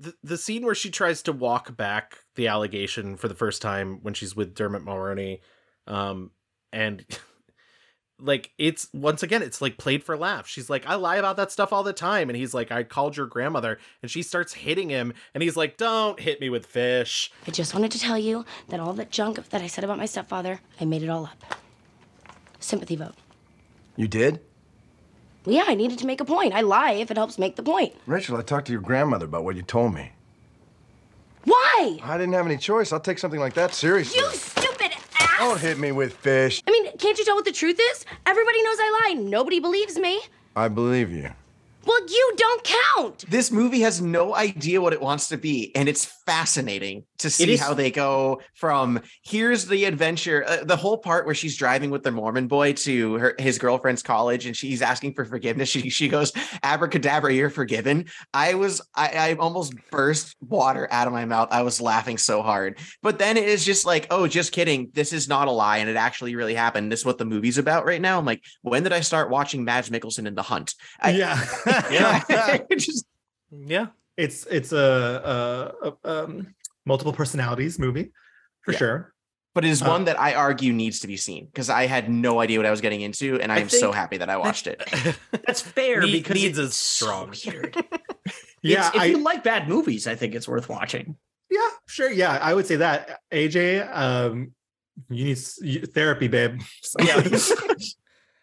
the, 0.00 0.10
the, 0.10 0.14
the 0.22 0.36
scene 0.36 0.64
where 0.64 0.74
she 0.74 0.90
tries 0.90 1.22
to 1.22 1.32
walk 1.32 1.76
back 1.76 2.18
the 2.34 2.48
allegation 2.48 3.16
for 3.16 3.28
the 3.28 3.34
first 3.34 3.62
time 3.62 3.98
when 4.02 4.14
she's 4.14 4.34
with 4.34 4.54
Dermot 4.54 4.84
Mulroney, 4.84 5.40
um, 5.86 6.30
and 6.72 7.04
like 8.18 8.50
it's 8.58 8.88
once 8.92 9.22
again 9.22 9.42
it's 9.42 9.60
like 9.60 9.78
played 9.78 10.02
for 10.02 10.16
laughs. 10.16 10.50
She's 10.50 10.70
like, 10.70 10.86
I 10.86 10.94
lie 10.94 11.16
about 11.16 11.36
that 11.36 11.52
stuff 11.52 11.72
all 11.72 11.82
the 11.82 11.92
time, 11.92 12.28
and 12.28 12.36
he's 12.36 12.54
like, 12.54 12.72
I 12.72 12.82
called 12.82 13.16
your 13.16 13.26
grandmother, 13.26 13.78
and 14.02 14.10
she 14.10 14.22
starts 14.22 14.54
hitting 14.54 14.88
him, 14.88 15.12
and 15.34 15.42
he's 15.42 15.56
like, 15.56 15.76
Don't 15.76 16.18
hit 16.18 16.40
me 16.40 16.50
with 16.50 16.66
fish. 16.66 17.30
I 17.46 17.50
just 17.50 17.74
wanted 17.74 17.90
to 17.92 17.98
tell 17.98 18.18
you 18.18 18.44
that 18.68 18.80
all 18.80 18.92
that 18.94 19.10
junk 19.10 19.48
that 19.50 19.62
I 19.62 19.66
said 19.66 19.84
about 19.84 19.98
my 19.98 20.06
stepfather, 20.06 20.60
I 20.80 20.84
made 20.84 21.02
it 21.02 21.08
all 21.08 21.26
up. 21.26 21.56
Sympathy 22.58 22.96
vote. 22.96 23.14
You 23.96 24.08
did? 24.08 24.40
Yeah, 25.46 25.64
I 25.66 25.74
needed 25.74 25.98
to 26.00 26.06
make 26.06 26.20
a 26.20 26.24
point. 26.24 26.52
I 26.52 26.60
lie 26.60 26.92
if 26.92 27.10
it 27.10 27.16
helps 27.16 27.38
make 27.38 27.56
the 27.56 27.62
point. 27.62 27.94
Rachel, 28.06 28.36
I 28.36 28.42
talked 28.42 28.66
to 28.66 28.72
your 28.72 28.82
grandmother 28.82 29.24
about 29.24 29.44
what 29.44 29.56
you 29.56 29.62
told 29.62 29.94
me. 29.94 30.12
Why? 31.44 31.98
I 32.02 32.18
didn't 32.18 32.34
have 32.34 32.44
any 32.46 32.58
choice. 32.58 32.92
I'll 32.92 33.00
take 33.00 33.18
something 33.18 33.40
like 33.40 33.54
that 33.54 33.72
seriously. 33.72 34.18
You 34.18 34.30
stupid 34.32 34.92
ass! 35.18 35.38
Don't 35.38 35.58
hit 35.58 35.78
me 35.78 35.92
with 35.92 36.14
fish. 36.18 36.62
I 36.66 36.70
mean, 36.70 36.84
can't 36.98 37.16
you 37.18 37.24
tell 37.24 37.34
what 37.36 37.46
the 37.46 37.52
truth 37.52 37.80
is? 37.80 38.04
Everybody 38.26 38.62
knows 38.62 38.76
I 38.78 39.08
lie. 39.08 39.14
Nobody 39.14 39.60
believes 39.60 39.98
me. 39.98 40.20
I 40.54 40.68
believe 40.68 41.10
you. 41.10 41.30
Well, 41.90 42.06
you 42.06 42.32
don't 42.36 42.70
count. 42.94 43.24
This 43.28 43.50
movie 43.50 43.80
has 43.80 44.00
no 44.00 44.32
idea 44.36 44.80
what 44.80 44.92
it 44.92 45.00
wants 45.00 45.26
to 45.30 45.36
be, 45.36 45.74
and 45.74 45.88
it's 45.88 46.04
fascinating 46.04 47.02
to 47.18 47.28
see 47.28 47.56
how 47.56 47.74
they 47.74 47.90
go 47.90 48.40
from 48.54 49.00
here's 49.24 49.66
the 49.66 49.84
adventure, 49.86 50.44
uh, 50.46 50.62
the 50.62 50.76
whole 50.76 50.98
part 50.98 51.26
where 51.26 51.34
she's 51.34 51.56
driving 51.56 51.90
with 51.90 52.04
the 52.04 52.12
Mormon 52.12 52.46
boy 52.46 52.74
to 52.74 53.14
her 53.14 53.34
his 53.40 53.58
girlfriend's 53.58 54.04
college, 54.04 54.46
and 54.46 54.56
she's 54.56 54.82
asking 54.82 55.14
for 55.14 55.24
forgiveness. 55.24 55.68
She 55.68 55.90
she 55.90 56.06
goes, 56.06 56.32
"Abracadabra, 56.62 57.34
you're 57.34 57.50
forgiven." 57.50 58.06
I 58.32 58.54
was 58.54 58.80
I, 58.94 59.08
I 59.08 59.34
almost 59.34 59.74
burst 59.90 60.36
water 60.40 60.86
out 60.92 61.08
of 61.08 61.12
my 61.12 61.24
mouth. 61.24 61.48
I 61.50 61.62
was 61.62 61.80
laughing 61.80 62.18
so 62.18 62.40
hard, 62.40 62.78
but 63.02 63.18
then 63.18 63.36
it 63.36 63.48
is 63.48 63.64
just 63.64 63.84
like, 63.84 64.06
oh, 64.10 64.28
just 64.28 64.52
kidding. 64.52 64.90
This 64.92 65.12
is 65.12 65.28
not 65.28 65.48
a 65.48 65.50
lie, 65.50 65.78
and 65.78 65.90
it 65.90 65.96
actually 65.96 66.36
really 66.36 66.54
happened. 66.54 66.92
This 66.92 67.00
is 67.00 67.06
what 67.06 67.18
the 67.18 67.24
movie's 67.24 67.58
about 67.58 67.84
right 67.84 68.00
now. 68.00 68.16
I'm 68.16 68.24
like, 68.24 68.44
when 68.62 68.84
did 68.84 68.92
I 68.92 69.00
start 69.00 69.28
watching 69.28 69.64
Mads 69.64 69.90
Mikkelsen 69.90 70.28
in 70.28 70.36
The 70.36 70.42
Hunt? 70.42 70.76
I, 71.00 71.10
yeah, 71.10 71.44
yeah, 71.90 72.58
just 72.76 73.06
Yeah. 73.50 73.86
it's 74.16 74.46
it's 74.46 74.72
a, 74.72 74.76
a, 75.84 75.92
a 76.08 76.24
um, 76.24 76.54
multiple 76.86 77.12
personalities 77.12 77.78
movie 77.78 78.12
for 78.62 78.72
Yeah. 78.72 78.78
sure. 78.78 79.14
but 79.54 79.64
it 79.64 79.70
is 79.70 79.82
Uh, 79.82 79.86
one 79.88 80.04
that 80.04 80.18
I 80.20 80.34
argue 80.34 80.72
needs 80.72 81.00
to 81.00 81.06
be 81.08 81.16
seen 81.16 81.46
because 81.46 81.68
I 81.70 81.86
had 81.86 82.08
no 82.10 82.38
idea 82.40 82.58
what 82.58 82.66
I 82.66 82.70
was 82.70 82.80
getting 82.80 83.00
into, 83.00 83.40
and 83.40 83.50
I, 83.50 83.56
I 83.56 83.58
am 83.60 83.68
so 83.68 83.90
happy 83.92 84.18
that 84.18 84.30
I 84.30 84.36
watched 84.36 84.66
it. 84.66 84.78
That's 85.46 85.60
fair 85.60 86.00
Need- 86.02 86.12
because 86.12 86.34
needs 86.34 86.58
it's 86.58 86.68
is 86.70 86.74
strong. 86.76 87.32
So 87.34 87.50
weird. 87.50 87.74
Yeah, 88.62 88.88
It's- 88.88 88.94
if 88.94 89.00
I- 89.00 89.04
you 89.06 89.18
like 89.18 89.42
bad 89.42 89.68
movies, 89.68 90.06
I 90.06 90.14
think 90.14 90.34
it's 90.34 90.46
worth 90.46 90.68
watching. 90.68 91.16
Yeah, 91.50 91.68
sure. 91.86 92.10
Yeah, 92.10 92.38
I 92.40 92.54
would 92.54 92.66
say 92.66 92.76
that. 92.76 93.20
AJ, 93.32 93.82
um, 93.92 94.52
you 95.08 95.24
need 95.24 95.38
therapy, 95.92 96.28
babe. 96.28 96.60
Yeah. 97.00 97.26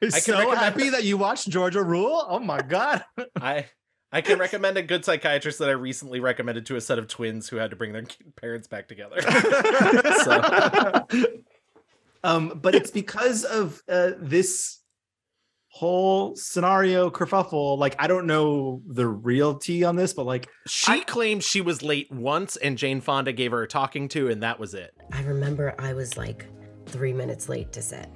I'm 0.02 0.08
I 0.10 0.12
can 0.12 0.22
so 0.22 0.34
recommend- 0.38 0.60
happy 0.60 0.90
that 0.90 1.04
you 1.04 1.18
watched 1.18 1.50
Georgia 1.50 1.84
Rule. 1.84 2.26
Oh 2.28 2.40
my 2.40 2.62
god. 2.62 3.04
I 3.42 3.66
I 4.12 4.22
can 4.22 4.40
recommend 4.40 4.78
a 4.78 4.82
good 4.84 5.04
psychiatrist 5.04 5.60
that 5.60 5.68
I 5.70 5.74
recently 5.74 6.20
recommended 6.20 6.66
to 6.68 6.76
a 6.78 6.82
set 6.82 6.98
of 6.98 7.08
twins 7.08 7.50
who 7.50 7.58
had 7.58 7.72
to 7.72 7.76
bring 7.76 7.92
their 7.92 8.06
parents 8.38 8.68
back 8.68 8.88
together. 8.88 9.20
so, 10.24 11.08
um, 12.24 12.60
but 12.62 12.74
it's 12.74 12.90
because 12.90 13.44
of 13.44 13.82
uh, 13.90 14.12
this 14.18 14.80
whole 15.70 16.36
scenario 16.38 17.10
kerfuffle. 17.10 17.78
Like, 17.78 17.96
I 18.00 18.08
don't 18.08 18.26
know 18.28 18.82
the 18.88 19.08
realty 19.08 19.84
on 19.84 19.98
this, 19.98 20.14
but 20.14 20.26
like, 20.26 20.48
she 20.68 21.02
claimed 21.02 21.44
she 21.44 21.60
was 21.60 21.84
late 21.84 22.10
once 22.12 22.56
and 22.56 22.78
Jane 22.78 23.02
Fonda 23.02 23.34
gave 23.34 23.52
her 23.52 23.64
a 23.64 23.68
talking 23.68 24.08
to 24.10 24.30
and 24.30 24.42
that 24.42 24.58
was 24.58 24.74
it. 24.74 24.92
I 25.12 25.22
remember 25.24 25.76
I 25.80 25.94
was 25.94 26.16
like 26.18 26.48
three 26.86 27.14
minutes 27.14 27.50
late 27.50 27.74
to 27.74 27.82
set. 27.82 28.10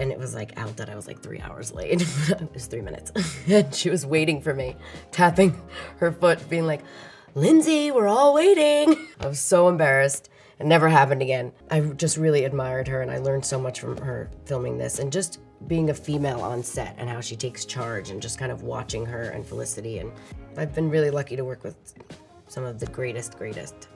And 0.00 0.10
it 0.10 0.18
was 0.18 0.34
like 0.34 0.58
out 0.58 0.78
that 0.78 0.88
I 0.88 0.94
was 0.96 1.06
like 1.06 1.20
three 1.20 1.40
hours 1.40 1.74
late. 1.74 2.00
it 2.30 2.54
was 2.54 2.64
three 2.64 2.80
minutes. 2.80 3.12
and 3.46 3.74
she 3.74 3.90
was 3.90 4.06
waiting 4.06 4.40
for 4.40 4.54
me, 4.54 4.74
tapping 5.12 5.60
her 5.98 6.10
foot, 6.10 6.48
being 6.48 6.66
like, 6.66 6.80
Lindsay, 7.34 7.90
we're 7.90 8.08
all 8.08 8.32
waiting. 8.32 9.06
I 9.20 9.26
was 9.26 9.38
so 9.38 9.68
embarrassed. 9.68 10.30
It 10.58 10.64
never 10.64 10.88
happened 10.88 11.20
again. 11.20 11.52
I 11.70 11.80
just 11.80 12.16
really 12.16 12.44
admired 12.44 12.88
her 12.88 13.02
and 13.02 13.10
I 13.10 13.18
learned 13.18 13.44
so 13.44 13.60
much 13.60 13.80
from 13.80 13.98
her 13.98 14.30
filming 14.46 14.78
this 14.78 15.00
and 15.00 15.12
just 15.12 15.38
being 15.66 15.90
a 15.90 15.94
female 15.94 16.40
on 16.40 16.62
set 16.62 16.94
and 16.96 17.08
how 17.08 17.20
she 17.20 17.36
takes 17.36 17.66
charge 17.66 18.08
and 18.08 18.22
just 18.22 18.38
kind 18.38 18.50
of 18.50 18.62
watching 18.62 19.04
her 19.04 19.24
and 19.24 19.46
Felicity. 19.46 19.98
And 19.98 20.10
I've 20.56 20.74
been 20.74 20.88
really 20.88 21.10
lucky 21.10 21.36
to 21.36 21.44
work 21.44 21.62
with 21.62 21.76
some 22.48 22.64
of 22.64 22.80
the 22.80 22.86
greatest, 22.86 23.36
greatest. 23.36 23.88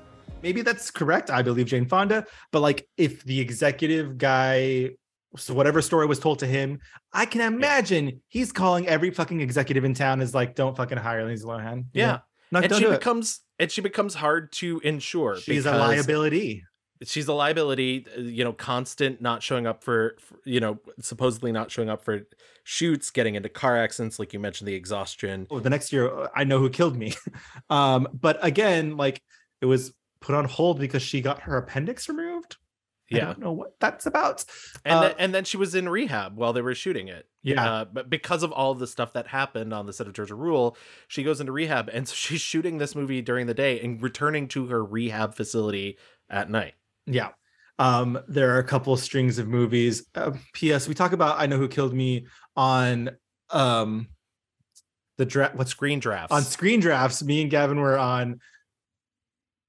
maybe 0.43 0.61
that's 0.61 0.91
correct. 0.91 1.31
I 1.31 1.41
believe 1.41 1.67
Jane 1.67 1.87
Fonda, 1.87 2.27
but 2.53 2.61
like, 2.61 2.87
if 2.99 3.25
the 3.25 3.41
executive 3.41 4.19
guy 4.19 4.91
so 5.37 5.55
whatever 5.55 5.83
story 5.83 6.07
was 6.07 6.19
told 6.19 6.39
to 6.41 6.47
him, 6.47 6.81
I 7.13 7.27
can 7.27 7.41
imagine 7.41 8.21
he's 8.29 8.53
calling 8.53 8.87
every 8.87 9.11
fucking 9.11 9.41
executive 9.41 9.85
in 9.85 9.95
town 9.95 10.21
is 10.21 10.35
like, 10.35 10.55
don't 10.55 10.77
fucking 10.77 10.99
hire 10.99 11.25
Lindsay 11.25 11.45
Lohan. 11.45 11.87
Yeah. 11.93 12.07
know? 12.07 12.19
Not 12.53 12.65
and 12.65 12.75
she 12.75 12.81
do 12.81 12.93
it. 12.93 13.01
becomes 13.01 13.41
and 13.59 13.71
she 13.71 13.81
becomes 13.81 14.15
hard 14.15 14.53
to 14.53 14.81
insure. 14.85 15.37
She's 15.37 15.67
a 15.67 15.73
liability. 15.73 16.65
She's 17.03 17.27
a 17.27 17.33
liability. 17.33 18.07
uh, 18.17 18.21
You 18.21 18.45
know, 18.45 18.53
constant 18.53 19.21
not 19.21 19.43
showing 19.43 19.67
up 19.67 19.83
for, 19.83 20.17
for 20.21 20.37
you 20.45 20.61
know, 20.61 20.79
supposedly 21.01 21.53
not 21.53 21.71
showing 21.71 21.89
up 21.89 22.05
for 22.05 22.23
shoots, 22.63 23.11
getting 23.11 23.35
into 23.35 23.49
car 23.49 23.77
accidents, 23.77 24.19
like 24.19 24.33
you 24.33 24.39
mentioned, 24.39 24.69
the 24.69 24.75
exhaustion. 24.75 25.47
Oh, 25.51 25.61
the 25.61 25.71
next 25.71 25.93
year, 25.93 26.09
uh, 26.09 26.29
I 26.35 26.45
know 26.45 26.59
who 26.59 26.71
killed 26.71 26.97
me. 26.97 27.15
um, 27.71 28.09
but 28.13 28.39
again, 28.45 28.97
like 28.97 29.21
it 29.61 29.67
was 29.67 29.93
put 30.21 30.35
on 30.35 30.45
hold 30.45 30.79
because 30.79 31.03
she 31.03 31.21
got 31.21 31.41
her 31.41 31.57
appendix 31.57 32.09
removed. 32.09 32.57
I 33.13 33.17
Yeah. 33.17 33.25
don't 33.27 33.39
know 33.41 33.53
what 33.53 33.79
that's 33.81 34.07
about. 34.07 34.45
and 34.85 34.95
Uh, 34.95 35.01
then, 35.03 35.15
and 35.19 35.35
then 35.35 35.45
she 35.45 35.57
was 35.57 35.75
in 35.75 35.89
rehab 35.89 36.37
while 36.37 36.53
they 36.53 36.63
were 36.63 36.75
shooting 36.75 37.09
it. 37.09 37.29
Yeah. 37.43 37.65
uh, 37.65 37.85
but 37.85 38.09
because 38.09 38.43
of 38.43 38.51
all 38.53 38.75
the 38.75 38.87
stuff 38.87 39.13
that 39.13 39.27
happened 39.27 39.75
on 39.75 39.85
the 39.87 39.93
set 39.93 40.07
of 40.07 40.15
Georgia 40.15 40.35
Rule, 40.35 40.77
she 41.09 41.23
goes 41.23 41.41
into 41.41 41.53
rehab, 41.53 41.91
and 41.93 42.09
so 42.09 42.15
she's 42.15 42.41
shooting 42.41 42.79
this 42.79 42.95
movie 42.95 43.21
during 43.23 43.47
the 43.47 43.55
day 43.55 43.79
and 43.81 44.03
returning 44.03 44.49
to 44.49 44.67
her 44.69 44.83
rehab 44.85 45.35
facility 45.35 45.99
at 46.31 46.49
night. 46.51 46.75
Yeah. 47.07 47.31
Um, 47.79 48.19
there 48.29 48.55
are 48.55 48.59
a 48.59 48.65
couple 48.65 48.97
strings 48.97 49.39
of 49.39 49.49
movies. 49.49 50.07
Uh, 50.15 50.33
P.S. 50.55 50.87
We 50.89 50.95
talk 50.95 51.13
about 51.13 51.39
I 51.41 51.47
Know 51.47 51.59
Who 51.59 51.69
Killed 51.69 51.93
Me 51.93 52.27
on 52.57 53.11
um 53.51 54.09
the 55.19 55.27
draft 55.27 55.55
what 55.57 55.69
Screen 55.69 56.01
drafts 56.01 56.33
on 56.33 56.43
screen 56.43 56.81
drafts. 56.81 57.23
Me 57.23 57.43
and 57.43 57.51
Gavin 57.51 57.79
were 57.79 57.99
on 57.99 58.41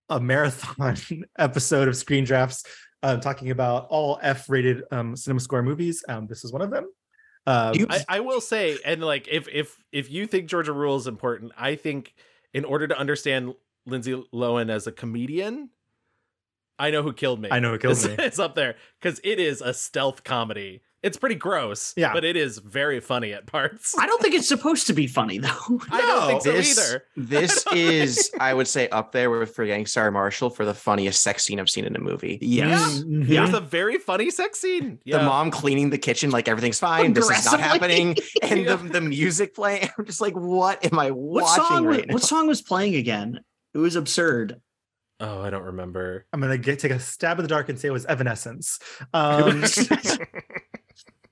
a 0.09 0.19
marathon 0.19 0.95
episode 1.37 1.87
of 1.87 1.95
screen 1.97 2.23
drafts 2.23 2.63
um, 3.05 3.19
talking 3.19 3.51
about 3.51 3.87
all 3.89 4.19
F-rated 4.21 4.83
um, 4.91 5.15
cinema 5.15 5.39
score 5.39 5.61
movies. 5.61 6.03
Um, 6.09 6.25
this 6.25 6.43
is 6.43 6.51
one 6.51 6.63
of 6.63 6.71
them. 6.71 6.89
Uh, 7.45 7.75
I, 7.89 8.05
I 8.09 8.19
will 8.21 8.41
say, 8.41 8.79
and 8.83 9.03
like 9.03 9.27
if 9.29 9.47
if 9.47 9.77
if 9.91 10.09
you 10.09 10.25
think 10.25 10.49
Georgia 10.49 10.73
Rule 10.73 10.95
is 10.95 11.05
important, 11.05 11.51
I 11.55 11.75
think 11.75 12.15
in 12.53 12.65
order 12.65 12.87
to 12.87 12.97
understand 12.97 13.53
Lindsay 13.85 14.13
Lohan 14.33 14.71
as 14.71 14.87
a 14.87 14.91
comedian, 14.91 15.69
I 16.79 16.89
know 16.89 17.03
who 17.03 17.13
killed 17.13 17.39
me. 17.39 17.49
I 17.51 17.59
Know 17.59 17.71
Who 17.71 17.77
Killed 17.77 17.97
is, 17.97 18.07
Me. 18.07 18.15
It's 18.19 18.39
up 18.39 18.55
there 18.55 18.75
because 18.99 19.21
it 19.23 19.39
is 19.39 19.61
a 19.61 19.73
stealth 19.73 20.23
comedy. 20.23 20.81
It's 21.05 21.17
pretty 21.17 21.35
gross, 21.35 21.93
Yeah. 21.95 22.13
but 22.13 22.25
it 22.25 22.35
is 22.35 22.57
very 22.57 22.99
funny 22.99 23.31
at 23.31 23.45
parts. 23.45 23.95
I 23.97 24.07
don't 24.07 24.19
think 24.21 24.33
it's 24.33 24.47
supposed 24.47 24.87
to 24.87 24.93
be 24.93 25.05
funny 25.05 25.37
though. 25.37 25.49
I 25.91 26.01
don't 26.01 26.27
think 26.27 26.41
so 26.41 26.51
this, 26.51 26.77
either. 26.79 27.03
This 27.15 27.65
is, 27.73 28.31
I 28.39 28.53
would 28.55 28.67
say, 28.67 28.89
up 28.89 29.11
there 29.11 29.29
with 29.29 29.53
Forgetting 29.55 29.85
Sarah 29.85 30.11
Marshall 30.11 30.49
for 30.49 30.65
the 30.65 30.73
funniest 30.73 31.21
sex 31.21 31.43
scene 31.43 31.59
I've 31.59 31.69
seen 31.69 31.85
in 31.85 31.95
a 31.95 31.99
movie. 31.99 32.39
Yes. 32.41 33.03
It 33.05 33.39
was 33.39 33.53
a 33.53 33.59
very 33.59 33.99
funny 33.99 34.31
sex 34.31 34.59
scene. 34.59 34.97
Yeah. 35.05 35.19
The 35.19 35.25
mom 35.25 35.51
cleaning 35.51 35.91
the 35.91 35.97
kitchen 35.99 36.31
like 36.31 36.47
everything's 36.47 36.79
fine. 36.79 37.13
This 37.13 37.29
is 37.29 37.45
not 37.45 37.59
happening, 37.59 38.15
and 38.41 38.65
the, 38.67 38.77
the 38.77 39.01
music 39.01 39.53
playing. 39.53 39.87
I'm 39.97 40.05
just 40.05 40.21
like, 40.21 40.33
what 40.33 40.83
am 40.91 40.97
I 40.97 41.11
What 41.11 41.43
watching 41.43 41.63
song? 41.65 41.85
was- 41.85 41.97
right 41.97 42.07
now? 42.07 42.13
what 42.15 42.23
song 42.23 42.47
was 42.47 42.61
playing 42.63 42.95
again? 42.95 43.39
It 43.75 43.77
was 43.77 43.95
absurd. 43.95 44.59
Oh, 45.21 45.41
I 45.41 45.49
don't 45.49 45.63
remember. 45.63 46.25
I'm 46.33 46.41
gonna 46.41 46.57
get 46.57 46.79
take 46.79 46.91
a 46.91 46.99
stab 46.99 47.39
in 47.39 47.43
the 47.43 47.47
dark 47.47 47.69
and 47.69 47.79
say 47.79 47.87
it 47.87 47.91
was 47.91 48.05
Evanescence. 48.05 48.79
Um, 49.13 49.63
It 49.63 50.44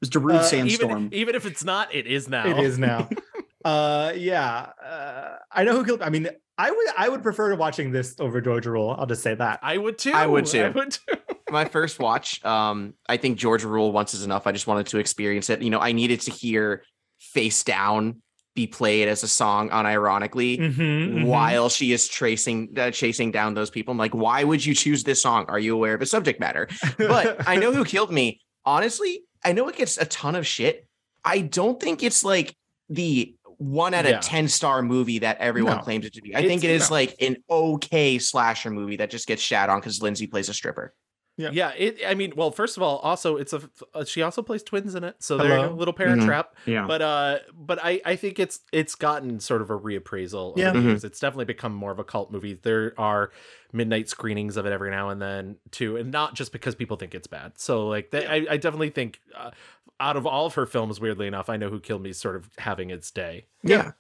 was 0.04 0.10
Darude 0.10 0.36
Uh, 0.36 0.43
Sandstorm. 0.43 0.91
Even 0.91 1.14
even 1.14 1.36
if 1.36 1.45
it's 1.45 1.64
not, 1.64 1.93
it 1.95 2.06
is 2.08 2.28
now. 2.28 2.45
It 2.45 2.64
is 2.64 2.78
now. 2.78 3.10
uh 3.66 4.12
yeah. 4.16 4.70
Uh, 4.86 5.36
I 5.51 5.64
know 5.64 5.74
who 5.76 5.86
killed 5.86 6.01
I 6.01 6.10
mean, 6.10 6.28
I 6.58 6.70
would 6.72 6.88
I 6.97 7.10
would 7.10 7.24
prefer 7.24 7.49
to 7.51 7.56
watching 7.56 7.91
this 7.91 8.16
over 8.20 8.41
Georgia 8.41 8.72
Rule. 8.72 8.95
I'll 8.97 9.06
just 9.06 9.24
say 9.24 9.34
that. 9.36 9.60
I 9.64 9.78
would 9.78 9.97
too. 9.97 10.12
I 10.14 10.28
would 10.28 10.45
too. 10.45 10.64
I 10.64 10.70
would 10.70 10.91
too. 10.91 10.99
my 11.51 11.66
first 11.66 11.99
watch 11.99 12.43
um 12.43 12.95
i 13.08 13.16
think 13.16 13.38
georgia 13.38 13.68
rule 13.68 13.91
once 13.91 14.16
is 14.16 14.24
enough 14.24 14.47
i 14.47 14.51
just 14.51 14.66
wanted 14.66 14.88
to 14.88 14.97
experience 14.97 15.51
it 15.51 15.62
you 15.62 15.70
know 15.70 15.78
i 15.80 15.91
needed 15.91 16.20
to 16.20 16.32
hear 16.32 16.84
face 17.20 17.64
down 17.64 18.24
be 18.56 18.66
played 18.66 19.08
as 19.08 19.22
a 19.22 19.28
song 19.28 19.70
unironically 19.70 20.58
Mhm, 20.58 20.74
mhm. 20.76 21.26
while 21.26 21.70
she 21.70 21.91
is 21.91 22.08
tracing 22.08 22.74
uh, 22.76 22.89
chasing 22.89 23.30
down 23.30 23.54
those 23.54 23.70
people 23.70 23.91
i'm 23.91 23.99
like 23.99 24.16
why 24.16 24.43
would 24.43 24.66
you 24.66 24.74
choose 24.74 25.04
this 25.04 25.22
song 25.22 25.45
are 25.47 25.60
you 25.60 25.76
aware 25.76 25.93
of 25.93 26.01
its 26.01 26.10
subject 26.10 26.39
matter 26.39 26.68
but 26.97 27.47
i 27.47 27.56
know 27.56 27.72
who 27.72 27.86
killed 27.86 28.12
me 28.12 28.41
honestly 28.66 29.22
i 29.45 29.51
know 29.53 29.67
it 29.67 29.75
gets 29.75 29.97
a 29.97 30.05
ton 30.05 30.35
of 30.35 30.45
shit 30.47 30.87
i 31.23 31.39
don't 31.39 31.79
think 31.79 32.03
it's 32.03 32.23
like 32.23 32.55
the 32.89 33.35
one 33.57 33.93
out 33.93 34.05
of 34.05 34.11
Yeah. 34.11 34.19
10 34.19 34.47
star 34.49 34.81
movie 34.81 35.19
that 35.19 35.37
everyone 35.37 35.77
No. 35.77 35.83
claims 35.83 36.05
it 36.05 36.13
to 36.13 36.21
be 36.21 36.35
i 36.35 36.39
It's- 36.39 36.49
think 36.49 36.63
it 36.63 36.69
is 36.71 36.89
no. 36.89 36.95
like 36.95 37.15
an 37.21 37.37
okay 37.49 38.19
slasher 38.19 38.69
movie 38.71 38.97
that 38.97 39.09
just 39.09 39.27
gets 39.27 39.41
shat 39.41 39.69
on 39.69 39.79
because 39.79 40.01
lindsay 40.01 40.27
plays 40.27 40.49
a 40.49 40.53
stripper 40.53 40.93
Yeah. 41.36 41.49
Yeah, 41.51 41.71
it. 41.75 41.97
I 42.07 42.13
mean, 42.13 42.34
well, 42.36 42.51
first 42.51 42.77
of 42.77 42.84
all, 42.84 42.97
also 42.99 43.38
it's 43.38 43.53
a. 43.53 43.61
uh, 43.95 44.05
She 44.05 44.21
also 44.21 44.43
plays 44.43 44.61
twins 44.61 44.93
in 44.93 45.03
it, 45.03 45.15
so 45.19 45.38
they're 45.38 45.55
Hello? 45.57 45.73
a 45.73 45.75
little 45.75 45.93
parent 45.93 46.21
Mhm. 46.21 46.25
trap. 46.25 46.55
Yeah. 46.67 46.86
But 46.86 47.01
uh, 47.01 47.39
but 47.55 47.79
I 47.84 47.99
I 48.05 48.15
think 48.15 48.38
it's 48.38 48.59
it's 48.71 48.93
gotten 48.93 49.39
sort 49.39 49.63
of 49.63 49.71
a 49.71 49.79
reappraisal. 49.79 50.51
Over 50.51 50.59
Yeah. 50.59 50.71
the 50.73 50.79
Mhm. 50.79 50.84
years. 50.84 51.03
It's 51.03 51.19
definitely 51.19 51.45
become 51.45 51.73
more 51.73 51.91
of 51.91 51.97
a 51.97 52.03
cult 52.03 52.31
movie. 52.31 52.53
There 52.53 52.93
are 52.99 53.31
midnight 53.71 54.09
screenings 54.09 54.57
of 54.57 54.67
it 54.67 54.71
every 54.71 54.91
now 54.91 55.09
and 55.09 55.19
then 55.19 55.57
too, 55.71 55.97
and 55.97 56.11
not 56.11 56.36
just 56.36 56.51
because 56.51 56.75
people 56.75 56.97
think 56.97 57.15
it's 57.15 57.25
bad. 57.27 57.53
So 57.57 57.88
like, 57.88 58.11
they, 58.11 58.27
I 58.27 58.45
I 58.53 58.57
definitely 58.57 58.91
think. 58.91 59.19
Uh, 59.36 59.51
out 59.99 60.17
of 60.17 60.25
all 60.25 60.47
of 60.47 60.55
her 60.55 60.65
films, 60.65 60.99
weirdly 60.99 61.27
enough, 61.27 61.49
I 61.49 61.55
know 61.55 61.69
who 61.69 61.79
killed 61.79 62.01
me 62.01 62.09
is 62.09 62.17
sort 62.19 62.36
of 62.36 62.49
having 62.57 62.89
its 62.89 63.09
day. 63.11 63.45
yeah 63.63 63.91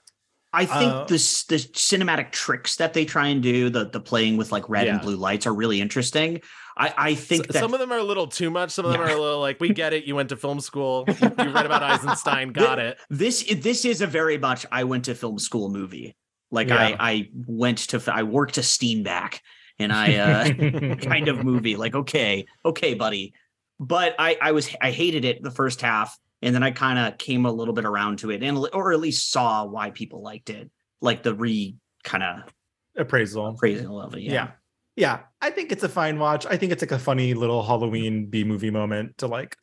I 0.51 0.65
think 0.65 0.91
Uh, 0.91 1.03
the 1.05 1.13
the 1.49 1.55
cinematic 1.73 2.31
tricks 2.31 2.75
that 2.75 2.93
they 2.93 3.05
try 3.05 3.27
and 3.27 3.41
do, 3.41 3.69
the 3.69 3.85
the 3.85 3.99
playing 3.99 4.37
with 4.37 4.51
like 4.51 4.67
red 4.69 4.87
and 4.87 5.01
blue 5.01 5.15
lights, 5.15 5.47
are 5.47 5.53
really 5.53 5.81
interesting. 5.81 6.41
I 6.77 6.93
I 6.97 7.15
think 7.15 7.45
S- 7.47 7.53
that 7.53 7.59
some 7.59 7.73
of 7.73 7.79
them 7.79 7.91
are 7.91 7.97
a 7.99 8.03
little 8.03 8.27
too 8.27 8.49
much. 8.49 8.71
Some 8.71 8.85
of 8.85 8.91
them 8.93 9.01
Yeah. 9.01 9.07
are 9.13 9.17
a 9.17 9.21
little 9.21 9.39
like, 9.39 9.59
we 9.59 9.69
get 9.69 9.93
it. 9.93 10.05
You 10.05 10.15
went 10.15 10.29
to 10.29 10.37
film 10.37 10.59
school. 10.59 11.05
You, 11.07 11.15
you 11.21 11.51
read 11.51 11.65
about 11.65 11.83
Eisenstein. 11.83 12.51
Got 12.51 12.79
it. 12.79 12.97
this 13.09 13.43
this 13.61 13.85
is 13.85 14.01
a 14.01 14.07
very 14.07 14.37
much 14.37 14.65
I 14.71 14.83
went 14.83 15.05
to 15.05 15.15
film 15.15 15.39
school 15.39 15.69
movie. 15.69 16.15
Like 16.51 16.69
Yeah. 16.69 16.77
I 16.77 16.95
I 16.99 17.29
went 17.47 17.77
to 17.89 18.01
I 18.13 18.23
worked 18.23 18.57
a 18.57 18.63
steam 18.63 19.03
back 19.03 19.41
and 19.79 19.91
I 19.93 20.15
uh 20.15 20.95
kind 21.01 21.27
of 21.27 21.43
movie. 21.43 21.75
Like 21.75 21.95
okay, 21.95 22.45
okay, 22.65 22.93
buddy. 22.93 23.33
But 23.79 24.15
I 24.19 24.37
I 24.41 24.51
was 24.51 24.69
I 24.81 24.91
hated 24.91 25.25
it 25.25 25.41
the 25.43 25.51
first 25.51 25.81
half, 25.81 26.17
and 26.41 26.53
then 26.55 26.63
I 26.63 26.71
kind 26.71 26.97
of 26.99 27.17
came 27.17 27.45
a 27.45 27.51
little 27.51 27.73
bit 27.73 27.85
around 27.85 28.19
to 28.19 28.29
it, 28.31 28.41
and 28.43 28.57
or 28.73 28.93
at 28.93 28.99
least 28.99 29.31
saw 29.31 29.65
why 29.65 29.89
people 29.89 30.21
liked 30.23 30.49
it, 30.49 30.69
like 31.01 31.23
the 31.23 31.33
re 31.33 31.75
kind 32.03 32.23
of 32.23 32.53
Appraisal. 32.95 33.47
appraisal 33.47 33.99
of 33.99 34.13
it. 34.13 34.21
Yeah. 34.21 34.31
Yeah. 34.33 34.47
Yeah. 34.95 35.19
I 35.41 35.49
think 35.49 35.71
it's 35.71 35.83
a 35.83 35.89
fine 35.89 36.19
watch. 36.19 36.45
I 36.45 36.57
think 36.57 36.71
it's 36.71 36.81
like 36.81 36.91
a 36.91 36.99
funny 36.99 37.33
little 37.33 37.63
Halloween 37.63 38.27
B 38.27 38.43
movie 38.43 38.69
moment 38.69 39.17
to 39.19 39.27
like 39.27 39.57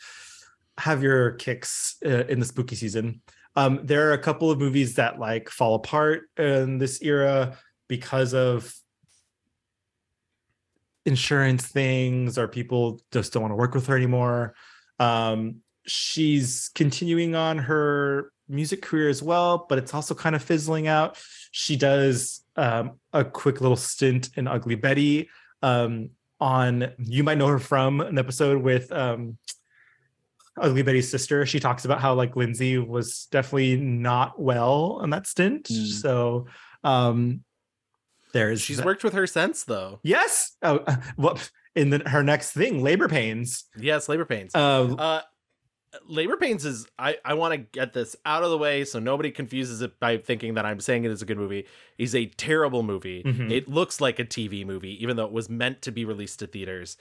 have 0.78 1.02
your 1.02 1.32
kicks 1.32 1.96
uh, 2.04 2.24
in 2.26 2.40
the 2.40 2.46
spooky 2.46 2.76
season. 2.76 3.22
Um, 3.56 3.80
there 3.82 4.08
are 4.08 4.12
a 4.12 4.18
couple 4.18 4.50
of 4.50 4.58
movies 4.58 4.94
that 4.94 5.18
like 5.18 5.48
fall 5.48 5.74
apart 5.74 6.22
in 6.36 6.78
this 6.78 7.02
era 7.02 7.58
because 7.88 8.32
of 8.34 8.72
insurance 11.04 11.66
things 11.66 12.38
or 12.38 12.46
people 12.46 13.00
just 13.10 13.32
don't 13.32 13.42
want 13.42 13.52
to 13.52 13.56
work 13.56 13.74
with 13.74 13.86
her 13.86 13.96
anymore. 13.96 14.54
Um, 14.98 15.56
she's 15.86 16.70
continuing 16.74 17.34
on 17.34 17.58
her 17.58 18.32
music 18.51 18.82
career 18.82 19.09
as 19.09 19.22
well, 19.22 19.66
but 19.68 19.78
it's 19.78 19.94
also 19.94 20.14
kind 20.14 20.34
of 20.36 20.42
fizzling 20.42 20.88
out. 20.88 21.16
She 21.53 21.76
does 21.76 22.44
um, 22.57 22.98
a 23.12 23.24
quick 23.24 23.61
little 23.61 23.76
stint 23.76 24.30
in 24.36 24.46
Ugly 24.48 24.74
Betty. 24.76 25.30
Um, 25.62 26.11
on 26.40 26.90
you 26.98 27.22
might 27.22 27.36
know 27.36 27.46
her 27.48 27.59
from 27.59 28.01
an 28.01 28.18
episode 28.18 28.62
with 28.62 28.90
um, 28.92 29.36
Ugly 30.59 30.82
Betty's 30.82 31.11
sister. 31.11 31.44
She 31.46 31.61
talks 31.61 31.84
about 31.84 32.01
how 32.01 32.14
like 32.14 32.34
Lindsay 32.36 32.78
was 32.78 33.26
definitely 33.30 33.76
not 33.76 34.40
well 34.40 34.98
on 35.03 35.11
that 35.11 35.26
stint. 35.26 35.64
Mm. 35.64 35.86
So 35.86 36.46
um, 36.82 37.44
there's 38.32 38.61
She's 38.62 38.78
that- 38.78 38.86
worked 38.86 39.05
with 39.05 39.12
her 39.12 39.26
since, 39.26 39.64
though. 39.64 40.01
Yes. 40.03 40.57
Oh, 40.62 40.84
what 41.16 41.51
in 41.74 41.90
the, 41.90 41.98
her 42.09 42.22
next 42.22 42.53
thing, 42.53 42.82
labor 42.82 43.09
pains. 43.09 43.64
Yes, 43.76 44.09
labor 44.09 44.24
pains. 44.24 44.55
Uh, 44.55 44.94
Uh, 44.98 45.20
labor 46.07 46.36
pains 46.36 46.64
is 46.64 46.86
I 46.99 47.18
I 47.24 47.34
want 47.34 47.53
to 47.53 47.59
get 47.59 47.93
this 47.93 48.16
out 48.24 48.43
of 48.43 48.51
the 48.51 48.59
way 48.59 48.84
so 48.84 48.99
nobody 48.99 49.30
confuses 49.30 49.82
it 49.82 49.99
by 49.99 50.18
thinking 50.18 50.55
that 50.55 50.64
I'm 50.64 50.80
saying 50.80 51.05
it 51.05 51.11
is 51.11 51.22
a 51.22 51.26
good 51.26 51.38
movie. 51.38 51.66
Is 51.99 52.14
a 52.14 52.26
terrible 52.26 52.82
movie. 52.82 53.22
Mhm. 53.22 53.51
It 53.51 53.68
looks 53.68 54.01
like 54.01 54.18
a 54.18 54.24
TV 54.24 54.64
movie, 54.64 55.03
even 55.03 55.16
though 55.16 55.26
it 55.26 55.32
was 55.32 55.49
meant 55.49 55.82
to 55.82 55.91
be 55.93 56.05
released 56.05 56.38
to 56.41 56.47
theaters. 56.47 56.97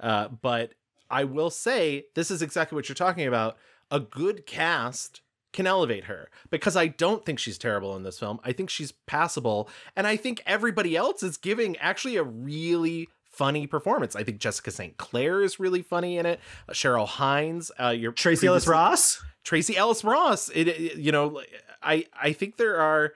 Uh, 0.00 0.28
but 0.28 0.72
I 1.10 1.24
will 1.24 1.50
say 1.50 2.06
this 2.14 2.30
is 2.30 2.42
exactly 2.42 2.76
what 2.76 2.88
you're 2.88 2.94
talking 2.94 3.26
about. 3.26 3.56
A 3.90 4.00
good 4.00 4.46
cast 4.46 5.20
can 5.52 5.66
elevate 5.66 6.04
her 6.04 6.28
because 6.50 6.76
I 6.76 6.88
don't 6.88 7.24
think 7.24 7.38
she's 7.38 7.58
terrible 7.58 7.94
in 7.96 8.02
this 8.02 8.18
film. 8.18 8.40
I 8.42 8.52
think 8.52 8.68
she's 8.70 8.90
passable, 8.92 9.68
and 9.94 10.06
I 10.06 10.16
think 10.16 10.42
everybody 10.46 10.96
else 10.96 11.22
is 11.22 11.36
giving 11.36 11.76
actually 11.76 12.16
a 12.16 12.24
really 12.24 13.08
funny 13.36 13.66
performance. 13.66 14.14
I 14.16 14.22
think 14.24 14.38
Jessica 14.38 14.70
St. 14.70 14.96
Clair 14.96 15.42
is 15.42 15.58
really 15.60 15.82
funny 15.82 16.18
in 16.18 16.26
it. 16.26 16.40
Uh, 16.68 16.72
Cheryl 16.72 17.06
Hines, 17.06 17.70
uh, 17.80 17.88
your 17.88 18.12
Tracee 18.12 18.46
Ellis 18.46 18.66
Ross. 18.66 19.22
Tracee 19.44 19.76
Ellis 19.76 20.04
Ross. 20.04 20.48
It, 20.54 20.68
it- 20.68 20.96
you 20.96 21.12
know, 21.12 21.42
I 21.82 22.06
I 22.18 22.32
think 22.32 22.56
there 22.56 22.78
are, 22.80 23.12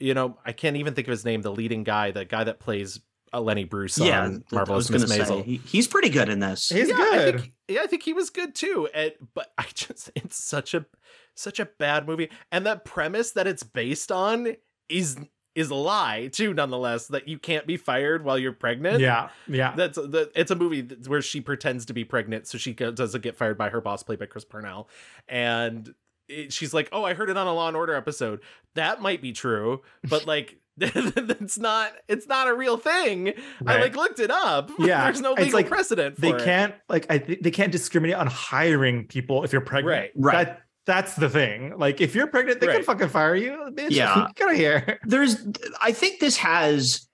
you 0.00 0.14
know, 0.14 0.38
I 0.44 0.52
can't 0.52 0.76
even 0.76 0.94
think 0.94 1.06
of 1.08 1.12
his 1.12 1.24
name. 1.24 1.42
The 1.42 1.52
leading 1.52 1.84
guy, 1.84 2.10
the 2.10 2.24
guy 2.24 2.44
that 2.44 2.60
plays 2.60 3.00
uh, 3.32 3.40
Lenny 3.40 3.64
Bruce 3.64 3.98
yeah, 3.98 4.22
on 4.22 4.30
th- 4.30 4.42
I 4.52 4.54
Marvelous 4.56 4.88
was 4.90 5.02
Miss 5.08 5.18
Maisel. 5.18 5.44
he- 5.44 5.56
he's 5.66 5.86
pretty 5.88 6.08
good 6.08 6.28
in 6.28 6.38
this. 6.40 6.68
He's 6.68 6.88
yeah, 6.88 6.94
I 6.96 7.16
good. 7.16 7.40
think, 7.40 7.52
yeah, 7.68 7.80
I 7.82 7.86
think 7.86 8.02
he 8.04 8.12
was 8.12 8.30
good 8.30 8.54
too. 8.54 8.88
And, 8.94 9.12
but 9.34 9.52
I 9.58 9.64
just 9.74 10.10
it's 10.14 10.42
such 10.42 10.72
a 10.74 10.86
such 11.34 11.60
a 11.60 11.66
bad 11.66 12.06
movie, 12.06 12.30
and 12.50 12.64
that 12.66 12.84
premise 12.84 13.32
that 13.32 13.46
it's 13.46 13.62
based 13.62 14.10
on 14.12 14.56
is 14.88 15.18
is 15.56 15.70
a 15.70 15.74
lie 15.74 16.28
too. 16.28 16.54
Nonetheless, 16.54 17.08
that 17.08 17.26
you 17.26 17.38
can't 17.38 17.66
be 17.66 17.76
fired 17.76 18.24
while 18.24 18.38
you're 18.38 18.52
pregnant. 18.52 19.00
yeah, 19.00 19.30
yeah. 19.48 19.74
That's 19.74 19.96
the. 19.96 20.30
It's 20.36 20.50
a 20.52 20.54
movie 20.54 20.82
where 21.06 21.22
she 21.22 21.40
pretends 21.40 21.86
to 21.86 21.92
be 21.94 22.04
pregnant, 22.04 22.46
so 22.46 22.58
she 22.58 22.72
doesn't 22.74 23.22
get 23.22 23.36
fired 23.36 23.58
by 23.58 23.70
her 23.70 23.80
boss, 23.80 24.02
played 24.02 24.18
by 24.20 24.26
Chris 24.26 24.44
Parnell, 24.44 24.88
and 25.26 25.92
it, 26.28 26.52
she's 26.52 26.72
like, 26.74 26.88
"Oh, 26.92 27.04
I 27.04 27.14
heard 27.14 27.30
it 27.30 27.36
on 27.36 27.46
a 27.46 27.54
Law 27.54 27.68
and 27.68 27.76
Order 27.76 27.94
episode. 27.94 28.40
That 28.74 29.00
might 29.00 29.20
be 29.20 29.32
true, 29.32 29.82
but 30.08 30.26
like." 30.26 30.60
it's 30.78 31.58
not 31.58 31.90
it's 32.06 32.26
not 32.26 32.48
a 32.48 32.54
real 32.54 32.76
thing 32.76 33.32
i 33.66 33.80
like 33.80 33.96
looked 33.96 34.20
it 34.20 34.30
up 34.30 34.70
Yeah, 34.78 35.04
there's 35.04 35.22
no 35.22 35.32
legal 35.32 35.54
like 35.54 35.68
precedent 35.68 36.16
for 36.16 36.20
they 36.20 36.34
it. 36.34 36.44
can't 36.44 36.74
like 36.90 37.06
I 37.08 37.16
think 37.16 37.42
they 37.42 37.50
can't 37.50 37.72
discriminate 37.72 38.16
on 38.16 38.26
hiring 38.26 39.06
people 39.06 39.42
if 39.42 39.52
you're 39.54 39.62
pregnant. 39.62 40.10
Right. 40.14 40.34
Right. 40.34 40.46
That, 40.48 40.60
that's 40.86 41.14
the 41.16 41.28
thing. 41.28 41.76
Like 41.76 42.00
if 42.00 42.14
you're 42.14 42.28
pregnant, 42.28 42.60
they 42.60 42.68
can 42.68 42.82
fucking 42.82 43.08
fire 43.08 43.34
you. 43.34 43.50
Bitch, 43.72 43.90
Yeah. 43.90 44.28
get 44.36 44.46
out 44.46 44.52
of 44.52 44.56
here. 44.56 44.98
There's, 45.04 45.36
I 45.80 45.92
think 45.92 46.20
this 46.20 46.36
has. 46.38 47.06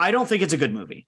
I 0.00 0.10
don't 0.10 0.28
think 0.28 0.42
it's 0.42 0.52
a 0.52 0.56
good 0.56 0.72
movie, 0.74 1.06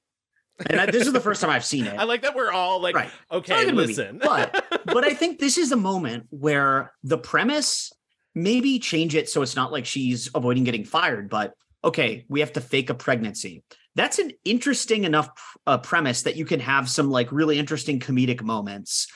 and 0.66 0.80
I, 0.80 0.86
this 0.86 1.06
is 1.06 1.12
the 1.12 1.20
first 1.20 1.40
time 1.40 1.50
I've 1.50 1.64
seen 1.64 1.86
it. 1.86 1.94
I 1.98 2.04
like 2.04 2.22
that 2.22 2.36
we're 2.36 2.52
all 2.52 2.80
like, 2.80 2.94
Right. 2.94 3.10
Okay, 3.32 3.62
a 3.62 3.64
good 3.66 3.74
movie, 3.74 3.88
listen. 3.88 4.18
but 4.22 4.64
but 4.86 5.04
I 5.04 5.14
think 5.14 5.38
this 5.40 5.58
is 5.58 5.70
the 5.70 5.76
moment 5.76 6.26
where 6.30 6.92
the 7.02 7.18
premise 7.18 7.92
maybe 8.36 8.78
change 8.78 9.14
it 9.14 9.28
so 9.28 9.42
it's 9.42 9.56
not 9.56 9.72
like 9.72 9.86
she's 9.86 10.28
avoiding 10.34 10.64
getting 10.64 10.84
fired, 10.84 11.28
but 11.28 11.54
okay, 11.82 12.24
we 12.28 12.40
have 12.40 12.52
to 12.52 12.60
fake 12.60 12.90
a 12.90 12.94
pregnancy. 12.94 13.62
That's 13.96 14.18
an 14.18 14.32
interesting 14.44 15.04
enough 15.04 15.28
uh, 15.66 15.78
premise 15.78 16.22
that 16.22 16.36
you 16.36 16.44
can 16.44 16.60
have 16.60 16.88
some 16.90 17.10
like 17.10 17.30
really 17.32 17.58
interesting 17.58 18.00
comedic 18.00 18.42
moments. 18.42 19.06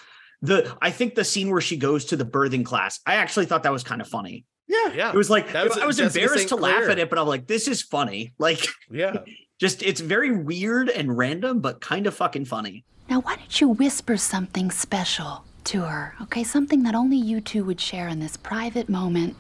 The 0.43 0.76
I 0.80 0.91
think 0.91 1.14
the 1.14 1.24
scene 1.24 1.51
where 1.51 1.61
she 1.61 1.76
goes 1.76 2.07
to 2.07 2.16
the 2.16 2.24
birthing 2.24 2.64
class, 2.64 3.01
I 3.07 3.14
actually 3.14 3.47
thought 3.47 3.64
that 3.64 3.72
was 3.72 3.82
kind 3.82 4.01
of 4.01 4.09
funny. 4.09 4.45
Yeah. 4.68 4.93
yeah, 4.95 5.09
It 5.11 5.16
was 5.16 5.30
like 5.30 5.47
was 5.55 5.78
I 5.78 5.86
was 5.86 5.99
embarrassed 5.99 6.49
to 6.49 6.57
laugh 6.57 6.76
Clair. 6.82 6.91
at 6.91 6.99
it, 6.99 7.09
but 7.09 7.18
I'm 7.18 7.26
like, 7.26 7.47
this 7.47 7.66
is 7.68 7.80
funny. 7.82 8.34
Like 8.39 8.66
yeah. 8.91 9.20
just 9.59 9.82
it's 9.82 10.01
very 10.01 10.30
weird 10.30 10.91
and 10.91 11.16
random, 11.16 11.61
but 11.61 11.80
kind 11.80 12.07
of 12.07 12.14
fucking 12.14 12.45
funny. 12.45 12.84
Now, 13.09 13.20
why 13.22 13.36
don't 13.36 13.61
you 13.61 13.68
whisper 13.68 14.18
something 14.18 14.70
special 14.70 15.45
to 15.64 15.82
her? 15.82 16.14
Okay, 16.22 16.45
something 16.45 16.82
that 16.82 16.95
only 16.95 17.16
you 17.16 17.41
two 17.41 17.64
would 17.64 17.80
share 17.80 18.07
in 18.09 18.20
this 18.20 18.36
private 18.36 18.89
moment. 18.91 19.36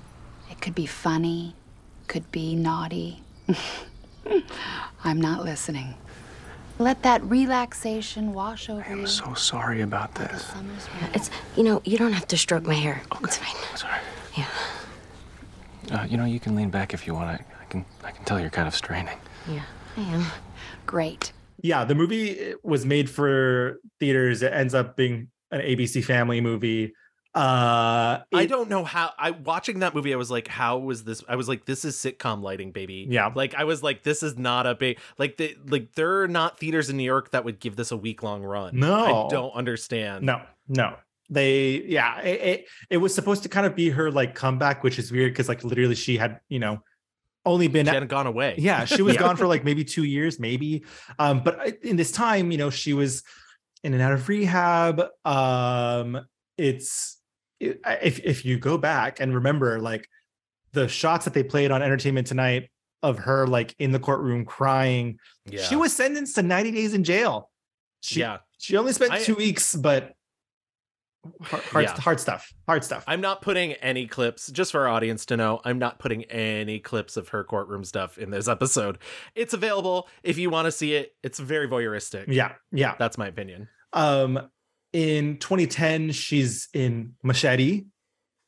It 0.50 0.62
could 0.62 0.74
be 0.74 0.86
funny, 0.86 1.54
could 2.06 2.32
be 2.32 2.54
naughty. 2.56 3.22
I'm 5.04 5.20
not 5.20 5.44
listening. 5.44 5.94
Let 6.78 7.02
that 7.02 7.22
relaxation 7.24 8.32
wash 8.32 8.70
over 8.70 8.80
you. 8.80 8.86
I 8.86 8.92
am 8.92 9.00
you. 9.00 9.06
so 9.06 9.34
sorry 9.34 9.80
about 9.80 10.14
this. 10.14 10.46
Summer's 10.46 10.88
It's 11.12 11.30
you 11.56 11.64
know 11.64 11.82
you 11.84 11.98
don't 11.98 12.12
have 12.12 12.28
to 12.28 12.36
stroke 12.36 12.64
my 12.64 12.74
hair. 12.74 13.02
It's 13.24 13.38
fine. 13.38 13.76
Sorry. 13.76 13.98
Yeah. 14.36 14.46
Uh, 15.90 16.04
you 16.08 16.16
know, 16.16 16.24
you 16.24 16.38
can 16.38 16.54
lean 16.54 16.70
back 16.70 16.94
if 16.94 17.06
you 17.06 17.14
want. 17.14 17.28
I, 17.30 17.44
I 17.60 17.64
can. 17.64 17.84
I 18.04 18.10
can 18.10 18.24
tell 18.24 18.38
you're 18.38 18.50
kind 18.50 18.68
of 18.68 18.74
straining. 18.74 19.18
Yeah, 19.48 19.62
I 19.96 20.00
am. 20.02 20.26
Great. 20.86 21.32
Yeah, 21.62 21.84
the 21.84 21.94
movie 21.94 22.54
was 22.62 22.86
made 22.86 23.10
for 23.10 23.78
theaters. 23.98 24.42
It 24.42 24.52
ends 24.52 24.74
up 24.74 24.96
being 24.96 25.28
an 25.50 25.60
ABC 25.60 26.04
family 26.04 26.40
movie. 26.40 26.92
Uh 27.34 28.20
I 28.34 28.46
don't 28.46 28.68
know 28.70 28.84
how 28.84 29.12
I 29.18 29.30
watching 29.32 29.80
that 29.80 29.94
movie 29.94 30.12
I 30.14 30.16
was 30.16 30.30
like 30.30 30.48
how 30.48 30.78
was 30.78 31.04
this 31.04 31.22
I 31.28 31.36
was 31.36 31.48
like 31.48 31.66
this 31.66 31.84
is 31.84 31.96
sitcom 31.96 32.42
lighting 32.42 32.72
baby. 32.72 33.06
Yeah. 33.08 33.30
Like 33.34 33.54
I 33.54 33.64
was 33.64 33.82
like 33.82 34.02
this 34.02 34.22
is 34.22 34.36
not 34.38 34.66
a 34.66 34.74
big 34.74 34.98
like 35.18 35.36
the 35.36 35.56
like 35.66 35.92
there 35.94 36.22
are 36.22 36.28
not 36.28 36.58
theaters 36.58 36.88
in 36.90 36.96
New 36.96 37.04
York 37.04 37.30
that 37.32 37.44
would 37.44 37.60
give 37.60 37.76
this 37.76 37.90
a 37.90 37.96
week 37.96 38.22
long 38.22 38.42
run. 38.42 38.78
No. 38.78 39.26
I 39.26 39.28
don't 39.30 39.52
understand. 39.54 40.24
No, 40.24 40.40
no. 40.68 40.96
They 41.30 41.82
yeah, 41.86 42.20
it, 42.22 42.40
it, 42.40 42.66
it 42.88 42.96
was 42.96 43.14
supposed 43.14 43.42
to 43.42 43.50
kind 43.50 43.66
of 43.66 43.76
be 43.76 43.90
her 43.90 44.10
like 44.10 44.34
comeback, 44.34 44.82
which 44.82 44.98
is 44.98 45.12
weird 45.12 45.32
because 45.32 45.48
like 45.48 45.62
literally 45.62 45.94
she 45.94 46.16
had, 46.16 46.40
you 46.48 46.58
know, 46.58 46.82
only 47.44 47.68
been 47.68 47.84
She 47.86 47.92
hadn't 47.92 48.08
gone 48.08 48.26
away. 48.26 48.54
yeah 48.58 48.84
she 48.86 49.00
was 49.02 49.14
Yeah. 49.16 49.20
gone 49.20 49.36
for 49.36 49.46
like 49.46 49.64
maybe 49.64 49.84
two 49.96 50.04
years 50.04 50.40
maybe 50.40 50.84
um 51.18 51.42
but 51.44 51.78
in 51.82 51.96
this 51.96 52.10
time 52.10 52.50
you 52.50 52.58
know 52.58 52.68
she 52.70 52.92
was 52.94 53.22
in 53.84 53.92
and 53.94 54.02
out 54.02 54.12
of 54.12 54.28
rehab 54.28 55.02
um 55.24 56.26
it's 56.58 57.14
it, 57.14 57.17
if, 57.60 58.20
if 58.24 58.44
you 58.44 58.58
go 58.58 58.78
back 58.78 59.20
and 59.20 59.34
remember 59.34 59.80
like 59.80 60.08
the 60.72 60.86
shots 60.88 61.24
that 61.24 61.34
they 61.34 61.42
played 61.42 61.70
on 61.70 61.82
entertainment 61.82 62.26
tonight 62.26 62.70
of 63.02 63.18
her 63.20 63.46
like 63.46 63.74
in 63.78 63.92
the 63.92 63.98
courtroom 63.98 64.44
crying 64.44 65.18
Yeah. 65.46 65.62
she 65.62 65.76
was 65.76 65.92
sentenced 65.92 66.34
to 66.36 66.42
90 66.42 66.72
days 66.72 66.94
in 66.94 67.04
jail 67.04 67.50
she, 68.00 68.20
Yeah. 68.20 68.38
she 68.58 68.76
only 68.76 68.92
spent 68.92 69.12
I- 69.12 69.22
two 69.22 69.34
weeks 69.34 69.74
but 69.76 70.14
hard, 71.42 71.84
Yeah. 71.84 72.00
hard 72.00 72.20
stuff 72.20 72.52
hard 72.66 72.84
stuff 72.84 73.04
I'm 73.06 73.20
not 73.20 73.42
putting 73.42 73.72
any 73.74 74.06
clips, 74.06 74.50
just 74.50 74.72
for 74.72 74.82
our 74.82 74.88
audience 74.88 75.26
to 75.26 75.36
know, 75.36 75.60
I'm 75.64 75.78
not 75.78 75.98
putting 75.98 76.24
any 76.24 76.78
clips 76.78 77.16
of 77.16 77.28
her 77.30 77.44
courtroom 77.44 77.84
stuff 77.84 78.18
in 78.18 78.30
this 78.30 78.48
episode. 78.48 78.98
It's 79.34 79.52
available 79.52 80.08
if 80.22 80.38
you 80.38 80.48
want 80.50 80.66
to 80.66 80.72
see 80.72 80.94
it. 80.94 81.12
It's 81.22 81.38
very 81.38 81.68
voyeuristic. 81.68 82.26
yeah 82.28 82.52
yeah 82.72 82.94
That's 82.98 83.18
my 83.18 83.26
opinion. 83.26 83.68
Um, 83.92 84.48
in 84.92 85.38
2010, 85.38 86.12
she's 86.12 86.68
in 86.72 87.14
Machete, 87.22 87.84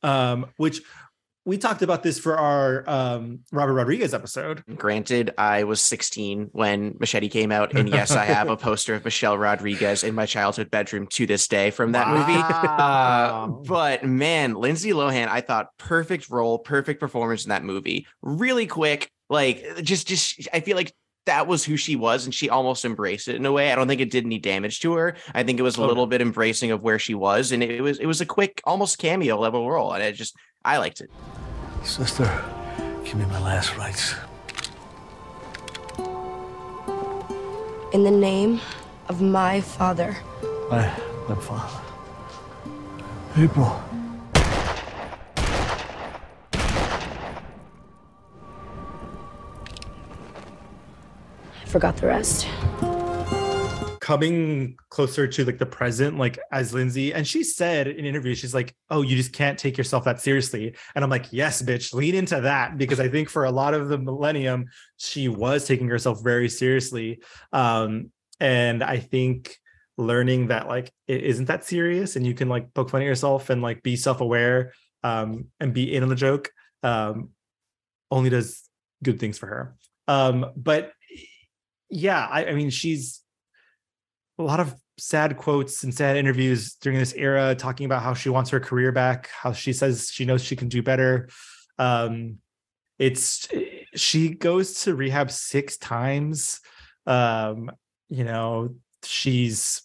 um, 0.03 0.47
which 0.57 0.81
we 1.43 1.57
talked 1.57 1.81
about 1.81 2.03
this 2.03 2.19
for 2.19 2.37
our 2.37 2.87
um, 2.87 3.39
Robert 3.51 3.73
Rodriguez 3.73 4.13
episode. 4.13 4.63
Granted, 4.75 5.33
I 5.39 5.63
was 5.63 5.81
16 5.81 6.49
when 6.51 6.95
Machete 6.99 7.29
came 7.29 7.51
out, 7.51 7.73
and 7.73 7.89
yes, 7.89 8.11
I 8.11 8.25
have 8.25 8.49
a 8.49 8.57
poster 8.57 8.93
of 8.93 9.03
Michelle 9.03 9.37
Rodriguez 9.37 10.03
in 10.03 10.13
my 10.13 10.27
childhood 10.27 10.69
bedroom 10.69 11.07
to 11.07 11.25
this 11.25 11.47
day 11.47 11.71
from 11.71 11.93
that 11.93 12.09
movie. 12.09 12.39
Uh, 12.39 13.47
but 13.67 14.03
man, 14.03 14.53
Lindsay 14.53 14.91
Lohan, 14.91 15.27
I 15.29 15.41
thought 15.41 15.69
perfect 15.79 16.29
role, 16.29 16.59
perfect 16.59 16.99
performance 16.99 17.43
in 17.43 17.49
that 17.49 17.63
movie. 17.63 18.05
Really 18.21 18.67
quick, 18.67 19.09
like 19.27 19.81
just, 19.81 20.07
just 20.07 20.47
I 20.53 20.59
feel 20.59 20.77
like 20.77 20.93
that 21.25 21.47
was 21.47 21.63
who 21.63 21.77
she 21.77 21.95
was, 21.95 22.25
and 22.25 22.33
she 22.33 22.49
almost 22.49 22.83
embraced 22.83 23.27
it 23.27 23.35
in 23.35 23.45
a 23.45 23.51
way. 23.51 23.71
I 23.71 23.75
don't 23.75 23.87
think 23.87 24.01
it 24.01 24.11
did 24.11 24.25
any 24.25 24.39
damage 24.39 24.79
to 24.81 24.93
her. 24.93 25.15
I 25.33 25.43
think 25.43 25.59
it 25.59 25.63
was 25.63 25.77
a 25.77 25.85
little 25.85 26.07
bit 26.07 26.21
embracing 26.21 26.71
of 26.71 26.81
where 26.81 26.99
she 26.99 27.13
was, 27.13 27.51
and 27.51 27.63
it 27.63 27.81
was 27.81 27.99
it 27.99 28.05
was 28.05 28.21
a 28.21 28.25
quick, 28.25 28.61
almost 28.65 28.97
cameo 28.97 29.37
level 29.37 29.69
role, 29.69 29.93
and 29.93 30.03
i 30.03 30.11
just 30.11 30.35
I 30.63 30.77
liked 30.77 31.01
it. 31.01 31.09
Sister, 31.83 32.25
give 33.03 33.15
me 33.15 33.25
my 33.25 33.39
last 33.39 33.77
rites. 33.77 34.15
In 37.93 38.03
the 38.03 38.11
name 38.11 38.61
of 39.09 39.21
my 39.21 39.59
father. 39.61 40.15
My, 40.69 40.89
my 41.27 41.35
father. 41.35 41.81
April. 43.37 43.83
Forgot 51.71 51.95
the 51.95 52.07
rest. 52.07 52.45
Coming 54.01 54.75
closer 54.89 55.25
to 55.25 55.45
like 55.45 55.57
the 55.57 55.65
present, 55.65 56.17
like 56.17 56.37
as 56.51 56.73
Lindsay, 56.73 57.13
and 57.13 57.25
she 57.25 57.43
said 57.43 57.87
in 57.87 58.03
interviews, 58.03 58.39
she's 58.39 58.53
like, 58.53 58.75
"Oh, 58.89 59.03
you 59.03 59.15
just 59.15 59.31
can't 59.31 59.57
take 59.57 59.77
yourself 59.77 60.03
that 60.03 60.19
seriously." 60.19 60.75
And 60.95 61.03
I'm 61.03 61.09
like, 61.09 61.27
"Yes, 61.31 61.61
bitch, 61.61 61.93
lean 61.93 62.15
into 62.15 62.41
that," 62.41 62.77
because 62.77 62.99
I 62.99 63.07
think 63.07 63.29
for 63.29 63.45
a 63.45 63.51
lot 63.51 63.73
of 63.73 63.87
the 63.87 63.97
millennium, 63.97 64.65
she 64.97 65.29
was 65.29 65.65
taking 65.65 65.87
herself 65.87 66.21
very 66.21 66.49
seriously, 66.49 67.21
um, 67.53 68.11
and 68.41 68.83
I 68.83 68.97
think 68.97 69.55
learning 69.97 70.47
that 70.47 70.67
like 70.67 70.91
it 71.07 71.23
isn't 71.23 71.45
that 71.45 71.63
serious, 71.63 72.17
and 72.17 72.27
you 72.27 72.33
can 72.33 72.49
like 72.49 72.73
poke 72.73 72.89
fun 72.89 73.01
at 73.01 73.05
yourself 73.05 73.49
and 73.49 73.61
like 73.61 73.81
be 73.81 73.95
self-aware, 73.95 74.73
um, 75.03 75.45
and 75.61 75.73
be 75.73 75.93
in 75.95 76.03
on 76.03 76.09
the 76.09 76.15
joke, 76.15 76.51
um, 76.83 77.29
only 78.09 78.29
does 78.29 78.67
good 79.03 79.19
things 79.21 79.37
for 79.37 79.47
her. 79.47 79.75
Um, 80.07 80.51
but 80.57 80.91
yeah, 81.91 82.25
I, 82.25 82.45
I 82.45 82.53
mean, 82.53 82.69
she's 82.69 83.21
a 84.39 84.43
lot 84.43 84.59
of 84.59 84.73
sad 84.97 85.37
quotes 85.37 85.83
and 85.83 85.93
sad 85.93 86.15
interviews 86.15 86.75
during 86.75 86.97
this 86.97 87.13
era 87.13 87.53
talking 87.53 87.85
about 87.85 88.01
how 88.01 88.13
she 88.13 88.29
wants 88.29 88.49
her 88.49 88.59
career 88.59 88.91
back, 88.91 89.29
how 89.29 89.51
she 89.51 89.73
says 89.73 90.09
she 90.11 90.25
knows 90.25 90.43
she 90.43 90.55
can 90.55 90.69
do 90.69 90.81
better. 90.81 91.29
Um, 91.77 92.37
it's 92.97 93.47
she 93.95 94.29
goes 94.29 94.83
to 94.83 94.95
rehab 94.95 95.31
six 95.31 95.77
times. 95.77 96.61
Um, 97.05 97.71
you 98.09 98.23
know, 98.23 98.75
she's 99.03 99.81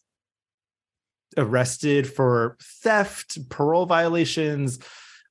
arrested 1.37 2.07
for 2.07 2.57
theft, 2.83 3.49
parole 3.49 3.87
violations. 3.87 4.79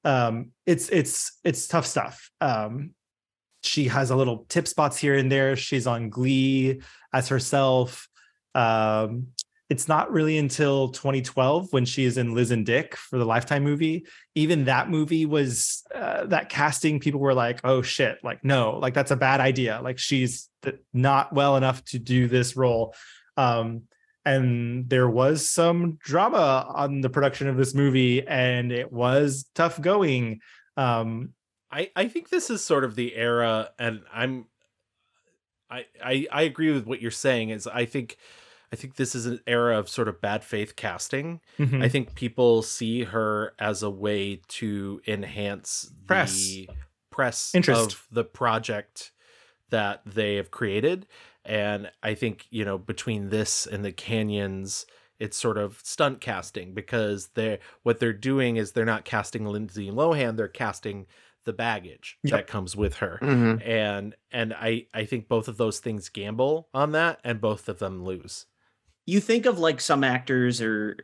Um, 0.03 0.51
it's 0.65 0.89
it's 0.89 1.39
it's 1.43 1.67
tough 1.67 1.85
stuff. 1.85 2.29
Um, 2.41 2.91
she 3.65 3.87
has 3.87 4.11
a 4.11 4.15
little 4.15 4.45
tip 4.49 4.67
spots 4.67 4.97
here 4.97 5.15
and 5.15 5.31
there. 5.31 5.55
She's 5.55 5.87
on 5.87 6.09
Glee 6.09 6.81
as 7.13 7.29
herself. 7.29 8.07
Um, 8.53 9.27
it's 9.69 9.87
not 9.87 10.11
really 10.11 10.37
until 10.37 10.89
2012 10.89 11.73
when 11.73 11.85
she 11.85 12.05
is 12.05 12.17
in 12.17 12.35
Liz 12.35 12.51
and 12.51 12.65
Dick 12.65 12.95
for 12.95 13.17
the 13.17 13.25
Lifetime 13.25 13.63
movie. 13.63 14.05
Even 14.35 14.65
that 14.65 14.89
movie 14.89 15.25
was 15.25 15.83
uh, 15.93 16.25
that 16.27 16.49
casting. 16.49 16.99
People 16.99 17.19
were 17.19 17.33
like, 17.33 17.61
"Oh 17.63 17.81
shit!" 17.81 18.19
Like, 18.23 18.43
no, 18.43 18.77
like 18.77 18.93
that's 18.93 19.11
a 19.11 19.15
bad 19.15 19.39
idea. 19.39 19.79
Like 19.83 19.97
she's 19.97 20.49
not 20.93 21.33
well 21.33 21.57
enough 21.57 21.83
to 21.85 21.99
do 21.99 22.27
this 22.27 22.55
role. 22.55 22.93
Um, 23.37 23.83
and 24.23 24.89
there 24.89 25.09
was 25.09 25.49
some 25.49 25.97
drama 25.99 26.71
on 26.73 27.01
the 27.01 27.09
production 27.09 27.47
of 27.47 27.57
this 27.57 27.73
movie, 27.73 28.25
and 28.27 28.71
it 28.71 28.91
was 28.91 29.49
tough 29.55 29.81
going. 29.81 30.41
Um, 30.77 31.33
I 31.75 31.91
I 31.95 32.07
think 32.07 32.29
this 32.29 32.49
is 32.49 32.63
sort 32.63 32.83
of 32.83 32.95
the 32.95 33.15
era, 33.15 33.71
and 33.77 34.03
I'm 34.13 34.45
I 35.69 35.85
I 36.03 36.27
I 36.31 36.41
agree 36.43 36.71
with 36.71 36.85
what 36.85 37.01
you're 37.01 37.11
saying. 37.11 37.49
Is 37.49 37.67
I 37.67 37.85
think 37.85 38.17
I 38.71 38.75
think 38.75 38.95
this 38.95 39.13
is 39.15 39.25
an 39.25 39.41
era 39.45 39.77
of 39.77 39.89
sort 39.89 40.07
of 40.07 40.21
bad 40.21 40.43
faith 40.43 40.75
casting. 40.75 41.41
Mhm. 41.59 41.83
I 41.83 41.89
think 41.89 42.15
people 42.15 42.61
see 42.63 43.03
her 43.03 43.53
as 43.59 43.83
a 43.83 43.89
way 43.89 44.41
to 44.47 45.01
enhance 45.07 45.91
Press. 46.07 46.33
the 46.35 46.69
press 47.11 47.53
Interest. 47.53 47.93
of 47.93 48.07
the 48.11 48.23
project 48.23 49.11
that 49.69 50.01
they 50.05 50.35
have 50.35 50.51
created. 50.51 51.07
And 51.45 51.91
I 52.03 52.15
think, 52.15 52.47
you 52.49 52.65
know, 52.65 52.77
between 52.77 53.29
this 53.29 53.65
and 53.67 53.85
the 53.85 53.91
canyons, 53.91 54.85
it's 55.19 55.37
sort 55.37 55.57
of 55.57 55.79
stunt 55.83 56.19
casting 56.21 56.73
because 56.73 57.27
they're 57.35 57.59
what 57.83 57.99
they're 57.99 58.13
doing 58.13 58.57
is 58.57 58.71
they're 58.71 58.83
not 58.85 59.05
casting 59.05 59.45
Lindsay 59.45 59.89
Lohan, 59.89 60.35
they're 60.37 60.47
casting 60.47 61.05
the 61.45 61.53
baggage 61.53 62.17
Yep. 62.23 62.31
that 62.31 62.47
comes 62.47 62.75
with 62.75 62.95
her. 62.95 63.19
Mhm. 63.21 63.65
And 63.67 64.15
and 64.31 64.53
I 64.53 64.87
I 64.93 65.05
think 65.05 65.27
both 65.27 65.47
of 65.47 65.57
those 65.57 65.79
things 65.79 66.09
gamble 66.09 66.69
on 66.73 66.91
that 66.93 67.19
and 67.23 67.39
both 67.39 67.69
of 67.69 67.79
them 67.79 68.03
lose. 68.03 68.45
you 69.07 69.19
think 69.21 69.45
of 69.45 69.59
like 69.59 69.79
some 69.79 70.03
actors 70.03 70.59
or 70.61 70.97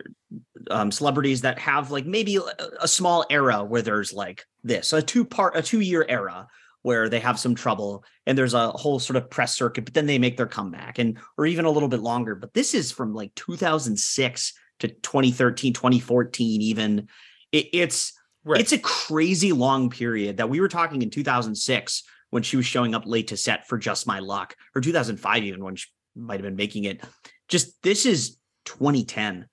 um, 0.72 0.92
celebrities 0.92 1.42
that 1.42 1.60
have 1.60 1.92
like 1.92 2.06
maybe 2.08 2.38
a, 2.38 2.42
a 2.82 2.88
small 2.88 3.24
era 3.30 3.64
where 3.64 3.84
there's 3.84 4.12
like 4.12 4.44
this 4.64 4.92
a 4.92 5.02
two 5.04 5.24
part 5.24 5.56
a 5.56 5.62
two 5.62 5.82
year 5.82 6.04
era 6.10 6.48
where 6.82 7.10
they 7.10 7.20
have 7.20 7.40
some 7.40 7.54
trouble 7.54 8.04
and 8.26 8.36
there's 8.36 8.56
a 8.56 8.72
whole 8.72 8.98
sort 8.98 9.18
of 9.18 9.30
press 9.30 9.56
circuit 9.56 9.86
but 9.86 9.94
then 9.94 10.08
they 10.08 10.18
make 10.18 10.36
their 10.36 10.48
comeback 10.48 10.98
and 10.98 11.20
or 11.38 11.46
even 11.46 11.66
a 11.66 11.70
little 11.70 11.90
bit 11.90 12.00
longer 12.00 12.34
but 12.34 12.54
this 12.56 12.74
is 12.74 12.92
from 12.92 13.14
like 13.14 13.32
2006 13.36 14.54
to 14.80 14.88
2013 14.88 15.74
2014 15.74 16.62
even 16.62 17.08
it, 17.52 17.68
it's 17.74 18.14
it's 18.48 18.72
a 18.72 18.80
crazy 18.80 19.52
long 19.52 19.90
period 19.90 20.38
that 20.38 20.50
we 20.50 20.60
were 20.60 20.68
talking 20.68 21.02
in 21.02 21.10
2006 21.10 22.04
when 22.32 22.44
she 22.44 22.58
was 22.58 22.66
showing 22.66 22.96
up 22.96 23.04
late 23.06 23.28
to 23.28 23.38
set 23.38 23.68
for 23.68 23.78
just 23.78 24.08
my 24.08 24.20
luck 24.20 24.56
or 24.76 24.82
2005 24.82 25.44
even 25.44 25.64
when 25.64 25.76
she 25.76 25.88
might 26.16 26.36
have 26.36 26.44
been 26.44 26.56
making 26.56 26.86
it 26.86 27.02
just 27.48 27.82
this 27.84 28.06
is 28.06 28.38
2010 28.66 29.48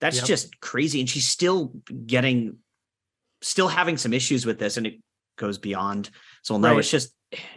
that's 0.00 0.16
Yep. 0.18 0.24
just 0.26 0.60
crazy 0.60 1.00
and 1.00 1.08
she's 1.08 1.28
still 1.28 1.72
getting 2.06 2.58
still 3.42 3.68
having 3.68 3.96
some 3.96 4.12
issues 4.12 4.46
with 4.46 4.58
this 4.58 4.76
and 4.76 4.86
it 4.86 4.94
goes 5.36 5.58
beyond 5.58 6.10
so 6.42 6.58
no 6.58 6.70
Right. 6.70 6.78
it's 6.78 6.90
just 6.90 7.12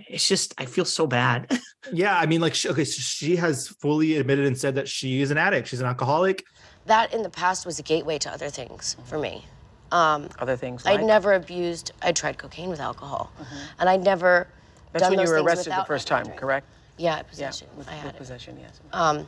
it's 0.08 0.28
just 0.28 0.53
i 0.58 0.66
feel 0.66 0.86
so 0.86 1.06
bad 1.08 1.52
yeah, 1.91 2.16
I 2.16 2.28
mean, 2.28 2.41
like, 2.41 2.53
she, 2.53 2.70
okay, 2.70 2.84
so 2.86 3.02
she 3.02 3.36
has 3.38 3.68
fully 3.68 4.18
admitted 4.18 4.45
and 4.45 4.56
said 4.56 4.76
that 4.76 4.88
she 4.88 5.22
is 5.22 5.32
an 5.32 5.38
addict. 5.40 5.68
She's 5.68 5.80
an 5.82 5.88
alcoholic. 5.88 6.44
That 6.86 7.12
in 7.12 7.24
the 7.24 7.30
past 7.30 7.66
was 7.66 7.80
a 7.80 7.84
gateway 7.84 8.20
to 8.20 8.32
other 8.32 8.49
things 8.49 8.95
for 9.06 9.18
me. 9.18 9.44
Um, 9.92 10.30
other 10.40 10.56
things. 10.56 10.86
I'd 10.86 11.04
never 11.04 11.34
abused. 11.34 11.92
I 12.02 12.12
tried 12.12 12.38
cocaine 12.38 12.70
with 12.70 12.80
alcohol, 12.80 13.32
and 13.80 13.90
I'd 13.90 14.04
never. 14.04 14.48
That's 14.94 15.10
when 15.10 15.20
you 15.20 15.28
were 15.28 15.42
arrested 15.44 15.74
the 15.74 15.86
first 15.86 16.08
time, 16.08 16.28
correct? 16.32 16.68
Yeah, 16.98 17.22
possession. 17.24 17.68
with, 17.78 17.88
I 17.88 17.94
had 17.94 18.06
with 18.06 18.16
it. 18.16 18.18
possession, 18.18 18.58
yes. 18.62 18.80
Um, 18.94 19.26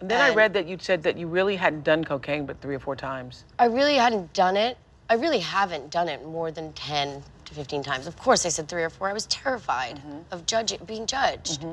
And 0.00 0.10
then 0.10 0.20
I 0.20 0.34
read 0.34 0.52
that 0.54 0.66
you 0.66 0.76
said 0.80 1.02
that 1.02 1.16
you 1.16 1.26
really 1.26 1.56
hadn't 1.56 1.84
done 1.84 2.04
cocaine 2.04 2.46
but 2.46 2.60
three 2.60 2.74
or 2.74 2.78
four 2.78 2.96
times. 2.96 3.44
I 3.58 3.66
really 3.66 3.94
hadn't 3.96 4.32
done 4.32 4.56
it. 4.56 4.76
I 5.10 5.14
really 5.14 5.38
haven't 5.40 5.90
done 5.90 6.08
it 6.08 6.24
more 6.24 6.50
than 6.50 6.72
10 6.74 7.22
to 7.46 7.54
15 7.54 7.82
times. 7.82 8.06
Of 8.06 8.16
course, 8.16 8.44
I 8.44 8.48
said 8.50 8.68
three 8.68 8.82
or 8.82 8.90
four. 8.90 9.08
I 9.08 9.12
was 9.12 9.26
terrified 9.26 10.00
of 10.30 10.46
judging, 10.46 10.80
being 10.84 11.06
judged. 11.06 11.64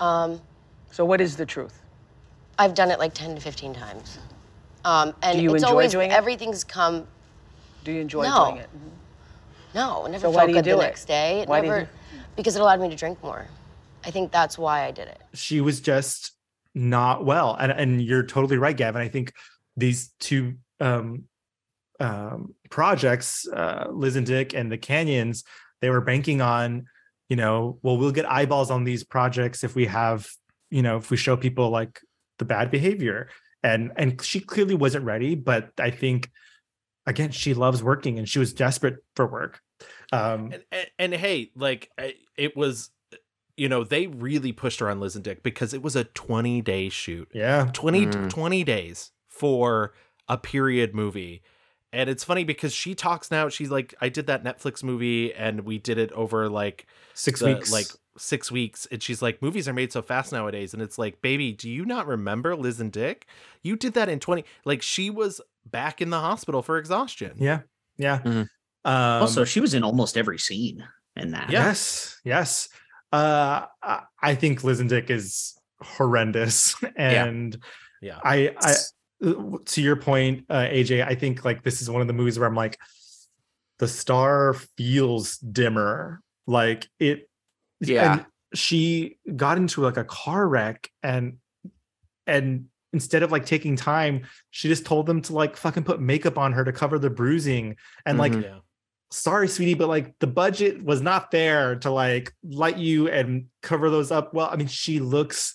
Um, 0.00 0.40
so, 0.90 1.04
what 1.04 1.20
is 1.20 1.36
the 1.36 1.46
truth? 1.46 1.80
I've 2.58 2.74
done 2.74 2.90
it 2.90 2.98
like 2.98 3.14
10 3.14 3.34
to 3.34 3.40
15 3.40 3.74
times. 3.74 4.18
Um, 4.88 5.14
and 5.22 5.36
Do 5.36 5.42
you 5.42 5.54
it's 5.54 5.62
enjoy 5.62 5.70
always, 5.70 5.92
doing 5.92 6.10
it? 6.10 6.14
everything's 6.14 6.64
come, 6.64 7.06
Do 7.84 7.92
you 7.92 8.00
enjoy 8.00 8.22
No. 8.22 8.44
doing 8.52 8.56
it? 8.56 8.70
no, 9.74 10.06
it 10.06 10.12
never 10.12 10.22
So 10.22 10.30
why 10.30 10.36
felt 10.36 10.46
do 10.46 10.52
you 10.54 10.58
good 10.62 10.64
do 10.70 10.76
the 10.76 10.82
it? 10.82 10.86
next 10.86 11.04
day. 11.04 11.40
It 11.40 11.48
Why 11.48 11.60
do 11.60 11.66
you 11.66 11.72
never, 11.74 11.88
because 12.36 12.56
it 12.56 12.62
allowed 12.62 12.80
me 12.80 12.88
to 12.88 12.96
drink 12.96 13.22
more. 13.22 13.44
I 14.06 14.10
think 14.10 14.32
that's 14.32 14.56
why 14.56 14.84
I 14.86 14.90
did 14.90 15.08
it. 15.08 15.20
she 15.34 15.60
was 15.60 15.80
just 15.80 16.32
not 16.74 17.24
well 17.24 17.54
and 17.60 17.70
and 17.72 18.00
you're 18.02 18.22
totally 18.22 18.56
right 18.56 18.76
gavin 18.76 19.02
i 19.02 19.08
think 19.08 19.32
these 19.76 20.10
two 20.20 20.54
um 20.80 21.24
um 21.98 22.54
projects 22.70 23.48
uh 23.48 23.86
liz 23.90 24.14
and 24.16 24.26
dick 24.26 24.54
and 24.54 24.70
the 24.70 24.78
canyons 24.78 25.42
they 25.80 25.90
were 25.90 26.00
banking 26.00 26.40
on 26.40 26.86
you 27.28 27.34
know 27.36 27.78
well 27.82 27.96
we'll 27.98 28.12
get 28.12 28.30
eyeballs 28.30 28.70
on 28.70 28.84
these 28.84 29.02
projects 29.02 29.64
if 29.64 29.74
we 29.74 29.86
have 29.86 30.30
you 30.70 30.82
know 30.82 30.96
if 30.98 31.10
we 31.10 31.16
show 31.16 31.36
people 31.36 31.70
like 31.70 32.00
the 32.38 32.44
bad 32.44 32.70
behavior 32.70 33.28
and 33.62 33.92
and 33.96 34.22
she 34.22 34.40
clearly 34.40 34.74
wasn't 34.74 35.04
ready 35.04 35.34
but 35.34 35.70
i 35.78 35.90
think 35.90 36.30
again 37.06 37.30
she 37.30 37.54
loves 37.54 37.82
working 37.82 38.18
and 38.18 38.28
she 38.28 38.38
was 38.38 38.52
desperate 38.52 38.96
for 39.16 39.26
work 39.26 39.60
um 40.12 40.52
And, 40.52 40.64
and, 40.72 40.86
and 40.98 41.14
hey, 41.14 41.50
like 41.54 41.90
it 42.36 42.56
was, 42.56 42.90
you 43.56 43.68
know, 43.68 43.84
they 43.84 44.06
really 44.06 44.52
pushed 44.52 44.80
her 44.80 44.88
on 44.90 45.00
Liz 45.00 45.14
and 45.16 45.24
Dick 45.24 45.42
because 45.42 45.72
it 45.74 45.82
was 45.82 45.94
a 45.96 46.04
20 46.04 46.60
day 46.62 46.88
shoot. 46.88 47.28
yeah 47.34 47.70
20, 47.72 48.06
Mm. 48.06 48.30
20 48.30 48.64
days 48.64 49.10
for 49.28 49.92
a 50.28 50.36
period 50.38 50.94
movie. 50.94 51.42
And 51.92 52.08
it's 52.10 52.24
funny 52.24 52.44
because 52.44 52.72
she 52.74 52.94
talks 52.94 53.30
now. 53.30 53.48
She's 53.48 53.70
like, 53.70 53.94
I 54.00 54.08
did 54.08 54.26
that 54.26 54.44
Netflix 54.44 54.82
movie 54.82 55.32
and 55.34 55.60
we 55.62 55.78
did 55.78 55.96
it 55.98 56.12
over 56.12 56.48
like 56.48 56.86
Six 57.14 57.40
the- 57.40 57.46
weeks. 57.54 57.72
Like 57.72 57.86
six 58.18 58.50
weeks. 58.50 58.86
And 58.90 59.02
she's 59.02 59.22
like, 59.22 59.40
movies 59.40 59.68
are 59.68 59.72
made 59.72 59.92
so 59.92 60.02
fast 60.02 60.32
nowadays. 60.32 60.74
And 60.74 60.82
it's 60.82 60.98
like, 60.98 61.20
baby, 61.22 61.52
do 61.52 61.70
you 61.70 61.84
not 61.84 62.06
remember 62.06 62.54
Liz 62.56 62.80
and 62.80 62.92
Dick? 62.92 63.26
You 63.62 63.76
did 63.76 63.94
that 63.94 64.08
in 64.08 64.20
20. 64.20 64.44
Like 64.64 64.82
she 64.82 65.10
was 65.10 65.40
back 65.64 66.00
in 66.00 66.10
the 66.10 66.20
hospital 66.20 66.62
for 66.62 66.78
exhaustion. 66.78 67.32
yeah 67.38 67.60
yeah 67.98 68.20
Mhm. 68.20 68.48
um 68.84 69.22
also 69.22 69.44
she 69.44 69.60
was 69.60 69.74
in 69.74 69.82
almost 69.82 70.16
every 70.16 70.38
scene 70.38 70.86
in 71.16 71.32
that 71.32 71.50
Yes, 71.50 72.18
yes. 72.24 72.68
Uh, 73.12 73.66
I, 73.82 74.02
I 74.22 74.34
think 74.34 74.62
Liz 74.64 74.80
and 74.80 74.88
Dick 74.88 75.10
is 75.10 75.54
horrendous, 75.82 76.74
and 76.96 77.58
Yeah. 78.00 78.18
I, 78.22 78.54
I, 78.60 78.74
to 79.64 79.82
your 79.82 79.96
point, 79.96 80.44
uh, 80.48 80.66
AJ, 80.70 81.04
I 81.06 81.14
think 81.16 81.44
like 81.44 81.62
this 81.64 81.82
is 81.82 81.90
one 81.90 82.00
of 82.02 82.06
the 82.06 82.12
movies 82.14 82.38
where 82.38 82.48
I'm 82.48 82.54
like, 82.54 82.78
the 83.78 83.88
star 83.88 84.54
feels 84.76 85.38
dimmer, 85.38 86.20
like 86.46 86.88
it. 86.98 87.27
Yeah. 87.80 88.12
and 88.12 88.26
she 88.54 89.18
got 89.36 89.56
into 89.58 89.82
like 89.82 89.96
a 89.96 90.04
car 90.04 90.46
wreck, 90.48 90.90
and 91.02 91.38
and 92.26 92.66
instead 92.92 93.22
of 93.22 93.30
like 93.30 93.44
taking 93.46 93.76
time, 93.76 94.26
she 94.50 94.68
just 94.68 94.86
told 94.86 95.06
them 95.06 95.20
to 95.22 95.32
like 95.34 95.56
fucking 95.56 95.84
put 95.84 96.00
makeup 96.00 96.38
on 96.38 96.52
her 96.54 96.64
to 96.64 96.72
cover 96.72 96.98
the 96.98 97.10
bruising, 97.10 97.76
and 98.06 98.18
like 98.18 98.32
Mhm. 98.32 98.42
Yeah. 98.44 98.58
sorry 99.10 99.48
sweetie 99.48 99.72
but 99.74 99.88
like 99.88 100.14
the 100.18 100.26
budget 100.26 100.82
was 100.84 101.00
not 101.00 101.30
there 101.30 101.76
to 101.76 101.90
like 101.90 102.32
light 102.44 102.76
you 102.76 103.08
and 103.08 103.46
cover 103.62 103.88
those 103.88 104.10
up 104.10 104.34
well 104.34 104.50
i 104.52 104.56
mean 104.56 104.66
she 104.66 105.00
looks 105.00 105.54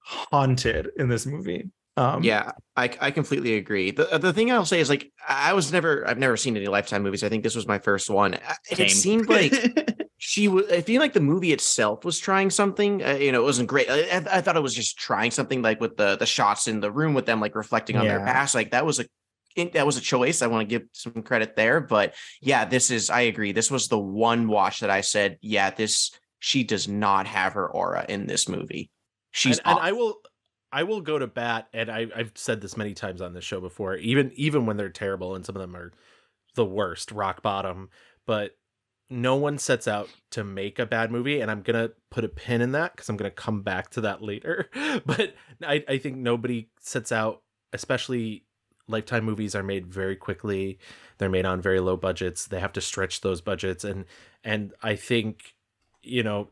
haunted 0.00 0.90
in 0.96 1.08
this 1.08 1.24
movie 1.26 1.70
um 1.96 2.22
yeah, 2.24 2.50
I, 2.76 2.90
I 3.00 3.10
completely 3.12 3.54
agree. 3.54 3.92
The 3.92 4.18
the 4.18 4.32
thing 4.32 4.50
I'll 4.50 4.64
say 4.66 4.80
is 4.80 4.88
like 4.90 5.12
I 5.28 5.52
was 5.52 5.72
never 5.72 6.04
I've 6.08 6.18
never 6.18 6.36
seen 6.36 6.56
any 6.56 6.66
Lifetime 6.66 7.04
movies. 7.04 7.22
I 7.22 7.28
think 7.28 7.44
this 7.44 7.54
was 7.54 7.68
my 7.68 7.78
first 7.78 8.10
one. 8.10 8.34
And 8.34 8.42
Same. 8.64 8.86
It 8.86 8.90
seemed 8.90 9.28
like 9.28 9.52
she 10.26 10.48
was. 10.48 10.66
I 10.72 10.80
feel 10.80 11.02
like 11.02 11.12
the 11.12 11.20
movie 11.20 11.52
itself 11.52 12.02
was 12.02 12.18
trying 12.18 12.48
something. 12.48 13.04
Uh, 13.04 13.16
you 13.16 13.30
know, 13.30 13.42
it 13.42 13.44
wasn't 13.44 13.68
great. 13.68 13.90
I, 13.90 14.24
I- 14.30 14.40
thought 14.40 14.56
it 14.56 14.62
was 14.62 14.74
just 14.74 14.98
trying 14.98 15.30
something 15.30 15.60
like 15.60 15.82
with 15.82 15.98
the 15.98 16.16
the 16.16 16.24
shots 16.24 16.66
in 16.66 16.80
the 16.80 16.90
room 16.90 17.12
with 17.12 17.26
them 17.26 17.40
like 17.40 17.54
reflecting 17.54 17.98
on 17.98 18.06
their 18.06 18.20
past. 18.20 18.54
Like 18.54 18.70
that 18.70 18.86
was 18.86 19.00
a 19.00 19.04
that 19.74 19.84
was 19.84 19.98
a 19.98 20.00
choice. 20.00 20.40
I 20.40 20.46
want 20.46 20.66
to 20.66 20.78
give 20.78 20.88
some 20.92 21.22
credit 21.22 21.56
there. 21.56 21.78
But 21.78 22.14
yeah, 22.40 22.64
this 22.64 22.90
is 22.90 23.10
I 23.10 23.22
agree. 23.22 23.52
This 23.52 23.70
was 23.70 23.88
the 23.88 23.98
one 23.98 24.48
watch 24.48 24.80
that 24.80 24.88
I 24.88 25.02
said, 25.02 25.36
yeah, 25.42 25.68
this 25.68 26.10
she 26.38 26.64
does 26.64 26.88
not 26.88 27.26
have 27.26 27.52
her 27.52 27.70
aura 27.70 28.06
in 28.08 28.26
this 28.26 28.48
movie. 28.48 28.88
She's 29.30 29.58
and, 29.58 29.76
and. 29.76 29.78
I 29.78 29.92
will 29.92 30.16
I 30.72 30.84
will 30.84 31.02
go 31.02 31.18
to 31.18 31.26
bat 31.26 31.68
and 31.74 31.90
I, 31.90 32.06
I've 32.16 32.32
said 32.34 32.62
this 32.62 32.78
many 32.78 32.94
times 32.94 33.20
on 33.20 33.34
this 33.34 33.44
show 33.44 33.60
before, 33.60 33.96
even 33.96 34.32
even 34.36 34.64
when 34.64 34.78
they're 34.78 34.88
terrible 34.88 35.34
and 35.34 35.44
some 35.44 35.54
of 35.54 35.60
them 35.60 35.76
are 35.76 35.92
the 36.54 36.64
worst, 36.64 37.12
rock 37.12 37.42
bottom, 37.42 37.90
but 38.26 38.52
no 39.10 39.36
one 39.36 39.58
sets 39.58 39.86
out 39.86 40.08
to 40.30 40.44
make 40.44 40.78
a 40.78 40.86
bad 40.86 41.10
movie, 41.10 41.40
and 41.40 41.50
I'm 41.50 41.62
gonna 41.62 41.90
put 42.10 42.24
a 42.24 42.28
pin 42.28 42.60
in 42.60 42.72
that 42.72 42.92
because 42.92 43.08
I'm 43.08 43.16
gonna 43.16 43.30
come 43.30 43.62
back 43.62 43.90
to 43.90 44.00
that 44.02 44.22
later. 44.22 44.68
but 45.06 45.34
I, 45.62 45.84
I 45.88 45.98
think 45.98 46.16
nobody 46.16 46.68
sets 46.80 47.12
out, 47.12 47.42
especially 47.72 48.44
lifetime 48.88 49.24
movies 49.24 49.54
are 49.54 49.62
made 49.62 49.86
very 49.86 50.16
quickly. 50.16 50.78
They're 51.18 51.28
made 51.28 51.46
on 51.46 51.60
very 51.60 51.80
low 51.80 51.96
budgets. 51.96 52.46
They 52.46 52.60
have 52.60 52.72
to 52.74 52.80
stretch 52.80 53.20
those 53.20 53.40
budgets 53.40 53.84
and 53.84 54.04
and 54.42 54.72
I 54.82 54.96
think, 54.96 55.54
you 56.02 56.22
know, 56.22 56.50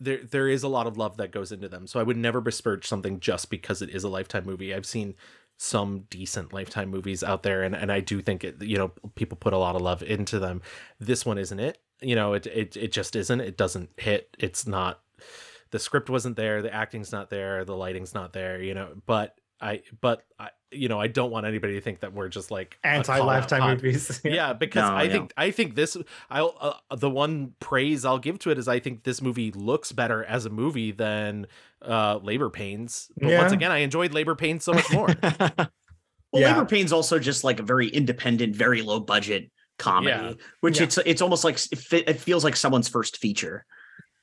there 0.00 0.22
there 0.24 0.48
is 0.48 0.62
a 0.62 0.68
lot 0.68 0.86
of 0.86 0.98
love 0.98 1.16
that 1.16 1.32
goes 1.32 1.52
into 1.52 1.68
them. 1.68 1.86
So 1.86 2.00
I 2.00 2.02
would 2.02 2.16
never 2.16 2.40
besmirch 2.40 2.86
something 2.86 3.20
just 3.20 3.50
because 3.50 3.82
it 3.82 3.90
is 3.90 4.04
a 4.04 4.08
lifetime 4.08 4.44
movie. 4.44 4.74
I've 4.74 4.86
seen 4.86 5.14
some 5.62 6.00
decent 6.10 6.52
lifetime 6.52 6.90
movies 6.90 7.22
out 7.22 7.44
there 7.44 7.62
and, 7.62 7.76
and 7.76 7.92
I 7.92 8.00
do 8.00 8.20
think 8.20 8.42
it 8.42 8.60
you 8.60 8.76
know 8.76 8.90
people 9.14 9.36
put 9.36 9.52
a 9.52 9.58
lot 9.58 9.76
of 9.76 9.82
love 9.82 10.02
into 10.02 10.40
them. 10.40 10.60
This 10.98 11.24
one 11.24 11.38
isn't 11.38 11.60
it. 11.60 11.78
You 12.00 12.16
know, 12.16 12.32
it 12.32 12.46
it 12.46 12.76
it 12.76 12.90
just 12.90 13.14
isn't. 13.14 13.40
It 13.40 13.56
doesn't 13.56 13.90
hit. 13.96 14.36
It's 14.40 14.66
not 14.66 15.00
the 15.70 15.78
script 15.78 16.10
wasn't 16.10 16.36
there, 16.36 16.62
the 16.62 16.74
acting's 16.74 17.12
not 17.12 17.30
there, 17.30 17.64
the 17.64 17.76
lighting's 17.76 18.12
not 18.12 18.32
there, 18.32 18.60
you 18.60 18.74
know, 18.74 18.88
but 19.06 19.38
I 19.62 19.82
but 20.00 20.24
I 20.38 20.50
you 20.72 20.88
know, 20.88 20.98
I 20.98 21.06
don't 21.06 21.30
want 21.30 21.46
anybody 21.46 21.74
to 21.74 21.80
think 21.80 22.00
that 22.00 22.12
we're 22.14 22.28
just 22.28 22.50
like 22.50 22.78
anti 22.82 23.18
lifetime 23.20 23.70
movies. 23.76 24.20
Yeah, 24.24 24.52
because 24.64 24.88
No, 24.88 24.96
I 24.96 25.02
yeah. 25.04 25.12
think 25.12 25.32
I 25.36 25.50
think 25.50 25.74
this 25.74 25.96
I'll 26.30 26.56
uh, 26.90 26.96
the 26.96 27.10
one 27.10 27.54
praise 27.60 28.04
I'll 28.04 28.18
give 28.18 28.38
to 28.40 28.50
it 28.50 28.58
is 28.58 28.68
I 28.68 28.80
think 28.80 29.04
this 29.04 29.22
movie 29.22 29.52
looks 29.52 29.92
better 29.92 30.24
as 30.24 30.46
a 30.46 30.50
movie 30.50 30.90
than 30.92 31.46
uh 31.80 32.18
Labor 32.22 32.50
Pains. 32.50 33.10
But 33.16 33.32
once 33.38 33.52
again, 33.52 33.70
I 33.70 33.78
enjoyed 33.78 34.12
Labor 34.12 34.34
Pains 34.34 34.64
so 34.64 34.72
much 34.72 34.90
more. 34.92 35.08
Well, 36.32 36.40
Yeah. 36.40 36.54
Labor 36.54 36.64
Pain's 36.66 36.92
also 36.94 37.18
just 37.18 37.44
like 37.44 37.60
a 37.60 37.62
very 37.62 37.88
independent, 37.88 38.56
very 38.56 38.80
low 38.80 39.00
budget 39.00 39.50
comedy, 39.78 40.08
Yeah. 40.16 40.32
which 40.62 40.78
Yeah. 40.78 40.84
it's 40.84 40.96
it's 41.04 41.20
almost 41.20 41.44
like 41.44 41.58
it, 41.92 42.18
feels 42.18 42.42
like 42.42 42.56
someone's 42.56 42.88
first 42.88 43.18
feature. 43.18 43.66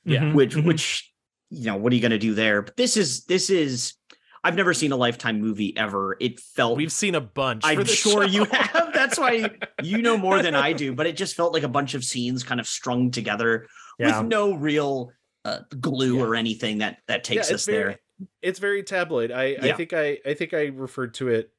Yeah. 0.04 0.22
Mhm, 0.22 0.34
Which 0.34 0.56
mhm. 0.56 0.64
which 0.64 1.12
you 1.50 1.66
know 1.66 1.76
what 1.76 1.92
are 1.92 1.94
you 1.94 2.02
going 2.02 2.10
to 2.10 2.18
do 2.18 2.34
there? 2.34 2.62
But 2.62 2.76
this 2.76 2.96
is 2.96 3.24
this 3.26 3.48
is 3.48 3.94
I've 4.42 4.54
never 4.56 4.72
seen 4.72 4.92
a 4.92 4.96
Lifetime 4.96 5.40
movie 5.40 5.76
ever. 5.76 6.16
It 6.20 6.40
felt 6.40 6.76
We've 6.76 6.92
seen 6.92 7.14
a 7.14 7.20
bunch. 7.20 7.62
I'm 7.64 7.84
sure 7.84 8.24
you 8.24 8.44
have. 8.52 8.92
That's 8.94 9.18
why 9.18 9.50
you 9.82 9.98
know 10.02 10.16
more 10.16 10.42
than 10.42 10.54
I 10.54 10.72
do. 10.72 10.94
But 10.94 11.06
it 11.06 11.16
just 11.16 11.36
felt 11.36 11.52
like 11.52 11.62
a 11.62 11.68
bunch 11.68 11.94
of 11.94 12.04
scenes 12.04 12.42
kind 12.42 12.60
of 12.60 12.66
strung 12.66 13.10
together 13.10 13.66
Yeah. 13.98 14.20
with 14.20 14.28
no 14.28 14.54
real 14.54 15.12
uh, 15.44 15.60
glue 15.78 16.16
Yeah. 16.16 16.22
or 16.24 16.34
anything 16.34 16.78
that 16.78 16.98
that 17.06 17.24
takes 17.24 17.50
Yeah, 17.50 17.54
us 17.56 17.66
very, 17.66 17.78
there. 17.78 18.00
It's 18.42 18.58
very 18.58 18.82
tabloid. 18.82 19.30
I, 19.30 19.56
I 19.60 19.72
think 19.72 19.92
I 19.92 20.18
I 20.24 20.34
think 20.34 20.54
I 20.54 20.66
referred 20.66 21.14
to 21.14 21.28
it 21.28 21.52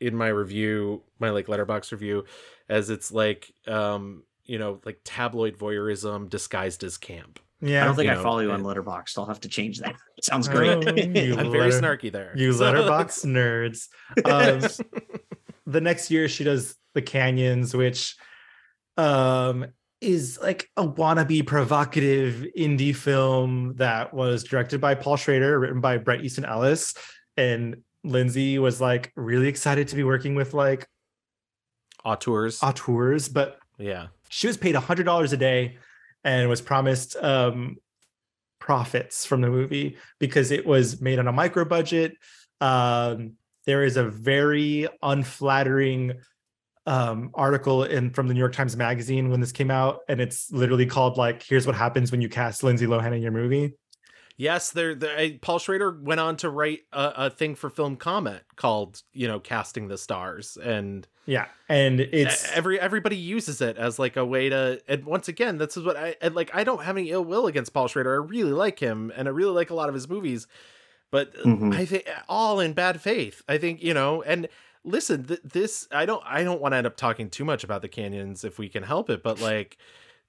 in 0.00 0.14
my 0.14 0.28
review, 0.28 1.02
my 1.18 1.30
like 1.30 1.46
Letterboxd 1.46 1.90
review, 1.92 2.24
as 2.68 2.88
it's 2.90 3.10
like 3.10 3.52
um, 3.66 4.22
you 4.44 4.58
know, 4.58 4.80
like 4.84 5.00
tabloid 5.04 5.56
voyeurism 5.58 6.28
disguised 6.30 6.82
as 6.84 6.96
camp. 6.98 7.40
Yeah. 7.60 7.82
I 7.82 7.86
don't 7.86 7.96
think 7.96 8.06
you 8.06 8.12
I 8.12 8.16
know, 8.16 8.22
follow 8.22 8.40
you 8.40 8.52
on 8.52 8.62
Letterboxd. 8.62 9.18
I'll 9.18 9.26
have 9.26 9.40
to 9.40 9.48
change 9.48 9.80
that. 9.80 9.94
It 10.16 10.24
sounds 10.24 10.48
great. 10.48 10.88
Oh, 10.88 10.94
you 10.94 11.36
I'm 11.38 11.50
very 11.50 11.70
letter- 11.70 11.80
snarky 11.80 12.12
there. 12.12 12.32
You 12.36 12.50
Letterboxd 12.52 13.24
nerds. 13.26 13.88
Um, 14.24 14.86
the 15.66 15.80
next 15.80 16.10
year 16.10 16.28
she 16.28 16.44
does 16.44 16.76
the 16.94 17.02
canyons, 17.02 17.74
which 17.74 18.16
um 18.96 19.66
is 20.00 20.38
like 20.40 20.68
a 20.76 20.86
wannabe 20.86 21.44
provocative 21.44 22.46
indie 22.56 22.94
film 22.94 23.74
that 23.76 24.14
was 24.14 24.44
directed 24.44 24.80
by 24.80 24.94
Paul 24.94 25.16
Schrader, 25.16 25.58
written 25.58 25.80
by 25.80 25.98
Bret 25.98 26.24
Easton 26.24 26.44
Ellis. 26.44 26.94
And 27.36 27.82
Lindsay 28.04 28.60
was 28.60 28.80
like 28.80 29.12
really 29.16 29.48
excited 29.48 29.88
to 29.88 29.96
be 29.96 30.04
working 30.04 30.36
with 30.36 30.54
like 30.54 30.86
auteurs. 32.04 32.62
auteurs, 32.62 33.28
but 33.28 33.58
yeah. 33.76 34.06
she 34.28 34.46
was 34.46 34.56
paid 34.56 34.76
$100 34.76 35.32
a 35.32 35.36
day 35.36 35.78
and 36.24 36.48
was 36.48 36.60
promised 36.60 37.16
um, 37.16 37.76
profits 38.58 39.24
from 39.24 39.40
the 39.40 39.48
movie 39.48 39.96
because 40.18 40.50
it 40.50 40.66
was 40.66 41.00
made 41.00 41.18
on 41.18 41.28
a 41.28 41.32
micro 41.32 41.64
budget. 41.64 42.16
Um, 42.60 43.34
there 43.66 43.84
is 43.84 43.96
a 43.96 44.04
very 44.04 44.88
unflattering 45.02 46.14
um, 46.86 47.30
article 47.34 47.84
in 47.84 48.10
from 48.10 48.28
the 48.28 48.34
New 48.34 48.40
York 48.40 48.54
Times 48.54 48.76
Magazine 48.76 49.30
when 49.30 49.40
this 49.40 49.52
came 49.52 49.70
out, 49.70 50.00
and 50.08 50.20
it's 50.20 50.50
literally 50.50 50.86
called 50.86 51.18
like 51.18 51.42
"Here's 51.42 51.66
what 51.66 51.76
happens 51.76 52.10
when 52.10 52.22
you 52.22 52.28
cast 52.28 52.62
Lindsay 52.62 52.86
Lohan 52.86 53.14
in 53.14 53.22
your 53.22 53.32
movie." 53.32 53.74
Yes, 54.40 54.70
there. 54.70 54.94
there 54.94 55.32
Paul 55.42 55.58
Schrader 55.58 55.98
went 56.00 56.20
on 56.20 56.36
to 56.38 56.48
write 56.48 56.82
a, 56.92 57.12
a 57.26 57.30
thing 57.30 57.56
for 57.56 57.68
Film 57.68 57.96
Comment 57.96 58.40
called, 58.54 59.02
you 59.12 59.26
know, 59.26 59.40
casting 59.40 59.88
the 59.88 59.98
stars, 59.98 60.56
and 60.56 61.06
Yeah, 61.26 61.46
and 61.68 61.98
it's 62.00 62.48
every 62.52 62.78
everybody 62.78 63.16
uses 63.16 63.60
it 63.60 63.76
as 63.76 63.98
like 63.98 64.16
a 64.16 64.24
way 64.24 64.48
to. 64.48 64.80
And 64.86 65.04
once 65.04 65.26
again, 65.26 65.58
this 65.58 65.76
is 65.76 65.84
what 65.84 65.96
I 65.96 66.14
and 66.22 66.36
like. 66.36 66.54
I 66.54 66.62
don't 66.62 66.84
have 66.84 66.96
any 66.96 67.10
ill 67.10 67.24
will 67.24 67.48
against 67.48 67.72
Paul 67.74 67.88
Schrader. 67.88 68.14
I 68.14 68.24
really 68.24 68.52
like 68.52 68.78
him, 68.78 69.12
and 69.16 69.26
I 69.26 69.32
really 69.32 69.52
like 69.52 69.70
a 69.70 69.74
lot 69.74 69.88
of 69.88 69.94
his 69.96 70.08
movies. 70.08 70.46
But 71.10 71.34
uh, 71.40 71.42
Mhm. 71.42 71.74
I 71.74 71.84
think 71.84 72.08
all 72.28 72.60
in 72.60 72.74
bad 72.74 73.00
faith. 73.00 73.42
I 73.48 73.58
think 73.58 73.82
you 73.82 73.92
know. 73.92 74.22
And 74.22 74.46
listen, 74.84 75.24
th- 75.24 75.40
this 75.42 75.88
I 75.90 76.06
don't. 76.06 76.22
I 76.24 76.44
don't 76.44 76.60
want 76.60 76.74
to 76.74 76.76
end 76.76 76.86
up 76.86 76.96
talking 76.96 77.28
too 77.28 77.44
much 77.44 77.64
about 77.64 77.82
the 77.82 77.88
canyons 77.88 78.44
if 78.44 78.56
we 78.56 78.68
can 78.68 78.84
help 78.84 79.10
it. 79.10 79.24
But 79.24 79.40
like. 79.40 79.78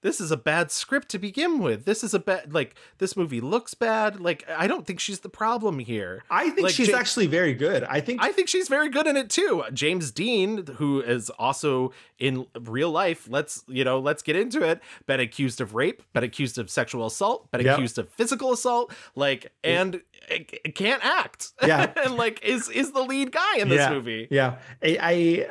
This 0.02 0.18
is 0.18 0.30
a 0.30 0.36
bad 0.36 0.70
script 0.70 1.10
to 1.10 1.18
begin 1.18 1.58
with. 1.58 1.84
This 1.84 2.02
is 2.02 2.14
a 2.14 2.18
bad 2.18 2.54
like 2.54 2.74
this 2.98 3.16
movie 3.18 3.40
looks 3.42 3.74
bad. 3.74 4.18
Like 4.18 4.48
I 4.48 4.66
don't 4.66 4.86
think 4.86 4.98
she's 4.98 5.20
the 5.20 5.28
problem 5.28 5.78
here. 5.78 6.22
I 6.30 6.48
think 6.48 6.62
Like, 6.62 6.74
she's 6.74 6.88
Ja- 6.88 6.96
actually 6.96 7.26
very 7.26 7.52
good. 7.52 7.84
I 7.84 8.00
think 8.00 8.22
I 8.22 8.32
think 8.32 8.48
she's 8.48 8.66
very 8.68 8.88
good 8.88 9.06
in 9.06 9.16
it 9.18 9.28
too. 9.28 9.62
James 9.74 10.10
Deen, 10.10 10.66
who 10.78 11.02
is 11.02 11.28
also 11.30 11.92
in 12.18 12.46
real 12.58 12.90
life, 12.90 13.26
let's 13.28 13.62
you 13.68 13.84
know, 13.84 13.98
let's 13.98 14.22
get 14.22 14.36
into 14.36 14.62
it. 14.62 14.80
Been 15.06 15.20
accused 15.20 15.60
of 15.60 15.74
rape, 15.74 16.02
been 16.14 16.24
accused 16.24 16.56
of 16.56 16.70
sexual 16.70 17.04
assault, 17.06 17.50
been 17.50 17.60
Yep. 17.64 17.74
accused 17.76 17.98
of 17.98 18.08
physical 18.10 18.52
assault, 18.52 18.94
like 19.14 19.52
and 19.62 20.00
eh, 20.30 20.44
can't 20.74 21.04
act. 21.04 21.52
Yeah. 21.62 21.92
and 22.04 22.16
like 22.16 22.42
is 22.42 22.70
is 22.70 22.92
the 22.92 23.02
lead 23.02 23.32
guy 23.32 23.58
in 23.58 23.68
this 23.68 23.80
yeah, 23.80 23.90
movie. 23.90 24.28
Yeah, 24.30 24.56
I, 24.82 24.96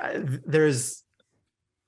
I 0.02 0.08
I- 0.08 0.24
there's 0.46 1.04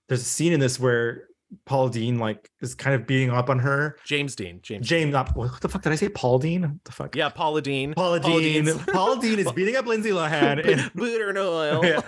there's 0.09 0.21
a 0.21 0.25
scene 0.25 0.53
in 0.53 0.59
this 0.59 0.79
where 0.79 1.23
Paul 1.65 1.89
Dean 1.89 2.17
like 2.17 2.49
is 2.61 2.75
kind 2.75 2.95
of 2.95 3.05
beating 3.05 3.29
up 3.29 3.49
on 3.49 3.59
her. 3.59 3.97
James 4.05 4.35
Deen, 4.35 4.59
James. 4.63 4.87
James, 4.87 5.11
not 5.11 5.35
what 5.35 5.59
the 5.61 5.67
fuck 5.69 5.81
did 5.81 5.91
I 5.91 5.95
say? 5.95 6.09
Paul 6.09 6.39
Dean? 6.39 6.61
What 6.61 6.83
the 6.85 6.91
fuck? 6.91 7.15
Yeah, 7.15 7.29
Paula 7.29 7.61
Deen. 7.61 7.93
Paula 7.93 8.19
Paula 8.21 8.39
Deen. 8.41 8.65
Dean's- 8.65 8.83
Paul 8.93 9.17
Dean 9.17 9.39
is 9.39 9.51
beating 9.55 9.75
up 9.75 9.85
Lindsay 9.85 10.11
Lohan. 10.11 10.65
and 10.65 10.91
Butter 10.93 11.29
and 11.29 11.37
oil. 11.37 11.85
Yeah. 11.85 12.01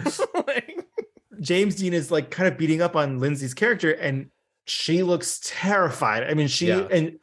Like- 0.48 0.86
James 1.42 1.76
Deen 1.76 1.94
is 1.94 2.10
like 2.12 2.30
kind 2.32 2.48
of 2.48 2.58
beating 2.58 2.82
up 2.82 2.96
on 2.96 3.20
Lindsay's 3.20 3.54
character, 3.54 3.92
and 3.92 4.30
she 4.66 5.04
looks 5.04 5.42
terrified. 5.44 6.24
I 6.24 6.34
mean, 6.36 6.48
she 6.48 6.68
Yeah. 6.68 6.88
and 6.90 7.20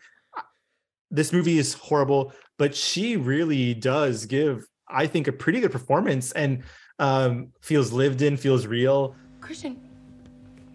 this 1.11 1.33
movie 1.33 1.59
is 1.59 1.73
horrible, 1.75 2.33
but 2.59 2.75
she 2.75 3.17
really 3.17 3.73
does 3.75 4.27
give, 4.27 4.67
I 4.89 5.07
think, 5.07 5.27
a 5.27 5.33
pretty 5.33 5.61
good 5.61 5.73
performance 5.73 6.33
and 6.33 6.65
um 6.99 7.53
feels 7.63 7.93
lived 7.93 8.21
in, 8.21 8.37
feels 8.37 8.67
real. 8.67 9.17
Christian, 9.41 9.81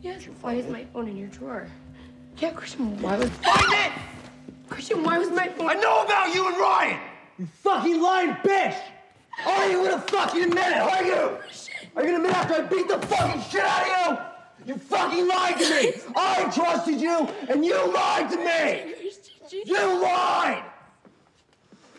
yes, 0.06 0.27
why 0.41 0.53
is 0.53 0.68
my 0.68 0.86
phone 0.94 1.07
in 1.07 1.18
your 1.18 1.27
drawer? 1.30 1.68
Yeah, 2.38 2.52
Christian, 2.52 3.02
why 3.02 3.18
was 3.18 3.30
Find 3.30 3.73
it! 3.73 3.91
Christian, 4.69 5.03
why 5.03 5.18
was 5.18 5.32
my 5.32 5.48
phone? 5.49 5.69
I 5.69 5.73
know 5.73 6.03
about 6.03 6.34
you 6.34 6.48
and 6.48 6.57
Ryan! 6.57 6.99
You 7.40 7.48
fucking 7.64 8.02
lying 8.02 8.32
bitch! 8.44 8.77
Are 9.45 9.69
you 9.69 9.84
gonna 9.84 10.02
fucking 10.02 10.44
admit 10.44 10.68
it? 10.68 10.77
Are 10.77 11.03
you? 11.03 11.38
Are 11.95 12.03
you 12.03 12.11
gonna 12.11 12.18
admit 12.18 12.34
after 12.34 12.53
I 12.53 12.61
beat 12.61 12.88
the 12.88 12.99
fucking 12.99 13.41
shit 13.49 13.64
out 13.64 13.82
of 13.82 14.19
you? 14.68 14.73
You 14.73 14.80
fucking 14.80 15.27
lied 15.27 15.57
to 15.57 15.69
me! 15.69 15.94
I 16.15 16.52
trusted 16.53 17.02
you 17.02 17.27
and 17.49 17.65
you 17.65 17.94
lied 17.94 18.30
to 18.30 18.38
me! 18.38 18.94
You 19.65 20.02
lied! 20.02 20.64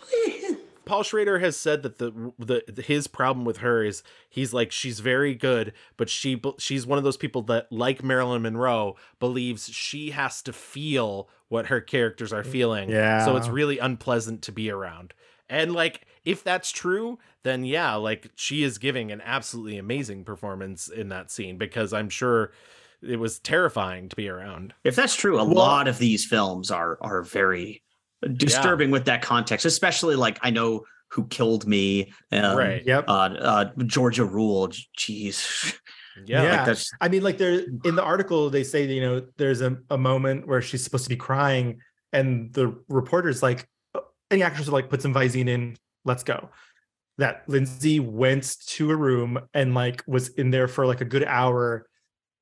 Please! 0.01 0.57
Paul 0.87 1.03
Schrader 1.03 1.41
has 1.41 1.57
said 1.57 1.83
that 1.83 1.99
the, 1.99 2.33
the 2.39 2.83
his 2.83 3.09
problem 3.09 3.45
with 3.45 3.59
her 3.59 3.85
is 3.85 4.03
he's 4.31 4.55
like 4.55 4.71
she's 4.73 5.01
very 5.01 5.35
good, 5.35 5.73
but 5.97 6.09
she 6.09 6.41
she's 6.59 6.87
one 6.87 6.97
of 6.97 7.05
those 7.05 7.17
people 7.17 7.43
that 7.43 7.71
like 7.71 8.03
Marilyn 8.03 8.43
Monroe 8.43 8.97
believes 9.19 9.69
she 9.69 10.13
has 10.13 10.41
to 10.43 10.53
feel 10.53 11.29
what 11.49 11.67
her 11.67 11.81
characters 11.81 12.33
are 12.33 12.45
feeling. 12.45 12.89
Yeah. 12.89 13.25
So 13.25 13.37
it's 13.37 13.49
really 13.49 13.79
unpleasant 13.79 14.43
to 14.43 14.53
be 14.53 14.71
around. 14.71 15.13
And 15.51 15.73
like 15.73 16.07
if 16.25 16.45
that's 16.45 16.71
true, 16.71 17.19
then 17.43 17.65
yeah, 17.65 17.97
like 17.97 18.31
she 18.37 18.63
is 18.63 18.79
giving 18.79 19.11
an 19.11 19.21
absolutely 19.25 19.79
amazing 19.79 20.25
performance 20.25 20.89
in 20.89 21.09
that 21.09 21.33
scene 21.33 21.59
because 21.59 21.93
I'm 21.93 22.09
sure 22.09 22.53
it 23.03 23.19
was 23.19 23.41
terrifying 23.41 24.09
to 24.09 24.17
be 24.17 24.29
around. 24.29 24.73
If 24.85 24.95
that's 24.95 25.17
true, 25.17 25.41
a 25.41 25.43
lot 25.43 25.89
of 25.89 25.99
these 25.99 26.25
films 26.25 26.71
are 26.71 26.97
are 27.01 27.23
very 27.23 27.83
disturbing 28.35 28.91
with 28.91 29.05
that 29.07 29.23
context, 29.23 29.67
especially 29.67 30.17
like 30.17 30.39
I 30.43 30.51
know 30.51 30.85
who 31.11 31.27
killed 31.27 31.67
me. 31.67 32.13
Um, 32.33 32.57
Right. 32.57 32.83
Yep. 32.85 33.05
Uh, 33.09 33.11
uh, 33.11 33.65
Georgia 33.85 34.25
Rule. 34.25 34.69
Jeez. 34.99 35.75
Yeah. 36.25 36.43
yeah. 36.43 36.57
Like 36.57 36.67
that's 36.67 36.91
I 37.01 37.09
mean, 37.09 37.23
like 37.23 37.39
there 37.39 37.65
in 37.85 37.95
the 37.95 38.03
article, 38.03 38.51
they 38.51 38.65
say, 38.65 38.85
you 38.85 39.01
know, 39.01 39.27
there's 39.37 39.61
a, 39.61 39.77
a 39.91 39.99
moment 39.99 40.47
where 40.47 40.63
she's 40.63 40.83
supposed 40.83 41.05
to 41.05 41.11
be 41.11 41.17
crying, 41.17 41.81
and 42.13 42.53
the 42.53 42.77
reporter's 42.89 43.43
like, 43.43 43.69
"Oh," 43.95 44.05
any 44.31 44.43
actress 44.43 44.67
would 44.67 44.73
like 44.73 44.91
put 44.91 45.03
some 45.03 45.15
Visine 45.15 45.49
in, 45.49 45.77
let's 46.05 46.23
go. 46.23 46.51
That 47.19 47.45
Lindsay 47.47 48.01
went 48.01 48.57
to 48.69 48.91
a 48.91 48.97
room 48.97 49.39
and 49.55 49.75
like 49.75 50.03
was 50.07 50.29
in 50.31 50.51
there 50.51 50.69
for 50.69 50.87
like 50.87 51.01
a 51.01 51.07
good 51.07 51.25
hour 51.25 51.87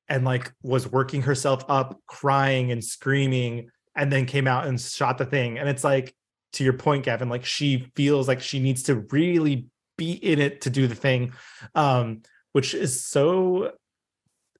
and 0.09 0.25
like 0.25 0.51
was 0.61 0.91
working 0.91 1.21
herself 1.21 1.63
up, 1.69 1.99
crying 2.07 2.71
and 2.71 2.83
screaming, 2.83 3.69
and 3.95 4.11
then 4.11 4.25
came 4.25 4.47
out 4.47 4.67
and 4.67 4.79
shot 4.79 5.17
the 5.17 5.25
thing. 5.25 5.57
And 5.57 5.69
it's 5.69 5.83
like, 5.83 6.15
to 6.53 6.63
your 6.63 6.73
point, 6.73 7.05
Gavin, 7.05 7.29
like 7.29 7.45
she 7.45 7.91
feels 7.95 8.27
like 8.27 8.41
she 8.41 8.59
needs 8.59 8.83
to 8.83 8.95
really 9.11 9.67
be 9.97 10.13
in 10.13 10.39
it 10.39 10.61
to 10.61 10.69
do 10.69 10.87
the 10.87 10.95
thing. 10.95 11.33
Um, 11.73 12.21
which 12.51 12.73
is 12.73 13.05
so 13.05 13.71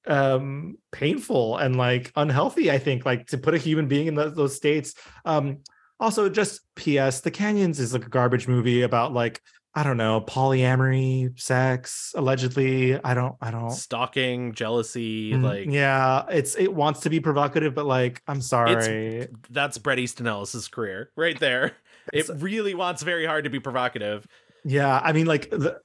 um 0.07 0.77
painful 0.91 1.57
and 1.57 1.77
like 1.77 2.11
unhealthy 2.15 2.69
i 2.69 2.77
think 2.77 3.07
like 3.07 3.25
to 3.25 3.39
put 3.39 3.55
a 3.55 3.57
human 3.57 3.87
being 3.87 4.05
in 4.05 4.13
those, 4.13 4.35
those 4.35 4.55
states 4.55 4.93
um 5.25 5.57
Also, 5.99 6.27
just 6.29 6.61
P.S. 6.75 7.21
The 7.21 7.31
Canyons 7.31 7.79
is 7.79 7.93
like 7.93 8.05
a 8.05 8.09
garbage 8.09 8.47
movie 8.47 8.81
about 8.81 9.13
like 9.13 9.41
I 9.77 9.83
don't 9.83 9.97
know 9.97 10.21
polyamory, 10.21 11.37
sex, 11.37 12.13
allegedly. 12.15 12.97
I 13.03 13.13
don't. 13.13 13.35
I 13.41 13.51
don't. 13.51 13.71
Stalking, 13.71 14.53
jealousy, 14.53 15.33
Mm, 15.33 15.43
like 15.43 15.67
yeah, 15.69 16.23
it's 16.29 16.55
it 16.55 16.73
wants 16.73 17.01
to 17.01 17.09
be 17.09 17.19
provocative, 17.19 17.75
but 17.75 17.85
like 17.85 18.21
I'm 18.25 18.41
sorry. 18.41 19.17
It's, 19.17 19.33
that's 19.49 19.77
Bret 19.77 19.99
Easton 19.99 20.27
Ellis's 20.27 20.67
career 20.67 21.11
right 21.15 21.39
there. 21.39 21.73
It 22.13 22.29
really 22.35 22.75
wants 22.75 23.01
very 23.01 23.25
hard 23.25 23.45
to 23.45 23.49
be 23.49 23.59
provocative. 23.59 24.27
Yeah, 24.63 25.01
I 25.03 25.11
mean, 25.11 25.25
like 25.25 25.49
the, 25.49 25.81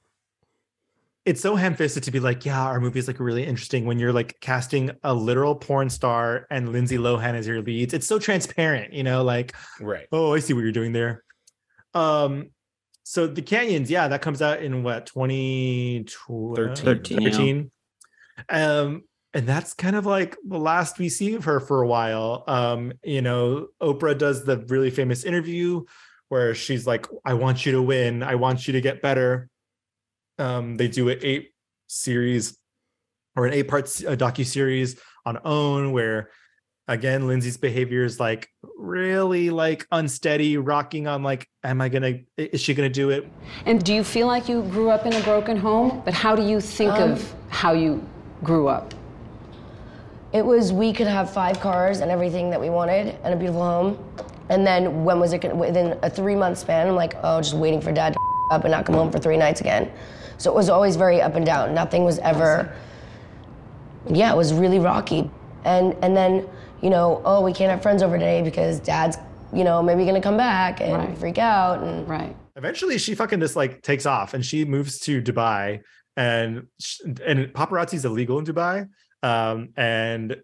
it's 1.25 1.41
so 1.41 1.55
ham-fisted 1.55 2.03
to 2.03 2.11
be 2.11 2.19
like, 2.19 2.45
yeah, 2.45 2.61
our 2.63 2.79
movie 2.79 2.99
is 2.99 3.07
like 3.07 3.19
really 3.19 3.43
interesting 3.43 3.85
when 3.85 3.97
you're 3.97 4.13
like 4.13 4.39
casting 4.39 4.91
a 5.03 5.15
literal 5.15 5.55
porn 5.55 5.89
star 5.89 6.45
and 6.51 6.71
Lindsay 6.71 6.97
Lohan 6.97 7.33
as 7.33 7.47
your 7.47 7.61
leads. 7.63 7.95
It's 7.95 8.05
so 8.05 8.19
transparent, 8.19 8.93
you 8.93 9.03
know, 9.03 9.23
like, 9.23 9.55
right? 9.79 10.05
Oh, 10.11 10.35
I 10.35 10.39
see 10.39 10.53
what 10.53 10.61
you're 10.61 10.71
doing 10.71 10.93
there. 10.93 11.23
Um, 11.95 12.51
so 13.03 13.27
the 13.27 13.41
Canyons, 13.41 13.89
yeah, 13.89 14.07
that 14.07 14.21
comes 14.21 14.41
out 14.41 14.61
in 14.61 14.83
what 14.83 15.05
2013, 15.07 16.85
13, 16.85 17.71
Um, 18.49 19.03
and 19.33 19.47
that's 19.47 19.73
kind 19.73 19.95
of 19.95 20.05
like 20.05 20.37
the 20.45 20.57
last 20.57 20.99
we 20.99 21.09
see 21.09 21.33
of 21.35 21.45
her 21.45 21.59
for 21.59 21.81
a 21.81 21.87
while. 21.87 22.43
Um, 22.47 22.93
you 23.03 23.21
know, 23.21 23.67
Oprah 23.81 24.17
does 24.17 24.43
the 24.43 24.57
really 24.67 24.91
famous 24.91 25.23
interview 25.23 25.83
where 26.29 26.53
she's 26.53 26.85
like, 26.85 27.07
I 27.25 27.33
want 27.33 27.65
you 27.65 27.71
to 27.73 27.81
win, 27.81 28.23
I 28.23 28.35
want 28.35 28.67
you 28.67 28.73
to 28.73 28.81
get 28.81 29.01
better. 29.01 29.49
Um, 30.37 30.75
they 30.75 30.87
do 30.87 31.09
an 31.09 31.19
eight 31.21 31.53
series 31.87 32.57
or 33.35 33.45
an 33.45 33.53
eight 33.53 33.67
part 33.67 33.85
docu 33.85 34.45
series 34.45 34.99
on 35.25 35.37
OWN 35.43 35.91
where 35.91 36.29
again 36.87 37.27
Lindsay's 37.27 37.57
behavior 37.57 38.03
is 38.03 38.19
like 38.19 38.49
really 38.77 39.49
like 39.49 39.87
unsteady, 39.91 40.57
rocking 40.57 41.07
on 41.07 41.23
like, 41.23 41.47
am 41.63 41.81
I 41.81 41.89
gonna 41.89 42.19
is 42.37 42.61
she 42.61 42.73
gonna 42.73 42.89
do 42.89 43.09
it? 43.09 43.27
And 43.65 43.83
do 43.83 43.93
you 43.93 44.03
feel 44.03 44.27
like 44.27 44.49
you 44.49 44.63
grew 44.63 44.89
up 44.89 45.05
in 45.05 45.13
a 45.13 45.21
broken 45.21 45.57
home? 45.57 46.01
But 46.03 46.13
how 46.13 46.35
do 46.35 46.41
you 46.41 46.59
think 46.59 46.91
Um, 46.93 47.11
of 47.11 47.35
how 47.49 47.73
you 47.73 48.03
grew 48.43 48.67
up? 48.67 48.93
It 50.33 50.45
was 50.45 50.71
we 50.71 50.93
could 50.93 51.07
have 51.07 51.31
five 51.31 51.59
cars 51.59 51.99
and 51.99 52.09
everything 52.09 52.49
that 52.51 52.59
we 52.59 52.69
wanted 52.69 53.15
and 53.23 53.33
a 53.33 53.37
beautiful 53.37 53.63
home. 53.63 53.97
And 54.49 54.65
then 54.65 55.03
when 55.03 55.19
was 55.19 55.33
it 55.33 55.41
gonna, 55.41 55.55
within 55.55 55.97
a 56.01 56.09
three 56.09 56.35
month 56.35 56.57
span? 56.57 56.87
I'm 56.87 56.95
like, 56.95 57.15
oh, 57.23 57.41
just 57.41 57.53
waiting 57.53 57.81
for 57.81 57.91
dad 57.91 58.13
to 58.13 58.19
up 58.51 58.63
and 58.63 58.71
not 58.71 58.85
come 58.85 58.95
home 58.95 59.11
for 59.11 59.19
three 59.19 59.37
nights 59.37 59.61
again. 59.61 59.91
So 60.37 60.51
it 60.51 60.55
was 60.55 60.69
always 60.69 60.95
very 60.95 61.21
up 61.21 61.35
and 61.35 61.45
down. 61.45 61.73
Nothing 61.73 62.03
was 62.03 62.17
ever, 62.19 62.73
yeah, 64.09 64.33
it 64.33 64.35
was 64.35 64.53
really 64.53 64.79
rocky. 64.79 65.29
And 65.63 65.95
and 66.01 66.17
then 66.17 66.47
you 66.81 66.89
know, 66.89 67.21
oh, 67.25 67.41
we 67.41 67.53
can't 67.53 67.71
have 67.71 67.81
friends 67.81 68.01
over 68.01 68.17
today 68.17 68.41
because 68.41 68.79
dad's, 68.79 69.17
you 69.53 69.63
know, 69.63 69.81
maybe 69.83 70.05
gonna 70.05 70.21
come 70.21 70.37
back 70.37 70.81
and 70.81 70.93
Right. 70.93 71.17
freak 71.17 71.37
out 71.37 71.83
and 71.83 72.07
right. 72.07 72.35
Eventually, 72.55 72.97
she 72.97 73.15
fucking 73.15 73.39
just 73.39 73.55
like 73.55 73.81
takes 73.81 74.05
off 74.05 74.33
and 74.33 74.45
she 74.45 74.65
moves 74.65 74.99
to 75.01 75.21
Dubai, 75.21 75.81
and 76.17 76.67
sh- 76.79 76.99
and 77.25 77.47
paparazzi's 77.53 78.03
illegal 78.05 78.37
in 78.39 78.45
Dubai, 78.45 78.87
um, 79.23 79.69
and 79.77 80.35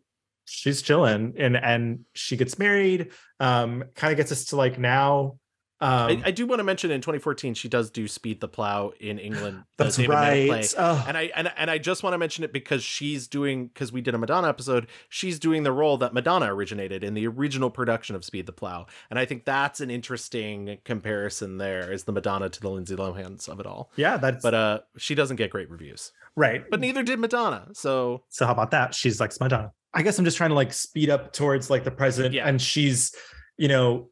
she's 0.45 0.81
chilling, 0.81 1.33
and 1.37 1.57
and 1.57 1.99
she 2.13 2.37
gets 2.37 2.57
married. 2.57 3.11
Um, 3.39 3.83
kind 3.95 4.11
of 4.11 4.17
gets 4.17 4.31
us 4.31 4.45
to 4.45 4.55
like 4.55 4.79
now. 4.79 5.37
Um, 5.79 6.09
I, 6.09 6.21
I 6.25 6.31
do 6.31 6.47
want 6.47 6.59
to 6.59 6.63
mention 6.63 6.89
in 6.89 7.01
2014 7.01 7.53
she 7.53 7.69
does 7.69 7.91
do 7.91 8.07
Speed 8.07 8.41
the 8.41 8.47
Plow 8.47 8.93
in 8.99 9.19
England. 9.19 9.63
That's 9.77 9.99
right. 9.99 10.73
Oh. 10.77 11.05
And 11.07 11.15
I 11.15 11.31
and, 11.35 11.51
and 11.55 11.69
I 11.69 11.77
just 11.77 12.01
want 12.01 12.15
to 12.15 12.17
mention 12.17 12.43
it 12.43 12.51
because 12.51 12.83
she's 12.83 13.27
doing 13.27 13.67
because 13.67 13.91
we 13.91 14.01
did 14.01 14.15
a 14.15 14.17
Madonna 14.17 14.49
episode. 14.49 14.87
She's 15.09 15.37
doing 15.37 15.61
the 15.63 15.71
role 15.71 15.97
that 15.97 16.13
Madonna 16.13 16.53
originated 16.53 17.03
in 17.03 17.13
the 17.13 17.27
original 17.27 17.69
production 17.69 18.15
of 18.15 18.25
Speed 18.25 18.47
the 18.47 18.53
Plow, 18.53 18.87
and 19.09 19.19
I 19.19 19.25
think 19.25 19.45
that's 19.45 19.79
an 19.79 19.91
interesting 19.91 20.79
comparison. 20.83 21.57
There 21.57 21.91
is 21.91 22.05
the 22.05 22.11
Madonna 22.11 22.49
to 22.49 22.59
the 22.59 22.69
Lindsay 22.69 22.95
Lohan's 22.95 23.47
of 23.47 23.59
it 23.59 23.67
all. 23.67 23.91
Yeah, 23.97 24.17
that's 24.17 24.41
but 24.41 24.53
uh, 24.55 24.79
she 24.97 25.13
doesn't 25.13 25.35
get 25.35 25.51
great 25.51 25.69
reviews, 25.69 26.11
right? 26.35 26.63
But 26.69 26.79
neither 26.79 27.03
did 27.03 27.19
Madonna. 27.19 27.67
So 27.73 28.23
So 28.29 28.47
how 28.47 28.51
about 28.51 28.71
that? 28.71 28.95
She's 28.95 29.19
like 29.19 29.31
Madonna. 29.39 29.73
I 29.93 30.01
guess 30.01 30.17
I'm 30.19 30.25
just 30.25 30.37
trying 30.37 30.49
to 30.49 30.55
like 30.55 30.73
speed 30.73 31.09
up 31.09 31.33
towards 31.33 31.69
like 31.69 31.83
the 31.83 31.91
present, 31.91 32.35
and 32.35 32.59
she's, 32.61 33.15
you 33.57 33.67
know, 33.67 34.09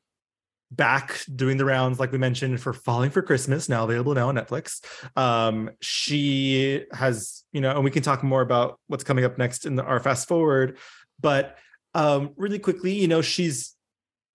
back 0.72 1.22
doing 1.34 1.58
the 1.58 1.66
rounds 1.66 2.00
like 2.00 2.12
we 2.12 2.18
mentioned 2.18 2.60
for 2.62 2.74
Falling 2.74 3.12
for 3.12 3.22
Christmas, 3.22 3.70
now 3.70 3.84
available 3.84 4.14
now 4.14 4.30
on 4.30 4.36
Netflix. 4.36 4.84
Um, 5.16 5.72
she 5.82 6.84
has, 6.92 7.44
you 7.52 7.62
know, 7.62 7.72
and 7.72 7.84
we 7.84 7.92
can 7.92 8.04
talk 8.04 8.24
more 8.24 8.42
about 8.42 8.80
what's 8.88 9.04
coming 9.04 9.26
up 9.26 9.38
next 9.38 9.66
in 9.66 9.76
the, 9.76 9.84
our 9.84 10.00
fast 10.00 10.28
forward, 10.28 10.78
but 11.20 11.58
um, 11.94 12.32
really 12.36 12.60
quickly, 12.60 12.94
you 12.94 13.08
know, 13.08 13.22
she's 13.22 13.74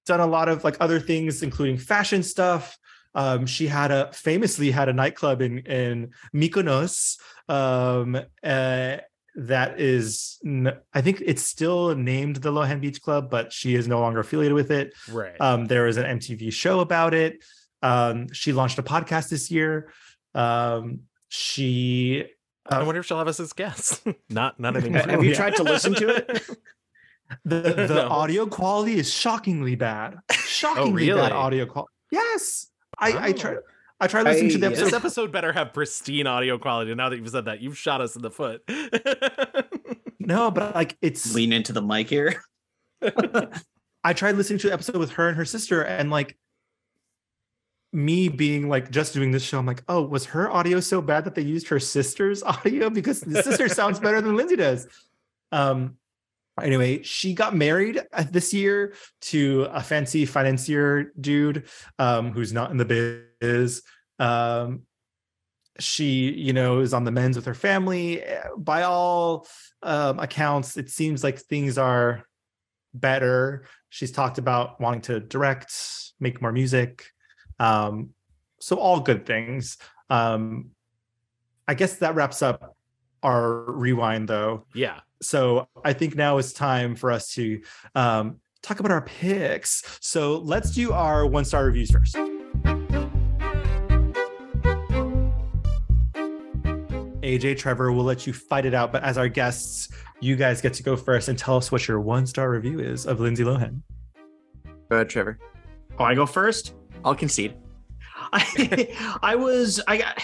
done 0.07 0.21
a 0.21 0.27
lot 0.27 0.49
of 0.49 0.65
like 0.65 0.77
other 0.81 0.99
things, 0.99 1.43
including 1.43 1.77
fashion 1.77 2.23
stuff. 2.23 2.77
Um, 3.15 3.45
she 3.47 3.67
had 3.67 3.91
a 3.91 4.13
famously 4.13 4.71
had 4.71 4.89
a 4.89 4.93
nightclub 4.93 5.43
in 5.43 5.59
in 5.59 6.11
Mykonos. 6.35 7.19
Um, 7.49 8.17
uh, 8.43 8.97
that 9.47 9.81
is, 9.81 10.39
I 10.93 11.01
think 11.01 11.23
it's 11.25 11.43
still 11.43 11.95
named 11.97 12.37
the 12.37 12.53
Lohan 12.53 12.81
Beach 12.81 13.01
Club, 13.01 13.31
but 13.31 13.53
she 13.53 13.75
is 13.75 13.89
no 13.89 13.99
longer 13.99 14.21
affiliated 14.21 14.55
with 14.55 14.71
it. 14.71 14.93
Right. 15.11 15.35
Um, 15.41 15.65
there 15.67 15.87
is 15.87 15.97
an 15.97 16.19
MTV 16.19 16.53
show 16.53 16.81
about 16.81 17.15
it. 17.15 17.43
Um, 17.83 18.31
she 18.33 18.53
launched 18.53 18.79
a 18.79 18.83
podcast 18.83 19.31
this 19.31 19.51
year. 19.51 19.93
Um, 20.35 21.01
she. 21.29 22.27
I 22.67 22.83
wonder 22.83 23.01
if 23.01 23.07
she'll 23.07 23.19
have 23.19 23.29
us 23.29 23.41
as 23.41 23.53
guests. 23.55 24.03
not 24.29 24.61
not 24.61 24.77
anymore. 24.81 25.03
Have 25.09 25.25
you 25.25 25.35
tried 25.35 25.57
to 25.57 25.63
listen 25.63 25.95
to 25.95 26.09
it? 26.17 26.43
The 27.45 27.61
the 27.61 27.87
No. 27.95 28.09
audio 28.09 28.45
quality 28.47 28.99
is 28.99 29.09
shockingly 29.15 29.77
bad. 29.77 30.17
Shockingly 30.33 31.07
really? 31.07 31.21
bad 31.21 31.31
audio 31.31 31.65
quality. 31.65 31.93
Yes, 32.11 32.67
I 32.99 33.29
I 33.29 33.33
try 33.33 33.55
I 34.01 34.07
try 34.07 34.23
listening 34.23 34.51
to 34.53 34.59
the 34.59 34.67
episode. 34.67 34.85
This 34.87 34.95
episode 34.95 35.33
better 35.33 35.53
have 35.53 35.75
pristine 35.75 36.27
audio 36.27 36.59
quality. 36.59 36.95
Now 36.95 37.11
that 37.11 37.19
you've 37.19 37.29
said 37.29 37.45
that, 37.45 37.61
you've 37.61 37.77
shot 37.77 38.01
us 38.01 38.17
in 38.17 38.23
the 38.23 38.31
foot. 38.31 38.63
No, 40.31 40.51
but 40.51 40.77
like 40.77 40.97
it's 41.03 41.35
lean 41.35 41.53
into 41.53 41.73
the 41.73 41.83
mic 41.83 42.09
here. 42.09 42.41
I 44.05 44.13
tried 44.13 44.37
listening 44.37 44.61
to 44.61 44.69
the 44.69 44.73
episode 44.73 44.99
with 44.99 45.13
her 45.13 45.27
and 45.29 45.37
her 45.37 45.45
sister, 45.45 45.83
and 45.83 46.09
like 46.11 46.39
me 47.93 48.29
being 48.29 48.69
like 48.69 48.93
just 48.93 49.13
doing 49.13 49.33
this 49.33 49.43
show, 49.43 49.59
I'm 49.59 49.67
like, 49.67 49.83
oh, 49.89 50.03
was 50.03 50.27
her 50.27 50.49
audio 50.49 50.79
so 50.79 51.03
bad 51.03 51.25
that 51.25 51.35
they 51.35 51.43
used 51.43 51.69
her 51.69 51.81
sister's 51.81 52.43
audio 52.45 52.91
because 52.91 53.23
the 53.23 53.43
sister 53.43 53.69
sounds 53.69 53.99
better 53.99 54.21
than 54.21 54.37
Lindsay 54.37 54.57
does. 54.57 54.87
Um. 55.51 55.97
Anyway, 56.63 57.03
she 57.03 57.33
got 57.33 57.57
married 57.57 58.01
uh, 58.13 58.25
this 58.31 58.53
year 58.53 58.93
to 59.23 59.67
a 59.73 59.83
fancy 59.83 60.27
financier 60.27 61.13
dude, 61.19 61.65
um, 61.99 62.33
who's 62.33 62.53
not 62.53 62.71
in 62.71 62.77
the 62.77 62.85
biz. 62.85 63.30
Is 63.41 63.83
um, 64.19 64.83
she 65.79 66.33
you 66.33 66.53
know 66.53 66.81
is 66.81 66.93
on 66.93 67.05
the 67.05 67.11
men's 67.11 67.37
with 67.37 67.47
her 67.47 67.55
family. 67.55 68.23
Eh, 68.23 68.43
by 68.57 68.83
all 68.83 69.47
um, 69.83 70.19
accounts 70.19 70.77
it 70.77 70.91
seems 70.91 71.25
like 71.25 71.39
things 71.39 71.79
are 71.79 72.25
better. 72.95 73.65
She's 73.89 74.13
talked 74.13 74.39
about 74.39 74.81
wanting 74.81 75.03
to 75.03 75.21
direct 75.21 75.73
make 76.21 76.43
more 76.43 76.53
music 76.53 77.07
um, 77.61 78.11
so 78.59 78.77
all 78.77 78.99
good 78.99 79.25
things. 79.25 79.79
Um, 80.09 80.71
i 81.69 81.75
guess 81.75 81.97
that 81.99 82.17
wraps 82.17 82.43
up 82.43 82.77
our 83.23 83.71
rewind 83.71 84.29
though. 84.29 84.67
Yeah. 84.75 85.01
So 85.23 85.69
i 85.85 85.93
think 85.93 86.17
now 86.17 86.39
it's 86.39 86.53
time 86.53 86.97
for 86.97 87.13
us 87.13 87.33
to 87.35 87.61
um, 87.95 88.41
talk 88.63 88.81
about 88.81 88.91
our 88.91 89.03
picks. 89.03 89.85
So 90.01 90.39
let's 90.39 90.73
do 90.73 90.93
our 90.93 91.27
one 91.27 91.45
star 91.45 91.65
reviews 91.65 91.93
first 91.93 92.17
AJ 97.39 97.59
Trevor 97.59 97.93
We'll 97.93 98.05
let 98.05 98.27
you 98.27 98.33
fight 98.33 98.67
it 98.67 98.75
out, 98.75 98.93
but 98.93 99.03
as 99.03 99.19
our 99.19 99.29
guests, 99.29 99.89
you 100.21 100.37
guys 100.37 100.61
get 100.61 100.75
to 100.75 100.83
go 100.83 100.97
first 100.97 101.29
and 101.29 101.39
tell 101.39 101.57
us 101.57 101.71
what 101.71 101.87
your 101.87 102.01
one 102.01 102.27
star 102.27 102.51
review 102.51 102.81
is 102.81 103.07
of 103.07 103.21
Lindsay 103.21 103.45
Lohan. 103.45 103.83
Go 104.89 104.97
ahead, 104.97 105.09
Trevor. 105.09 105.39
Oh, 105.99 106.05
I 106.05 106.15
go 106.15 106.27
first. 106.27 106.75
I'll 107.05 107.15
concede. 107.15 107.55
I, 108.33 109.19
I 109.23 109.37
was 109.37 109.81
I 109.87 109.99
got. 109.99 110.23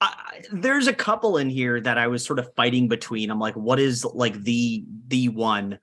I, 0.00 0.42
there's 0.52 0.86
a 0.86 0.92
couple 0.92 1.38
in 1.38 1.48
here 1.48 1.80
that 1.80 1.98
I 1.98 2.06
was 2.08 2.24
sort 2.24 2.38
of 2.38 2.52
fighting 2.54 2.88
between. 2.88 3.30
I'm 3.30 3.38
like, 3.38 3.54
what 3.54 3.78
is 3.78 4.04
like 4.04 4.42
the 4.42 4.84
the 5.08 5.28
one 5.28 5.78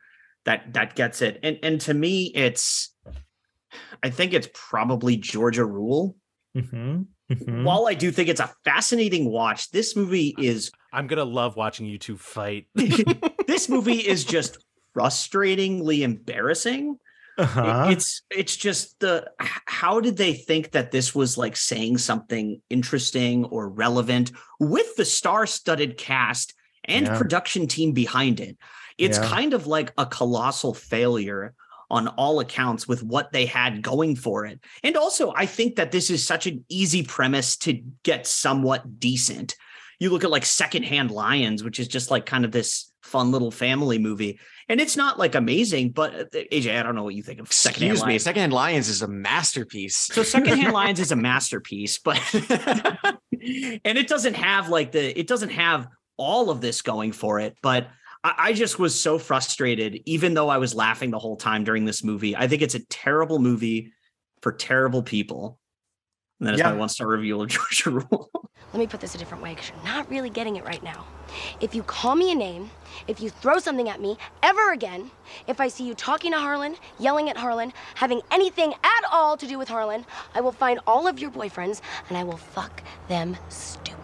that 0.45 0.73
that 0.73 0.95
gets 0.95 1.21
it? 1.21 1.39
And 1.43 1.59
and 1.63 1.81
to 1.81 1.93
me, 1.93 2.31
it's 2.35 2.93
I 4.01 4.09
think 4.09 4.33
it's 4.33 4.49
probably 4.53 5.17
Georgia 5.17 5.65
Rule. 5.65 6.15
Mm-hmm. 6.55 7.03
While 7.45 7.87
I 7.87 7.93
do 7.93 8.11
think 8.11 8.29
it's 8.29 8.39
a 8.41 8.53
fascinating 8.65 9.29
watch, 9.29 9.71
this 9.71 9.95
movie 9.95 10.35
is 10.37 10.71
I'm 10.91 11.07
gonna 11.07 11.23
love 11.23 11.55
watching 11.55 11.85
you 11.85 11.97
two 11.97 12.17
fight. 12.17 12.67
this 13.47 13.69
movie 13.69 13.99
is 14.07 14.23
just 14.23 14.57
frustratingly 14.95 16.01
embarrassing. 16.01 16.97
Uh-huh. 17.37 17.87
It's 17.89 18.21
it's 18.29 18.55
just 18.55 18.99
the 18.99 19.31
how 19.39 19.99
did 19.99 20.17
they 20.17 20.33
think 20.33 20.71
that 20.71 20.91
this 20.91 21.15
was 21.15 21.37
like 21.37 21.55
saying 21.55 21.97
something 21.97 22.61
interesting 22.69 23.45
or 23.45 23.69
relevant 23.69 24.31
with 24.59 24.95
the 24.97 25.05
star-studded 25.05 25.97
cast 25.97 26.53
and 26.85 27.07
Yeah. 27.07 27.17
production 27.17 27.67
team 27.67 27.93
behind 27.93 28.39
it? 28.39 28.57
It's 28.99 29.17
Yeah. 29.17 29.27
kind 29.29 29.53
of 29.55 29.65
like 29.65 29.93
a 29.97 30.05
colossal 30.05 30.75
failure 30.75 31.55
on 31.89 32.07
all 32.09 32.39
accounts 32.39 32.87
with 32.87 33.03
what 33.03 33.31
they 33.31 33.45
had 33.45 33.81
going 33.81 34.15
for 34.15 34.45
it. 34.45 34.59
And 34.83 34.97
also, 34.97 35.33
I 35.35 35.45
think 35.45 35.75
that 35.75 35.91
this 35.91 36.09
is 36.09 36.25
such 36.25 36.47
an 36.47 36.65
easy 36.69 37.03
premise 37.03 37.57
to 37.57 37.81
get 38.03 38.27
somewhat 38.27 38.99
decent. 38.99 39.55
You 39.99 40.09
look 40.09 40.23
at 40.23 40.31
like 40.31 40.45
Secondhand 40.45 41.11
Lions, 41.11 41.63
which 41.63 41.79
is 41.79 41.87
just 41.87 42.11
like 42.11 42.25
kind 42.25 42.45
of 42.45 42.51
this 42.51 42.91
fun 43.03 43.31
little 43.31 43.51
family 43.51 43.99
movie. 43.99 44.39
And 44.69 44.79
it's 44.79 44.97
not 44.97 45.19
like 45.19 45.35
amazing, 45.35 45.91
but 45.91 46.15
uh, 46.15 46.23
AJ, 46.51 46.79
I 46.79 46.83
don't 46.83 46.95
know 46.95 47.03
what 47.03 47.15
you 47.15 47.23
think 47.23 47.39
of 47.39 47.51
Secondhand 47.51 47.99
Lions. 47.99 48.01
Excuse 48.01 48.13
me, 48.13 48.19
Secondhand 48.19 48.53
Lions 48.53 48.89
is 48.89 49.01
a 49.01 49.07
masterpiece. 49.07 49.95
So 49.95 50.23
Secondhand 50.23 50.73
Lions 50.73 50.99
is 50.99 51.11
a 51.11 51.15
masterpiece, 51.15 51.99
but 51.99 52.19
and 52.33 53.97
it 53.97 54.07
doesn't 54.07 54.35
have 54.35 54.69
like 54.69 54.93
the 54.93 55.19
it 55.19 55.27
doesn't 55.27 55.49
have 55.49 55.87
all 56.17 56.49
of 56.49 56.61
this 56.61 56.81
going 56.81 57.11
for 57.11 57.39
it. 57.39 57.55
But 57.61 57.87
I, 58.23 58.33
I 58.37 58.53
just 58.53 58.79
was 58.79 58.99
so 58.99 59.17
frustrated, 59.17 60.01
even 60.05 60.33
though 60.33 60.49
I 60.49 60.57
was 60.57 60.73
laughing 60.75 61.11
the 61.11 61.19
whole 61.19 61.35
time 61.37 61.63
during 61.63 61.85
this 61.85 62.03
movie. 62.03 62.35
I 62.35 62.47
think 62.47 62.61
it's 62.61 62.75
a 62.75 62.85
terrible 62.87 63.39
movie 63.39 63.91
for 64.41 64.51
terrible 64.51 65.03
people. 65.03 65.59
And 66.39 66.47
that 66.47 66.53
is 66.55 66.59
Yeah. 66.59 66.71
my 66.71 66.77
one 66.77 66.89
star 66.89 67.07
review 67.07 67.41
of 67.41 67.47
Georgia 67.49 67.89
Rule. 67.91 68.29
Let 68.73 68.79
me 68.79 68.87
put 68.87 69.01
this 69.01 69.13
a 69.13 69.19
different 69.19 69.43
way 69.43 69.51
because 69.53 69.69
you're 69.69 69.83
not 69.83 70.09
really 70.09 70.31
getting 70.31 70.55
it 70.55 70.63
right 70.65 70.81
now. 70.81 71.05
If 71.61 71.75
you 71.75 71.83
call 71.83 72.15
me 72.15 72.31
a 72.31 72.35
name, 72.35 72.71
if 73.07 73.21
you 73.21 73.29
throw 73.29 73.59
something 73.59 73.87
at 73.87 74.01
me 74.01 74.17
ever 74.41 74.71
again, 74.71 75.11
if 75.47 75.61
I 75.61 75.67
see 75.67 75.85
you 75.87 75.93
talking 75.93 76.31
to 76.31 76.39
Harlan, 76.39 76.75
yelling 76.99 77.29
at 77.29 77.37
Harlan, 77.37 77.71
having 77.95 78.21
anything 78.31 78.73
at 78.83 79.03
all 79.11 79.37
to 79.37 79.45
do 79.47 79.59
with 79.59 79.67
Harlan, 79.69 80.05
I 80.33 80.41
will 80.41 80.51
find 80.51 80.79
all 80.87 81.05
of 81.07 81.19
your 81.19 81.29
boyfriends 81.29 81.81
and 82.09 82.17
I 82.17 82.23
will 82.23 82.37
fuck 82.37 82.81
them 83.09 83.37
stupid. 83.49 83.99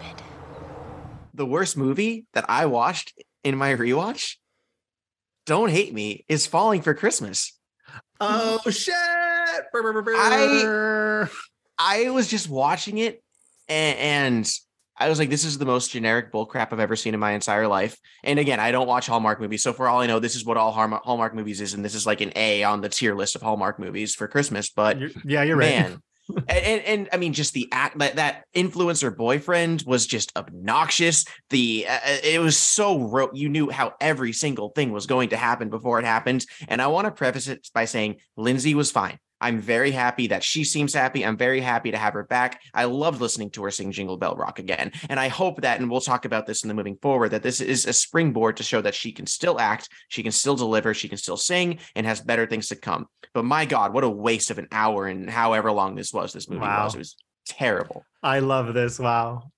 the 1.34 1.46
worst 1.48 1.76
movie 1.78 2.28
that 2.34 2.46
I 2.50 2.66
watched 2.68 3.14
in 3.44 3.58
my 3.58 3.74
rewatch, 3.74 4.36
don't 5.46 5.70
hate 5.70 5.94
me, 5.94 6.26
is 6.28 6.48
Falling 6.48 6.82
for 6.82 6.94
Christmas. 6.94 7.58
Oh 8.20 8.60
shit! 8.70 8.94
I 10.18 11.28
I 11.78 12.10
was 12.10 12.28
just 12.28 12.50
watching 12.50 12.98
it 12.98 13.24
and, 13.68 13.98
and 13.98 14.52
I 15.00 15.08
was 15.08 15.18
like, 15.18 15.30
this 15.30 15.46
is 15.46 15.58
the 15.58 15.66
most 15.66 15.92
generic 15.92 16.32
bullcrap 16.32 16.74
I've 16.74 16.80
ever 16.82 16.98
seen 16.98 17.14
in 17.14 17.22
my 17.22 17.32
entire 17.32 17.68
life. 17.68 17.98
And 18.24 18.38
again, 18.38 18.60
I 18.60 18.72
don't 18.72 18.88
watch 18.88 19.08
Hallmark 19.08 19.40
movies. 19.40 19.64
So 19.64 19.72
for 19.72 19.88
all 19.88 20.02
I 20.02 20.08
know, 20.08 20.20
this 20.20 20.36
is 20.36 20.44
what 20.44 20.58
all 20.58 20.72
Hallmark, 20.72 21.04
Hallmark 21.04 21.34
movies 21.34 21.62
is. 21.62 21.74
And 21.74 21.86
this 21.86 21.96
is 21.96 22.06
like 22.06 22.20
an 22.20 22.34
A 22.36 22.64
on 22.64 22.82
the 22.82 22.90
tier 22.90 23.16
list 23.16 23.38
of 23.38 23.42
Hallmark 23.42 23.80
movies 23.80 24.14
for 24.14 24.28
Christmas. 24.28 24.70
But 24.70 25.00
yeah, 25.24 25.44
you're 25.44 25.56
right. 25.56 25.98
And, 26.48 26.50
and, 26.50 26.82
and 26.84 27.10
I 27.12 27.18
mean, 27.18 27.34
just 27.34 27.54
the 27.54 27.68
act 27.72 28.00
that 28.00 28.16
that 28.18 28.46
influencer 28.56 29.16
boyfriend 29.16 29.84
was 29.86 30.06
just 30.08 30.36
obnoxious. 30.36 31.26
The 31.50 31.86
uh, 31.88 32.00
it 32.24 32.40
was 32.40 32.58
so 32.58 33.00
ro- 33.00 33.32
you 33.34 33.50
knew 33.50 33.70
how 33.70 33.94
every 34.00 34.34
single 34.34 34.70
thing 34.70 34.92
was 34.92 35.06
going 35.06 35.30
to 35.30 35.38
happen 35.38 35.70
before 35.70 36.00
it 36.00 36.06
happened. 36.06 36.46
And 36.68 36.82
I 36.82 36.88
want 36.88 37.06
to 37.06 37.12
preface 37.12 37.48
it 37.48 37.68
by 37.74 37.86
saying 37.86 38.18
Lindsay 38.38 38.76
was 38.76 38.92
fine. 38.92 39.20
I'm 39.42 39.60
very 39.60 39.92
happy 39.92 40.28
that 40.28 40.44
she 40.44 40.64
seems 40.64 40.94
happy. 40.94 41.26
I'm 41.26 41.38
very 41.38 41.62
happy 41.62 41.92
to 41.92 41.98
have 41.98 42.14
her 42.14 42.24
back. 42.24 42.62
I 42.74 42.86
loved 42.86 43.22
listening 43.22 43.50
to 43.52 43.64
her 43.64 43.72
sing 43.72 43.92
Jingle 43.92 44.18
Bell 44.18 44.36
Rock 44.36 44.60
again. 44.60 44.92
And 45.10 45.20
I 45.20 45.28
hope 45.28 45.62
that, 45.62 45.80
and 45.80 45.90
we'll 45.90 46.02
talk 46.02 46.26
about 46.26 46.46
this 46.46 46.64
in 46.64 46.68
the 46.68 46.74
moving 46.74 46.98
forward, 47.02 47.30
that 47.30 47.44
this 47.44 47.62
is 47.62 47.86
a 47.86 47.94
springboard 47.94 48.58
to 48.58 48.64
show 48.64 48.82
that 48.82 48.96
she 48.96 49.12
can 49.12 49.26
still 49.26 49.60
act, 49.60 49.90
she 50.10 50.24
can 50.24 50.32
still 50.32 50.56
deliver, 50.56 50.94
she 50.94 51.10
can 51.10 51.18
still 51.18 51.38
sing, 51.38 51.80
and 51.96 52.06
has 52.06 52.22
better 52.22 52.46
things 52.46 52.68
to 52.68 52.76
come. 52.76 53.08
But 53.34 53.46
my 53.46 53.66
God, 53.66 53.94
what 53.94 54.04
a 54.04 54.10
waste 54.10 54.52
of 54.52 54.58
an 54.58 54.68
hour 54.72 55.08
and 55.08 55.30
however 55.30 55.72
long 55.72 55.96
this 55.96 56.14
was, 56.14 56.34
this 56.34 56.50
movie 56.50 56.62
Wow. 56.62 56.86
was. 56.86 56.96
It 56.96 57.00
was 57.00 57.16
terrible. 57.48 58.04
I 58.22 58.40
love 58.40 58.74
this. 58.74 59.00
Wow. 59.00 59.52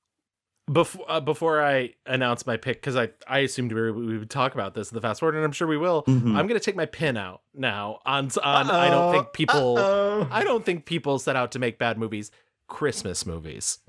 Before 0.72 1.06
uh, 1.10 1.20
before 1.20 1.64
I 1.64 1.94
announce 2.06 2.46
my 2.46 2.58
pick, 2.58 2.82
because 2.82 2.96
I 2.96 3.10
I 3.28 3.40
assumed 3.40 3.72
we, 3.72 3.82
were, 3.82 3.94
we 3.94 4.18
would 4.18 4.30
talk 4.30 4.54
about 4.54 4.74
this 4.74 4.92
in 4.92 4.96
the 4.96 5.02
fast 5.02 5.20
forward, 5.20 5.36
and 5.36 5.44
I'm 5.44 5.52
sure 5.52 5.68
we 5.68 5.78
will. 5.78 6.04
Mm-hmm. 6.04 6.36
I'm 6.36 6.48
gonna 6.48 6.60
take 6.60 6.76
my 6.76 6.86
pin 6.86 7.18
out 7.18 7.42
now. 7.54 8.00
On 8.06 8.30
on 8.44 8.70
I 8.70 8.90
don't 8.90 9.12
think 9.12 9.34
people 9.34 9.78
Uh-oh. 9.78 10.28
I 10.32 10.44
don't 10.44 10.66
think 10.66 10.86
people 10.86 11.20
set 11.20 11.36
out 11.36 11.52
to 11.54 11.60
make 11.60 11.78
bad 11.78 11.98
movies. 11.98 12.32
Christmas 12.68 13.26
movies. 13.26 13.80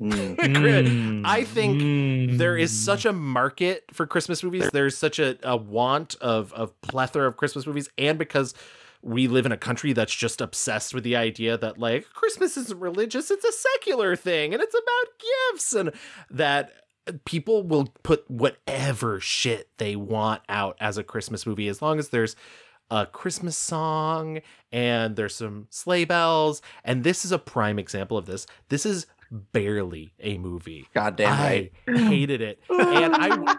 Mm. 0.00 1.22
I 1.26 1.44
think 1.44 2.38
there 2.38 2.56
is 2.56 2.72
such 2.72 3.04
a 3.04 3.12
market 3.12 3.84
for 3.92 4.06
Christmas 4.06 4.42
movies. 4.42 4.70
There's 4.72 4.96
such 4.96 5.18
a, 5.18 5.36
a 5.42 5.56
want 5.56 6.14
of 6.22 6.52
of 6.54 6.80
plethora 6.80 7.28
of 7.28 7.36
Christmas 7.36 7.66
movies, 7.66 7.88
and 7.98 8.18
because 8.18 8.54
we 9.02 9.28
live 9.28 9.46
in 9.46 9.52
a 9.52 9.56
country 9.56 9.92
that's 9.92 10.14
just 10.14 10.40
obsessed 10.40 10.94
with 10.94 11.04
the 11.04 11.16
idea 11.16 11.56
that 11.56 11.78
like 11.78 12.10
Christmas 12.12 12.56
isn't 12.56 12.78
religious, 12.78 13.30
it's 13.30 13.44
a 13.44 13.52
secular 13.52 14.16
thing, 14.16 14.52
and 14.52 14.62
it's 14.62 14.74
about 14.74 15.52
gifts, 15.52 15.72
and 15.72 15.92
that 16.30 16.72
people 17.24 17.62
will 17.62 17.86
put 18.02 18.30
whatever 18.30 19.20
shit 19.20 19.68
they 19.78 19.96
want 19.96 20.42
out 20.48 20.76
as 20.80 20.98
a 20.98 21.04
Christmas 21.04 21.46
movie 21.46 21.68
as 21.68 21.80
long 21.80 21.98
as 21.98 22.10
there's 22.10 22.36
a 22.90 23.06
Christmas 23.06 23.56
song 23.56 24.40
and 24.72 25.16
there's 25.16 25.36
some 25.36 25.66
sleigh 25.70 26.04
bells. 26.04 26.60
And 26.84 27.04
this 27.04 27.24
is 27.24 27.32
a 27.32 27.38
prime 27.38 27.78
example 27.78 28.18
of 28.18 28.26
this. 28.26 28.46
This 28.68 28.84
is 28.84 29.06
barely 29.30 30.12
a 30.18 30.38
movie. 30.38 30.88
Goddamn 30.92 31.32
I 31.32 31.70
right. 31.86 31.98
hated 31.98 32.40
it. 32.40 32.60
And 32.70 33.14
I 33.14 33.56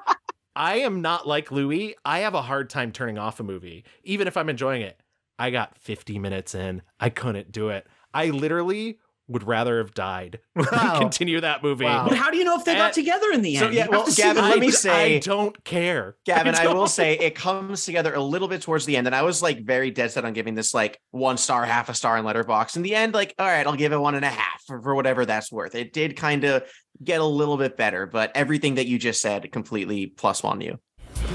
I 0.55 0.79
am 0.79 1.01
not 1.01 1.27
like 1.27 1.51
Louis. 1.51 1.95
I 2.03 2.19
have 2.19 2.33
a 2.33 2.41
hard 2.41 2.69
time 2.69 2.91
turning 2.91 3.17
off 3.17 3.39
a 3.39 3.43
movie, 3.43 3.85
even 4.03 4.27
if 4.27 4.35
I'm 4.35 4.49
enjoying 4.49 4.81
it. 4.81 4.99
I 5.41 5.49
got 5.49 5.77
50 5.79 6.19
minutes 6.19 6.53
in. 6.55 6.81
I 6.99 7.09
couldn't 7.09 7.51
do 7.51 7.69
it. 7.69 7.87
I 8.13 8.27
literally 8.29 8.99
would 9.27 9.43
rather 9.47 9.77
have 9.77 9.93
died 9.93 10.39
than 10.55 10.65
Wow. 10.71 10.99
continue 10.99 11.39
that 11.39 11.63
movie. 11.63 11.85
But 11.85 12.13
how 12.13 12.29
do 12.31 12.37
you 12.37 12.43
know 12.43 12.57
if 12.59 12.65
they 12.65 12.75
got 12.75 12.91
together 12.93 13.27
in 13.31 13.41
the 13.41 13.55
end? 13.55 13.59
So, 13.61 13.65
end? 13.67 13.75
yeah, 13.75 13.87
well, 13.87 13.99
have 14.01 14.05
to 14.07 14.11
see 14.11 14.21
Gavin, 14.23 14.43
the- 14.43 14.49
let 14.49 14.59
me 14.59 14.71
say- 14.71 15.15
I 15.15 15.19
don't 15.19 15.63
care. 15.63 16.17
Gavin, 16.25 16.53
I, 16.59 16.67
will 16.67 16.73
don't. 16.73 16.89
say 16.89 17.13
it 17.17 17.33
comes 17.33 17.85
together 17.85 18.13
a 18.13 18.19
little 18.21 18.47
bit 18.49 18.61
towards 18.61 18.85
the 18.85 18.97
end, 18.97 19.07
and 19.07 19.15
I 19.15 19.21
was 19.21 19.41
like 19.41 19.63
very 19.63 19.89
dead 19.89 20.11
set 20.11 20.25
on 20.25 20.33
giving 20.33 20.53
this 20.53 20.73
like 20.73 20.99
one 21.11 21.37
star, 21.37 21.65
half 21.65 21.87
a 21.89 21.93
star 21.93 22.17
in 22.17 22.25
Letterboxd. 22.25 22.75
In 22.75 22.81
the 22.81 22.93
end, 22.93 23.13
like, 23.13 23.33
all 23.39 23.47
right, 23.47 23.65
I'll 23.65 23.75
give 23.75 23.93
it 23.93 23.97
one 23.99 24.15
and 24.15 24.25
a 24.25 24.29
half 24.29 24.61
for, 24.67 24.81
for 24.81 24.95
whatever 24.95 25.25
that's 25.25 25.51
worth. 25.51 25.75
It 25.75 25.93
did 25.93 26.17
kind 26.17 26.43
of 26.43 26.63
get 27.03 27.21
a 27.21 27.25
little 27.25 27.57
bit 27.57 27.77
better, 27.77 28.05
but 28.05 28.31
everything 28.35 28.75
that 28.75 28.85
you 28.87 28.99
just 28.99 29.21
said 29.21 29.51
completely 29.51 30.07
plus 30.07 30.43
one 30.43 30.61
you. 30.61 30.77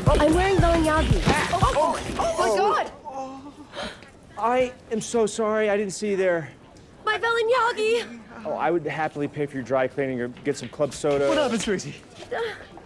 I'm 0.06 0.34
wearing 0.34 0.56
Balenciaga. 0.56 1.18
Oh, 1.62 1.98
my 2.38 2.56
God! 2.56 2.92
I 4.38 4.72
am 4.90 5.00
so 5.00 5.26
sorry. 5.26 5.70
I 5.70 5.76
didn't 5.76 5.92
see 5.92 6.10
you 6.10 6.16
there. 6.16 6.50
My 7.04 7.18
Balenciaga. 7.18 8.20
Oh, 8.44 8.52
I 8.52 8.70
would 8.70 8.86
happily 8.86 9.28
pay 9.28 9.46
for 9.46 9.54
your 9.54 9.62
dry 9.62 9.88
cleaning 9.88 10.20
or 10.20 10.28
get 10.28 10.56
some 10.56 10.68
club 10.68 10.92
soda. 10.92 11.28
What 11.28 11.38
happened, 11.38 11.62
Tracy? 11.62 11.94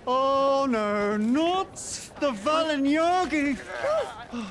Oh 0.07 0.67
no, 0.69 1.17
not 1.19 1.77
the 2.21 2.33
Balenciaga! 2.33 3.59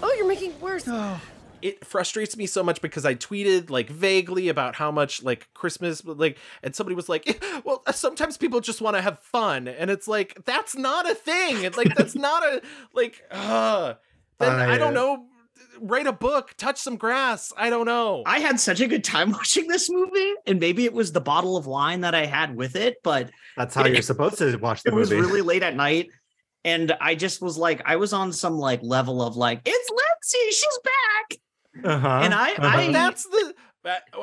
Oh, 0.00 0.14
you're 0.16 0.28
making 0.28 0.50
it 0.52 0.60
worse. 0.60 0.88
it 1.62 1.84
frustrates 1.84 2.36
me 2.36 2.46
so 2.46 2.62
much 2.62 2.80
because 2.80 3.04
I 3.04 3.14
tweeted 3.14 3.70
like 3.70 3.88
vaguely 3.88 4.48
about 4.48 4.74
how 4.76 4.90
much 4.90 5.22
like 5.22 5.48
Christmas 5.54 6.04
like 6.04 6.38
and 6.62 6.74
somebody 6.74 6.94
was 6.94 7.08
like 7.08 7.42
well 7.64 7.82
sometimes 7.90 8.36
people 8.36 8.60
just 8.60 8.80
want 8.80 8.96
to 8.96 9.02
have 9.02 9.18
fun 9.18 9.66
and 9.66 9.90
it's 9.90 10.06
like 10.06 10.44
that's 10.44 10.76
not 10.76 11.10
a 11.10 11.14
thing 11.14 11.64
it's 11.64 11.76
like 11.76 11.94
that's 11.96 12.14
not 12.28 12.44
a 12.44 12.62
like 12.92 13.22
uh 13.30 13.94
then 14.38 14.52
I 14.52 14.74
I, 14.74 14.78
don't 14.78 14.88
hate 14.88 14.90
it. 14.90 14.94
know 14.94 15.24
write 15.80 16.06
a 16.06 16.12
book 16.12 16.54
touch 16.56 16.78
some 16.78 16.96
grass 16.96 17.52
I 17.56 17.70
don't 17.70 17.86
know 17.86 18.22
I 18.26 18.40
had 18.40 18.60
such 18.60 18.80
a 18.80 18.86
good 18.86 19.04
time 19.04 19.30
watching 19.38 19.68
this 19.68 19.90
movie, 19.90 20.34
and 20.46 20.60
maybe 20.60 20.84
it 20.84 20.92
was 20.92 21.12
the 21.12 21.20
bottle 21.20 21.56
of 21.56 21.66
wine 21.66 22.00
that 22.02 22.14
I 22.14 22.26
had 22.26 22.54
with 22.54 22.76
it, 22.76 22.96
but 23.02 23.30
That's 23.56 23.74
how 23.74 23.86
you're 23.86 24.02
supposed 24.02 24.38
to 24.38 24.56
watch 24.56 24.82
the 24.82 24.90
movie. 24.90 25.14
it 25.14 25.18
was 25.18 25.28
really 25.28 25.42
late 25.42 25.62
at 25.62 25.76
night. 25.76 26.08
And 26.64 26.92
I 27.00 27.14
just 27.14 27.40
was 27.40 27.56
like, 27.56 27.82
I 27.86 27.96
was 27.96 28.12
on 28.12 28.32
some 28.32 28.58
like 28.58 28.80
level 28.82 29.22
of 29.22 29.36
like, 29.36 29.62
it's 29.64 29.90
Lindsay, 29.90 30.50
she's 30.50 30.78
back. 30.84 31.38
Uh-huh. 31.84 32.20
And 32.24 32.34
I, 32.34 32.54
I 32.58 32.92
that's 32.92 33.24
the 33.24 33.54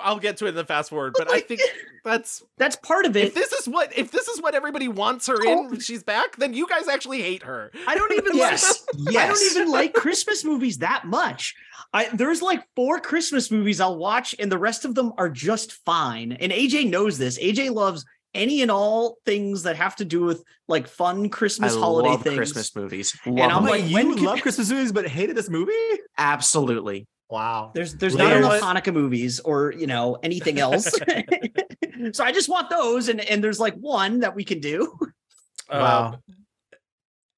I'll 0.01 0.19
get 0.19 0.37
to 0.37 0.45
it 0.45 0.49
in 0.49 0.55
the 0.55 0.65
fast 0.65 0.89
forward 0.89 1.13
but 1.17 1.31
I 1.31 1.39
think 1.41 1.61
that's 2.03 2.43
that's 2.57 2.75
part 2.77 3.05
of 3.05 3.15
it. 3.15 3.25
if 3.25 3.33
this 3.33 3.51
is 3.51 3.67
what 3.67 3.97
if 3.97 4.11
this 4.11 4.27
is 4.27 4.41
what 4.41 4.53
everybody 4.55 4.87
wants 4.87 5.27
her 5.27 5.43
in 5.43 5.69
when 5.69 5.79
she's 5.79 6.03
back 6.03 6.35
then 6.37 6.53
you 6.53 6.67
guys 6.67 6.87
actually 6.87 7.21
hate 7.21 7.43
her 7.43 7.71
I 7.87 7.95
don't 7.95 8.13
even 8.13 8.35
Yes, 8.35 8.85
like, 8.97 9.15
I 9.17 9.27
don't 9.27 9.51
even 9.51 9.69
like 9.71 9.93
Christmas 9.93 10.43
movies 10.43 10.79
that 10.79 11.05
much. 11.05 11.55
I 11.93 12.09
there's 12.13 12.41
like 12.41 12.63
four 12.75 12.99
Christmas 12.99 13.49
movies 13.51 13.79
I'll 13.79 13.97
watch, 13.97 14.35
and 14.39 14.51
the 14.51 14.57
rest 14.57 14.83
of 14.85 14.95
them 14.95 15.13
are 15.17 15.29
just 15.29 15.71
fine. 15.71 16.33
And 16.33 16.51
AJ 16.51 16.89
knows 16.89 17.17
this. 17.17 17.37
AJ 17.39 17.71
loves 17.73 18.03
any 18.33 18.61
and 18.61 18.69
all 18.69 19.17
things 19.25 19.63
that 19.63 19.77
have 19.77 19.95
to 19.97 20.03
do 20.05 20.21
with 20.25 20.43
like 20.67 20.87
fun 20.87 21.29
Christmas 21.29 21.73
I 21.75 21.79
holiday 21.79 22.09
love 22.09 22.23
things. 22.23 22.35
Christmas 22.35 22.75
movies. 22.75 23.17
And 23.25 23.39
I'm 23.39 23.63
them. 23.63 23.63
like, 23.65 23.83
Wait, 23.83 23.93
when 23.93 24.09
you 24.09 24.15
can- 24.15 24.25
love 24.25 24.41
Christmas 24.41 24.69
movies 24.69 24.91
but 24.91 25.07
hated 25.07 25.37
this 25.37 25.49
movie? 25.49 25.71
absolutely. 26.17 27.07
Wow. 27.29 27.71
There's 27.73 27.95
there's 27.95 28.15
Leah, 28.15 28.39
not 28.39 28.55
enough 28.55 28.61
Hanukkah 28.61 28.93
movies 28.93 29.39
or 29.39 29.73
you 29.73 29.87
know 29.87 30.17
anything 30.21 30.59
else. 30.59 30.85
so 32.11 32.23
I 32.23 32.31
just 32.31 32.49
want 32.49 32.69
those, 32.69 33.09
and 33.09 33.19
and 33.21 33.43
there's 33.43 33.59
like 33.59 33.75
one 33.75 34.19
that 34.19 34.35
we 34.35 34.43
can 34.43 34.59
do. 34.59 34.95
Wow. 35.69 36.07
Um, 36.07 36.35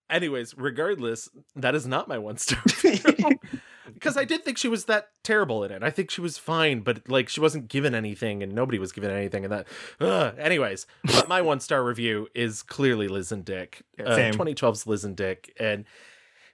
anyways, 0.09 0.55
regardless, 0.57 1.30
that 1.55 1.76
is 1.76 1.88
not 1.88 2.07
my 2.07 2.18
one 2.18 2.38
star 2.38 2.61
because 3.93 4.18
I 4.18 4.26
did 4.26 4.43
think 4.43 4.57
she 4.57 4.68
was 4.68 4.85
that 4.85 5.09
terrible 5.23 5.64
in 5.64 5.72
it. 5.72 5.84
I 5.84 5.89
think 5.89 6.11
she 6.11 6.22
was 6.22 6.38
fine, 6.38 6.81
but 6.81 7.07
like 7.07 7.30
she 7.30 7.39
wasn't 7.39 7.69
given 7.69 7.95
anything, 7.95 8.43
and 8.43 8.53
nobody 8.53 8.80
was 8.80 8.91
given 8.91 9.11
anything, 9.11 9.45
and 9.45 9.53
that. 9.53 9.68
Ugh. 10.01 10.35
Anyways, 10.38 10.85
but 11.05 11.30
my 11.30 11.41
one 11.41 11.59
star 11.59 11.84
review 11.84 12.27
is 12.35 12.61
clearly 12.61 13.07
Liz 13.07 13.31
and 13.31 13.45
Dick, 13.45 13.84
uh, 14.03 14.15
Same. 14.15 14.34
2012's 14.34 14.85
Liz 14.85 15.05
and 15.05 15.15
Dick, 15.15 15.53
and 15.59 15.85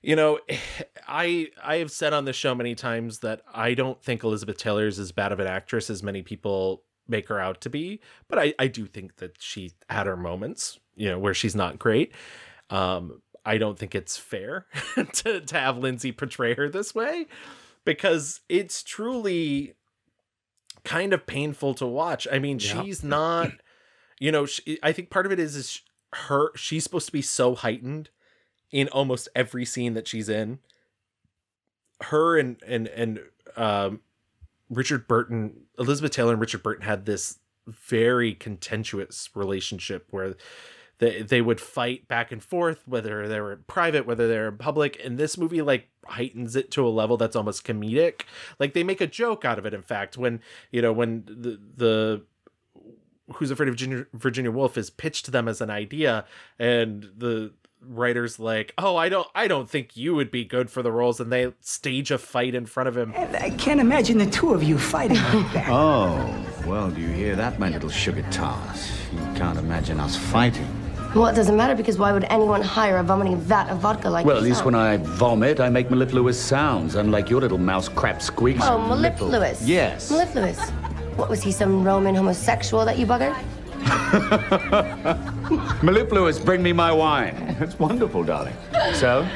you 0.03 0.15
know, 0.15 0.39
I 1.07 1.47
I 1.63 1.77
have 1.77 1.89
said 1.91 2.13
on 2.13 2.25
this 2.25 2.35
show 2.35 2.53
many 2.53 2.75
times 2.75 3.19
that 3.19 3.41
I 3.53 3.73
don't 3.73 4.01
think 4.03 4.23
Elizabeth 4.23 4.57
Taylor 4.57 4.85
is 4.85 4.99
as 4.99 5.11
bad 5.11 5.31
of 5.31 5.39
an 5.39 5.47
actress 5.47 5.89
as 5.89 6.03
many 6.03 6.21
people 6.21 6.83
make 7.07 7.27
her 7.29 7.39
out 7.39 7.61
to 7.61 7.69
be, 7.69 7.99
but 8.27 8.37
I 8.37 8.53
I 8.59 8.67
do 8.67 8.85
think 8.85 9.17
that 9.17 9.35
she 9.39 9.71
had 9.89 10.05
her 10.07 10.15
moments, 10.17 10.79
you 10.95 11.09
know, 11.09 11.17
where 11.19 11.33
she's 11.33 11.55
not 11.55 11.79
great. 11.79 12.13
Um, 12.69 13.21
I 13.45 13.57
don't 13.57 13.77
think 13.77 13.93
it's 13.95 14.17
fair 14.17 14.67
to 14.95 15.41
to 15.41 15.59
have 15.59 15.77
Lindsay 15.77 16.11
portray 16.11 16.53
her 16.55 16.69
this 16.69 16.93
way 16.95 17.25
because 17.85 18.39
it's 18.47 18.83
truly 18.83 19.73
kind 20.85 21.13
of 21.13 21.25
painful 21.25 21.73
to 21.75 21.85
watch. 21.87 22.27
I 22.31 22.39
mean, 22.39 22.59
Yeah. 22.59 22.83
she's 22.83 23.03
not, 23.03 23.51
you 24.19 24.31
know, 24.31 24.45
she, 24.45 24.79
I 24.83 24.91
think 24.93 25.09
part 25.09 25.25
of 25.25 25.31
it 25.31 25.39
is 25.39 25.55
is 25.55 25.81
her 26.13 26.51
she's 26.55 26.83
supposed 26.83 27.07
to 27.07 27.11
be 27.11 27.21
so 27.21 27.55
heightened 27.55 28.09
in 28.73 28.89
almost 28.89 29.29
every 29.33 29.63
scene 29.63 29.93
that 29.93 30.07
she's 30.07 30.27
in. 30.27 30.59
Her 32.01 32.37
and 32.37 32.61
and 32.67 32.87
and 32.89 33.21
um 33.55 34.01
Richard 34.69 35.07
Burton, 35.07 35.61
Elizabeth 35.79 36.11
Taylor 36.11 36.33
and 36.33 36.41
Richard 36.41 36.63
Burton 36.63 36.83
had 36.83 37.05
this 37.05 37.39
very 37.67 38.33
contentious 38.33 39.29
relationship 39.35 40.07
where 40.09 40.35
they 40.97 41.21
they 41.21 41.41
would 41.41 41.61
fight 41.61 42.07
back 42.07 42.31
and 42.31 42.43
forth 42.43 42.81
whether 42.85 43.27
they 43.27 43.39
were 43.39 43.55
private 43.67 44.05
whether 44.05 44.27
they're 44.27 44.49
in 44.49 44.57
public 44.57 44.99
and 45.03 45.17
this 45.17 45.37
movie 45.37 45.61
like 45.61 45.87
heightens 46.05 46.55
it 46.55 46.71
to 46.71 46.85
a 46.85 46.89
level 46.89 47.15
that's 47.15 47.35
almost 47.35 47.65
comedic 47.65 48.23
like 48.59 48.73
they 48.73 48.83
make 48.83 48.99
a 48.99 49.07
joke 49.07 49.45
out 49.45 49.57
of 49.57 49.65
it 49.65 49.73
in 49.73 49.81
fact 49.81 50.17
when 50.17 50.41
you 50.71 50.81
know 50.81 50.91
when 50.91 51.23
the 51.25 51.59
the 51.77 52.21
who's 53.35 53.49
afraid 53.49 53.69
of 53.69 53.73
virginia, 53.73 54.05
virginia 54.13 54.51
woolf 54.51 54.77
is 54.77 54.89
pitched 54.89 55.25
to 55.25 55.31
them 55.31 55.47
as 55.47 55.61
an 55.61 55.69
idea 55.69 56.25
and 56.59 57.09
the 57.17 57.53
writers 57.87 58.39
like 58.39 58.73
oh 58.77 58.95
i 58.95 59.09
don't 59.09 59.27
i 59.35 59.47
don't 59.47 59.69
think 59.69 59.95
you 59.95 60.15
would 60.15 60.31
be 60.31 60.43
good 60.43 60.69
for 60.69 60.81
the 60.81 60.91
roles 60.91 61.19
and 61.19 61.31
they 61.31 61.51
stage 61.61 62.11
a 62.11 62.17
fight 62.17 62.55
in 62.55 62.65
front 62.65 62.87
of 62.87 62.95
him 62.97 63.13
I 63.17 63.49
can't 63.51 63.79
imagine 63.79 64.17
the 64.17 64.25
two 64.25 64.53
of 64.53 64.63
you 64.63 64.77
fighting 64.77 65.17
like 65.17 65.53
that. 65.53 65.67
Oh, 65.69 66.45
well, 66.65 66.89
do 66.89 67.01
you 67.01 67.09
hear 67.09 67.35
that, 67.35 67.59
my 67.59 67.69
little 67.69 67.89
sugar 67.89 68.23
tart? 68.31 68.77
You 69.11 69.19
can't 69.35 69.57
imagine 69.57 69.99
us 69.99 70.15
fighting. 70.15 70.67
Well, 71.15 71.27
it 71.27 71.35
doesn't 71.35 71.55
matter 71.55 71.75
because 71.75 71.97
why 71.97 72.11
would 72.11 72.23
anyone 72.25 72.61
hire 72.61 72.97
a 72.97 73.03
vomiting 73.03 73.37
vat 73.37 73.69
of 73.69 73.79
vodka 73.79 74.09
like 74.09 74.25
well, 74.25 74.37
at 74.37 74.43
least 74.43 74.65
when 74.65 74.75
I 74.75 74.97
vomit, 74.97 75.59
I 75.59 75.69
make 75.69 75.89
mellifluous 75.89 76.39
sounds, 76.39 76.95
unlike 76.95 77.29
your 77.29 77.41
little 77.41 77.57
mouse 77.57 77.87
crap 77.89 78.21
squeaks. 78.21 78.61
Oh, 78.63 78.79
and 78.79 78.89
mellifluous. 78.89 79.61
Yes. 79.67 80.09
Mellifluous. 80.09 80.69
What 81.15 81.29
was 81.29 81.43
he, 81.43 81.51
some 81.51 81.83
Roman 81.83 82.15
homosexual 82.15 82.85
that 82.85 82.97
you 82.97 83.05
buggered? 83.05 83.37
mellifluous, 85.83 86.39
bring 86.39 86.63
me 86.63 86.73
my 86.73 86.91
wine. 86.91 87.35
It's 87.59 87.77
wonderful, 87.79 88.23
darling. 88.23 88.55
So? 88.93 89.27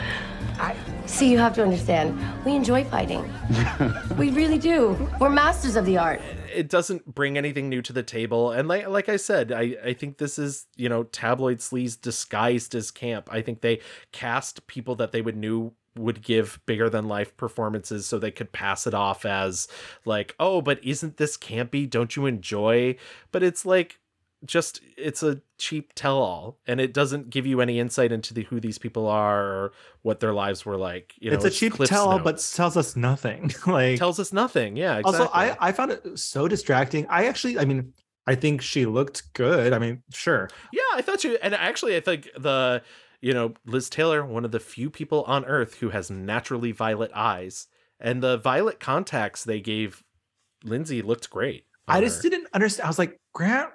I... 0.60 0.76
See, 1.06 1.32
you 1.32 1.38
have 1.38 1.54
to 1.56 1.64
understand. 1.64 2.20
We 2.46 2.54
enjoy 2.54 2.84
fighting. 2.84 3.24
we 4.18 4.30
really 4.32 4.58
do. 4.58 4.98
We're 5.20 5.30
masters 5.30 5.78
of 5.78 5.86
the 5.86 5.98
art. 5.98 6.22
it 6.54 6.70
doesn't 6.70 7.14
bring 7.14 7.38
anything 7.38 7.70
new 7.70 7.82
to 7.84 7.94
the 7.94 8.04
table 8.04 8.52
and 8.52 8.68
like 8.68 8.88
like 8.88 9.10
I 9.10 9.18
said 9.18 9.52
I 9.52 9.76
I 9.84 9.94
think 9.94 10.18
this 10.18 10.40
is 10.40 10.66
you 10.76 10.90
know 10.90 11.04
tabloid 11.04 11.60
sleaze 11.60 12.00
disguised 12.00 12.74
as 12.76 12.92
camp 12.92 13.30
I 13.32 13.42
think 13.42 13.62
they 13.62 13.80
cast 14.12 14.66
people 14.68 14.96
that 14.96 15.12
they 15.12 15.22
would 15.22 15.36
knew 15.38 15.74
would 15.96 16.22
give 16.22 16.60
bigger 16.66 16.90
than 16.90 17.08
life 17.08 17.36
performances 17.38 18.06
so 18.06 18.18
they 18.18 18.32
could 18.32 18.52
pass 18.52 18.88
it 18.88 18.94
off 18.94 19.26
as 19.26 19.68
like 20.06 20.36
oh 20.40 20.62
but 20.62 20.84
isn't 20.84 21.18
this 21.18 21.38
campy 21.38 21.90
don't 21.90 22.16
you 22.16 22.26
enjoy 22.26 22.96
but 23.32 23.44
it's 23.44 23.66
like 23.66 24.00
just 24.46 24.82
it's 24.98 25.24
a 25.24 25.42
cheap 25.58 25.94
tell 25.96 26.18
all 26.18 26.60
and 26.68 26.80
it 26.80 26.94
doesn't 26.94 27.30
give 27.30 27.48
you 27.48 27.60
any 27.60 27.80
insight 27.80 28.12
into 28.12 28.36
the, 28.36 28.44
who 28.44 28.60
these 28.60 28.78
people 28.78 29.08
are 29.08 29.44
or 29.44 29.72
what 30.04 30.20
their 30.20 30.32
lives 30.32 30.64
were 30.64 30.78
like 30.78 31.16
you 31.18 31.32
know 31.32 31.36
it's 31.36 31.44
a 31.44 31.50
cheap 31.50 31.74
tell 31.86 32.08
all 32.08 32.20
but 32.20 32.38
tells 32.54 32.78
us 32.78 32.96
nothing. 32.96 33.52
like 33.68 33.98
tells 33.98 34.20
us 34.20 34.32
nothing 34.32 34.78
yeah 34.78 34.98
exactly. 34.98 35.20
Also, 35.20 35.32
I 35.34 35.58
I 35.60 35.72
found 35.72 35.92
it 35.92 36.20
so 36.20 36.48
distracting. 36.48 37.06
I 37.10 37.26
actually, 37.26 37.60
I 37.60 37.66
mean, 37.66 37.94
I 38.26 38.36
think 38.36 38.62
she 38.62 38.86
looked 38.86 39.34
good. 39.34 39.74
I 39.74 39.80
mean, 39.80 40.04
sure. 40.14 40.50
Yeah, 40.72 40.82
I 40.94 41.02
thought 41.02 41.24
you. 41.24 41.38
And 41.42 41.54
actually, 41.54 41.96
I 41.96 42.00
think 42.00 42.30
the 42.38 42.82
you 43.22 43.34
know 43.34 43.54
Liz 43.66 43.90
Taylor, 43.90 44.26
one 44.26 44.46
of 44.46 44.52
the 44.52 44.60
few 44.60 44.90
people 44.90 45.24
on 45.24 45.46
Earth 45.46 45.76
who 45.76 45.90
has 45.90 46.10
naturally 46.12 46.72
violet 46.72 47.12
eyes, 47.14 47.68
and 48.00 48.22
the 48.22 48.38
violet 48.38 48.80
contacts 48.80 49.44
they 49.44 49.62
gave 49.62 50.04
Lindsay 50.64 51.02
looked 51.02 51.30
great. 51.30 51.66
I 51.88 52.02
just 52.02 52.22
her. 52.24 52.30
didn't 52.30 52.48
understand. 52.54 52.86
I 52.86 52.90
was 52.90 53.00
like, 53.00 53.18
Grant 53.34 53.70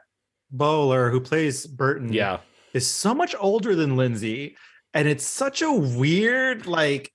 Bowler, 0.53 1.11
who 1.11 1.21
plays 1.21 1.67
Burton, 1.67 2.13
Yeah. 2.13 2.39
is 2.75 2.89
so 2.89 3.15
much 3.15 3.35
older 3.41 3.75
than 3.75 3.97
Lindsay, 3.97 4.57
and 4.95 5.09
it's 5.09 5.25
such 5.27 5.63
a 5.63 5.73
weird 5.73 6.67
like. 6.67 7.13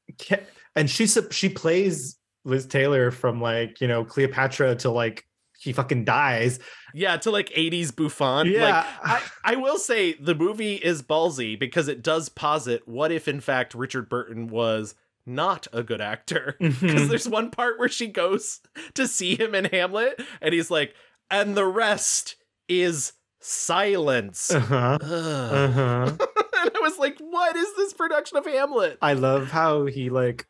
And 0.76 0.90
she 0.90 1.08
she 1.08 1.50
plays 1.50 2.18
Liz 2.46 2.66
Taylor 2.68 3.12
from 3.12 3.42
like 3.42 3.80
you 3.82 3.88
know 3.88 4.04
Cleopatra 4.04 4.76
to 4.78 4.92
like 4.92 5.24
he 5.60 5.74
fucking 5.74 6.06
dies. 6.06 6.60
Yeah, 6.94 7.18
to 7.18 7.32
like 7.32 7.50
80s 7.50 7.96
Buffon. 7.96 8.46
Yeah. 8.48 8.64
Like, 8.64 8.86
I, 9.04 9.22
I 9.44 9.56
will 9.56 9.78
say 9.80 10.14
the 10.14 10.36
movie 10.36 10.76
is 10.76 11.02
ballsy 11.02 11.60
because 11.60 11.88
it 11.88 12.04
does 12.04 12.30
posit 12.30 12.88
what 12.88 13.12
if, 13.12 13.28
in 13.28 13.40
fact, 13.42 13.74
Richard 13.74 14.08
Burton 14.08 14.48
was 14.48 14.94
not 15.26 15.66
a 15.74 15.82
good 15.84 16.00
actor. 16.00 16.56
Because 16.60 16.82
Mhm. 16.82 17.10
there's 17.10 17.28
one 17.28 17.50
part 17.50 17.80
where 17.80 17.90
she 17.90 18.06
goes 18.08 18.60
to 18.94 19.08
see 19.08 19.36
him 19.36 19.56
in 19.56 19.66
Hamlet 19.66 20.22
and 20.42 20.54
he's 20.54 20.70
like, 20.72 20.94
and 21.32 21.58
the 21.58 21.66
rest 21.66 22.36
is 22.70 23.14
silence. 23.48 24.52
Uh-huh. 24.54 24.98
Uh-huh. 25.02 26.12
and 26.62 26.72
I 26.76 26.80
was 26.82 26.98
like, 26.98 27.18
what 27.20 27.56
is 27.56 27.68
this 27.76 27.94
production 27.94 28.38
of 28.38 28.46
Hamlet? 28.46 28.98
I 29.02 29.14
love 29.14 29.50
how 29.50 29.86
he 29.86 30.10
like 30.10 30.46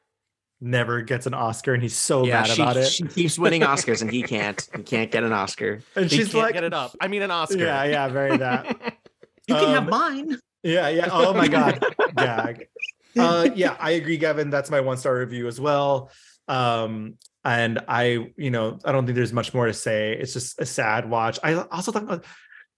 never 0.59 1.01
gets 1.01 1.27
an 1.27 1.33
Oscar 1.33 1.73
and 1.73 1.83
he's 1.83 1.95
so 1.95 2.25
yeah, 2.25 2.41
mad 2.41 2.47
she, 2.49 2.61
about 2.61 2.77
it. 2.77 2.85
she 2.87 3.03
keeps 3.03 3.37
winning 3.37 3.61
Oscars 3.61 4.01
and 4.01 4.11
he 4.11 4.23
can't. 4.23 4.67
He 4.75 4.81
can't 4.83 5.11
get 5.11 5.23
an 5.23 5.31
Oscar. 5.33 5.81
and 5.95 6.09
He 6.09 6.17
she's 6.17 6.31
can't 6.31 6.43
like, 6.45 6.53
get 6.53 6.63
it 6.63 6.73
up. 6.73 6.95
I 6.99 7.07
mean, 7.07 7.21
an 7.21 7.31
Oscar. 7.31 7.59
yeah, 7.59 7.83
yeah, 7.83 8.07
very 8.09 8.37
that. 8.37 8.75
You 9.49 9.55
can 9.55 9.69
have 9.69 9.83
Um, 9.83 9.89
mine. 9.89 10.37
Yeah, 10.61 10.89
yeah. 10.89 11.07
Oh 11.09 11.33
my 11.33 11.47
god, 11.47 11.81
gag. 12.17 12.67
Uh, 13.17 13.47
yeah, 13.55 13.77
I 13.79 13.91
agree, 13.91 14.17
Gavin. 14.17 14.49
That's 14.49 14.69
my 14.69 14.81
one 14.81 14.97
star 14.97 15.15
review 15.17 15.47
as 15.47 15.57
well. 15.57 16.11
Um, 16.49 17.13
and 17.45 17.79
I, 17.87 18.33
you 18.35 18.51
know, 18.51 18.77
I 18.83 18.91
don't 18.91 19.05
think 19.05 19.15
there's 19.15 19.31
much 19.31 19.53
more 19.53 19.65
to 19.67 19.73
say. 19.73 20.17
It's 20.19 20.33
just 20.33 20.59
a 20.59 20.65
sad 20.65 21.09
watch. 21.09 21.39
I 21.43 21.53
also 21.53 21.93
thought 21.93 22.25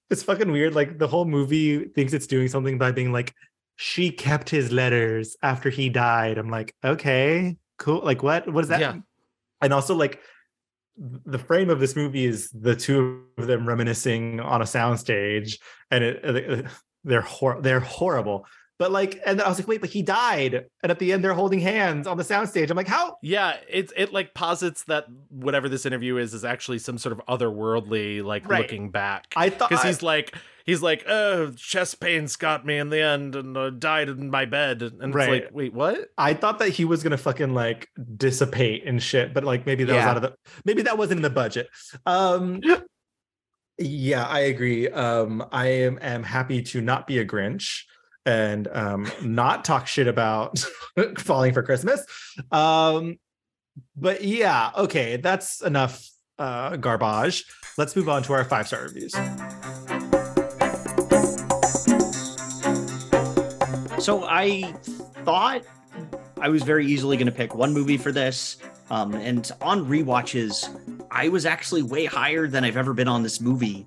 it's 0.10 0.24
fucking 0.24 0.52
weird. 0.52 0.76
Like 0.76 0.98
the 0.98 1.08
whole 1.08 1.26
movie 1.26 1.86
thinks 1.86 2.14
it's 2.14 2.28
doing 2.28 2.48
something 2.48 2.78
by 2.78 2.92
being 2.92 3.12
like, 3.12 3.34
she 3.76 4.12
kept 4.12 4.50
his 4.50 4.72
letters 4.72 5.38
after 5.42 5.70
he 5.70 5.90
died. 5.90 6.38
I'm 6.38 6.50
like, 6.50 6.76
okay, 6.84 7.58
cool. 7.78 8.02
Like 8.04 8.24
what? 8.24 8.52
What 8.52 8.64
is 8.64 8.70
that? 8.70 8.80
Yeah. 8.82 8.96
And 9.62 9.74
also 9.74 9.96
like 9.96 10.20
the 10.98 11.40
frame 11.40 11.70
of 11.70 11.80
this 11.80 11.96
movie 11.96 12.26
is 12.26 12.50
the 12.50 12.76
two 12.76 13.24
of 13.38 13.48
them 13.48 13.66
reminiscing 13.68 14.40
on 14.42 14.62
a 14.62 14.66
soundstage, 14.66 15.60
and 15.92 16.04
it, 16.04 16.26
uh, 16.26 16.34
it- 16.34 16.66
uh, 16.66 16.70
they're 17.06 17.22
hor- 17.22 17.62
they're 17.62 17.80
horrible. 17.80 18.46
But 18.80 18.92
like, 18.94 19.20
and 19.26 19.42
I 19.42 19.50
was 19.50 19.60
like, 19.60 19.68
wait, 19.68 19.82
but 19.82 19.90
he 19.90 20.02
died, 20.02 20.66
and 20.82 20.90
at 20.90 21.00
the 21.00 21.12
end 21.12 21.22
they're 21.22 21.34
holding 21.34 21.60
hands 21.60 22.08
on 22.08 22.16
the 22.18 22.24
soundstage. 22.24 22.70
I'm 22.72 22.78
like, 22.78 22.88
how? 22.88 23.18
Yeah, 23.22 23.58
it 23.70 23.92
it 23.98 24.14
like 24.14 24.34
posits 24.34 24.86
that 24.86 25.06
whatever 25.30 25.68
this 25.68 25.86
interview 25.86 26.16
is 26.16 26.34
is 26.34 26.46
actually 26.46 26.80
some 26.80 26.98
sort 26.98 27.12
of 27.12 27.22
otherworldly 27.28 28.24
like 28.24 28.48
Right. 28.50 28.62
looking 28.62 28.90
back. 28.90 29.34
I 29.36 29.50
thought- 29.50 29.70
because 29.70 29.84
he's 29.84 30.02
like 30.02 30.34
he's 30.66 30.82
like 30.82 31.04
oh 31.10 31.52
chest 31.58 32.00
pains 32.00 32.38
got 32.38 32.66
me 32.66 32.78
in 32.78 32.90
the 32.90 33.02
end 33.02 33.36
and 33.36 33.58
uh, 33.58 33.70
died 33.72 34.08
in 34.08 34.30
my 34.30 34.46
bed 34.46 34.82
and 34.82 35.14
Right. 35.14 35.30
it's 35.34 35.46
like 35.46 35.54
wait 35.54 35.74
what? 35.74 36.08
I 36.18 36.34
thought 36.34 36.60
that 36.60 36.70
he 36.70 36.86
was 36.86 37.04
gonna 37.04 37.18
fucking 37.18 37.54
like 37.54 37.90
dissipate 38.16 38.86
and 38.86 39.04
shit, 39.04 39.34
but 39.34 39.44
like 39.44 39.66
maybe 39.66 39.84
that 39.84 39.94
was 39.96 40.04
out 40.06 40.16
of 40.16 40.22
the 40.24 40.36
maybe 40.64 40.84
that 40.84 40.98
wasn't 40.98 41.18
in 41.18 41.24
the 41.24 41.30
budget. 41.30 41.68
Um 42.06 42.62
yeah, 43.78 44.26
I 44.26 44.40
agree. 44.42 44.88
Um 44.90 45.44
I 45.52 45.68
am 45.68 46.00
am 46.02 46.24
happy 46.24 46.62
to 46.64 46.80
not 46.82 47.08
be 47.08 47.20
a 47.20 47.26
Grinch 47.26 47.84
and 48.26 48.68
um 48.72 49.12
not 49.22 49.66
talk 49.66 49.88
shit 49.88 50.08
about 50.08 50.60
falling 51.18 51.54
for 51.54 51.64
Christmas. 51.64 52.06
Um 52.52 53.18
but 53.96 54.24
yeah, 54.24 54.72
okay, 54.78 55.18
that's 55.18 55.62
enough 55.62 56.08
uh 56.38 56.76
garbage. 56.78 57.46
Let's 57.78 57.96
move 57.96 58.10
on 58.10 58.24
to 58.24 58.34
our 58.34 58.44
five 58.44 58.68
star 58.68 58.84
reviews. 58.84 59.14
So 64.00 64.24
I 64.24 64.74
thought 65.26 65.64
I 66.42 66.48
was 66.48 66.64
very 66.64 66.86
easily 66.86 67.18
going 67.18 67.26
to 67.26 67.34
pick 67.34 67.54
one 67.54 67.74
movie 67.74 67.98
for 67.98 68.12
this. 68.14 68.58
Um, 68.90 69.14
and 69.14 69.52
on 69.62 69.86
rewatches, 69.86 70.70
I 71.12 71.28
was 71.28 71.46
actually 71.46 71.84
way 71.84 72.06
higher 72.06 72.48
than 72.48 72.64
I've 72.64 72.78
ever 72.78 72.94
been 72.94 73.10
on 73.10 73.24
this 73.24 73.42
movie. 73.42 73.86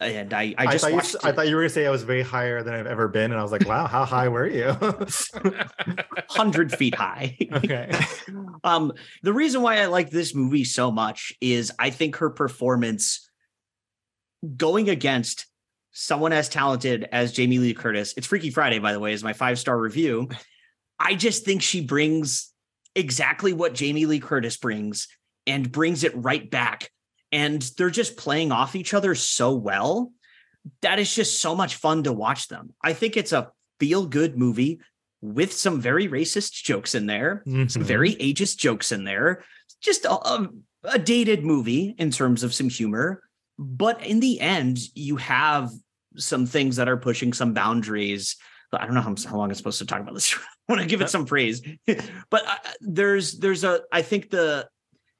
And 0.00 0.32
I, 0.32 0.54
I 0.56 0.66
I, 0.66 0.72
just 0.72 0.84
thought 0.84 0.92
you, 0.92 1.18
I 1.28 1.32
thought 1.32 1.48
you 1.48 1.56
were 1.56 1.62
gonna 1.62 1.68
say 1.68 1.86
I 1.86 1.90
was 1.90 2.06
way 2.06 2.22
higher 2.22 2.62
than 2.62 2.72
I've 2.72 2.86
ever 2.86 3.06
been, 3.06 3.32
and 3.32 3.38
I 3.38 3.42
was 3.42 3.52
like, 3.52 3.66
wow, 3.66 3.86
how 3.86 4.06
high 4.06 4.28
were 4.28 4.46
you? 4.46 4.74
hundred 6.30 6.72
feet 6.72 6.94
high. 6.94 7.36
okay. 7.52 7.90
Um, 8.62 8.92
the 9.22 9.32
reason 9.32 9.62
why 9.62 9.80
I 9.80 9.86
like 9.86 10.10
this 10.10 10.34
movie 10.34 10.64
so 10.64 10.90
much 10.90 11.32
is 11.40 11.72
I 11.78 11.88
think 11.88 12.16
her 12.16 12.28
performance 12.28 13.26
going 14.54 14.90
against 14.90 15.46
someone 15.92 16.34
as 16.34 16.50
talented 16.50 17.08
as 17.10 17.32
Jamie 17.32 17.58
Lee 17.58 17.72
Curtis. 17.72 18.12
It's 18.18 18.26
Freaky 18.26 18.50
Friday, 18.50 18.78
by 18.78 18.92
the 18.92 19.00
way, 19.00 19.14
is 19.14 19.24
my 19.24 19.32
five 19.32 19.58
star 19.58 19.78
review. 19.78 20.28
I 20.98 21.14
just 21.14 21.46
think 21.46 21.62
she 21.62 21.80
brings 21.80 22.52
exactly 22.94 23.54
what 23.54 23.74
Jamie 23.74 24.04
Lee 24.04 24.20
Curtis 24.20 24.58
brings 24.58 25.08
and 25.46 25.72
brings 25.72 26.04
it 26.04 26.12
right 26.14 26.48
back. 26.50 26.90
And 27.32 27.62
they're 27.76 27.90
just 27.90 28.16
playing 28.16 28.52
off 28.52 28.74
each 28.76 28.94
other 28.94 29.14
so 29.14 29.54
well 29.54 30.12
that 30.82 30.98
is 30.98 31.14
just 31.14 31.40
so 31.40 31.54
much 31.54 31.76
fun 31.76 32.02
to 32.02 32.12
watch 32.12 32.48
them. 32.48 32.74
I 32.84 32.92
think 32.92 33.16
it's 33.16 33.32
a 33.32 33.50
feel 33.78 34.04
good 34.06 34.36
movie 34.36 34.80
with 35.22 35.52
some 35.52 35.80
very 35.80 36.06
racist 36.08 36.52
jokes 36.62 36.94
in 36.94 37.06
there, 37.06 37.42
some 37.46 37.66
Mhm. 37.66 37.82
very 37.82 38.14
ageist 38.16 38.58
jokes 38.58 38.92
in 38.92 39.04
there. 39.04 39.42
Just 39.80 40.04
a, 40.04 40.12
a, 40.12 40.48
a 40.84 40.98
dated 40.98 41.44
movie 41.44 41.94
in 41.98 42.10
terms 42.10 42.42
of 42.42 42.52
some 42.52 42.68
humor. 42.68 43.22
But 43.58 44.04
in 44.04 44.20
the 44.20 44.40
end, 44.40 44.78
you 44.94 45.16
have 45.16 45.70
some 46.16 46.44
things 46.46 46.76
that 46.76 46.88
are 46.88 46.96
pushing 46.98 47.32
some 47.32 47.54
boundaries. 47.54 48.36
I 48.72 48.84
don't 48.84 48.94
know 48.94 49.00
how, 49.00 49.14
how 49.26 49.36
long 49.36 49.48
I'm 49.50 49.54
supposed 49.54 49.78
to 49.78 49.86
talk 49.86 50.00
about 50.00 50.14
this. 50.14 50.34
I 50.68 50.72
want 50.72 50.82
to 50.82 50.88
give 50.88 51.00
it 51.00 51.10
some 51.10 51.24
praise, 51.26 51.62
but 51.86 52.46
uh, 52.46 52.56
there's 52.80 53.38
there's 53.38 53.64
a 53.64 53.80
I 53.90 54.02
think 54.02 54.30
the 54.30 54.68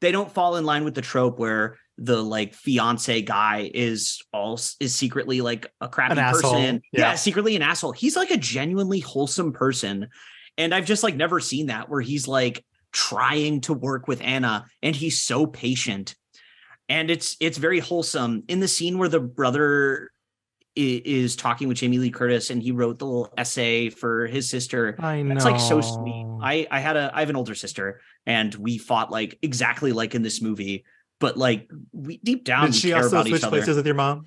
they 0.01 0.13
don't 0.13 0.31
fall 0.31 0.57
in 0.57 0.65
line 0.65 0.85
with 0.85 0.95
the 0.95 1.03
trope 1.03 1.39
where 1.39 1.77
the 2.01 2.23
like 2.23 2.55
fiance 2.55 3.23
guy 3.23 3.71
is 3.73 4.23
all 4.33 4.55
is 4.81 4.95
secretly 4.95 5.43
like 5.43 5.67
a 5.83 5.89
crappy 5.89 6.19
An 6.19 6.33
person. 6.33 6.83
yeah. 6.93 7.01
yeah, 7.01 7.15
secretly 7.15 7.55
an 7.57 7.63
asshole. 7.63 7.93
He's 7.93 8.17
like 8.17 8.31
a 8.31 8.39
genuinely 8.39 9.01
wholesome 9.01 9.53
person. 9.53 10.09
And 10.57 10.75
I've 10.75 10.87
just 10.87 11.03
like 11.03 11.15
never 11.15 11.41
seen 11.41 11.67
that 11.67 11.89
where 11.91 12.01
he's 12.01 12.27
like 12.27 12.65
trying 12.93 13.61
to 13.63 13.75
work 13.75 14.09
with 14.09 14.21
Anna 14.23 14.67
and 14.83 14.97
he's 14.97 15.21
so 15.21 15.47
patient. 15.47 16.17
And 16.89 17.11
it's 17.11 17.37
it's 17.39 17.59
very 17.59 17.81
wholesome. 17.81 18.45
In 18.49 18.61
the 18.61 18.69
scene 18.69 18.99
where 18.99 19.09
the 19.09 19.21
brother 19.21 20.11
is 20.77 21.37
talking 21.37 21.69
with 21.69 21.77
Jamie 21.77 21.99
Lee 21.99 22.11
Curtis 22.11 22.49
and 22.49 22.63
he 22.63 22.73
wrote 22.73 22.99
the 22.99 23.05
little 23.05 23.33
essay 23.37 23.91
for 23.91 24.27
his 24.27 24.49
sister. 24.49 24.97
I 24.99 25.21
know. 25.21 25.35
It's 25.35 25.45
like 25.45 25.61
so 25.61 25.83
sweet. 25.83 26.27
I 26.43 26.67
I 26.71 26.81
had 26.81 26.97
a 26.97 27.11
I 27.13 27.21
have 27.21 27.31
an 27.31 27.37
older 27.37 27.55
sister 27.55 28.01
and 28.25 28.55
we 28.55 28.79
fought 28.79 29.11
like 29.11 29.39
exactly 29.43 29.93
like 29.93 30.15
in 30.15 30.23
this 30.23 30.41
movie, 30.41 30.85
but 31.21 31.37
like 31.37 31.71
we 31.93 32.19
deep 32.19 32.45
down 32.45 32.67
Did 32.67 32.75
she 32.75 32.93
also 32.93 33.23
switch 33.23 33.43
places 33.43 33.77
with 33.77 33.87
your 33.87 33.95
mom? 33.95 34.27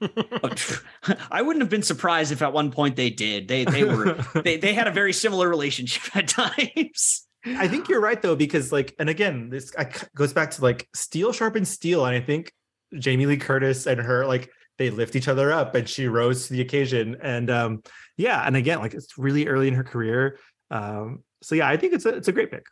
I 1.30 1.42
wouldn't 1.42 1.62
have 1.62 1.70
been 1.70 1.82
surprised 1.82 2.32
if 2.32 2.42
at 2.42 2.52
one 2.52 2.70
point 2.70 2.96
they 2.96 3.10
did. 3.10 3.48
They 3.48 3.64
they 3.64 3.84
were 3.84 4.22
they 4.42 4.56
they 4.56 4.74
had 4.74 4.88
a 4.88 4.90
very 4.90 5.12
similar 5.12 5.48
relationship 5.48 6.14
at 6.16 6.28
times. 6.28 7.26
I 7.46 7.68
think 7.68 7.88
you're 7.88 8.00
right 8.00 8.20
though, 8.20 8.34
because 8.34 8.72
like, 8.72 8.94
and 8.98 9.08
again, 9.08 9.50
this 9.50 9.72
I, 9.78 9.88
goes 10.16 10.32
back 10.32 10.50
to 10.52 10.62
like 10.62 10.88
steel 10.94 11.32
sharpens 11.32 11.68
steel, 11.68 12.04
and 12.04 12.14
I 12.14 12.20
think 12.20 12.52
Jamie 12.98 13.26
Lee 13.26 13.36
Curtis 13.36 13.86
and 13.86 14.00
her 14.00 14.26
like 14.26 14.50
they 14.78 14.90
lift 14.90 15.16
each 15.16 15.28
other 15.28 15.52
up, 15.52 15.74
and 15.74 15.88
she 15.88 16.08
rose 16.08 16.48
to 16.48 16.54
the 16.54 16.60
occasion. 16.60 17.16
And 17.22 17.48
um, 17.50 17.82
yeah, 18.16 18.42
and 18.44 18.56
again, 18.56 18.80
like 18.80 18.94
it's 18.94 19.16
really 19.16 19.46
early 19.46 19.68
in 19.68 19.74
her 19.74 19.84
career. 19.84 20.38
Um, 20.70 21.22
so 21.42 21.54
yeah, 21.54 21.68
I 21.68 21.76
think 21.76 21.92
it's 21.92 22.04
a 22.04 22.10
it's 22.10 22.28
a 22.28 22.32
great 22.32 22.50
pick. 22.50 22.66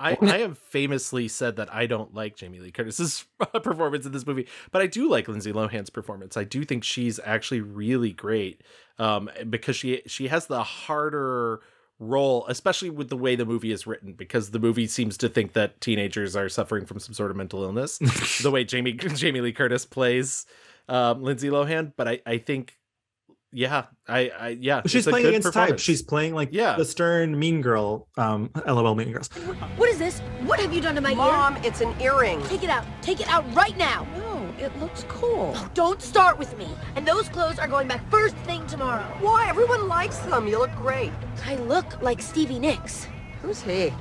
I, 0.00 0.16
I 0.22 0.38
have 0.38 0.58
famously 0.58 1.28
said 1.28 1.56
that 1.56 1.72
I 1.72 1.86
don't 1.86 2.14
like 2.14 2.36
Jamie 2.36 2.58
Lee 2.58 2.72
Curtis's 2.72 3.24
performance 3.62 4.06
in 4.06 4.12
this 4.12 4.26
movie, 4.26 4.48
but 4.72 4.82
I 4.82 4.86
do 4.86 5.08
like 5.08 5.28
Lindsay 5.28 5.52
Lohan's 5.52 5.90
performance. 5.90 6.36
I 6.36 6.44
do 6.44 6.64
think 6.64 6.82
she's 6.82 7.20
actually 7.24 7.60
really 7.60 8.12
great 8.12 8.62
um, 8.98 9.30
because 9.48 9.76
she 9.76 10.02
she 10.06 10.28
has 10.28 10.46
the 10.46 10.62
harder 10.62 11.60
role, 11.98 12.46
especially 12.48 12.88
with 12.90 13.10
the 13.10 13.16
way 13.16 13.36
the 13.36 13.44
movie 13.44 13.72
is 13.72 13.86
written, 13.86 14.14
because 14.14 14.50
the 14.50 14.58
movie 14.58 14.86
seems 14.86 15.16
to 15.18 15.28
think 15.28 15.52
that 15.52 15.80
teenagers 15.80 16.34
are 16.34 16.48
suffering 16.48 16.86
from 16.86 16.98
some 16.98 17.14
sort 17.14 17.30
of 17.30 17.36
mental 17.36 17.62
illness. 17.62 17.98
the 18.42 18.50
way 18.50 18.64
Jamie 18.64 18.94
Jamie 18.94 19.42
Lee 19.42 19.52
Curtis 19.52 19.84
plays 19.84 20.46
um, 20.88 21.22
Lindsay 21.22 21.50
Lohan, 21.50 21.92
but 21.96 22.08
I 22.08 22.20
I 22.24 22.38
think 22.38 22.76
yeah 23.52 23.86
I 24.08 24.30
I 24.38 24.48
yeah 24.60 24.82
She's 24.86 24.94
it's 24.94 25.06
a 25.06 25.10
playing 25.10 25.24
good 25.24 25.34
against 25.36 25.52
type. 25.52 25.78
She's 25.78 26.02
playing 26.02 26.34
like 26.34 26.50
Yeah. 26.52 26.76
the 26.76 26.84
stern 26.84 27.38
mean 27.38 27.62
girl. 27.62 28.08
Um, 28.16 28.50
LOL 28.66 28.94
mean 28.94 29.12
girls. 29.12 29.28
What 29.76 29.88
is 29.88 29.98
this? 29.98 30.20
What 30.44 30.60
have 30.60 30.72
you 30.72 30.80
done 30.80 30.94
to 30.94 31.00
my 31.00 31.14
Mom, 31.14 31.56
ear? 31.56 31.62
it's 31.64 31.80
an 31.80 31.94
earring. 32.00 32.42
Take 32.44 32.62
it 32.62 32.70
out. 32.70 32.84
Take 33.02 33.20
it 33.20 33.28
out 33.28 33.44
right 33.54 33.76
now. 33.76 34.06
No, 34.16 34.54
it 34.64 34.76
looks 34.78 35.04
cool. 35.08 35.52
Oh, 35.56 35.70
don't 35.74 36.00
start 36.00 36.38
with 36.38 36.56
me. 36.58 36.68
And 36.96 37.06
those 37.06 37.28
clothes 37.28 37.58
are 37.58 37.68
going 37.68 37.88
back 37.88 38.08
first 38.10 38.36
thing 38.36 38.66
tomorrow. 38.66 39.04
Why? 39.20 39.48
Everyone 39.48 39.88
likes 39.88 40.18
them. 40.20 40.46
You 40.48 40.58
look 40.58 40.74
great. 40.76 41.12
I 41.46 41.56
look 41.56 42.00
like 42.02 42.20
Stevie 42.22 42.58
Nicks. 42.58 43.06
Who's 43.42 43.62
he? 43.62 43.92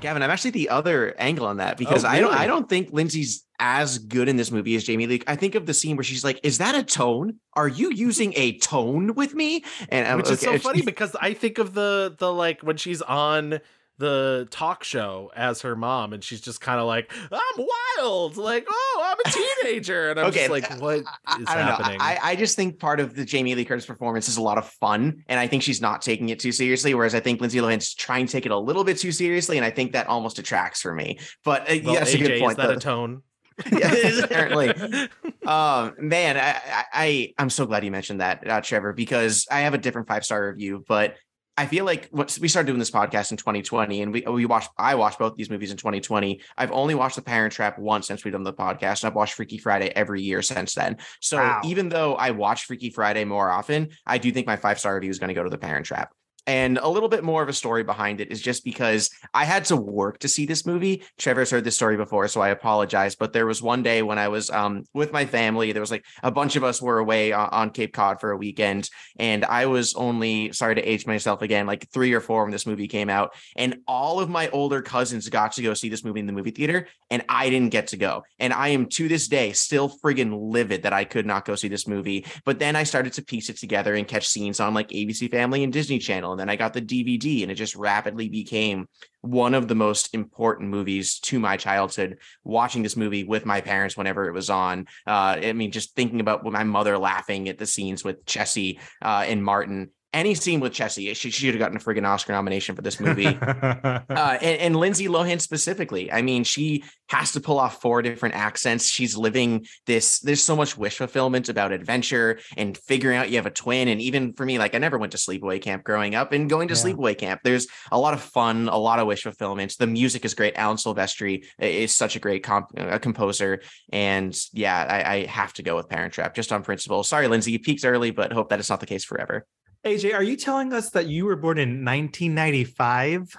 Gavin, 0.00 0.22
I'm 0.22 0.30
actually 0.30 0.50
the 0.50 0.68
other 0.68 1.14
angle 1.18 1.46
on 1.46 1.56
that 1.56 1.78
because 1.78 2.04
Oh, 2.04 2.08
I 2.08 2.20
don't? 2.20 2.34
I 2.34 2.46
don't 2.46 2.68
think 2.68 2.90
Lindsay's 2.92 3.44
as 3.58 3.98
good 3.98 4.28
in 4.28 4.36
this 4.36 4.50
movie 4.50 4.76
as 4.76 4.84
Jamie 4.84 5.06
Lee. 5.06 5.22
I 5.26 5.36
think 5.36 5.54
of 5.54 5.66
the 5.66 5.74
scene 5.74 5.96
where 5.96 6.04
she's 6.04 6.24
like, 6.24 6.40
"Is 6.42 6.58
that 6.58 6.74
a 6.74 6.82
tone? 6.82 7.36
Are 7.54 7.68
you 7.68 7.90
using 7.90 8.32
a 8.36 8.58
tone 8.58 9.14
with 9.14 9.34
me?" 9.34 9.64
And 9.88 10.06
I'm 10.06 10.18
which 10.18 10.30
is 10.30 10.40
so 10.40 10.58
funny 10.58 10.82
because 10.84 11.16
I 11.20 11.34
think 11.34 11.58
of 11.58 11.74
the 11.74 12.14
the 12.18 12.32
like 12.32 12.62
when 12.62 12.76
she's 12.76 13.02
on 13.02 13.60
the 13.98 14.46
talk 14.50 14.84
show 14.84 15.30
as 15.34 15.62
her 15.62 15.74
mom 15.74 16.12
and 16.12 16.22
she's 16.22 16.40
just 16.40 16.60
kind 16.60 16.78
of 16.78 16.86
like 16.86 17.10
I'm 17.32 17.66
wild 17.98 18.36
like 18.36 18.66
oh 18.68 19.02
I'm 19.04 19.16
a 19.24 19.30
teenager 19.64 20.10
and 20.10 20.20
I'm 20.20 20.26
Okay, 20.26 20.48
just 20.48 20.50
like 20.50 20.80
what 20.80 20.98
is 20.98 21.04
I 21.46 21.54
don't 21.54 21.66
happening. 21.66 21.98
I, 22.00 22.18
I 22.22 22.36
just 22.36 22.56
think 22.56 22.78
part 22.78 23.00
of 23.00 23.14
the 23.14 23.24
Jamie 23.24 23.54
Lee 23.54 23.64
Curtis 23.64 23.86
performance 23.86 24.28
is 24.28 24.36
a 24.36 24.42
lot 24.42 24.58
of 24.58 24.68
fun, 24.68 25.24
and 25.28 25.40
I 25.40 25.46
think 25.46 25.62
she's 25.62 25.80
not 25.80 26.02
taking 26.02 26.28
it 26.28 26.38
too 26.38 26.52
seriously. 26.52 26.92
Whereas 26.94 27.14
I 27.14 27.20
think 27.20 27.40
Lindsay 27.40 27.58
Lohan's 27.58 27.94
trying 27.94 28.26
to 28.26 28.32
take 28.32 28.44
it 28.44 28.52
a 28.52 28.58
little 28.58 28.84
bit 28.84 28.98
too 28.98 29.12
seriously, 29.12 29.56
and 29.56 29.64
I 29.64 29.70
think 29.70 29.92
that 29.92 30.08
almost 30.08 30.36
detracts 30.36 30.82
for 30.82 30.94
me. 30.94 31.18
But 31.44 31.62
uh, 31.62 31.76
well, 31.84 31.94
yeah, 31.94 32.00
that's 32.00 32.14
a 32.14 32.18
good 32.18 32.40
point. 32.40 32.52
is 32.52 32.56
that 32.58 32.66
though. 32.66 32.74
a 32.74 32.80
tone 32.80 33.22
yes, 33.70 34.18
apparently. 34.24 34.68
um, 35.46 35.94
man, 35.98 36.36
I, 36.36 36.84
I, 36.92 37.34
I'm 37.38 37.50
so 37.50 37.66
glad 37.66 37.84
you 37.84 37.90
mentioned 37.90 38.20
that, 38.20 38.48
uh, 38.48 38.60
Trevor, 38.60 38.92
because 38.92 39.46
I 39.50 39.60
have 39.60 39.74
a 39.74 39.78
different 39.78 40.08
five 40.08 40.24
star 40.24 40.48
review, 40.48 40.84
but 40.86 41.16
I 41.58 41.64
feel 41.64 41.86
like 41.86 42.10
we 42.12 42.48
started 42.48 42.66
doing 42.66 42.78
this 42.78 42.90
podcast 42.90 43.30
in 43.30 43.38
2020, 43.38 44.02
and 44.02 44.12
we 44.12 44.20
we 44.28 44.44
watched 44.44 44.68
I 44.76 44.94
watched 44.94 45.18
both 45.18 45.36
these 45.36 45.48
movies 45.48 45.70
in 45.70 45.78
2020. 45.78 46.42
I've 46.58 46.70
only 46.70 46.94
watched 46.94 47.16
The 47.16 47.22
Parent 47.22 47.50
Trap 47.54 47.78
once 47.78 48.06
since 48.06 48.24
we've 48.24 48.32
done 48.32 48.42
the 48.42 48.52
podcast, 48.52 49.02
and 49.02 49.08
I've 49.08 49.14
watched 49.14 49.34
Freaky 49.34 49.56
Friday 49.56 49.88
every 49.88 50.20
year 50.20 50.42
since 50.42 50.74
then. 50.74 50.98
So 51.20 51.38
Wow. 51.38 51.62
even 51.64 51.88
though 51.88 52.14
I 52.14 52.32
watch 52.32 52.66
Freaky 52.66 52.90
Friday 52.90 53.24
more 53.24 53.48
often, 53.50 53.88
I 54.06 54.18
do 54.18 54.30
think 54.32 54.46
my 54.46 54.56
five 54.56 54.78
star 54.78 54.94
review 54.96 55.10
is 55.10 55.18
going 55.18 55.28
to 55.28 55.34
go 55.34 55.44
to 55.44 55.48
The 55.50 55.56
Parent 55.56 55.86
Trap. 55.86 56.12
And 56.46 56.78
a 56.78 56.88
little 56.88 57.08
bit 57.08 57.24
more 57.24 57.42
of 57.42 57.48
a 57.48 57.52
story 57.52 57.82
behind 57.82 58.20
it 58.20 58.30
is 58.30 58.40
just 58.40 58.64
because 58.64 59.10
I 59.34 59.44
had 59.44 59.64
to 59.66 59.76
work 59.76 60.18
to 60.20 60.28
see 60.28 60.46
this 60.46 60.64
movie. 60.64 61.02
Trevor's 61.18 61.50
heard 61.50 61.64
this 61.64 61.74
story 61.74 61.96
before, 61.96 62.28
so 62.28 62.40
I 62.40 62.50
apologize. 62.50 63.16
But 63.16 63.32
there 63.32 63.46
was 63.46 63.62
one 63.62 63.82
day 63.82 64.02
when 64.02 64.18
I 64.18 64.28
was 64.28 64.48
um, 64.50 64.84
with 64.94 65.12
my 65.12 65.26
family. 65.26 65.72
There 65.72 65.80
was 65.80 65.90
like 65.90 66.04
a 66.22 66.30
bunch 66.30 66.54
of 66.54 66.62
us 66.62 66.80
were 66.80 66.98
away 66.98 67.32
on, 67.32 67.48
on 67.50 67.70
Cape 67.70 67.92
Cod 67.92 68.20
for 68.20 68.30
a 68.30 68.36
weekend, 68.36 68.88
and 69.18 69.44
I 69.44 69.66
was 69.66 69.94
only 69.94 70.52
sorry 70.52 70.76
to 70.76 70.82
age 70.82 71.06
myself 71.06 71.42
again, 71.42 71.66
like 71.66 71.90
three 71.90 72.12
or 72.12 72.20
four 72.20 72.44
when 72.44 72.52
this 72.52 72.66
movie 72.66 72.88
came 72.88 73.10
out. 73.10 73.34
And 73.56 73.78
all 73.88 74.20
of 74.20 74.28
my 74.30 74.48
older 74.50 74.82
cousins 74.82 75.28
got 75.28 75.52
to 75.52 75.62
go 75.62 75.74
see 75.74 75.88
this 75.88 76.04
movie 76.04 76.20
in 76.20 76.26
the 76.26 76.32
movie 76.32 76.52
theater, 76.52 76.86
and 77.10 77.24
I 77.28 77.50
didn't 77.50 77.70
get 77.70 77.88
to 77.88 77.96
go. 77.96 78.22
And 78.38 78.52
I 78.52 78.68
am 78.68 78.86
to 78.90 79.08
this 79.08 79.26
day 79.26 79.52
still 79.52 79.88
friggin' 79.88 80.52
livid 80.52 80.84
that 80.84 80.92
I 80.92 81.04
could 81.04 81.26
not 81.26 81.44
go 81.44 81.56
see 81.56 81.68
this 81.68 81.88
movie. 81.88 82.24
But 82.44 82.60
then 82.60 82.76
I 82.76 82.84
started 82.84 83.14
to 83.14 83.24
piece 83.24 83.50
it 83.50 83.56
together 83.56 83.94
and 83.94 84.06
catch 84.06 84.28
scenes 84.28 84.60
on 84.60 84.74
like 84.74 84.88
ABC 84.90 85.28
Family 85.30 85.64
and 85.64 85.72
Disney 85.72 85.98
Channel. 85.98 86.35
And 86.36 86.40
then 86.40 86.50
I 86.50 86.56
got 86.56 86.74
the 86.74 86.82
DVD, 86.82 87.42
and 87.42 87.50
it 87.50 87.54
just 87.54 87.74
rapidly 87.74 88.28
became 88.28 88.88
one 89.22 89.54
of 89.54 89.68
the 89.68 89.74
most 89.74 90.14
important 90.14 90.68
movies 90.68 91.18
to 91.20 91.38
my 91.38 91.56
childhood. 91.56 92.18
Watching 92.44 92.82
this 92.82 92.96
movie 92.96 93.24
with 93.24 93.46
my 93.46 93.60
parents 93.60 93.96
whenever 93.96 94.28
it 94.28 94.32
was 94.32 94.50
on. 94.50 94.86
Uh, 95.06 95.38
I 95.42 95.52
mean, 95.54 95.72
just 95.72 95.94
thinking 95.94 96.20
about 96.20 96.44
my 96.44 96.64
mother 96.64 96.98
laughing 96.98 97.48
at 97.48 97.58
the 97.58 97.66
scenes 97.66 98.04
with 98.04 98.26
Chessy 98.26 98.78
uh, 99.02 99.24
and 99.26 99.42
Martin. 99.42 99.90
Any 100.12 100.34
scene 100.34 100.60
with 100.60 100.72
Chessy, 100.72 101.12
she, 101.12 101.30
she 101.30 101.46
should 101.46 101.54
have 101.54 101.58
gotten 101.58 101.76
a 101.76 101.80
friggin' 101.80 102.06
Oscar 102.06 102.32
nomination 102.32 102.74
for 102.74 102.80
this 102.80 102.98
movie. 103.00 103.26
uh, 103.42 104.00
and, 104.08 104.60
and 104.60 104.76
Lindsay 104.76 105.08
Lohan 105.08 105.40
specifically. 105.40 106.10
I 106.10 106.22
mean, 106.22 106.42
she 106.42 106.84
has 107.10 107.32
to 107.32 107.40
pull 107.40 107.58
off 107.58 107.82
four 107.82 108.00
different 108.00 108.34
accents. 108.34 108.88
She's 108.88 109.14
living 109.16 109.66
this. 109.84 110.20
There's 110.20 110.42
so 110.42 110.56
much 110.56 110.78
wish 110.78 110.96
fulfillment 110.96 111.50
about 111.50 111.70
adventure 111.72 112.38
and 112.56 112.78
figuring 112.78 113.18
out 113.18 113.28
you 113.28 113.36
have 113.36 113.46
a 113.46 113.50
twin. 113.50 113.88
And 113.88 114.00
even 114.00 114.32
for 114.32 114.46
me, 114.46 114.58
like 114.58 114.74
I 114.74 114.78
never 114.78 114.96
went 114.96 115.12
to 115.12 115.18
sleepaway 115.18 115.60
camp 115.60 115.84
growing 115.84 116.14
up, 116.14 116.32
and 116.32 116.48
going 116.48 116.68
to 116.68 116.74
Yeah. 116.74 116.80
sleepaway 116.80 117.18
camp, 117.18 117.42
there's 117.44 117.66
a 117.92 117.98
lot 117.98 118.14
of 118.14 118.22
fun, 118.22 118.68
a 118.68 118.78
lot 118.78 118.98
of 118.98 119.06
wish 119.06 119.22
fulfillment. 119.22 119.76
The 119.78 119.86
music 119.86 120.24
is 120.24 120.32
great. 120.34 120.56
Alan 120.56 120.78
Silvestri 120.78 121.44
is 121.58 121.94
such 121.94 122.16
a 122.16 122.20
great 122.20 122.42
comp- 122.42 122.70
uh, 122.78 122.98
composer, 122.98 123.60
and 123.92 124.34
yeah, 124.52 124.86
I, 124.88 125.14
I 125.14 125.26
have 125.26 125.52
to 125.54 125.62
go 125.62 125.76
with 125.76 125.88
Parent 125.90 126.14
Trap 126.14 126.34
just 126.34 126.52
on 126.52 126.62
principle. 126.62 127.02
Sorry, 127.02 127.28
Lindsay, 127.28 127.52
you 127.52 127.58
peaked 127.58 127.84
early, 127.84 128.12
but 128.12 128.32
hope 128.32 128.48
that 128.48 128.60
it's 128.60 128.70
not 128.70 128.80
the 128.80 128.86
case 128.86 129.04
forever. 129.04 129.44
AJ, 129.86 130.14
are 130.14 130.22
you 130.22 130.36
telling 130.36 130.72
us 130.72 130.90
that 130.90 131.06
you 131.06 131.24
were 131.26 131.36
born 131.36 131.58
in 131.58 131.84
1995? 131.84 133.34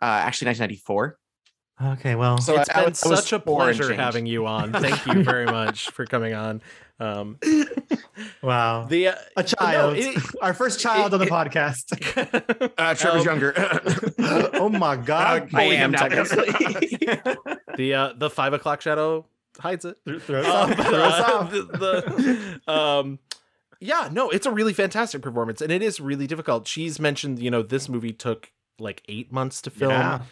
Uh, 0.00 0.04
actually, 0.04 0.46
1994. 0.48 1.18
Okay, 1.94 2.14
well, 2.16 2.38
So 2.38 2.58
it's 2.58 2.68
I- 2.70 2.72
I 2.72 2.76
been 2.76 2.84
I 2.84 2.88
was 2.88 2.98
such 2.98 3.32
a 3.32 3.38
pleasure 3.38 3.94
having 3.94 4.26
you 4.26 4.46
on 4.46 4.72
thank 4.84 5.06
you 5.06 5.22
very 5.24 5.46
much 5.46 5.90
for 5.90 6.04
coming 6.06 6.32
on 6.34 6.60
um 7.00 7.38
wow, 8.42 8.84
the 8.86 9.08
uh, 9.08 9.14
a 9.36 9.42
child, 9.42 9.96
no, 9.96 10.00
it- 10.02 10.18
our 10.40 10.54
first 10.54 10.78
child 10.80 11.14
on 11.14 11.20
the 11.20 11.26
podcast. 11.26 11.90
Uh, 12.78 12.94
Trevor's 12.94 13.22
Um, 13.22 13.26
younger. 13.26 13.52
oh 14.54 14.68
my 14.68 14.96
god, 14.96 15.48
I 15.54 15.62
am 15.64 15.90
now, 15.92 16.06
the 17.76 17.94
uh 17.94 18.12
the 18.16 18.30
five 18.30 18.52
o'clock 18.52 18.80
shadow 18.80 19.26
hides 19.58 19.84
it 19.84 19.96
Throw 20.22 20.40
us 20.42 20.46
Um, 20.46 20.70
off, 20.72 20.86
throw 20.86 21.02
us 21.02 21.20
uh, 21.28 21.32
off. 21.38 21.50
the, 21.50 21.62
the- 22.66 22.72
um 22.72 23.18
yeah 23.82 24.08
no 24.10 24.30
it's 24.30 24.46
a 24.46 24.50
really 24.50 24.72
fantastic 24.72 25.20
performance 25.20 25.60
and 25.60 25.70
it 25.70 25.82
is 25.82 26.00
really 26.00 26.26
difficult 26.26 26.66
she's 26.66 26.98
mentioned 26.98 27.38
you 27.38 27.50
know 27.50 27.62
this 27.62 27.88
movie 27.88 28.12
took 28.12 28.50
like 28.78 29.02
eight 29.08 29.32
months 29.32 29.62
to 29.62 29.70
film. 29.70 29.92
Yeah. 29.92 30.22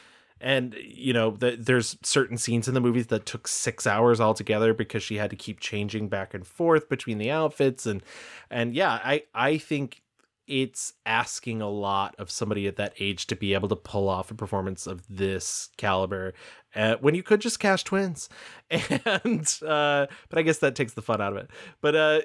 And 0.43 0.75
you 0.83 1.13
know, 1.13 1.33
the, 1.33 1.57
there's 1.59 1.99
certain 2.03 2.39
scenes 2.39 2.67
in 2.67 2.75
the 2.75 2.81
movies 2.81 3.09
that 3.09 3.27
took 3.27 3.47
six 3.47 3.87
hours 3.87 4.21
altogether 4.21 4.73
because 4.73 5.03
she 5.03 5.17
had 5.17 5.31
to 5.31 5.37
keep 5.37 5.61
changing 5.61 6.09
back 6.09 6.33
and 6.33 6.47
forth 6.47 6.89
between 6.89 7.19
the 7.19 7.31
outfits 7.31 7.85
and 7.87 8.03
and 8.51 8.75
yeah, 8.75 9.01
I 9.05 9.25
I 9.35 9.59
think 9.59 10.03
it's 10.51 10.93
asking 11.07 11.63
a 11.63 11.69
lot 11.69 12.15
of 12.19 12.31
somebody 12.31 12.67
at 12.67 12.77
that 12.77 12.93
age 13.01 13.27
to 13.29 13.37
be 13.37 13.55
able 13.55 13.69
to 13.69 13.77
pull 13.77 14.09
off 14.09 14.31
a 14.31 14.35
performance 14.35 14.87
of 14.87 15.03
this 15.09 15.71
caliber 15.77 16.35
uh, 16.77 16.95
when 17.01 17.15
you 17.15 17.23
could 17.23 17.41
just 17.41 17.59
cash 17.59 17.83
twins 17.83 18.29
and 18.71 19.59
uh 19.67 20.07
but 20.29 20.39
i 20.39 20.43
guess 20.43 20.59
that 20.59 20.75
takes 20.75 20.93
the 20.93 21.03
fun 21.03 21.21
out 21.21 21.33
of 21.33 21.39
it 21.39 21.51
but 21.81 21.97
uh 21.97 22.21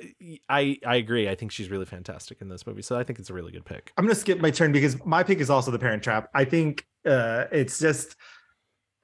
i 0.49 0.77
i 0.85 0.95
agree 0.95 1.27
i 1.27 1.33
think 1.33 1.51
she's 1.51 1.71
really 1.71 1.85
fantastic 1.85 2.41
in 2.41 2.49
this 2.49 2.67
movie 2.67 2.81
so 2.81 2.97
i 2.97 3.03
think 3.03 3.17
it's 3.17 3.29
a 3.29 3.33
really 3.33 3.51
good 3.51 3.65
pick 3.65 3.91
I'm 3.97 4.05
gonna 4.05 4.15
skip 4.15 4.39
my 4.39 4.51
turn 4.51 4.71
because 4.71 5.03
my 5.05 5.23
pick 5.23 5.39
is 5.39 5.49
also 5.49 5.71
the 5.71 5.79
Parent 5.79 6.03
Trap. 6.03 6.29
I 6.33 6.45
think 6.45 6.85
uh, 7.05 7.45
it's 7.51 7.79
just 7.79 8.15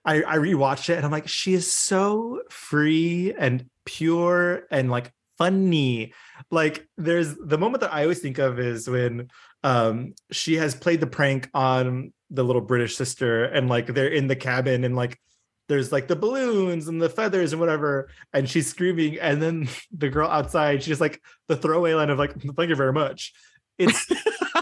I 0.05 0.23
I 0.23 0.37
rewatched 0.37 0.89
it 0.89 0.97
and 0.97 1.05
I'm 1.05 1.11
like, 1.11 1.27
she 1.27 1.53
is 1.53 1.71
so 1.71 2.41
free 2.49 3.33
and 3.37 3.65
pure 3.85 4.63
and 4.69 4.91
like 4.91 5.11
funny. 5.37 6.13
Like 6.49 6.87
there's 6.97 7.35
the 7.35 7.57
moment 7.57 7.81
that 7.81 7.93
I 7.93 8.03
always 8.03 8.19
think 8.19 8.37
of 8.37 8.59
is 8.59 8.89
when 8.89 9.29
um 9.63 10.13
she 10.31 10.55
has 10.55 10.75
played 10.75 10.99
the 10.99 11.07
prank 11.07 11.49
on 11.53 12.13
the 12.29 12.43
little 12.43 12.61
British 12.61 12.95
sister 12.95 13.43
and 13.43 13.69
like 13.69 13.87
they're 13.87 14.07
in 14.07 14.27
the 14.27 14.35
cabin 14.35 14.83
and 14.83 14.95
like 14.95 15.19
there's 15.67 15.91
like 15.91 16.07
the 16.07 16.15
balloons 16.15 16.87
and 16.87 17.01
the 17.01 17.09
feathers 17.09 17.53
and 17.53 17.59
whatever 17.59 18.09
and 18.33 18.49
she's 18.49 18.67
screaming 18.67 19.19
and 19.19 19.41
then 19.41 19.69
the 19.97 20.09
girl 20.09 20.29
outside 20.29 20.83
she's 20.83 21.01
like 21.01 21.21
the 21.47 21.57
throwaway 21.57 21.93
line 21.93 22.09
of 22.09 22.17
like 22.17 22.33
thank 22.55 22.69
you 22.69 22.75
very 22.75 22.93
much. 22.93 23.33
It's 23.77 24.11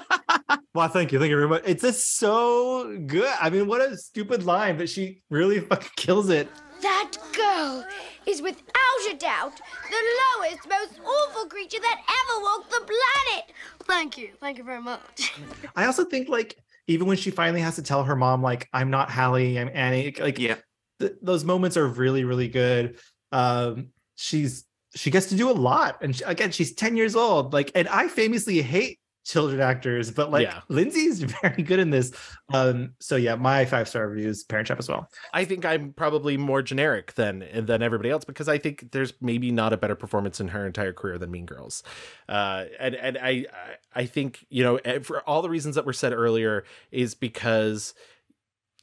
well 0.74 0.88
thank 0.88 1.12
you 1.12 1.20
thank 1.20 1.30
you 1.30 1.36
very 1.36 1.48
much. 1.48 1.64
It's 1.66 1.84
just 1.84 2.18
so 2.18 2.98
good. 3.06 3.32
I 3.40 3.50
mean 3.50 3.68
what 3.68 3.82
a 3.82 3.98
stupid 3.98 4.44
line 4.44 4.78
but 4.78 4.90
she 4.90 5.22
really 5.30 5.60
fucking 5.60 5.92
kills 5.96 6.30
it. 6.30 6.48
That 6.82 7.12
girl 7.34 7.86
is 8.30 8.42
without 8.42 9.12
a 9.12 9.16
doubt 9.16 9.60
the 9.90 10.42
lowest, 10.42 10.70
most 10.70 11.00
awful 11.04 11.50
creature 11.50 11.80
that 11.80 12.00
ever 12.00 12.42
walked 12.42 12.70
the 12.70 12.82
planet. 12.82 13.52
Thank 13.84 14.18
you. 14.18 14.30
Thank 14.40 14.58
you 14.58 14.64
very 14.64 14.82
much. 14.82 15.34
i 15.76 15.86
also 15.86 16.06
think 16.06 16.30
like 16.30 16.58
even 16.88 17.08
when 17.08 17.18
she 17.18 17.32
finally 17.32 17.62
has 17.62 17.76
to 17.76 17.84
tell 17.84 18.04
her 18.04 18.16
mom 18.16 18.42
like 18.42 18.68
i'm 18.74 18.90
not 18.90 19.10
hallie 19.10 19.60
i'm 19.60 19.70
annie 19.74 20.14
like 20.20 20.40
yeah 20.40 20.56
th- 21.00 21.14
those 21.22 21.44
moments 21.44 21.78
are 21.78 21.88
really 21.88 22.24
really 22.24 22.48
good 22.48 22.98
um 23.32 23.88
she's 24.16 24.66
she 24.96 25.12
gets 25.12 25.28
to 25.28 25.36
do 25.36 25.50
a 25.50 25.54
lot 25.54 25.98
and 26.02 26.16
she, 26.16 26.24
again 26.24 26.52
she's 26.52 26.74
10 26.74 26.98
years 26.98 27.16
old 27.16 27.54
like 27.54 27.72
and 27.76 27.88
i 27.88 28.08
famously 28.08 28.62
hate 28.62 29.00
children 29.30 29.62
actors 29.62 30.10
but 30.12 30.32
like 30.32 30.48
Yeah. 30.48 30.62
lindsay's 30.70 31.20
very 31.42 31.62
good 31.62 31.80
in 31.80 31.92
this 31.92 32.12
um 32.54 32.94
so 33.00 33.16
yeah 33.16 33.36
my 33.36 33.64
five 33.66 33.88
star 33.88 34.08
reviews 34.08 34.44
parent 34.44 34.66
trap 34.68 34.80
as 34.80 34.90
well 34.90 35.10
I 35.34 35.46
think 35.46 35.66
I'm 35.66 35.94
probably 35.94 36.36
more 36.38 36.62
generic 36.62 37.14
than 37.14 37.46
than 37.54 37.84
everybody 37.84 38.10
else 38.10 38.26
because 38.26 38.48
I 38.50 38.58
think 38.58 38.92
there's 38.92 39.14
maybe 39.22 39.52
not 39.52 39.74
a 39.74 39.78
better 39.78 39.96
performance 39.96 40.40
in 40.40 40.48
her 40.50 40.66
entire 40.66 40.94
career 40.94 41.18
than 41.20 41.30
Mean 41.32 41.46
Girls, 41.46 41.84
uh, 42.28 42.66
and 42.80 42.96
and 42.96 43.18
I 43.22 43.46
I 43.94 44.06
think 44.06 44.46
you 44.50 44.64
know 44.64 44.78
eh, 44.78 45.00
for 45.00 45.22
all 45.30 45.42
the 45.42 45.50
reasons 45.50 45.76
that 45.76 45.86
were 45.86 45.94
said 45.94 46.14
earlier 46.14 46.64
is 46.92 47.14
because 47.14 47.94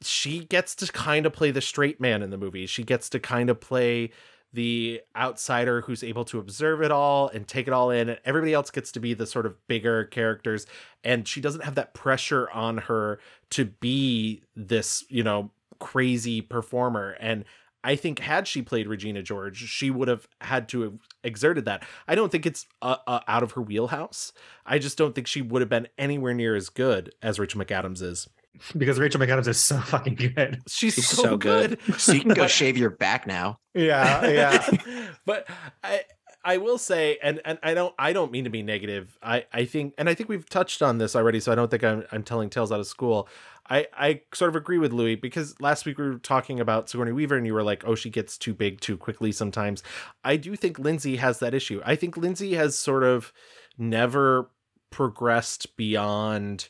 she 0.02 0.44
gets 0.44 0.74
to 0.76 0.92
kind 0.92 1.26
of 1.26 1.32
play 1.32 1.50
the 1.50 1.60
straight 1.60 2.00
man 2.00 2.22
in 2.22 2.30
the 2.30 2.38
movie. 2.38 2.66
She 2.66 2.84
gets 2.84 3.08
to 3.10 3.18
kind 3.18 3.50
of 3.50 3.60
play 3.60 4.10
the 4.56 5.02
outsider 5.14 5.82
who's 5.82 6.02
able 6.02 6.24
to 6.24 6.38
observe 6.38 6.80
it 6.80 6.90
all 6.90 7.28
and 7.28 7.46
take 7.46 7.66
it 7.66 7.74
all 7.74 7.90
in 7.90 8.08
and 8.08 8.18
everybody 8.24 8.54
else 8.54 8.70
gets 8.70 8.90
to 8.90 8.98
be 8.98 9.12
the 9.12 9.26
sort 9.26 9.44
of 9.44 9.54
bigger 9.68 10.04
characters 10.04 10.66
and 11.04 11.28
she 11.28 11.42
doesn't 11.42 11.62
have 11.62 11.74
that 11.74 11.92
pressure 11.92 12.48
on 12.50 12.78
her 12.78 13.20
to 13.50 13.66
be 13.66 14.42
this 14.56 15.04
you 15.10 15.22
know 15.22 15.50
crazy 15.78 16.40
performer 16.40 17.16
and 17.20 17.44
I 17.84 17.94
think 17.94 18.18
had 18.18 18.48
she 18.48 18.62
played 18.62 18.88
Regina 18.88 19.22
George, 19.22 19.58
she 19.68 19.92
would 19.92 20.08
have 20.08 20.26
had 20.40 20.68
to 20.70 20.80
have 20.80 20.94
exerted 21.22 21.66
that. 21.66 21.84
I 22.08 22.16
don't 22.16 22.32
think 22.32 22.44
it's 22.44 22.66
uh, 22.82 22.96
uh, 23.06 23.20
out 23.28 23.44
of 23.44 23.52
her 23.52 23.62
wheelhouse. 23.62 24.32
I 24.64 24.80
just 24.80 24.98
don't 24.98 25.14
think 25.14 25.28
she 25.28 25.40
would 25.40 25.62
have 25.62 25.68
been 25.68 25.86
anywhere 25.96 26.34
near 26.34 26.56
as 26.56 26.68
good 26.68 27.14
as 27.22 27.38
Rachel 27.38 27.60
McAdams 27.60 28.02
is. 28.02 28.28
because 28.76 28.98
rachel 28.98 29.20
mcadams 29.20 29.48
is 29.48 29.58
so 29.58 29.78
fucking 29.80 30.14
good 30.14 30.62
She's, 30.68 30.94
She's 30.94 31.08
so, 31.08 31.22
so 31.22 31.36
good. 31.36 31.78
good. 31.84 32.00
So 32.00 32.12
you 32.12 32.20
can 32.20 32.34
go 32.34 32.46
shave 32.46 32.76
your 32.76 32.90
back 32.90 33.26
now. 33.26 33.58
yeah 33.74 34.26
yeah 34.28 34.70
but 35.26 35.48
I 35.82 36.02
I 36.46 36.58
will 36.58 36.78
say, 36.78 37.18
and 37.24 37.40
and 37.44 37.58
I 37.60 37.74
don't 37.74 37.92
I 37.98 38.12
don't 38.12 38.30
mean 38.30 38.44
to 38.44 38.50
be 38.50 38.62
negative. 38.62 39.18
I 39.20 39.46
I 39.52 39.64
think, 39.64 39.94
and 39.98 40.08
I 40.08 40.14
think 40.14 40.28
we've 40.28 40.48
touched 40.48 40.80
on 40.80 40.98
this 40.98 41.16
already, 41.16 41.40
so 41.40 41.50
I 41.50 41.56
don't 41.56 41.68
think 41.72 41.82
I'm 41.82 42.04
I'm 42.12 42.22
telling 42.22 42.50
tales 42.50 42.70
out 42.70 42.78
of 42.78 42.86
school. 42.86 43.28
I 43.68 43.88
I 43.92 44.20
sort 44.32 44.50
of 44.50 44.54
agree 44.54 44.78
with 44.78 44.92
Louis 44.92 45.16
because 45.16 45.60
last 45.60 45.84
week 45.86 45.98
we 45.98 46.04
were 46.08 46.18
talking 46.20 46.60
about 46.60 46.88
Sigourney 46.88 47.10
Weaver, 47.10 47.36
and 47.36 47.46
you 47.48 47.52
were 47.52 47.64
like, 47.64 47.82
oh, 47.84 47.96
she 47.96 48.10
gets 48.10 48.38
too 48.38 48.54
big 48.54 48.80
too 48.80 48.96
quickly 48.96 49.32
sometimes. 49.32 49.82
I 50.22 50.36
do 50.36 50.54
think 50.54 50.78
Lindsay 50.78 51.16
has 51.16 51.40
that 51.40 51.52
issue. 51.52 51.82
I 51.84 51.96
think 51.96 52.16
Lindsay 52.16 52.54
has 52.54 52.78
sort 52.78 53.02
of 53.02 53.32
never 53.76 54.48
progressed 54.90 55.76
beyond 55.76 56.68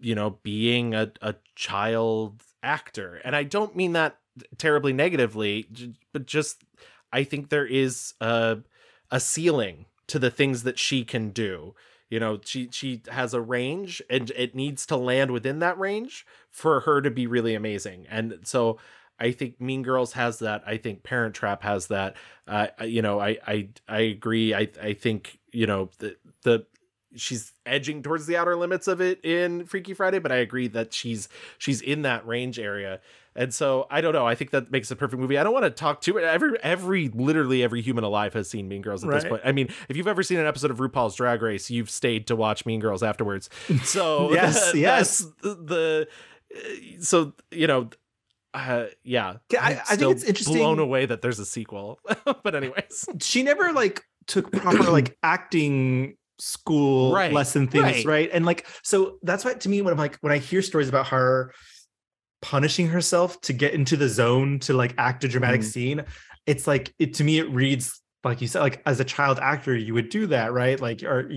you 0.00 0.14
know 0.14 0.38
being 0.42 0.94
a, 0.94 1.12
a 1.22 1.34
child 1.54 2.42
actor. 2.62 3.20
And 3.24 3.36
i 3.36 3.42
don't 3.42 3.76
mean 3.76 3.92
that 3.92 4.18
terribly 4.58 4.92
negatively 4.92 5.68
but 6.12 6.26
just 6.26 6.64
i 7.12 7.22
think 7.22 7.50
there 7.50 7.66
is 7.66 8.14
a 8.20 8.58
a 9.10 9.20
ceiling 9.20 9.86
to 10.08 10.18
the 10.18 10.30
things 10.30 10.64
that 10.64 10.78
she 10.78 11.04
can 11.04 11.30
do. 11.30 11.74
You 12.10 12.20
know 12.20 12.38
she 12.44 12.68
she 12.70 13.02
has 13.08 13.34
a 13.34 13.40
range 13.40 14.02
and 14.10 14.30
it 14.36 14.54
needs 14.54 14.86
to 14.86 14.96
land 14.96 15.30
within 15.30 15.58
that 15.60 15.78
range 15.78 16.26
for 16.50 16.80
her 16.80 17.00
to 17.00 17.10
be 17.10 17.26
really 17.26 17.54
amazing. 17.54 18.06
And 18.08 18.40
so 18.44 18.78
i 19.18 19.30
think 19.30 19.60
mean 19.60 19.82
girls 19.82 20.12
has 20.12 20.38
that. 20.40 20.62
I 20.66 20.76
think 20.76 21.02
parent 21.02 21.34
trap 21.34 21.62
has 21.62 21.88
that. 21.88 22.16
Uh 22.46 22.68
you 22.84 23.02
know 23.02 23.20
i 23.20 23.38
i 23.46 23.68
i 23.88 24.00
agree. 24.00 24.54
I 24.54 24.68
i 24.82 24.92
think 24.92 25.38
you 25.52 25.66
know 25.66 25.90
the 25.98 26.16
the 26.42 26.66
she's 27.16 27.52
edging 27.66 28.02
towards 28.02 28.26
the 28.26 28.36
outer 28.36 28.56
limits 28.56 28.88
of 28.88 29.00
it 29.00 29.24
in 29.24 29.66
Freaky 29.66 29.94
Friday, 29.94 30.18
but 30.18 30.32
I 30.32 30.36
agree 30.36 30.68
that 30.68 30.92
she's 30.92 31.28
she's 31.58 31.80
in 31.80 32.02
that 32.02 32.26
range 32.26 32.58
area. 32.58 33.00
And 33.36 33.52
so 33.52 33.86
I 33.90 34.00
don't 34.00 34.12
know. 34.12 34.26
I 34.26 34.34
think 34.36 34.52
that 34.52 34.70
makes 34.70 34.90
a 34.92 34.96
perfect 34.96 35.20
movie. 35.20 35.36
I 35.38 35.42
don't 35.42 35.52
want 35.52 35.64
to 35.64 35.70
talk 35.70 36.00
too 36.00 36.18
every 36.20 36.56
every 36.62 37.08
literally 37.08 37.62
every 37.64 37.82
human 37.82 38.04
alive 38.04 38.32
has 38.34 38.48
seen 38.48 38.68
Mean 38.68 38.82
Girls 38.82 39.02
at 39.04 39.10
this 39.10 39.24
point. 39.24 39.42
I 39.44 39.50
mean, 39.52 39.68
if 39.88 39.96
you've 39.96 40.06
ever 40.06 40.22
seen 40.22 40.38
an 40.38 40.46
episode 40.46 40.70
of 40.70 40.78
RuPaul's 40.78 41.16
Drag 41.16 41.42
Race, 41.42 41.68
you've 41.70 41.90
stayed 41.90 42.26
to 42.28 42.36
watch 42.36 42.64
Mean 42.64 42.80
Girls 42.80 43.02
afterwards. 43.02 43.50
So 43.84 44.32
Yes, 44.32 44.66
that- 44.72 44.78
yes. 44.78 45.26
the, 45.42 45.54
the 45.54 46.08
so 47.00 47.32
you 47.50 47.66
know 47.66 47.90
uh, 48.54 48.86
yeah, 49.02 49.38
I- 49.58 49.80
I 49.90 49.96
think 49.96 50.12
it's 50.12 50.22
interesting- 50.22 50.58
Blown 50.58 50.78
away 50.78 51.06
that 51.06 51.20
there's 51.22 51.40
a 51.40 51.44
sequel, 51.46 51.98
but 52.44 52.54
anyways, 52.54 53.08
she 53.20 53.42
never 53.42 53.72
like 53.72 54.04
took 54.26 54.52
proper 54.52 54.84
like 54.92 55.18
acting 55.24 56.16
school 56.38 57.12
Right, 57.12 57.32
lesson 57.32 57.68
things 57.68 57.84
right. 57.84 58.04
right. 58.04 58.30
and 58.32 58.44
like 58.44 58.66
so 58.82 59.18
that's 59.22 59.44
why 59.44 59.54
to 59.54 59.68
me 59.68 59.82
when 59.82 59.92
i'm 59.92 59.98
like 59.98 60.16
when 60.16 60.32
i 60.32 60.38
hear 60.38 60.62
stories 60.62 60.88
about 60.88 61.08
her 61.08 61.52
punishing 62.42 62.88
herself 62.88 63.40
to 63.42 63.52
get 63.52 63.72
into 63.72 63.96
the 63.96 64.08
zone 64.08 64.58
to 64.60 64.74
like 64.74 64.94
act 64.98 65.24
a 65.24 65.28
dramatic. 65.28 65.60
Mhm. 65.62 65.64
scene 65.64 66.04
it's 66.46 66.66
like 66.66 66.92
it 66.98 67.14
to 67.14 67.24
me 67.24 67.38
it 67.38 67.48
reads 67.50 68.02
like 68.24 68.40
you 68.40 68.48
said 68.48 68.60
like 68.60 68.82
as 68.84 69.00
a 69.00 69.04
child 69.04 69.38
actor 69.40 69.74
you 69.76 69.94
would 69.94 70.08
do 70.08 70.26
that 70.26 70.52
right 70.52 70.80
like 70.80 71.02
or 71.02 71.30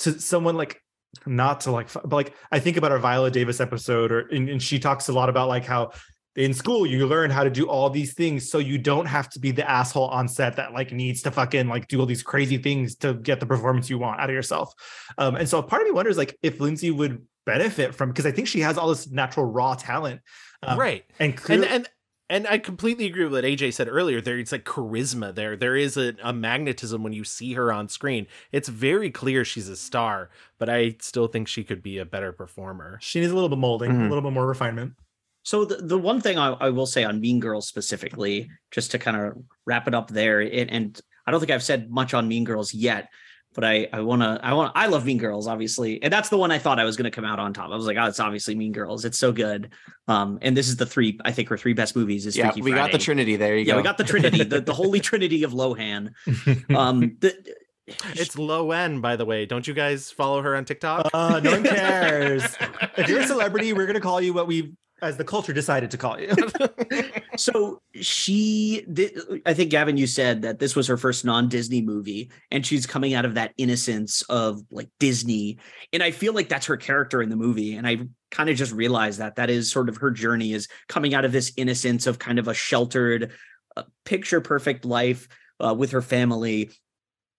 to 0.00 0.20
someone 0.20 0.56
like 0.56 0.82
not 1.24 1.62
to 1.62 1.70
like 1.70 1.90
but 1.92 2.12
like 2.12 2.34
i 2.52 2.58
think 2.58 2.76
about 2.76 2.92
our 2.92 2.98
viola 2.98 3.30
davis 3.30 3.60
episode 3.60 4.12
or 4.12 4.20
and, 4.28 4.48
and 4.50 4.62
she 4.62 4.78
talks 4.78 5.08
a 5.08 5.12
lot 5.12 5.28
about 5.30 5.48
like 5.48 5.64
how 5.64 5.90
in 6.38 6.54
school 6.54 6.86
you 6.86 7.04
learn 7.06 7.30
how 7.30 7.42
to 7.42 7.50
do 7.50 7.68
all 7.68 7.90
these 7.90 8.14
things 8.14 8.48
so 8.48 8.58
you 8.58 8.78
don't 8.78 9.06
have 9.06 9.28
to 9.28 9.40
be 9.40 9.50
the 9.50 9.68
asshole 9.68 10.06
on 10.08 10.28
set 10.28 10.54
that 10.56 10.72
like 10.72 10.92
needs 10.92 11.20
to 11.20 11.30
fucking 11.30 11.66
like 11.68 11.88
do 11.88 11.98
all 11.98 12.06
these 12.06 12.22
crazy 12.22 12.56
things 12.58 12.94
to 12.94 13.14
get 13.14 13.40
the 13.40 13.46
performance 13.46 13.90
you 13.90 13.98
want 13.98 14.20
out 14.20 14.30
of 14.30 14.34
yourself 14.34 14.72
um 15.18 15.34
and 15.34 15.48
so 15.48 15.60
part 15.60 15.82
of 15.82 15.86
me 15.88 15.92
wonders 15.92 16.16
like 16.16 16.38
if 16.42 16.60
lindsay 16.60 16.90
would 16.92 17.20
benefit 17.44 17.92
from 17.94 18.10
because 18.10 18.24
i 18.24 18.30
think 18.30 18.46
she 18.46 18.60
has 18.60 18.78
all 18.78 18.88
this 18.88 19.10
natural 19.10 19.46
raw 19.46 19.74
talent 19.74 20.20
um, 20.62 20.78
right 20.78 21.04
and 21.18 21.32
and 21.32 21.36
clearly, 21.40 21.66
and 21.68 21.88
and 22.30 22.46
I 22.46 22.58
completely 22.58 23.06
agree 23.06 23.24
with 23.24 23.32
what 23.32 23.44
AJ 23.44 23.72
said 23.72 23.88
earlier. 23.88 24.20
There, 24.20 24.36
it's 24.38 24.52
like 24.52 24.66
charisma. 24.66 25.34
There, 25.34 25.56
there 25.56 25.74
is 25.74 25.96
a, 25.96 26.12
a 26.22 26.30
magnetism 26.30 27.02
when 27.02 27.14
you 27.14 27.24
see 27.24 27.54
her 27.54 27.72
on 27.72 27.88
screen. 27.88 28.26
It's 28.52 28.68
very 28.68 29.10
clear 29.10 29.46
she's 29.46 29.70
a 29.70 29.76
star, 29.76 30.28
but 30.58 30.68
I 30.68 30.96
still 31.00 31.26
think 31.28 31.48
she 31.48 31.64
could 31.64 31.82
be 31.82 31.96
a 31.96 32.04
better 32.04 32.32
performer. 32.32 32.98
she 33.00 33.20
needs 33.20 33.32
a 33.32 33.34
little 33.34 33.48
bit 33.48 33.56
molding 33.58 33.92
Mhm. 33.92 34.00
a 34.04 34.08
little 34.10 34.20
bit 34.20 34.32
more 34.34 34.46
refinement 34.46 34.92
So 35.48 35.64
the, 35.64 35.76
the 35.76 35.96
one 35.96 36.20
thing 36.20 36.36
I, 36.36 36.48
I 36.48 36.68
will 36.68 36.84
say 36.84 37.04
on 37.04 37.22
Mean 37.22 37.40
Girls 37.40 37.66
specifically, 37.66 38.50
just 38.70 38.90
to 38.90 38.98
kind 38.98 39.16
of 39.16 39.42
wrap 39.64 39.88
it 39.88 39.94
up 39.94 40.10
there, 40.10 40.42
it, 40.42 40.68
and 40.70 41.00
I 41.26 41.30
don't 41.30 41.40
think 41.40 41.50
I've 41.50 41.62
said 41.62 41.90
much 41.90 42.12
on 42.12 42.28
Mean 42.28 42.44
Girls 42.44 42.74
yet, 42.74 43.08
but 43.54 43.64
I 43.64 43.88
I 43.90 44.02
want 44.02 44.20
to 44.20 44.38
I 44.42 44.52
want 44.52 44.72
I 44.74 44.88
love 44.88 45.06
Mean 45.06 45.16
Girls 45.16 45.46
obviously, 45.46 46.02
and 46.02 46.12
that's 46.12 46.28
the 46.28 46.36
one 46.36 46.50
I 46.50 46.58
thought 46.58 46.78
I 46.78 46.84
was 46.84 46.98
going 46.98 47.10
to 47.10 47.10
come 47.10 47.24
out 47.24 47.38
on 47.38 47.54
top. 47.54 47.70
I 47.70 47.76
was 47.76 47.86
like, 47.86 47.96
oh, 47.96 48.04
it's 48.04 48.20
obviously 48.20 48.56
Mean 48.56 48.72
Girls. 48.72 49.06
It's 49.06 49.18
so 49.18 49.32
good. 49.32 49.72
Um, 50.06 50.38
and 50.42 50.54
this 50.54 50.68
is 50.68 50.76
the 50.76 50.84
three 50.84 51.18
I 51.24 51.32
think 51.32 51.50
our 51.50 51.56
three 51.56 51.72
best 51.72 51.96
movies. 51.96 52.26
Is 52.26 52.36
Yeah, 52.36 52.50
Freaky 52.50 52.60
we 52.60 52.72
got 52.72 52.92
the 52.92 52.98
Trinity. 52.98 53.36
There 53.36 53.56
you 53.56 53.64
Yeah, 53.64 53.72
go. 53.72 53.76
we 53.78 53.82
got 53.84 53.96
the 53.96 54.04
Trinity, 54.04 54.44
the, 54.44 54.60
the 54.60 54.74
holy 54.74 55.00
Trinity 55.10 55.44
of 55.44 55.52
Lohan. 55.52 56.10
Um, 56.76 57.16
the, 57.20 57.34
It's 58.12 58.36
Low 58.36 58.72
N, 58.72 59.00
by 59.00 59.16
the 59.16 59.24
way. 59.24 59.46
Don't 59.46 59.66
you 59.66 59.72
guys 59.72 60.10
follow 60.10 60.42
her 60.42 60.54
on 60.56 60.66
TikTok? 60.66 61.08
uh 61.14 61.40
no 61.42 61.52
one 61.52 61.64
cares 61.64 62.44
if 62.98 63.08
you're 63.08 63.20
a 63.20 63.26
celebrity, 63.26 63.72
we're 63.72 63.86
gonna 63.86 63.98
call 63.98 64.20
you 64.20 64.34
what 64.34 64.46
we 64.46 64.74
as 65.02 65.16
the 65.16 65.24
culture 65.24 65.52
decided 65.52 65.90
to 65.90 65.96
call 65.96 66.18
you. 66.20 66.34
so 67.36 67.80
she 68.00 68.84
did, 68.92 69.18
i 69.46 69.54
think 69.54 69.70
gavin 69.70 69.96
you 69.96 70.06
said 70.06 70.42
that 70.42 70.58
this 70.58 70.74
was 70.74 70.86
her 70.86 70.96
first 70.96 71.24
non-disney 71.24 71.82
movie 71.82 72.30
and 72.50 72.64
she's 72.64 72.86
coming 72.86 73.14
out 73.14 73.24
of 73.24 73.34
that 73.34 73.52
innocence 73.58 74.22
of 74.22 74.60
like 74.70 74.88
disney. 74.98 75.58
And 75.92 76.02
i 76.02 76.10
feel 76.10 76.32
like 76.32 76.48
that's 76.48 76.66
her 76.66 76.76
character 76.76 77.22
in 77.22 77.28
the 77.28 77.36
movie 77.36 77.76
and 77.76 77.86
i 77.86 77.98
kind 78.30 78.50
of 78.50 78.56
just 78.56 78.72
realized 78.72 79.18
that 79.20 79.36
that 79.36 79.50
is 79.50 79.70
sort 79.70 79.88
of 79.88 79.96
her 79.96 80.10
journey 80.10 80.52
is 80.52 80.68
coming 80.88 81.14
out 81.14 81.24
of 81.24 81.32
this 81.32 81.52
innocence 81.56 82.06
of 82.06 82.18
kind 82.18 82.38
of 82.38 82.48
a 82.48 82.54
sheltered 82.54 83.32
uh, 83.76 83.82
picture 84.04 84.40
perfect 84.40 84.84
life 84.84 85.28
uh, 85.60 85.74
with 85.76 85.92
her 85.92 86.02
family. 86.02 86.70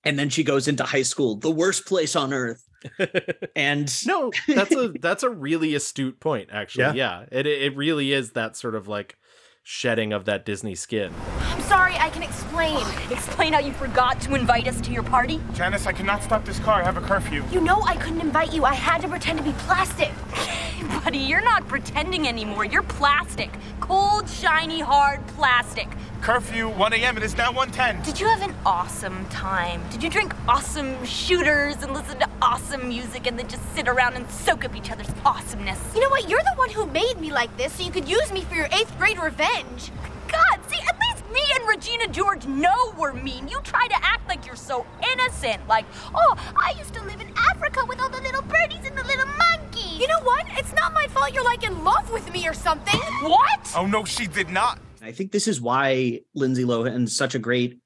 And 0.04 0.18
then 0.18 0.30
she 0.30 0.44
goes 0.44 0.68
into 0.68 0.84
high 0.84 1.04
school 1.04 1.36
the 1.36 1.52
worst 1.52 1.86
place 1.86 2.16
on 2.16 2.34
earth 2.34 2.64
and 3.56 4.08
no 4.08 4.32
that's 4.48 4.76
a 4.76 4.88
that's 5.00 5.24
a 5.24 5.30
really 5.30 5.76
astute 5.76 6.20
point 6.20 6.50
actually. 6.52 6.84
Yeah. 6.84 6.94
yeah, 6.94 7.26
it 7.32 7.48
it 7.48 7.76
really 7.76 8.14
is 8.14 8.32
that 8.32 8.56
sort 8.56 8.76
of 8.76 8.88
like 8.88 9.18
shedding 9.64 10.14
of 10.14 10.26
that 10.26 10.46
disney 10.46 10.76
skin 10.76 11.14
I'm 11.60 11.66
sorry, 11.66 11.96
I 11.98 12.10
can 12.10 12.24
explain. 12.24 12.88
Explain 13.12 13.52
how 13.52 13.60
you 13.60 13.74
forgot 13.74 14.22
to 14.22 14.34
invite 14.34 14.66
us 14.66 14.80
to 14.80 14.94
your 14.94 15.04
party? 15.04 15.42
Janice, 15.54 15.88
I 15.88 15.92
cannot 15.92 16.24
stop 16.24 16.46
this 16.46 16.58
car. 16.58 16.82
I 16.82 16.86
have 16.86 16.96
a 16.96 17.02
curfew. 17.02 17.44
You 17.52 17.60
know 17.60 17.82
I 17.82 17.98
couldn't 17.98 18.22
invite 18.22 18.54
you. 18.54 18.64
I 18.64 18.74
had 18.74 19.02
to 19.02 19.10
pretend 19.10 19.40
to 19.40 19.44
be 19.44 19.52
plastic. 19.52 20.10
Buddy, 21.04 21.18
you're 21.18 21.44
not 21.44 21.68
pretending 21.68 22.30
anymore. 22.30 22.64
You're 22.64 22.84
plastic. 22.84 23.50
Cold, 23.82 24.30
shiny, 24.30 24.80
hard 24.80 25.28
plastic. 25.28 25.90
Curfew, 26.22 26.70
1 26.70 26.94
a.m. 26.94 27.18
And 27.18 27.18
It 27.18 27.24
is 27.24 27.36
now 27.36 27.52
1:10. 27.52 28.06
Did 28.06 28.22
you 28.22 28.28
have 28.28 28.42
an 28.42 28.56
awesome 28.66 29.26
time? 29.26 29.82
Did 29.92 30.02
you 30.02 30.10
drink 30.10 30.34
awesome 30.48 31.04
shooters 31.04 31.84
and 31.84 31.94
listen 31.94 32.20
to 32.20 32.30
awesome 32.42 32.88
music 32.88 33.28
and 33.28 33.38
then 33.38 33.50
just 33.50 33.64
sit 33.76 33.90
around 33.90 34.14
and 34.14 34.32
soak 34.32 34.64
up 34.64 34.78
each 34.78 34.92
other's 34.92 35.12
awesomeness? 35.26 35.80
You 35.94 36.00
know 36.00 36.10
what? 36.10 36.30
You're 36.30 36.40
the 36.40 36.56
one 36.56 36.70
who 36.70 36.86
made 36.86 37.20
me 37.20 37.34
like 37.34 37.56
this, 37.58 37.74
so 37.74 37.84
you 37.84 37.92
could 37.92 38.08
use 38.08 38.32
me 38.32 38.44
for 38.44 38.56
your 38.56 38.68
eighth 38.68 38.98
grade 38.98 39.20
revenge. 39.20 39.92
God, 40.32 40.60
see, 40.70 40.80
at 40.88 41.00
least 41.00 41.09
me 41.32 41.42
and 41.56 41.68
Regina 41.68 42.08
George 42.08 42.46
know 42.46 42.94
we're 42.98 43.14
mean. 43.14 43.48
You 43.48 43.60
try 43.64 43.88
to 43.88 43.96
act 43.96 44.28
like 44.28 44.46
you're 44.46 44.56
so 44.56 44.86
innocent. 45.14 45.68
Like, 45.68 45.86
Oh, 46.14 46.36
I 46.56 46.74
used 46.78 46.94
to 46.96 47.04
live 47.04 47.22
in 47.22 47.32
Africa 47.52 47.86
with 47.88 48.00
all 48.00 48.10
the 48.10 48.22
little 48.22 48.42
birdies 48.44 48.86
and 48.86 48.98
the 48.98 49.04
little 49.04 49.28
monkeys. 49.38 50.00
You 50.00 50.08
know 50.08 50.20
what? 50.22 50.46
It's 50.52 50.74
not 50.74 50.94
my 50.94 51.08
fault 51.08 51.34
you're 51.34 51.44
like 51.44 51.64
in 51.64 51.84
love 51.84 52.12
with 52.12 52.32
me 52.34 52.48
or 52.48 52.54
something. 52.54 53.00
what? 53.24 53.74
Oh 53.76 53.86
no, 53.86 54.06
she 54.06 54.28
did 54.28 54.50
not. 54.50 54.80
I 55.02 55.12
think 55.12 55.32
this 55.32 55.48
is 55.48 55.62
why 55.62 56.22
Lindsay 56.36 56.66
Lohan's 56.66 57.16
such 57.16 57.36
a 57.36 57.40
great 57.40 57.80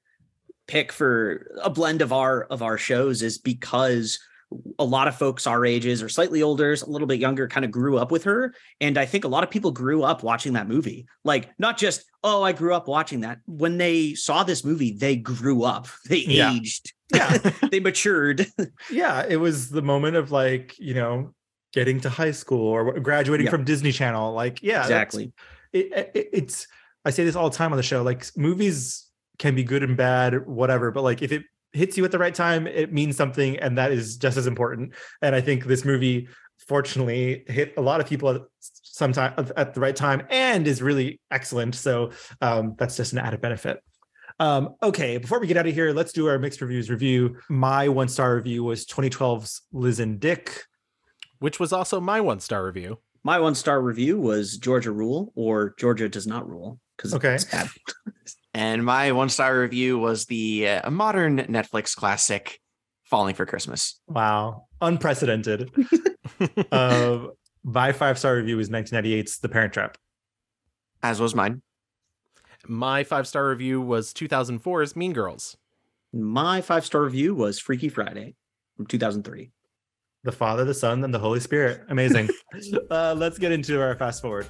pick 0.66 0.92
for 0.92 1.46
a 1.62 1.70
blend 1.70 2.02
of 2.02 2.12
our 2.12 2.44
of 2.44 2.62
our 2.62 2.78
shows 2.78 3.22
is 3.22 3.38
because 3.38 4.18
a 4.78 4.84
lot 4.84 5.08
of 5.08 5.16
folks 5.16 5.46
our 5.46 5.64
ages 5.66 6.02
or 6.02 6.08
slightly 6.08 6.42
older, 6.42 6.72
a 6.72 6.86
little 6.86 7.06
bit 7.06 7.20
younger, 7.20 7.46
kind 7.48 7.64
of 7.64 7.70
grew 7.70 7.98
up 7.98 8.10
with 8.10 8.24
her. 8.24 8.54
And 8.80 8.98
I 8.98 9.06
think 9.06 9.24
a 9.24 9.28
lot 9.28 9.44
of 9.44 9.50
people 9.50 9.70
grew 9.70 10.02
up 10.02 10.22
watching 10.22 10.54
that 10.54 10.68
movie. 10.68 11.06
Like, 11.24 11.50
not 11.58 11.78
just, 11.78 12.04
oh, 12.22 12.42
I 12.42 12.52
grew 12.52 12.74
up 12.74 12.88
watching 12.88 13.20
that. 13.20 13.38
When 13.46 13.78
they 13.78 14.14
saw 14.14 14.44
this 14.44 14.64
movie, 14.64 14.92
they 14.92 15.16
grew 15.16 15.62
up, 15.64 15.88
they 16.08 16.18
Yeah. 16.18 16.54
aged, 16.54 16.92
yeah, 17.14 17.36
they 17.70 17.80
matured. 17.80 18.46
yeah, 18.90 19.24
it 19.28 19.36
was 19.36 19.70
the 19.70 19.82
moment 19.82 20.16
of 20.16 20.30
like, 20.30 20.78
you 20.78 20.94
know, 20.94 21.34
getting 21.72 22.00
to 22.00 22.08
high 22.10 22.30
school 22.30 22.66
or 22.68 22.98
graduating 23.00 23.46
Yeah. 23.46 23.50
from 23.50 23.64
Disney 23.64 23.92
Channel. 23.92 24.32
Like, 24.32 24.62
yeah, 24.62 24.82
Exactly. 24.82 25.32
It, 25.72 26.10
it, 26.14 26.28
it's 26.32 26.66
I 27.04 27.10
say 27.10 27.24
this 27.24 27.34
all 27.36 27.50
the 27.50 27.56
time 27.56 27.72
on 27.72 27.76
the 27.76 27.82
show. 27.82 28.02
Like, 28.02 28.24
movies 28.36 29.08
can 29.38 29.54
be 29.56 29.64
good 29.64 29.82
and 29.82 29.96
bad, 29.96 30.46
whatever, 30.46 30.90
but 30.92 31.02
like 31.02 31.20
if 31.20 31.32
it 31.32 31.42
hits 31.74 31.96
you 31.96 32.04
at 32.04 32.10
the 32.12 32.18
right 32.18 32.34
time, 32.34 32.66
it 32.66 32.92
means 32.92 33.16
something, 33.16 33.58
and 33.58 33.76
that 33.78 33.92
is 33.92 34.16
just 34.16 34.36
as 34.36 34.46
important. 34.46 34.94
And 35.22 35.34
I 35.34 35.40
think 35.40 35.64
this 35.64 35.84
movie, 35.84 36.28
fortunately, 36.66 37.44
hit 37.46 37.74
a 37.76 37.80
lot 37.82 38.00
of 38.00 38.06
people 38.06 38.28
at 38.30 38.42
sometime 38.60 39.34
at 39.56 39.74
the 39.74 39.80
right 39.80 39.96
time 39.96 40.22
and 40.30 40.66
is 40.68 40.80
really 40.80 41.20
excellent. 41.30 41.74
So 41.74 42.12
um, 42.40 42.76
that's 42.78 42.96
just 42.96 43.12
an 43.12 43.18
added 43.18 43.40
benefit. 43.40 43.82
Um, 44.40 44.74
okay, 44.82 45.18
before 45.18 45.40
we 45.40 45.46
get 45.46 45.56
out 45.56 45.66
of 45.66 45.74
here, 45.74 45.92
let's 45.92 46.12
do 46.12 46.26
our 46.28 46.38
mixed 46.38 46.60
reviews 46.60 46.90
review. 46.90 47.36
My 47.48 47.88
one 47.88 48.08
star 48.08 48.36
review 48.36 48.64
was 48.64 48.86
2012's 48.86 49.62
Liz 49.72 50.00
and 50.00 50.18
Dick. 50.20 50.62
which 51.40 51.58
was 51.60 51.72
also 51.72 52.00
my 52.00 52.20
one 52.20 52.40
star 52.40 52.64
review 52.64 52.98
My 53.24 53.38
one 53.38 53.54
star 53.54 53.80
review 53.80 54.18
was 54.18 54.58
Georgia 54.58 54.92
Rule 54.92 55.32
or 55.34 55.74
Georgia 55.78 56.08
Does 56.08 56.26
Not 56.26 56.48
Rule. 56.48 56.78
Because 56.96 57.12
it's 57.14 57.52
Okay. 57.52 57.64
it's 58.54 58.60
bad. 58.62 58.74
And 58.74 58.84
my 58.84 59.12
one 59.12 59.28
star 59.28 59.58
review 59.58 59.98
was 59.98 60.26
the 60.26 60.68
uh, 60.68 60.90
modern 60.90 61.38
Netflix 61.38 61.94
classic, 61.96 62.60
Falling 63.04 63.34
for 63.34 63.44
Christmas. 63.46 64.00
Wow, 64.08 64.66
unprecedented. 64.80 65.70
uh, 66.72 67.18
my 67.64 67.92
five 67.92 68.18
star 68.18 68.36
review 68.36 68.58
is 68.58 68.70
1998's 68.70 69.38
The 69.38 69.48
Parent 69.48 69.72
Trap. 69.74 69.98
As 71.02 71.20
was 71.20 71.34
mine. 71.34 71.62
my 72.66 73.04
five 73.04 73.26
star 73.26 73.48
review 73.48 73.80
was 73.80 74.14
2004's 74.14 74.96
mean 74.96 75.12
girls 75.12 75.56
My 76.12 76.62
five 76.62 76.86
star 76.86 77.02
review 77.02 77.34
was 77.34 77.58
Freaky 77.58 77.88
Friday 77.90 78.36
from 78.76 78.86
2003. 78.86 79.50
The 80.24 80.32
Father, 80.32 80.64
the 80.64 80.72
Son, 80.72 81.04
and 81.04 81.12
the 81.12 81.18
Holy 81.18 81.40
Spirit. 81.40 81.82
Amazing. 81.90 82.30
uh, 82.90 83.14
let's 83.18 83.38
get 83.38 83.52
into 83.52 83.82
our 83.82 83.94
fast 83.94 84.22
forward. 84.22 84.48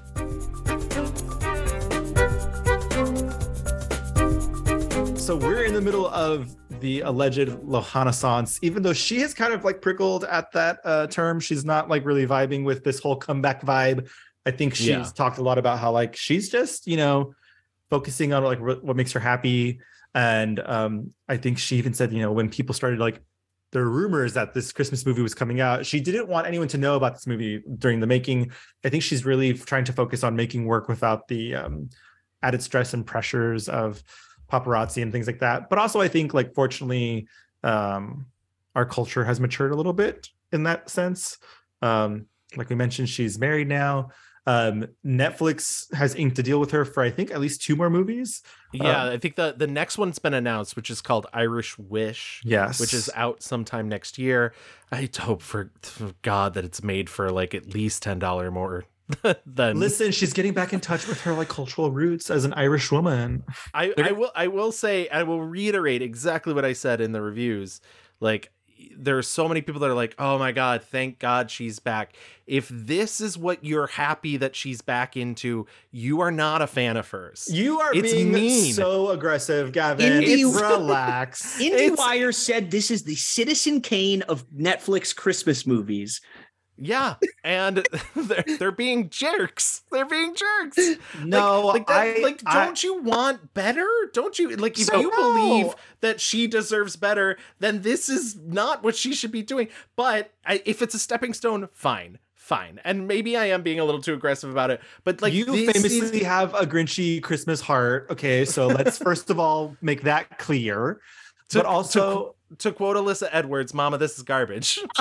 So 5.24 5.34
we're 5.34 5.64
in 5.64 5.72
the 5.72 5.80
middle 5.80 6.06
of 6.08 6.54
the 6.80 7.00
alleged 7.00 7.48
Lohanaissance, 7.48 8.58
even 8.60 8.82
though 8.82 8.92
she 8.92 9.20
has 9.20 9.32
kind 9.32 9.54
of 9.54 9.64
like 9.64 9.80
prickled 9.80 10.24
at 10.24 10.52
that 10.52 10.80
uh, 10.84 11.06
term. 11.06 11.40
She's 11.40 11.64
not 11.64 11.88
like 11.88 12.04
really 12.04 12.26
vibing 12.26 12.62
with 12.62 12.84
this 12.84 12.98
whole 12.98 13.16
comeback 13.16 13.62
vibe. 13.62 14.10
I 14.44 14.50
think 14.50 14.74
she's 14.74 14.88
Yeah. 14.88 15.02
talked 15.14 15.38
a 15.38 15.42
lot 15.42 15.56
about 15.56 15.78
how 15.78 15.92
like 15.92 16.14
she's 16.14 16.50
just, 16.50 16.86
you 16.86 16.98
know, 16.98 17.34
focusing 17.88 18.34
on 18.34 18.44
like 18.44 18.60
what 18.60 18.84
what 18.84 18.96
makes 18.96 19.12
her 19.12 19.18
happy. 19.20 19.80
And 20.14 20.60
um, 20.60 21.14
I 21.26 21.38
think 21.38 21.56
she 21.56 21.76
even 21.76 21.94
said, 21.94 22.12
you 22.12 22.20
know, 22.20 22.30
when 22.30 22.50
people 22.50 22.74
started 22.74 22.98
like 23.00 23.22
there 23.72 23.80
are 23.80 23.88
rumors 23.88 24.34
that 24.34 24.52
this 24.52 24.72
Christmas 24.72 25.06
movie 25.06 25.22
was 25.22 25.34
coming 25.34 25.58
out. 25.58 25.86
She 25.86 26.00
didn't 26.00 26.28
want 26.28 26.46
anyone 26.46 26.68
to 26.68 26.76
know 26.76 26.96
about 26.96 27.14
this 27.14 27.26
movie 27.26 27.62
during 27.78 27.98
the 27.98 28.06
making. 28.06 28.52
I 28.84 28.90
think 28.90 29.02
she's 29.02 29.24
really 29.24 29.54
trying 29.54 29.84
to 29.84 29.94
focus 29.94 30.22
on 30.22 30.36
making 30.36 30.66
work 30.66 30.86
without 30.86 31.28
the 31.28 31.54
um, 31.54 31.88
added 32.42 32.60
stress 32.60 32.92
and 32.92 33.06
pressures 33.06 33.70
of 33.70 34.04
paparazzi 34.60 35.02
and 35.02 35.10
things 35.12 35.26
like 35.26 35.40
that. 35.40 35.68
But 35.70 35.78
also, 35.78 36.00
I 36.00 36.08
think, 36.08 36.34
like, 36.34 36.54
fortunately, 36.54 37.26
um, 37.62 38.26
our 38.74 38.84
culture 38.86 39.24
has 39.24 39.40
matured 39.40 39.72
a 39.72 39.76
little 39.76 39.92
bit 39.92 40.28
in 40.52 40.62
that 40.64 40.90
sense. 40.90 41.38
Um, 41.82 42.26
like 42.56 42.68
we 42.68 42.76
mentioned, 42.76 43.08
she's 43.08 43.38
married 43.38 43.68
now. 43.68 44.10
Um, 44.46 44.88
Netflix 45.06 45.92
has 45.94 46.14
inked 46.14 46.38
a 46.38 46.42
deal 46.42 46.60
with 46.60 46.70
her 46.72 46.84
for, 46.84 47.02
I 47.02 47.10
think, 47.10 47.30
at 47.30 47.40
least 47.40 47.62
two 47.62 47.76
more 47.76 47.88
movies. 47.88 48.42
yeah 48.74 49.04
Um, 49.04 49.12
i 49.12 49.18
think 49.18 49.36
the 49.36 49.54
the 49.56 49.66
next 49.66 49.96
one's 49.96 50.18
been 50.18 50.34
announced 50.34 50.76
which 50.76 50.90
is 50.90 51.00
called 51.00 51.26
irish 51.32 51.78
wish 51.78 52.42
Yes. 52.44 52.78
which 52.80 52.92
is 52.92 53.08
out 53.14 53.42
sometime 53.42 53.88
next 53.88 54.18
year 54.18 54.52
i 54.92 55.08
hope 55.18 55.40
for, 55.42 55.70
for 55.82 56.12
god 56.22 56.54
that 56.54 56.64
it's 56.64 56.82
made 56.82 57.08
for 57.08 57.30
like 57.30 57.54
at 57.54 57.72
least 57.72 58.02
$10 58.04 58.52
more 58.52 58.84
than 59.46 59.78
Listen, 59.78 60.12
she's 60.12 60.32
getting 60.32 60.52
back 60.52 60.72
in 60.72 60.80
touch 60.80 61.06
with 61.06 61.20
her 61.22 61.34
like 61.34 61.48
cultural 61.48 61.90
roots 61.90 62.30
as 62.30 62.44
an 62.44 62.52
Irish 62.54 62.90
woman. 62.90 63.44
I, 63.72 63.92
I 63.98 64.12
will 64.12 64.30
I 64.34 64.46
will 64.48 64.72
say 64.72 65.08
I 65.08 65.22
will 65.24 65.42
reiterate 65.42 66.02
exactly 66.02 66.54
what 66.54 66.64
I 66.64 66.72
said 66.72 67.00
in 67.00 67.12
the 67.12 67.20
reviews. 67.20 67.80
Like 68.20 68.50
there 68.96 69.16
are 69.18 69.22
so 69.22 69.48
many 69.48 69.62
people 69.62 69.80
that 69.80 69.90
are 69.90 69.94
like, 69.94 70.14
"Oh 70.18 70.38
my 70.38 70.52
god, 70.52 70.82
thank 70.82 71.18
God 71.18 71.50
she's 71.50 71.78
back." 71.78 72.16
If 72.46 72.68
this 72.68 73.20
is 73.20 73.38
what 73.38 73.64
you're 73.64 73.86
happy 73.86 74.36
that 74.36 74.54
she's 74.54 74.80
back 74.80 75.16
into, 75.16 75.66
you 75.90 76.20
are 76.20 76.30
not 76.30 76.62
a 76.62 76.66
fan 76.66 76.96
of 76.96 77.08
hers. 77.08 77.48
You 77.50 77.80
are 77.80 77.94
it's 77.94 78.12
being 78.12 78.32
mean. 78.32 78.72
so 78.72 79.10
aggressive, 79.10 79.72
Gavin. 79.72 80.22
Indie- 80.22 80.60
relax. 80.60 81.58
IndieWire 81.60 82.34
said 82.34 82.70
this 82.70 82.90
is 82.90 83.04
the 83.04 83.14
Citizen 83.14 83.80
Kane 83.80 84.22
of 84.22 84.48
Netflix 84.50 85.14
Christmas 85.14 85.66
movies. 85.66 86.20
Yeah, 86.76 87.14
and 87.44 87.86
they're, 88.16 88.44
they're 88.58 88.72
being 88.72 89.08
jerks. 89.08 89.82
They're 89.92 90.04
being 90.06 90.34
jerks. 90.34 90.78
No, 91.24 91.66
like, 91.66 91.74
like, 91.74 91.86
that, 91.86 92.18
I- 92.18 92.22
like 92.22 92.42
don't 92.42 92.82
you 92.82 93.00
want 93.00 93.54
better? 93.54 93.86
Don't 94.12 94.36
you 94.38 94.56
like 94.56 94.78
if 94.78 94.86
So- 94.86 95.00
you 95.00 95.10
No. 95.10 95.16
believe 95.34 95.74
that 96.00 96.20
she 96.20 96.46
deserves 96.48 96.96
better, 96.96 97.38
then 97.60 97.82
this 97.82 98.08
is 98.08 98.36
not 98.36 98.82
what 98.82 98.96
she 98.96 99.14
should 99.14 99.30
be 99.32 99.42
doing. 99.42 99.68
But 99.96 100.32
I, 100.44 100.62
if 100.64 100.82
it's 100.82 100.94
a 100.94 100.98
stepping 100.98 101.32
stone, 101.32 101.68
fine, 101.72 102.18
fine. 102.34 102.80
And 102.84 103.06
maybe 103.06 103.36
I 103.36 103.46
am 103.46 103.62
being 103.62 103.78
a 103.78 103.84
little 103.84 104.02
too 104.02 104.14
aggressive 104.14 104.50
about 104.50 104.70
it. 104.70 104.80
But 105.04 105.22
like 105.22 105.32
you 105.32 105.44
famously 105.46 106.18
is- 106.20 106.26
have 106.26 106.54
a 106.54 106.66
Grinchy 106.66 107.22
Christmas 107.22 107.60
heart. 107.60 108.08
Okay, 108.10 108.44
so 108.44 108.66
let's 108.66 108.98
first 109.02 109.30
of 109.30 109.38
all 109.38 109.76
make 109.80 110.02
that 110.02 110.38
clear. 110.38 111.00
To, 111.50 111.58
but 111.58 111.66
also, 111.66 112.34
to, 112.50 112.56
to 112.56 112.72
quote 112.72 112.96
Alyssa 112.96 113.28
Edwards, 113.30 113.74
"Mama, 113.74 113.98
this 113.98 114.16
is 114.16 114.22
garbage." 114.22 114.78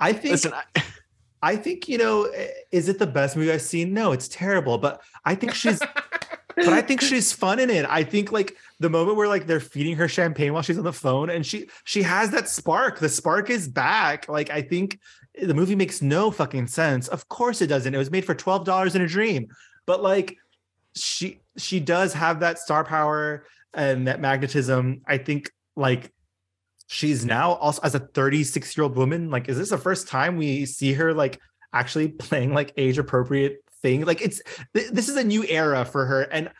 I 0.00 0.12
think 0.12 0.32
Listen, 0.32 0.52
I, 0.52 0.82
I 1.42 1.56
think 1.56 1.88
you 1.88 1.98
know, 1.98 2.24
eh, 2.24 2.48
is 2.70 2.88
it 2.88 2.98
the 2.98 3.06
best 3.06 3.36
movie 3.36 3.52
I've 3.52 3.62
seen? 3.62 3.92
No, 3.92 4.12
it's 4.12 4.28
terrible. 4.28 4.78
But 4.78 5.02
I 5.24 5.34
think 5.34 5.54
she's, 5.54 5.78
but 5.78 6.68
I 6.68 6.80
think 6.80 7.00
she's 7.00 7.32
fun 7.32 7.58
in 7.58 7.68
it. 7.70 7.84
I 7.88 8.04
think 8.04 8.32
like 8.32 8.56
the 8.78 8.90
moment 8.90 9.16
where 9.16 9.28
like 9.28 9.46
they're 9.46 9.60
feeding 9.60 9.96
her 9.96 10.08
champagne 10.08 10.52
while 10.52 10.62
she's 10.62 10.78
on 10.78 10.84
the 10.84 10.92
phone, 10.92 11.30
and 11.30 11.44
she 11.44 11.68
she 11.84 12.02
has 12.02 12.30
that 12.30 12.48
spark. 12.48 12.98
The 12.98 13.08
spark 13.08 13.50
is 13.50 13.68
back. 13.68 14.28
Like 14.28 14.50
I 14.50 14.62
think 14.62 14.98
the 15.40 15.54
movie 15.54 15.74
makes 15.74 16.02
no 16.02 16.30
fucking 16.30 16.68
sense. 16.68 17.08
Of 17.08 17.28
course 17.28 17.60
it 17.60 17.66
doesn't. 17.66 17.94
It 17.94 17.98
was 17.98 18.10
made 18.10 18.24
for 18.24 18.34
twelve 18.34 18.64
dollars 18.64 18.94
in 18.94 19.02
a 19.02 19.08
dream, 19.08 19.48
but 19.86 20.02
like 20.02 20.36
she 20.94 21.40
she 21.56 21.80
does 21.80 22.12
have 22.12 22.40
that 22.40 22.58
star 22.58 22.84
power 22.84 23.44
and 23.74 24.06
that 24.08 24.20
magnetism. 24.20 25.02
I 25.06 25.18
think 25.18 25.50
like 25.76 26.12
she's 26.86 27.24
now 27.24 27.52
also 27.52 27.80
as 27.82 27.94
a 27.94 28.00
36 28.00 28.76
year 28.76 28.84
old 28.84 28.96
woman. 28.96 29.30
Like, 29.30 29.48
is 29.48 29.58
this 29.58 29.70
the 29.70 29.78
first 29.78 30.08
time 30.08 30.36
we 30.36 30.66
see 30.66 30.92
her 30.94 31.14
like 31.14 31.40
actually 31.72 32.08
playing 32.08 32.54
like 32.54 32.72
age 32.76 32.98
appropriate 32.98 33.58
thing? 33.82 34.04
Like, 34.04 34.20
it's 34.20 34.42
th- 34.74 34.90
this 34.90 35.08
is 35.08 35.16
a 35.16 35.24
new 35.24 35.44
era 35.44 35.84
for 35.84 36.06
her, 36.06 36.22
and 36.22 36.50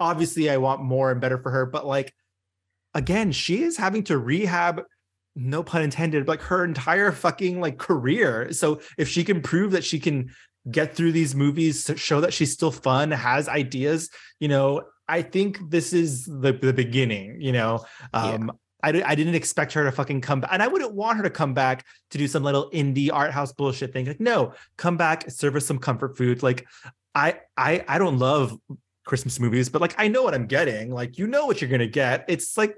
obviously 0.00 0.50
I 0.50 0.58
want 0.58 0.82
more 0.82 1.10
and 1.10 1.20
better 1.20 1.38
for 1.38 1.50
her, 1.50 1.66
but 1.66 1.86
like 1.86 2.14
again, 2.94 3.32
she 3.32 3.62
is 3.62 3.76
having 3.76 4.02
to 4.04 4.18
rehab 4.18 4.82
no 5.36 5.62
pun 5.62 5.82
intended, 5.82 6.26
like 6.26 6.42
her 6.42 6.64
entire 6.64 7.12
fucking 7.12 7.60
like 7.60 7.78
career. 7.78 8.52
So 8.52 8.80
if 8.96 9.08
she 9.08 9.24
can 9.24 9.40
prove 9.40 9.72
that 9.72 9.84
she 9.84 10.00
can 10.00 10.30
get 10.70 10.94
through 10.94 11.12
these 11.12 11.34
movies, 11.34 11.90
show 11.96 12.20
that 12.20 12.32
she's 12.32 12.52
still 12.52 12.72
fun, 12.72 13.10
has 13.10 13.48
ideas, 13.48 14.10
you 14.40 14.48
know, 14.48 14.82
I 15.08 15.22
think 15.22 15.70
this 15.70 15.92
is 15.92 16.26
the 16.26 16.52
the 16.52 16.72
beginning, 16.72 17.40
you 17.40 17.52
know. 17.52 17.84
Um 18.12 18.46
yeah. 18.46 18.52
I, 18.80 19.02
I 19.04 19.14
didn't 19.16 19.34
expect 19.34 19.72
her 19.72 19.82
to 19.84 19.90
fucking 19.90 20.20
come 20.20 20.40
back. 20.40 20.50
And 20.52 20.62
I 20.62 20.68
wouldn't 20.68 20.94
want 20.94 21.16
her 21.16 21.24
to 21.24 21.30
come 21.30 21.52
back 21.52 21.84
to 22.10 22.18
do 22.18 22.28
some 22.28 22.44
little 22.44 22.70
indie 22.70 23.10
art 23.12 23.32
house 23.32 23.52
bullshit 23.52 23.92
thing. 23.92 24.06
Like, 24.06 24.20
no, 24.20 24.52
come 24.76 24.96
back, 24.96 25.28
serve 25.30 25.56
us 25.56 25.66
some 25.66 25.78
comfort 25.78 26.16
food. 26.16 26.44
Like, 26.44 26.66
I 27.14 27.40
I 27.56 27.84
I 27.88 27.98
don't 27.98 28.18
love 28.18 28.56
Christmas 29.04 29.40
movies, 29.40 29.68
but 29.68 29.80
like 29.80 29.94
I 29.98 30.06
know 30.06 30.22
what 30.22 30.34
I'm 30.34 30.46
getting. 30.46 30.92
Like, 30.92 31.18
you 31.18 31.26
know 31.26 31.46
what 31.46 31.60
you're 31.60 31.70
gonna 31.70 31.86
get. 31.86 32.24
It's 32.28 32.56
like 32.56 32.76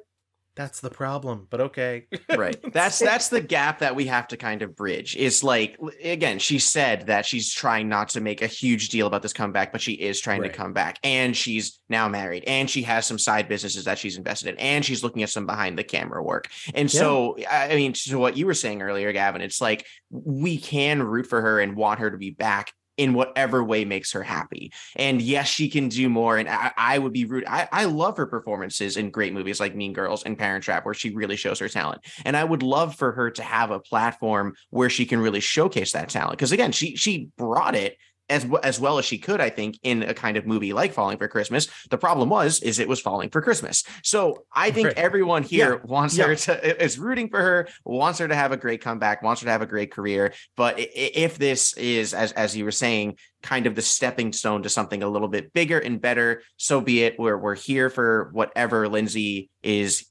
that's 0.56 0.80
the 0.80 0.90
problem, 0.90 1.46
but 1.48 1.60
okay. 1.60 2.06
right. 2.36 2.56
That's 2.72 2.98
that's 2.98 3.28
the 3.28 3.40
gap 3.40 3.78
that 3.78 3.94
we 3.94 4.06
have 4.06 4.28
to 4.28 4.36
kind 4.36 4.62
of 4.62 4.74
bridge. 4.76 5.16
Is 5.16 5.44
like 5.44 5.78
again, 6.02 6.38
she 6.38 6.58
said 6.58 7.06
that 7.06 7.24
she's 7.24 7.52
trying 7.52 7.88
not 7.88 8.10
to 8.10 8.20
make 8.20 8.42
a 8.42 8.46
huge 8.46 8.88
deal 8.88 9.06
about 9.06 9.22
this 9.22 9.32
comeback, 9.32 9.72
but 9.72 9.80
she 9.80 9.92
is 9.92 10.20
trying 10.20 10.40
right. 10.40 10.52
to 10.52 10.56
come 10.56 10.72
back. 10.72 10.98
And 11.04 11.36
she's 11.36 11.78
now 11.88 12.08
married 12.08 12.44
and 12.46 12.68
she 12.68 12.82
has 12.82 13.06
some 13.06 13.18
side 13.18 13.48
businesses 13.48 13.84
that 13.84 13.98
she's 13.98 14.16
invested 14.16 14.50
in 14.50 14.58
and 14.58 14.84
she's 14.84 15.02
looking 15.02 15.22
at 15.22 15.30
some 15.30 15.46
behind 15.46 15.78
the 15.78 15.84
camera 15.84 16.22
work. 16.22 16.48
And 16.74 16.92
yeah. 16.92 17.00
so 17.00 17.36
I 17.50 17.74
mean, 17.76 17.92
to 17.92 18.18
what 18.18 18.36
you 18.36 18.46
were 18.46 18.54
saying 18.54 18.82
earlier, 18.82 19.12
Gavin, 19.12 19.42
it's 19.42 19.60
like 19.60 19.86
we 20.10 20.58
can 20.58 21.02
root 21.02 21.26
for 21.26 21.40
her 21.40 21.60
and 21.60 21.76
want 21.76 22.00
her 22.00 22.10
to 22.10 22.18
be 22.18 22.30
back 22.30 22.72
in 23.00 23.14
whatever 23.14 23.64
way 23.64 23.86
makes 23.86 24.12
her 24.12 24.22
happy. 24.22 24.70
And 24.94 25.22
yes, 25.22 25.48
she 25.48 25.70
can 25.70 25.88
do 25.88 26.10
more. 26.10 26.36
And 26.36 26.46
I, 26.50 26.70
I 26.76 26.98
would 26.98 27.14
be 27.14 27.24
rude. 27.24 27.46
I, 27.46 27.66
I 27.72 27.86
love 27.86 28.18
her 28.18 28.26
performances 28.26 28.98
in 28.98 29.08
great 29.08 29.32
movies 29.32 29.58
like 29.58 29.74
Mean 29.74 29.94
Girls 29.94 30.22
and 30.22 30.36
Parent 30.36 30.64
Trap, 30.64 30.84
where 30.84 30.92
she 30.92 31.08
really 31.08 31.36
shows 31.36 31.58
her 31.60 31.68
talent. 31.70 32.02
And 32.26 32.36
I 32.36 32.44
would 32.44 32.62
love 32.62 32.94
for 32.94 33.12
her 33.12 33.30
to 33.30 33.42
have 33.42 33.70
a 33.70 33.80
platform 33.80 34.54
where 34.68 34.90
she 34.90 35.06
can 35.06 35.18
really 35.18 35.40
showcase 35.40 35.92
that 35.92 36.10
talent. 36.10 36.32
Because 36.32 36.52
again, 36.52 36.72
she 36.72 36.94
she 36.94 37.30
brought 37.38 37.74
it 37.74 37.96
as 38.30 38.46
as 38.62 38.80
well 38.80 38.98
as 38.98 39.04
she 39.04 39.18
could, 39.18 39.40
I 39.40 39.50
think, 39.50 39.78
in 39.82 40.02
a 40.02 40.14
kind 40.14 40.36
of 40.36 40.46
movie 40.46 40.72
like 40.72 40.92
Falling 40.92 41.18
for 41.18 41.28
Christmas. 41.28 41.68
The 41.90 41.98
problem 41.98 42.28
was, 42.28 42.60
is 42.62 42.78
it 42.78 42.88
was 42.88 43.00
Falling 43.00 43.30
for 43.30 43.42
Christmas. 43.42 43.84
So 44.02 44.44
I 44.52 44.70
think 44.70 44.88
right. 44.88 44.98
everyone 44.98 45.42
here 45.42 45.74
yeah. 45.74 45.80
wants 45.84 46.16
yeah. 46.16 46.26
her 46.26 46.36
to 46.36 46.82
is 46.82 46.98
rooting 46.98 47.28
for 47.28 47.40
her, 47.40 47.68
wants 47.84 48.18
her 48.20 48.28
to 48.28 48.34
have 48.34 48.52
a 48.52 48.56
great 48.56 48.80
comeback, 48.80 49.22
wants 49.22 49.42
her 49.42 49.46
to 49.46 49.50
have 49.50 49.62
a 49.62 49.66
great 49.66 49.92
career. 49.92 50.32
But 50.56 50.76
if 50.78 51.36
this 51.38 51.76
is, 51.76 52.14
as 52.14 52.32
as 52.32 52.56
you 52.56 52.64
were 52.64 52.70
saying, 52.70 53.16
kind 53.42 53.66
of 53.66 53.74
the 53.74 53.82
stepping 53.82 54.32
stone 54.32 54.62
to 54.62 54.68
something 54.68 55.02
a 55.02 55.08
little 55.08 55.28
bit 55.28 55.52
bigger 55.52 55.78
and 55.78 56.00
better, 56.00 56.42
so 56.56 56.80
be 56.80 57.02
it. 57.02 57.18
We're 57.18 57.38
we're 57.38 57.56
here 57.56 57.90
for 57.90 58.30
whatever 58.32 58.88
Lindsay 58.88 59.50
is 59.62 60.06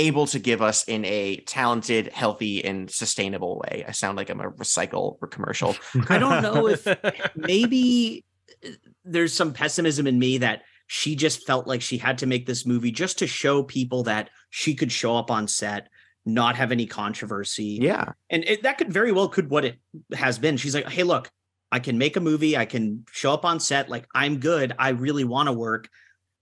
able 0.00 0.26
to 0.28 0.38
give 0.38 0.62
us 0.62 0.84
in 0.84 1.04
a 1.04 1.36
talented, 1.46 2.08
healthy, 2.08 2.64
and 2.64 2.90
sustainable 2.90 3.58
way. 3.58 3.84
I 3.86 3.92
sound 3.92 4.16
like 4.16 4.30
I'm 4.30 4.40
a 4.40 4.50
recycle 4.50 5.18
commercial. 5.30 5.76
I 6.08 6.18
don't 6.18 6.42
know 6.42 6.66
if 6.68 6.86
maybe 7.36 8.24
uh, 8.64 8.70
there's 9.04 9.34
some 9.34 9.52
pessimism 9.52 10.06
in 10.06 10.18
me 10.18 10.38
that 10.38 10.62
she 10.86 11.14
just 11.14 11.46
felt 11.46 11.66
like 11.66 11.82
she 11.82 11.98
had 11.98 12.18
to 12.18 12.26
make 12.26 12.46
this 12.46 12.66
movie 12.66 12.90
just 12.90 13.18
to 13.18 13.26
show 13.26 13.62
people 13.62 14.02
that 14.04 14.30
she 14.48 14.74
could 14.74 14.90
show 14.90 15.16
up 15.16 15.30
on 15.30 15.46
set 15.46 15.88
not 16.26 16.56
have 16.56 16.70
any 16.70 16.86
controversy 16.86 17.78
yeah 17.80 18.12
and 18.28 18.44
it, 18.44 18.62
that 18.62 18.76
could 18.76 18.92
very 18.92 19.10
well 19.10 19.28
could 19.28 19.48
what 19.48 19.64
it 19.64 19.78
has 20.12 20.38
been 20.38 20.56
she's 20.56 20.74
like 20.74 20.86
hey 20.88 21.02
look 21.02 21.30
i 21.72 21.78
can 21.78 21.96
make 21.96 22.16
a 22.16 22.20
movie 22.20 22.58
i 22.58 22.66
can 22.66 23.04
show 23.10 23.32
up 23.32 23.44
on 23.44 23.58
set 23.58 23.88
like 23.88 24.06
i'm 24.14 24.38
good 24.38 24.74
i 24.78 24.90
really 24.90 25.24
want 25.24 25.46
to 25.46 25.52
work 25.52 25.88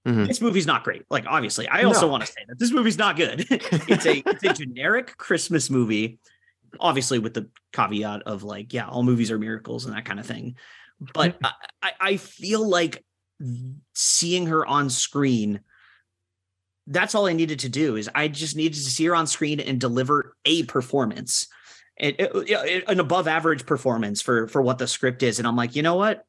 Mm-hmm. 0.09 0.25
This 0.25 0.41
movie's 0.41 0.67
not 0.67 0.85
great. 0.85 1.05
Like, 1.11 1.27
obviously, 1.27 1.69
I 1.69 1.83
also 1.83 2.07
no. 2.07 2.13
want 2.13 2.25
to 2.25 2.33
say 2.33 2.41
that 2.49 2.59
this 2.59 2.73
movie's 2.73 2.97
not 2.97 3.17
good. 3.17 3.47
it's 3.51 4.07
a 4.07 4.23
it's 4.25 4.43
a 4.43 4.55
generic 4.55 5.19
Christmas 5.19 5.69
movie, 5.69 6.19
obviously 6.81 7.19
with 7.19 7.35
the 7.35 7.51
caveat 7.73 8.23
of 8.23 8.43
like, 8.43 8.73
yeah, 8.73 8.89
all 8.89 9.03
movies 9.03 9.31
are 9.31 9.39
miracles 9.39 9.85
and 9.85 9.95
that 9.95 10.07
kind 10.07 10.19
of 10.19 10.25
thing. 10.25 10.57
But 11.13 11.39
I, 11.83 11.93
I 12.01 12.17
feel 12.17 12.67
like 12.67 13.05
seeing 13.93 14.47
her 14.47 14.65
on 14.65 14.89
screen, 14.89 15.61
that's 16.87 17.15
all 17.15 17.27
I 17.27 17.35
needed 17.35 17.59
to 17.61 17.69
do. 17.69 17.97
Is 17.97 18.09
I 18.15 18.29
just 18.29 18.57
needed 18.57 18.75
to 18.75 18.91
see 18.91 19.05
her 19.05 19.15
on 19.15 19.27
screen 19.27 19.61
and 19.61 19.79
deliver 19.79 20.35
a 20.47 20.63
performance. 20.63 21.49
an 21.99 22.99
above 22.99 23.29
average 23.29 23.67
performance 23.67 24.23
for 24.23 24.49
for 24.49 24.63
what 24.63 24.79
the 24.79 24.87
script 24.87 25.25
is 25.25 25.41
and 25.41 25.49
i'm 25.49 25.57
like 25.57 25.75
you 25.75 25.83
know 25.83 25.97
what 25.97 26.25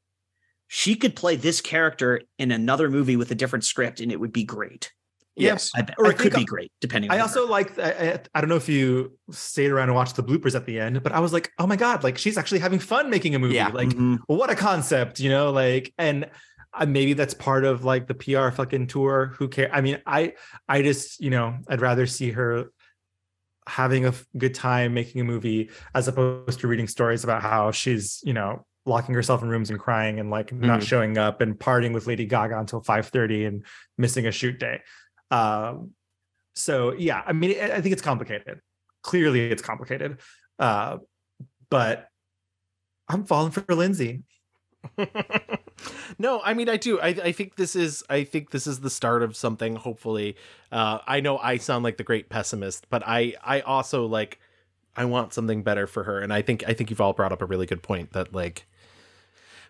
she 0.72 0.96
could 0.96 1.16
play 1.16 1.36
this 1.36 1.62
character 1.62 2.22
in 2.38 2.52
another 2.52 2.91
movie 2.91 3.16
with 3.16 3.32
a 3.32 3.36
different 3.36 3.66
script 3.66 4.00
and 4.00 4.12
it 4.12 4.20
would 4.20 4.32
be 4.32 4.44
great. 4.44 4.91
Yes, 5.36 5.72
I 5.76 5.86
or 5.98 6.08
I 6.08 6.10
it 6.10 6.18
could 6.18 6.34
be 6.34 6.46
great 6.46 6.72
depending. 6.82 7.12
I 7.12 7.20
also 7.20 7.46
her. 7.46 7.52
like. 7.52 7.80
I, 7.80 8.20
I, 8.36 8.41
don't 8.41 8.50
know 8.50 8.58
if 8.58 8.68
you 8.68 9.18
stayed 9.32 9.72
around 9.72 9.88
and 9.88 9.96
watched 9.96 10.18
the 10.18 10.24
bloopers 10.24 10.54
at 10.54 10.66
the 10.66 10.80
end, 10.80 11.02
but 11.02 11.14
I 11.14 11.22
was 11.22 11.32
like, 11.32 11.50
oh 11.58 11.66
my 11.66 11.78
god, 11.78 12.04
like 12.04 12.18
she's 12.18 12.38
actually 12.38 12.60
having 12.60 12.78
fun 12.78 13.10
making 13.10 13.36
a 13.36 13.40
movie. 13.40 13.56
Yeah. 13.56 13.70
Like, 13.70 13.88
mm-hmm. 13.88 14.16
what 14.28 14.50
a 14.50 14.56
concept, 14.56 15.22
you 15.22 15.30
know? 15.30 15.52
Like, 15.52 15.94
and 15.98 16.30
uh, 16.74 16.86
maybe 16.86 17.14
that's 17.14 17.34
part 17.34 17.64
of 17.64 17.86
like 17.86 18.08
the 18.08 18.16
PR 18.16 18.50
fucking 18.50 18.88
tour. 18.88 19.34
Who 19.38 19.48
cares? 19.48 19.72
I 19.74 19.80
mean, 19.80 20.02
I 20.06 20.34
I 20.68 20.82
just 20.82 21.22
you 21.22 21.30
know 21.30 21.58
I'd 21.70 21.82
rather 21.82 22.06
see 22.06 22.32
her 22.32 22.72
having 23.66 24.06
a 24.06 24.14
good 24.38 24.56
time 24.56 24.94
making 24.94 25.22
a 25.22 25.24
movie 25.24 25.70
as 25.96 26.08
opposed 26.08 26.60
to 26.60 26.68
reading 26.68 26.88
stories 26.88 27.24
about 27.24 27.41
how 27.41 27.72
she's 27.72 28.20
you 28.26 28.34
know 28.34 28.66
locking 28.90 29.16
herself 29.16 29.41
in 29.41 29.49
rooms 29.49 29.70
and 29.70 29.80
crying 29.80 30.20
and 30.20 30.30
like 30.30 30.48
mm-hmm. 30.48 30.66
not 30.66 30.84
showing 30.84 31.18
up 31.18 31.41
and 31.41 31.57
partying 31.57 31.94
with 31.94 32.07
Lady 32.07 32.26
Gaga 32.26 32.60
until 32.60 32.82
5:30 32.82 33.48
and 33.48 33.66
missing 33.98 34.28
a 34.28 34.32
shoot 34.32 34.60
day. 34.60 34.82
Um, 35.32 35.91
so 36.56 36.94
yeah, 36.94 37.24
I 37.26 37.34
mean, 37.34 37.52
I 37.60 37.80
think 37.82 37.94
it's 37.94 38.02
complicated. 38.02 38.60
Clearly, 39.03 39.49
it's 39.49 39.61
complicated. 39.61 40.20
Uh, 40.57 40.98
but 41.70 42.10
I'm 43.07 43.24
falling 43.26 43.52
for 43.52 43.64
Lindsay. 43.74 44.24
no, 46.20 46.41
I 46.44 46.53
mean 46.53 46.70
I 46.70 46.78
do. 46.78 46.99
I, 46.99 47.07
I 47.07 47.32
think 47.32 47.56
this 47.56 47.76
is 47.76 48.03
I 48.10 48.24
think 48.24 48.52
this 48.52 48.68
is 48.68 48.80
the 48.80 48.90
start 48.90 49.24
of 49.24 49.36
something. 49.36 49.76
Hopefully, 49.76 50.36
uh, 50.72 50.99
I 51.06 51.20
know 51.20 51.38
I 51.38 51.57
sound 51.57 51.84
like 51.84 51.98
the 51.98 52.03
great 52.03 52.30
pessimist, 52.30 52.88
but 52.90 53.03
I 53.06 53.36
I 53.44 53.61
also 53.61 54.06
like 54.06 54.40
I 54.95 55.06
want 55.06 55.34
something 55.34 55.64
better 55.64 55.88
for 55.88 56.03
her, 56.03 56.20
and 56.20 56.34
I 56.34 56.41
think 56.41 56.64
I 56.68 56.74
think 56.74 56.90
you've 56.90 57.02
all 57.02 57.14
brought 57.14 57.32
up 57.32 57.41
a 57.41 57.45
really 57.45 57.66
good 57.66 57.84
point 57.84 58.14
that 58.14 58.34
like 58.34 58.68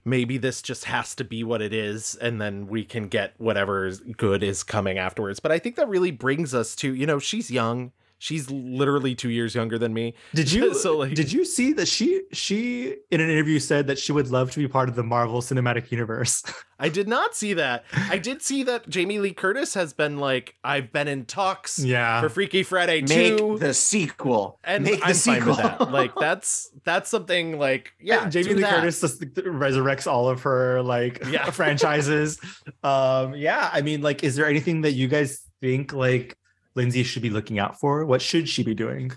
maybe 0.05 0.37
this 0.37 0.61
just 0.61 0.85
has 0.85 1.15
to 1.15 1.23
be 1.23 1.43
what 1.43 1.61
it 1.61 1.73
is 1.73 2.15
and 2.15 2.41
then 2.41 2.67
we 2.67 2.83
can 2.83 3.07
get 3.07 3.33
whatever 3.37 3.91
good 4.17 4.43
is 4.43 4.63
coming 4.63 4.97
afterwards. 4.97 5.39
But 5.39 5.51
i 5.51 5.59
think 5.59 5.75
that 5.75 5.87
really 5.89 6.11
brings 6.11 6.53
us 6.53 6.75
to 6.77 6.93
you 6.93 7.05
know 7.05 7.19
she's 7.19 7.51
young 7.51 7.91
she's 8.19 8.49
literally 8.51 9.15
two 9.15 9.29
years 9.29 9.55
younger 9.55 9.77
than 9.77 9.93
me 9.93 10.13
did 10.33 10.51
you 10.51 10.73
so 10.73 10.97
like 10.97 11.13
did 11.13 11.31
you 11.33 11.43
see 11.43 11.73
that 11.73 11.87
she 11.87 12.21
she 12.31 12.95
in 13.11 13.19
an 13.19 13.29
interview 13.29 13.59
said 13.59 13.87
that 13.87 13.97
she 13.97 14.11
would 14.11 14.29
love 14.29 14.51
to 14.51 14.59
be 14.59 14.67
part 14.67 14.87
of 14.87 14.95
the 14.95 15.03
marvel 15.03 15.41
cinematic 15.41 15.91
universe 15.91 16.43
I 16.79 16.87
did 16.87 17.09
not 17.09 17.35
see 17.35 17.53
that. 17.55 17.83
I 17.93 18.17
did 18.17 18.41
see 18.41 18.63
that 18.63 18.87
Jamie 18.87 19.19
Lee 19.19 19.33
Curtis 19.33 19.73
has 19.73 19.91
been 19.91 20.17
like, 20.17 20.55
I've 20.63 20.93
been 20.93 21.09
in 21.09 21.25
talks 21.25 21.77
yeah. 21.77 22.21
for 22.21 22.29
Freaky 22.29 22.63
Friday 22.63 23.01
Make 23.01 23.37
2. 23.37 23.57
the 23.59 23.73
sequel. 23.73 24.59
And 24.63 24.85
Make 24.85 25.01
the 25.01 25.07
I'm 25.07 25.13
sequel. 25.13 25.55
fine 25.55 25.63
with 25.69 25.79
that. 25.79 25.91
Like 25.91 26.15
that's 26.15 26.71
that's 26.85 27.09
something 27.09 27.59
like 27.59 27.91
yeah. 27.99 28.23
And 28.23 28.31
Jamie 28.31 28.53
Lee 28.53 28.61
that. 28.61 28.75
Curtis 28.75 29.01
just 29.01 29.19
resurrects 29.21 30.09
all 30.09 30.29
of 30.29 30.41
her 30.43 30.81
like 30.81 31.21
yeah. 31.29 31.49
franchises. 31.49 32.39
um 32.83 33.35
yeah, 33.35 33.69
I 33.73 33.81
mean 33.81 34.01
like 34.01 34.23
is 34.23 34.37
there 34.37 34.47
anything 34.47 34.81
that 34.81 34.93
you 34.93 35.09
guys 35.09 35.41
think 35.59 35.91
like 35.91 36.37
Lindsay 36.75 37.03
should 37.03 37.21
be 37.21 37.29
looking 37.29 37.59
out 37.59 37.79
for? 37.79 38.05
What 38.05 38.21
should 38.21 38.47
she 38.47 38.63
be 38.63 38.73
doing? 38.73 39.11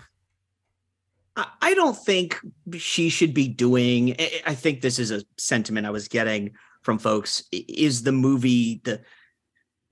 I 1.35 1.73
don't 1.73 1.97
think 1.97 2.39
she 2.77 3.09
should 3.09 3.33
be 3.33 3.47
doing. 3.47 4.15
I 4.45 4.53
think 4.53 4.81
this 4.81 4.99
is 4.99 5.09
a 5.09 5.23
sentiment 5.37 5.87
I 5.87 5.91
was 5.91 6.07
getting 6.07 6.51
from 6.83 6.99
folks 6.99 7.43
is 7.51 8.03
the 8.03 8.11
movie 8.11 8.81
the 8.83 9.01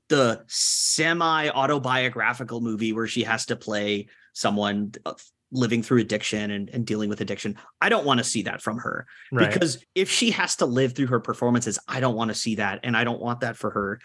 the 0.09 0.43
semi 0.47 1.49
autobiographical 1.49 2.61
movie 2.61 2.93
where 2.93 3.07
she 3.07 3.23
has 3.23 3.45
to 3.45 3.55
play 3.55 4.07
someone 4.33 4.91
uh, 5.05 5.13
living 5.53 5.81
through 5.81 5.99
addiction 5.99 6.51
and, 6.51 6.69
and 6.69 6.85
dealing 6.85 7.09
with 7.09 7.21
addiction. 7.21 7.57
I 7.79 7.89
don't 7.89 8.05
want 8.05 8.19
to 8.19 8.23
see 8.23 8.43
that 8.43 8.61
from 8.61 8.77
her 8.79 9.07
right. 9.31 9.51
because 9.51 9.83
if 9.95 10.11
she 10.11 10.31
has 10.31 10.57
to 10.57 10.65
live 10.65 10.95
through 10.95 11.07
her 11.07 11.19
performances, 11.19 11.79
I 11.87 12.01
don't 12.01 12.15
want 12.15 12.29
to 12.29 12.35
see 12.35 12.55
that. 12.55 12.81
And 12.83 12.95
I 12.95 13.03
don't 13.03 13.21
want 13.21 13.39
that 13.41 13.57
for 13.57 13.69
her. 13.71 13.99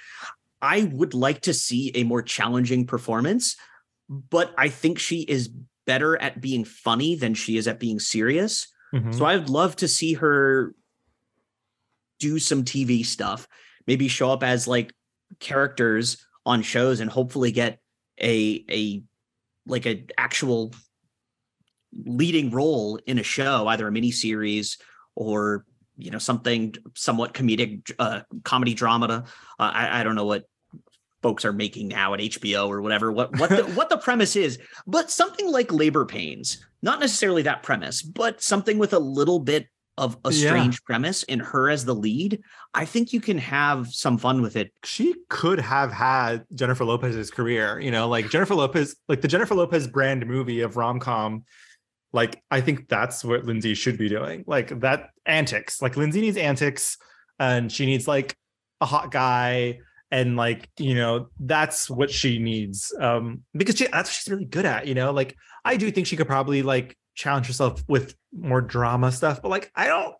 I 0.66 0.90
would 0.92 1.14
like 1.14 1.42
to 1.42 1.54
see 1.54 1.92
a 1.94 2.02
more 2.02 2.22
challenging 2.22 2.86
performance, 2.86 3.54
but 4.08 4.52
I 4.58 4.68
think 4.68 4.98
she 4.98 5.20
is 5.20 5.48
better 5.86 6.20
at 6.20 6.40
being 6.40 6.64
funny 6.64 7.14
than 7.14 7.34
she 7.34 7.56
is 7.56 7.68
at 7.68 7.78
being 7.78 8.00
serious. 8.00 8.66
Mhm. 8.92 9.14
So 9.14 9.24
I'd 9.26 9.48
love 9.48 9.76
to 9.76 9.86
see 9.86 10.14
her 10.14 10.74
do 12.18 12.40
some 12.40 12.64
TV 12.64 13.04
stuff, 13.04 13.46
maybe 13.86 14.08
show 14.08 14.32
up 14.32 14.42
as 14.42 14.66
like 14.66 14.92
characters 15.38 16.26
on 16.44 16.62
shows 16.62 16.98
and 16.98 17.08
hopefully 17.10 17.52
get 17.52 17.78
a 18.20 18.64
a 18.68 19.04
like 19.66 19.86
a 19.86 20.04
actual 20.18 20.74
leading 21.92 22.50
role 22.50 22.98
in 23.06 23.18
a 23.20 23.22
show, 23.22 23.68
either 23.68 23.86
a 23.86 23.92
mini 23.92 24.10
series 24.10 24.78
or 25.14 25.64
you 25.96 26.10
know 26.10 26.18
something 26.18 26.74
somewhat 26.94 27.34
comedic 27.34 27.92
uh 28.00 28.22
comedy 28.42 28.74
drama. 28.74 29.24
Uh, 29.60 29.70
I, 29.80 30.00
I 30.00 30.02
don't 30.02 30.16
know 30.16 30.26
what 30.26 30.44
folks 31.22 31.44
are 31.44 31.52
making 31.52 31.88
now 31.88 32.14
at 32.14 32.20
HBO 32.20 32.68
or 32.68 32.82
whatever 32.82 33.10
what 33.12 33.36
what 33.38 33.50
the, 33.50 33.64
what 33.74 33.88
the 33.88 33.98
premise 33.98 34.36
is 34.36 34.58
but 34.86 35.10
something 35.10 35.50
like 35.50 35.72
labor 35.72 36.04
pains 36.04 36.64
not 36.82 37.00
necessarily 37.00 37.42
that 37.42 37.62
premise 37.62 38.02
but 38.02 38.42
something 38.42 38.78
with 38.78 38.92
a 38.92 38.98
little 38.98 39.38
bit 39.40 39.66
of 39.98 40.18
a 40.26 40.30
Yeah. 40.30 40.48
strange 40.50 40.84
premise 40.84 41.22
and 41.24 41.40
her 41.40 41.70
as 41.70 41.84
the 41.86 41.94
lead 41.94 42.40
I 42.74 42.84
think 42.84 43.12
you 43.14 43.20
can 43.20 43.38
have 43.38 43.88
some 43.88 44.18
fun 44.18 44.42
with 44.42 44.54
it 44.56 44.70
she 44.84 45.14
could 45.30 45.58
have 45.58 45.90
had 45.90 46.44
Jennifer 46.54 46.84
Lopez's 46.84 47.30
career, 47.30 47.80
you 47.80 47.90
know, 47.90 48.06
like 48.08 48.28
Jennifer 48.28 48.54
Lopez, 48.54 48.94
like 49.08 49.22
the 49.22 49.28
Jennifer 49.28 49.54
Lopez 49.54 49.86
brand 49.88 50.26
movie 50.26 50.60
of 50.60 50.76
rom 50.76 51.00
com. 51.00 51.44
Like, 52.12 52.42
I 52.50 52.60
think 52.60 52.88
that's 52.88 53.24
what 53.24 53.44
Lindsay 53.44 53.74
should 53.74 53.98
be 53.98 54.08
doing. 54.08 54.44
Like, 54.46 54.80
that 54.80 55.10
antics, 55.26 55.82
like, 55.82 55.96
Lindsay 55.98 56.20
needs 56.22 56.36
antics 56.38 56.96
and 57.38 57.70
she 57.70 57.84
needs 57.84 58.06
like 58.08 58.34
a 58.80 58.86
hot 58.86 59.10
guy. 59.10 59.80
And 60.10 60.36
like, 60.36 60.70
you 60.78 60.94
know, 60.94 61.28
that's 61.40 61.90
what 61.90 62.10
she 62.10 62.38
needs. 62.38 62.94
Um, 63.00 63.42
because 63.54 63.76
she, 63.76 63.86
that's 63.86 64.08
what 64.08 64.14
she's 64.14 64.30
really 64.32 64.44
good 64.44 64.64
at, 64.64 64.86
you 64.86 64.94
know, 64.94 65.12
like, 65.12 65.36
I 65.64 65.76
do 65.76 65.90
think 65.90 66.06
she 66.06 66.16
could 66.16 66.28
probably 66.28 66.62
like 66.62 66.96
challenge 67.14 67.46
herself 67.46 67.82
with 67.88 68.14
more 68.32 68.60
drama 68.60 69.10
stuff, 69.10 69.42
but 69.42 69.48
like, 69.48 69.70
I 69.74 69.88
don't, 69.88 70.14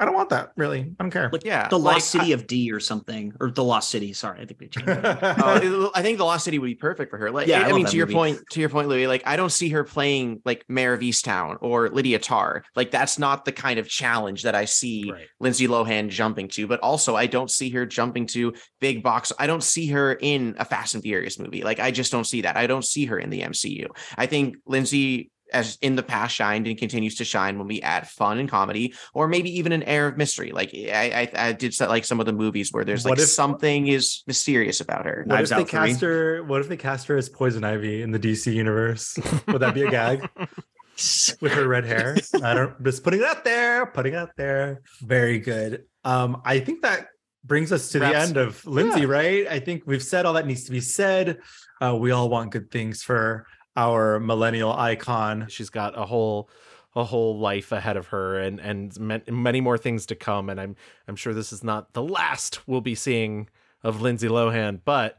I 0.00 0.04
don't 0.04 0.14
want 0.14 0.30
that 0.30 0.52
really. 0.56 0.80
I 0.98 1.02
don't 1.02 1.10
care. 1.10 1.30
like 1.32 1.44
Yeah, 1.44 1.68
the 1.68 1.78
like, 1.78 1.94
lost 1.96 2.10
city 2.10 2.32
of 2.32 2.46
d 2.46 2.72
or 2.72 2.80
something 2.80 3.32
or 3.40 3.50
the 3.50 3.64
lost 3.64 3.90
city 3.90 4.12
sorry 4.12 4.40
i 4.40 4.44
think 4.44 4.58
they 4.58 4.66
changed 4.66 4.88
oh, 4.90 4.94
it. 4.94 5.64
Oh, 5.64 5.90
I 5.94 6.02
think 6.02 6.18
The 6.18 6.24
Lost 6.24 6.44
City 6.44 6.58
would 6.58 6.66
be 6.66 6.74
perfect 6.74 7.10
for 7.10 7.18
her. 7.18 7.30
Like, 7.30 7.46
Yeah, 7.46 7.60
I 7.62 7.70
I, 7.70 7.72
mean, 7.72 7.84
that 7.84 7.90
to 7.90 7.96
your 7.96 8.06
point, 8.06 8.40
to 8.50 8.60
your 8.60 8.68
point, 8.68 8.88
Louis. 8.88 9.06
Like, 9.06 9.22
I 9.26 9.36
don't 9.36 9.50
see 9.50 9.68
her 9.70 9.84
playing 9.84 10.40
like 10.44 10.64
Mare 10.68 10.92
of 10.94 11.00
Easttown 11.00 11.58
or 11.60 11.88
Lydia 11.88 12.18
Tár. 12.18 12.62
Like, 12.74 12.90
that's 12.90 13.18
not 13.18 13.44
the 13.44 13.52
kind 13.52 13.78
of 13.78 13.88
challenge 13.88 14.42
that 14.42 14.54
I 14.54 14.64
see 14.64 15.10
Right. 15.10 15.26
Lindsay 15.40 15.66
Lohan 15.68 16.08
jumping 16.08 16.48
to. 16.48 16.66
But 16.66 16.80
also, 16.80 17.16
I 17.16 17.26
don't 17.26 17.50
see 17.50 17.70
her 17.70 17.86
jumping 17.86 18.26
to 18.28 18.54
big 18.80 19.02
box. 19.02 19.32
I 19.38 19.46
don't 19.46 19.62
see 19.62 19.88
her 19.88 20.12
in 20.14 20.54
a 20.58 20.64
Fast 20.64 20.94
and 20.94 21.02
Furious 21.02 21.38
movie. 21.38 21.62
Like, 21.62 21.80
I 21.80 21.90
just 21.90 22.12
don't 22.12 22.24
see 22.24 22.42
that. 22.42 22.56
I 22.56 22.66
don't 22.66 22.84
see 22.84 23.06
her 23.06 23.18
in 23.18 23.30
the 23.30 23.40
MCU. 23.42 23.86
I 24.16 24.26
think 24.26 24.56
Lindsay. 24.66 25.30
As 25.54 25.78
in 25.80 25.94
the 25.94 26.02
past 26.02 26.34
shined 26.34 26.66
and 26.66 26.76
continues 26.76 27.14
to 27.16 27.24
shine 27.24 27.58
when 27.58 27.68
we 27.68 27.80
add 27.80 28.08
fun 28.08 28.38
and 28.38 28.48
comedy, 28.48 28.92
or 29.14 29.28
maybe 29.28 29.56
even 29.56 29.72
an 29.72 29.84
air 29.84 30.08
of 30.08 30.16
mystery. 30.16 30.50
Like 30.50 30.70
I, 30.74 31.28
I, 31.34 31.48
I 31.48 31.52
did 31.52 31.72
set 31.72 31.88
like 31.88 32.04
some 32.04 32.18
of 32.20 32.26
the 32.26 32.32
movies 32.32 32.72
where 32.72 32.84
there's 32.84 33.04
What 33.04 33.12
like 33.12 33.20
if- 33.20 33.28
something 33.28 33.86
is 33.86 34.22
mysterious 34.26 34.80
about 34.80 35.06
her. 35.06 35.22
What 35.26 35.36
Knives 35.36 35.52
if 35.52 35.58
they 35.58 35.64
cast 35.64 36.00
her? 36.00 36.42
What 36.42 36.60
if 36.60 36.68
they 36.68 36.76
cast 36.76 37.06
her 37.06 37.16
as 37.16 37.28
Poison 37.28 37.62
Ivy 37.64 38.02
in 38.02 38.10
the 38.10 38.18
DC 38.18 38.52
universe? 38.52 39.16
Would 39.48 39.62
that 39.62 39.74
be 39.74 39.82
a 39.82 39.90
gag 39.90 40.28
with 41.40 41.52
her 41.52 41.66
red 41.68 41.84
hair? 41.84 42.16
I 42.42 42.54
don't. 42.54 42.82
Just 42.82 43.04
putting 43.04 43.20
it 43.20 43.26
out 43.26 43.44
there. 43.44 43.86
Putting 43.86 44.14
it 44.14 44.16
out 44.16 44.30
there. 44.36 44.82
Very 45.00 45.38
good. 45.38 45.84
Um, 46.04 46.42
I 46.44 46.60
think 46.60 46.82
that 46.82 47.06
brings 47.44 47.72
us 47.72 47.90
to 47.90 47.98
the 47.98 48.06
end 48.06 48.36
of 48.36 48.64
Lindsay. 48.66 49.02
Yeah. 49.02 49.06
Right? 49.06 49.46
I 49.46 49.60
think 49.60 49.84
we've 49.86 50.02
said 50.02 50.26
all 50.26 50.32
that 50.34 50.46
needs 50.46 50.64
to 50.64 50.72
be 50.72 50.80
said. 50.80 51.38
Uh, 51.80 51.94
we 51.94 52.10
all 52.10 52.28
want 52.28 52.50
good 52.52 52.70
things 52.70 53.02
for 53.02 53.46
our 53.76 54.20
millennial 54.20 54.72
icon. 54.72 55.46
She's 55.48 55.70
got 55.70 55.98
a 55.98 56.04
whole 56.06 56.48
a 56.96 57.02
whole 57.02 57.38
life 57.38 57.72
ahead 57.72 57.96
of 57.96 58.06
her 58.08 58.38
and 58.38 58.60
and 58.60 58.96
many 59.28 59.60
more 59.60 59.76
things 59.76 60.06
to 60.06 60.14
come 60.14 60.48
and 60.48 60.60
I'm 60.60 60.76
I'm 61.08 61.16
sure 61.16 61.34
this 61.34 61.52
is 61.52 61.64
not 61.64 61.92
the 61.92 62.02
last 62.02 62.60
we'll 62.68 62.80
be 62.80 62.94
seeing 62.94 63.48
of 63.82 64.00
Lindsay 64.00 64.28
Lohan 64.28 64.80
but 64.84 65.18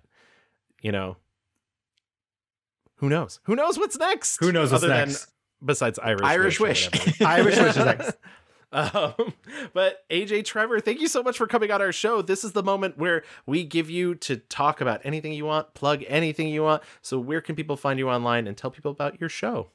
you 0.82 0.94
know 0.94 1.18
who 3.00 3.10
knows 3.10 3.42
who 3.44 3.58
knows 3.58 3.78
what's 3.78 3.98
next 3.98 4.38
Who 4.38 4.54
knows 4.54 4.72
what's 4.72 4.86
other 4.86 4.94
than- 4.94 5.10
next? 5.10 5.30
besides 5.64 6.00
Irish 6.00 6.22
Irish 6.24 6.60
Wish. 6.62 6.90
Irish 7.22 7.58
Wish 7.58 7.76
is 7.76 7.86
next. 7.86 8.12
Um, 8.72 9.34
but 9.74 10.06
AJ 10.10 10.46
Trevor, 10.46 10.80
thank 10.80 11.00
you 11.00 11.08
so 11.08 11.24
much 11.24 11.38
for 11.38 11.48
coming 11.48 11.72
on 11.72 11.82
our 11.82 11.92
show. 11.92 12.22
This 12.22 12.44
is 12.44 12.54
the 12.54 12.64
moment 12.64 12.98
where 12.98 13.24
we 13.46 13.64
give 13.64 13.90
you 13.90 14.16
to 14.16 14.38
talk 14.38 14.82
about 14.82 15.02
anything 15.04 15.34
you 15.34 15.46
want, 15.46 15.74
plug 15.74 16.04
anything 16.08 16.48
you 16.48 16.64
want. 16.64 16.84
So, 17.02 17.20
where 17.20 17.42
can 17.42 17.56
people 17.56 17.78
find 17.78 18.00
you 18.00 18.10
online 18.10 18.48
and 18.48 18.58
tell 18.58 18.72
people 18.72 18.92
about 18.92 19.20
your 19.20 19.30
show? 19.30 19.70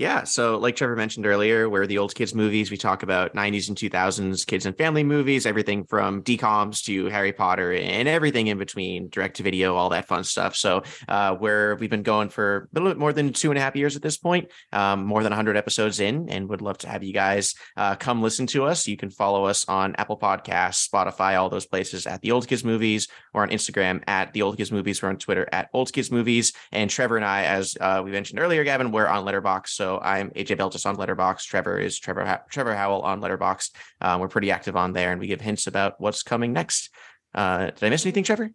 Yeah. 0.00 0.24
So, 0.24 0.56
like 0.56 0.76
Trevor 0.76 0.96
mentioned 0.96 1.26
earlier, 1.26 1.68
we're 1.68 1.86
the 1.86 1.98
old 1.98 2.14
kids 2.14 2.34
movies. 2.34 2.70
We 2.70 2.78
talk 2.78 3.02
about 3.02 3.34
90s 3.34 3.68
and 3.68 3.76
2000s 3.76 4.46
kids 4.46 4.64
and 4.64 4.74
family 4.78 5.04
movies, 5.04 5.44
everything 5.44 5.84
from 5.84 6.22
DCOMs 6.22 6.82
to 6.84 7.10
Harry 7.10 7.34
Potter 7.34 7.74
and 7.74 8.08
everything 8.08 8.46
in 8.46 8.56
between, 8.56 9.10
direct 9.10 9.36
to 9.36 9.42
video, 9.42 9.76
all 9.76 9.90
that 9.90 10.08
fun 10.08 10.24
stuff. 10.24 10.56
So, 10.56 10.84
uh, 11.06 11.34
where 11.34 11.76
we've 11.76 11.90
been 11.90 12.02
going 12.02 12.30
for 12.30 12.70
a 12.74 12.74
little 12.74 12.88
bit 12.88 12.98
more 12.98 13.12
than 13.12 13.34
two 13.34 13.50
and 13.50 13.58
a 13.58 13.60
half 13.60 13.76
years 13.76 13.94
at 13.94 14.00
this 14.00 14.16
point, 14.16 14.50
um, 14.72 15.04
more 15.04 15.22
than 15.22 15.32
100 15.32 15.58
episodes 15.58 16.00
in, 16.00 16.30
and 16.30 16.48
would 16.48 16.62
love 16.62 16.78
to 16.78 16.88
have 16.88 17.04
you 17.04 17.12
guys 17.12 17.54
uh, 17.76 17.94
come 17.94 18.22
listen 18.22 18.46
to 18.46 18.64
us. 18.64 18.88
You 18.88 18.96
can 18.96 19.10
follow 19.10 19.44
us 19.44 19.68
on 19.68 19.94
Apple 19.96 20.18
Podcasts, 20.18 20.88
Spotify, 20.88 21.38
all 21.38 21.50
those 21.50 21.66
places 21.66 22.06
at 22.06 22.22
the 22.22 22.30
Old 22.30 22.48
Kids 22.48 22.64
Movies, 22.64 23.06
or 23.34 23.42
on 23.42 23.50
Instagram 23.50 24.02
at 24.06 24.32
the 24.32 24.40
Old 24.40 24.56
Kids 24.56 24.72
Movies. 24.72 25.02
We're 25.02 25.10
on 25.10 25.18
Twitter 25.18 25.46
at 25.52 25.68
Old 25.74 25.92
Kids 25.92 26.10
Movies. 26.10 26.54
And 26.72 26.88
Trevor 26.88 27.16
and 27.16 27.26
I, 27.26 27.44
as 27.44 27.76
uh, 27.78 28.00
we 28.02 28.12
mentioned 28.12 28.40
earlier, 28.40 28.64
Gavin, 28.64 28.92
we're 28.92 29.06
on 29.06 29.26
Letterboxd. 29.26 29.68
So 29.68 29.89
I'm 29.98 30.30
AJ 30.30 30.56
Beltis 30.58 30.86
on 30.86 30.96
Letterboxd. 30.96 31.46
Trevor 31.46 31.78
is 31.78 31.98
Trevor 31.98 32.24
ha- 32.24 32.42
Trevor 32.50 32.74
Howell 32.74 33.02
on 33.02 33.20
Letterboxd. 33.20 33.70
Uh, 34.00 34.18
we're 34.20 34.28
pretty 34.28 34.50
active 34.50 34.76
on 34.76 34.92
there, 34.92 35.10
and 35.12 35.20
we 35.20 35.26
give 35.26 35.40
hints 35.40 35.66
about 35.66 36.00
what's 36.00 36.22
coming 36.22 36.52
next. 36.52 36.90
Uh, 37.34 37.66
did 37.66 37.82
I 37.84 37.90
miss 37.90 38.04
anything, 38.04 38.24
Trevor? 38.24 38.50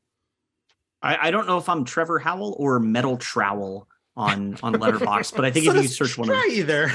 I, 1.01 1.27
I 1.27 1.31
don't 1.31 1.47
know 1.47 1.57
if 1.57 1.67
I'm 1.69 1.83
Trevor 1.85 2.19
Howell 2.19 2.55
or 2.59 2.79
Metal 2.79 3.17
Trowel 3.17 3.87
on 4.15 4.57
on 4.63 4.73
Letterboxd, 4.73 5.35
but 5.35 5.45
I 5.45 5.51
think 5.51 5.65
if 5.67 5.75
you 5.75 5.81
just 5.83 5.97
search 5.97 6.17
one 6.17 6.29
of 6.29 6.35
try 6.35 6.49
either. 6.51 6.91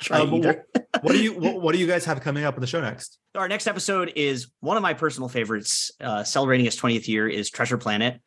try 0.00 0.20
Um, 0.20 0.34
either. 0.34 0.64
what, 1.02 1.12
do 1.12 1.22
you 1.22 1.32
what, 1.38 1.60
what 1.60 1.72
do 1.72 1.78
you 1.78 1.86
guys 1.86 2.04
have 2.06 2.20
coming 2.20 2.44
up 2.44 2.54
in 2.54 2.60
the 2.60 2.66
show 2.66 2.80
next? 2.80 3.18
Our 3.34 3.48
next 3.48 3.66
episode 3.66 4.12
is 4.16 4.48
one 4.60 4.76
of 4.76 4.82
my 4.82 4.94
personal 4.94 5.28
favorites, 5.28 5.90
uh, 6.00 6.24
celebrating 6.24 6.66
its 6.66 6.76
20th 6.80 7.06
year, 7.08 7.28
is 7.28 7.50
Treasure 7.50 7.78
Planet. 7.78 8.20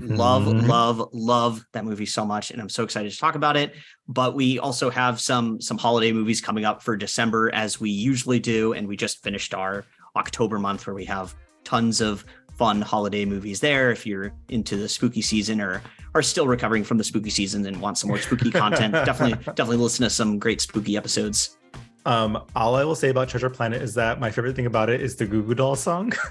Love, 0.00 0.44
Mhm. 0.44 0.66
love, 0.68 1.08
love 1.12 1.64
that 1.72 1.84
movie 1.84 2.06
so 2.06 2.24
much, 2.24 2.50
and 2.50 2.60
I'm 2.60 2.68
so 2.68 2.82
excited 2.82 3.12
to 3.12 3.18
talk 3.18 3.34
about 3.34 3.56
it. 3.56 3.74
But 4.08 4.34
we 4.34 4.58
also 4.58 4.88
have 4.90 5.20
some 5.20 5.60
some 5.60 5.76
holiday 5.78 6.12
movies 6.12 6.40
coming 6.40 6.64
up 6.64 6.82
for 6.82 6.96
December, 6.96 7.50
as 7.54 7.78
we 7.80 7.90
usually 7.90 8.40
do, 8.40 8.72
and 8.72 8.88
we 8.88 8.96
just 8.96 9.22
finished 9.22 9.52
our 9.54 9.84
October 10.16 10.58
month 10.58 10.86
where 10.86 10.94
we 10.94 11.04
have 11.04 11.34
tons 11.64 12.00
of 12.00 12.24
fun 12.56 12.80
holiday 12.80 13.24
movies 13.24 13.60
there. 13.60 13.90
If 13.90 14.06
you're 14.06 14.32
into 14.48 14.76
the 14.76 14.88
spooky 14.88 15.22
season 15.22 15.60
or 15.60 15.82
are 16.14 16.22
still 16.22 16.46
recovering 16.46 16.84
from 16.84 16.98
the 16.98 17.04
spooky 17.04 17.30
season 17.30 17.64
and 17.66 17.80
want 17.80 17.98
some 17.98 18.08
more 18.08 18.18
spooky 18.18 18.50
content, 18.50 18.92
definitely 18.92 19.42
definitely 19.54 19.76
listen 19.78 20.04
to 20.04 20.10
some 20.10 20.38
great 20.38 20.60
spooky 20.60 20.96
episodes. 20.96 21.56
Um, 22.04 22.42
all 22.56 22.74
I 22.74 22.84
will 22.84 22.96
say 22.96 23.10
about 23.10 23.28
Treasure 23.28 23.48
Planet 23.48 23.80
is 23.80 23.94
that 23.94 24.18
my 24.20 24.30
favorite 24.30 24.56
thing 24.56 24.66
about 24.66 24.90
it 24.90 25.00
is 25.00 25.16
the 25.16 25.24
Goo 25.24 25.42
Goo 25.42 25.54
Doll 25.54 25.76
song. 25.76 26.12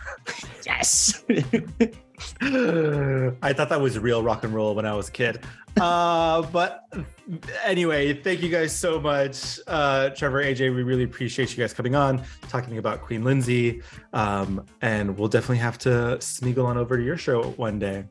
Yes. 0.66 1.24
I 3.42 3.54
thought 3.54 3.70
that 3.70 3.82
was 3.82 3.98
real 4.00 4.24
rock 4.24 4.44
and 4.44 4.54
roll 4.54 4.76
when 4.76 4.86
I 4.86 4.94
was 4.94 5.10
a 5.10 5.12
kid. 5.12 5.44
Uh, 5.80 6.42
but 6.52 6.86
anyway, 7.64 8.14
thank 8.14 8.42
you 8.42 8.50
guys 8.50 8.76
so 8.76 9.00
much, 9.00 9.60
uh, 9.68 10.10
Trevor, 10.10 10.44
AJ. 10.44 10.76
We 10.76 10.84
really 10.84 11.04
appreciate 11.04 11.56
you 11.56 11.58
guys 11.58 11.74
coming 11.74 11.96
on, 11.96 12.24
talking 12.50 12.78
about 12.78 13.02
Queen 13.02 13.24
Lindsay. 13.24 13.82
Um, 14.14 14.66
and 14.82 15.18
we'll 15.18 15.30
definitely 15.30 15.60
have 15.60 15.78
to 15.80 15.90
smeagle 16.20 16.66
on 16.66 16.78
over 16.78 16.98
to 16.98 17.04
your 17.04 17.18
show 17.18 17.44
one 17.52 17.80
day. 17.80 18.06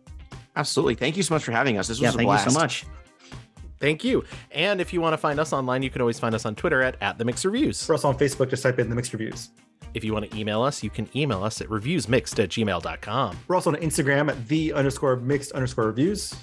Absolutely. 0.57 0.95
Thank 0.95 1.17
you 1.17 1.23
so 1.23 1.35
much 1.35 1.45
for 1.45 1.53
having 1.53 1.79
us. 1.79 1.89
This 1.89 2.01
yeah, 2.01 2.09
was 2.09 2.15
a 2.15 2.19
thank 2.19 2.27
blast. 2.29 2.47
you 2.47 2.53
so 2.53 2.59
much. 2.59 2.87
Thank 3.79 4.05
you. 4.05 4.25
And 4.51 4.81
if 4.81 4.93
you 4.93 5.01
want 5.01 5.15
to 5.15 5.19
find 5.19 5.41
us 5.41 5.53
online, 5.53 5.83
you 5.83 5.91
can 5.91 6.03
always 6.03 6.19
find 6.19 6.35
us 6.35 6.45
on 6.45 6.55
Twitter 6.55 6.83
at, 6.83 6.97
at 7.01 7.17
the 7.17 7.25
Mix 7.25 7.45
Reviews. 7.45 7.85
For 7.85 7.95
us 7.95 8.05
on 8.05 8.17
Facebook, 8.19 8.51
just 8.51 8.63
type 8.63 8.79
in 8.79 8.91
the 8.91 8.95
mixed 8.95 9.13
reviews. 9.13 9.51
If 9.95 10.05
you 10.05 10.13
want 10.13 10.31
to 10.31 10.37
email 10.37 10.63
us, 10.63 10.83
you 10.83 10.91
can 10.91 11.09
email 11.17 11.43
us 11.43 11.61
at 11.61 11.69
reviewsmixed 11.69 12.43
at 12.43 12.51
gmail.com. 12.51 13.39
We're 13.49 13.57
also 13.57 13.71
on 13.71 13.77
Instagram 13.77 14.31
at 14.31 14.49
the 14.49 14.73
underscore 14.73 15.17
mixed 15.17 15.53
underscore 15.53 15.87
reviews. 15.87 16.35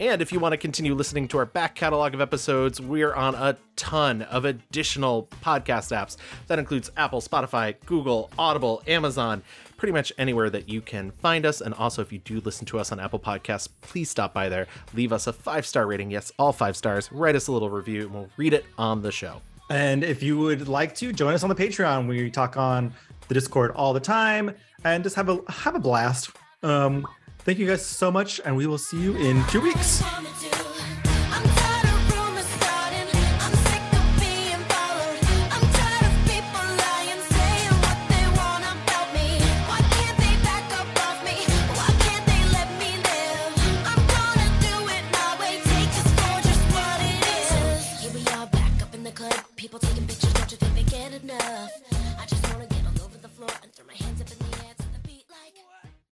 And 0.00 0.22
if 0.22 0.32
you 0.32 0.40
want 0.40 0.54
to 0.54 0.56
continue 0.56 0.94
listening 0.94 1.28
to 1.28 1.38
our 1.38 1.44
back 1.44 1.74
catalog 1.74 2.14
of 2.14 2.22
episodes, 2.22 2.80
we're 2.80 3.12
on 3.12 3.34
a 3.34 3.58
ton 3.76 4.22
of 4.22 4.46
additional 4.46 5.28
podcast 5.42 5.94
apps. 5.94 6.16
That 6.46 6.58
includes 6.58 6.90
Apple, 6.96 7.20
Spotify, 7.20 7.74
Google, 7.84 8.30
Audible, 8.38 8.82
Amazon, 8.86 9.42
pretty 9.76 9.92
much 9.92 10.10
anywhere 10.16 10.48
that 10.48 10.70
you 10.70 10.80
can 10.80 11.10
find 11.10 11.44
us. 11.44 11.60
And 11.60 11.74
also, 11.74 12.00
if 12.00 12.14
you 12.14 12.18
do 12.18 12.40
listen 12.40 12.64
to 12.68 12.78
us 12.78 12.92
on 12.92 12.98
Apple 12.98 13.18
Podcasts, 13.18 13.68
please 13.82 14.08
stop 14.08 14.32
by 14.32 14.48
there, 14.48 14.68
leave 14.94 15.12
us 15.12 15.26
a 15.26 15.34
five 15.34 15.66
star 15.66 15.86
rating. 15.86 16.10
Yes, 16.10 16.32
all 16.38 16.54
five 16.54 16.78
stars. 16.78 17.12
Write 17.12 17.36
us 17.36 17.48
a 17.48 17.52
little 17.52 17.68
review, 17.68 18.04
and 18.04 18.14
we'll 18.14 18.30
read 18.38 18.54
it 18.54 18.64
on 18.78 19.02
the 19.02 19.12
show. 19.12 19.42
And 19.70 20.02
if 20.02 20.20
you 20.20 20.36
would 20.36 20.66
like 20.68 20.96
to 20.96 21.12
join 21.12 21.32
us 21.32 21.44
on 21.44 21.48
the 21.48 21.54
Patreon, 21.54 22.08
we 22.08 22.28
talk 22.28 22.56
on 22.56 22.92
the 23.28 23.34
Discord 23.34 23.70
all 23.70 23.92
the 23.92 24.00
time 24.00 24.52
and 24.84 25.04
just 25.04 25.14
have 25.14 25.28
a 25.28 25.40
have 25.48 25.76
a 25.76 25.78
blast. 25.78 26.30
Um, 26.64 27.06
thank 27.38 27.58
you 27.58 27.66
guys 27.66 27.86
so 27.86 28.10
much, 28.10 28.40
and 28.44 28.56
we 28.56 28.66
will 28.66 28.78
see 28.78 29.00
you 29.00 29.16
in 29.16 29.42
two 29.46 29.60
weeks. 29.60 30.02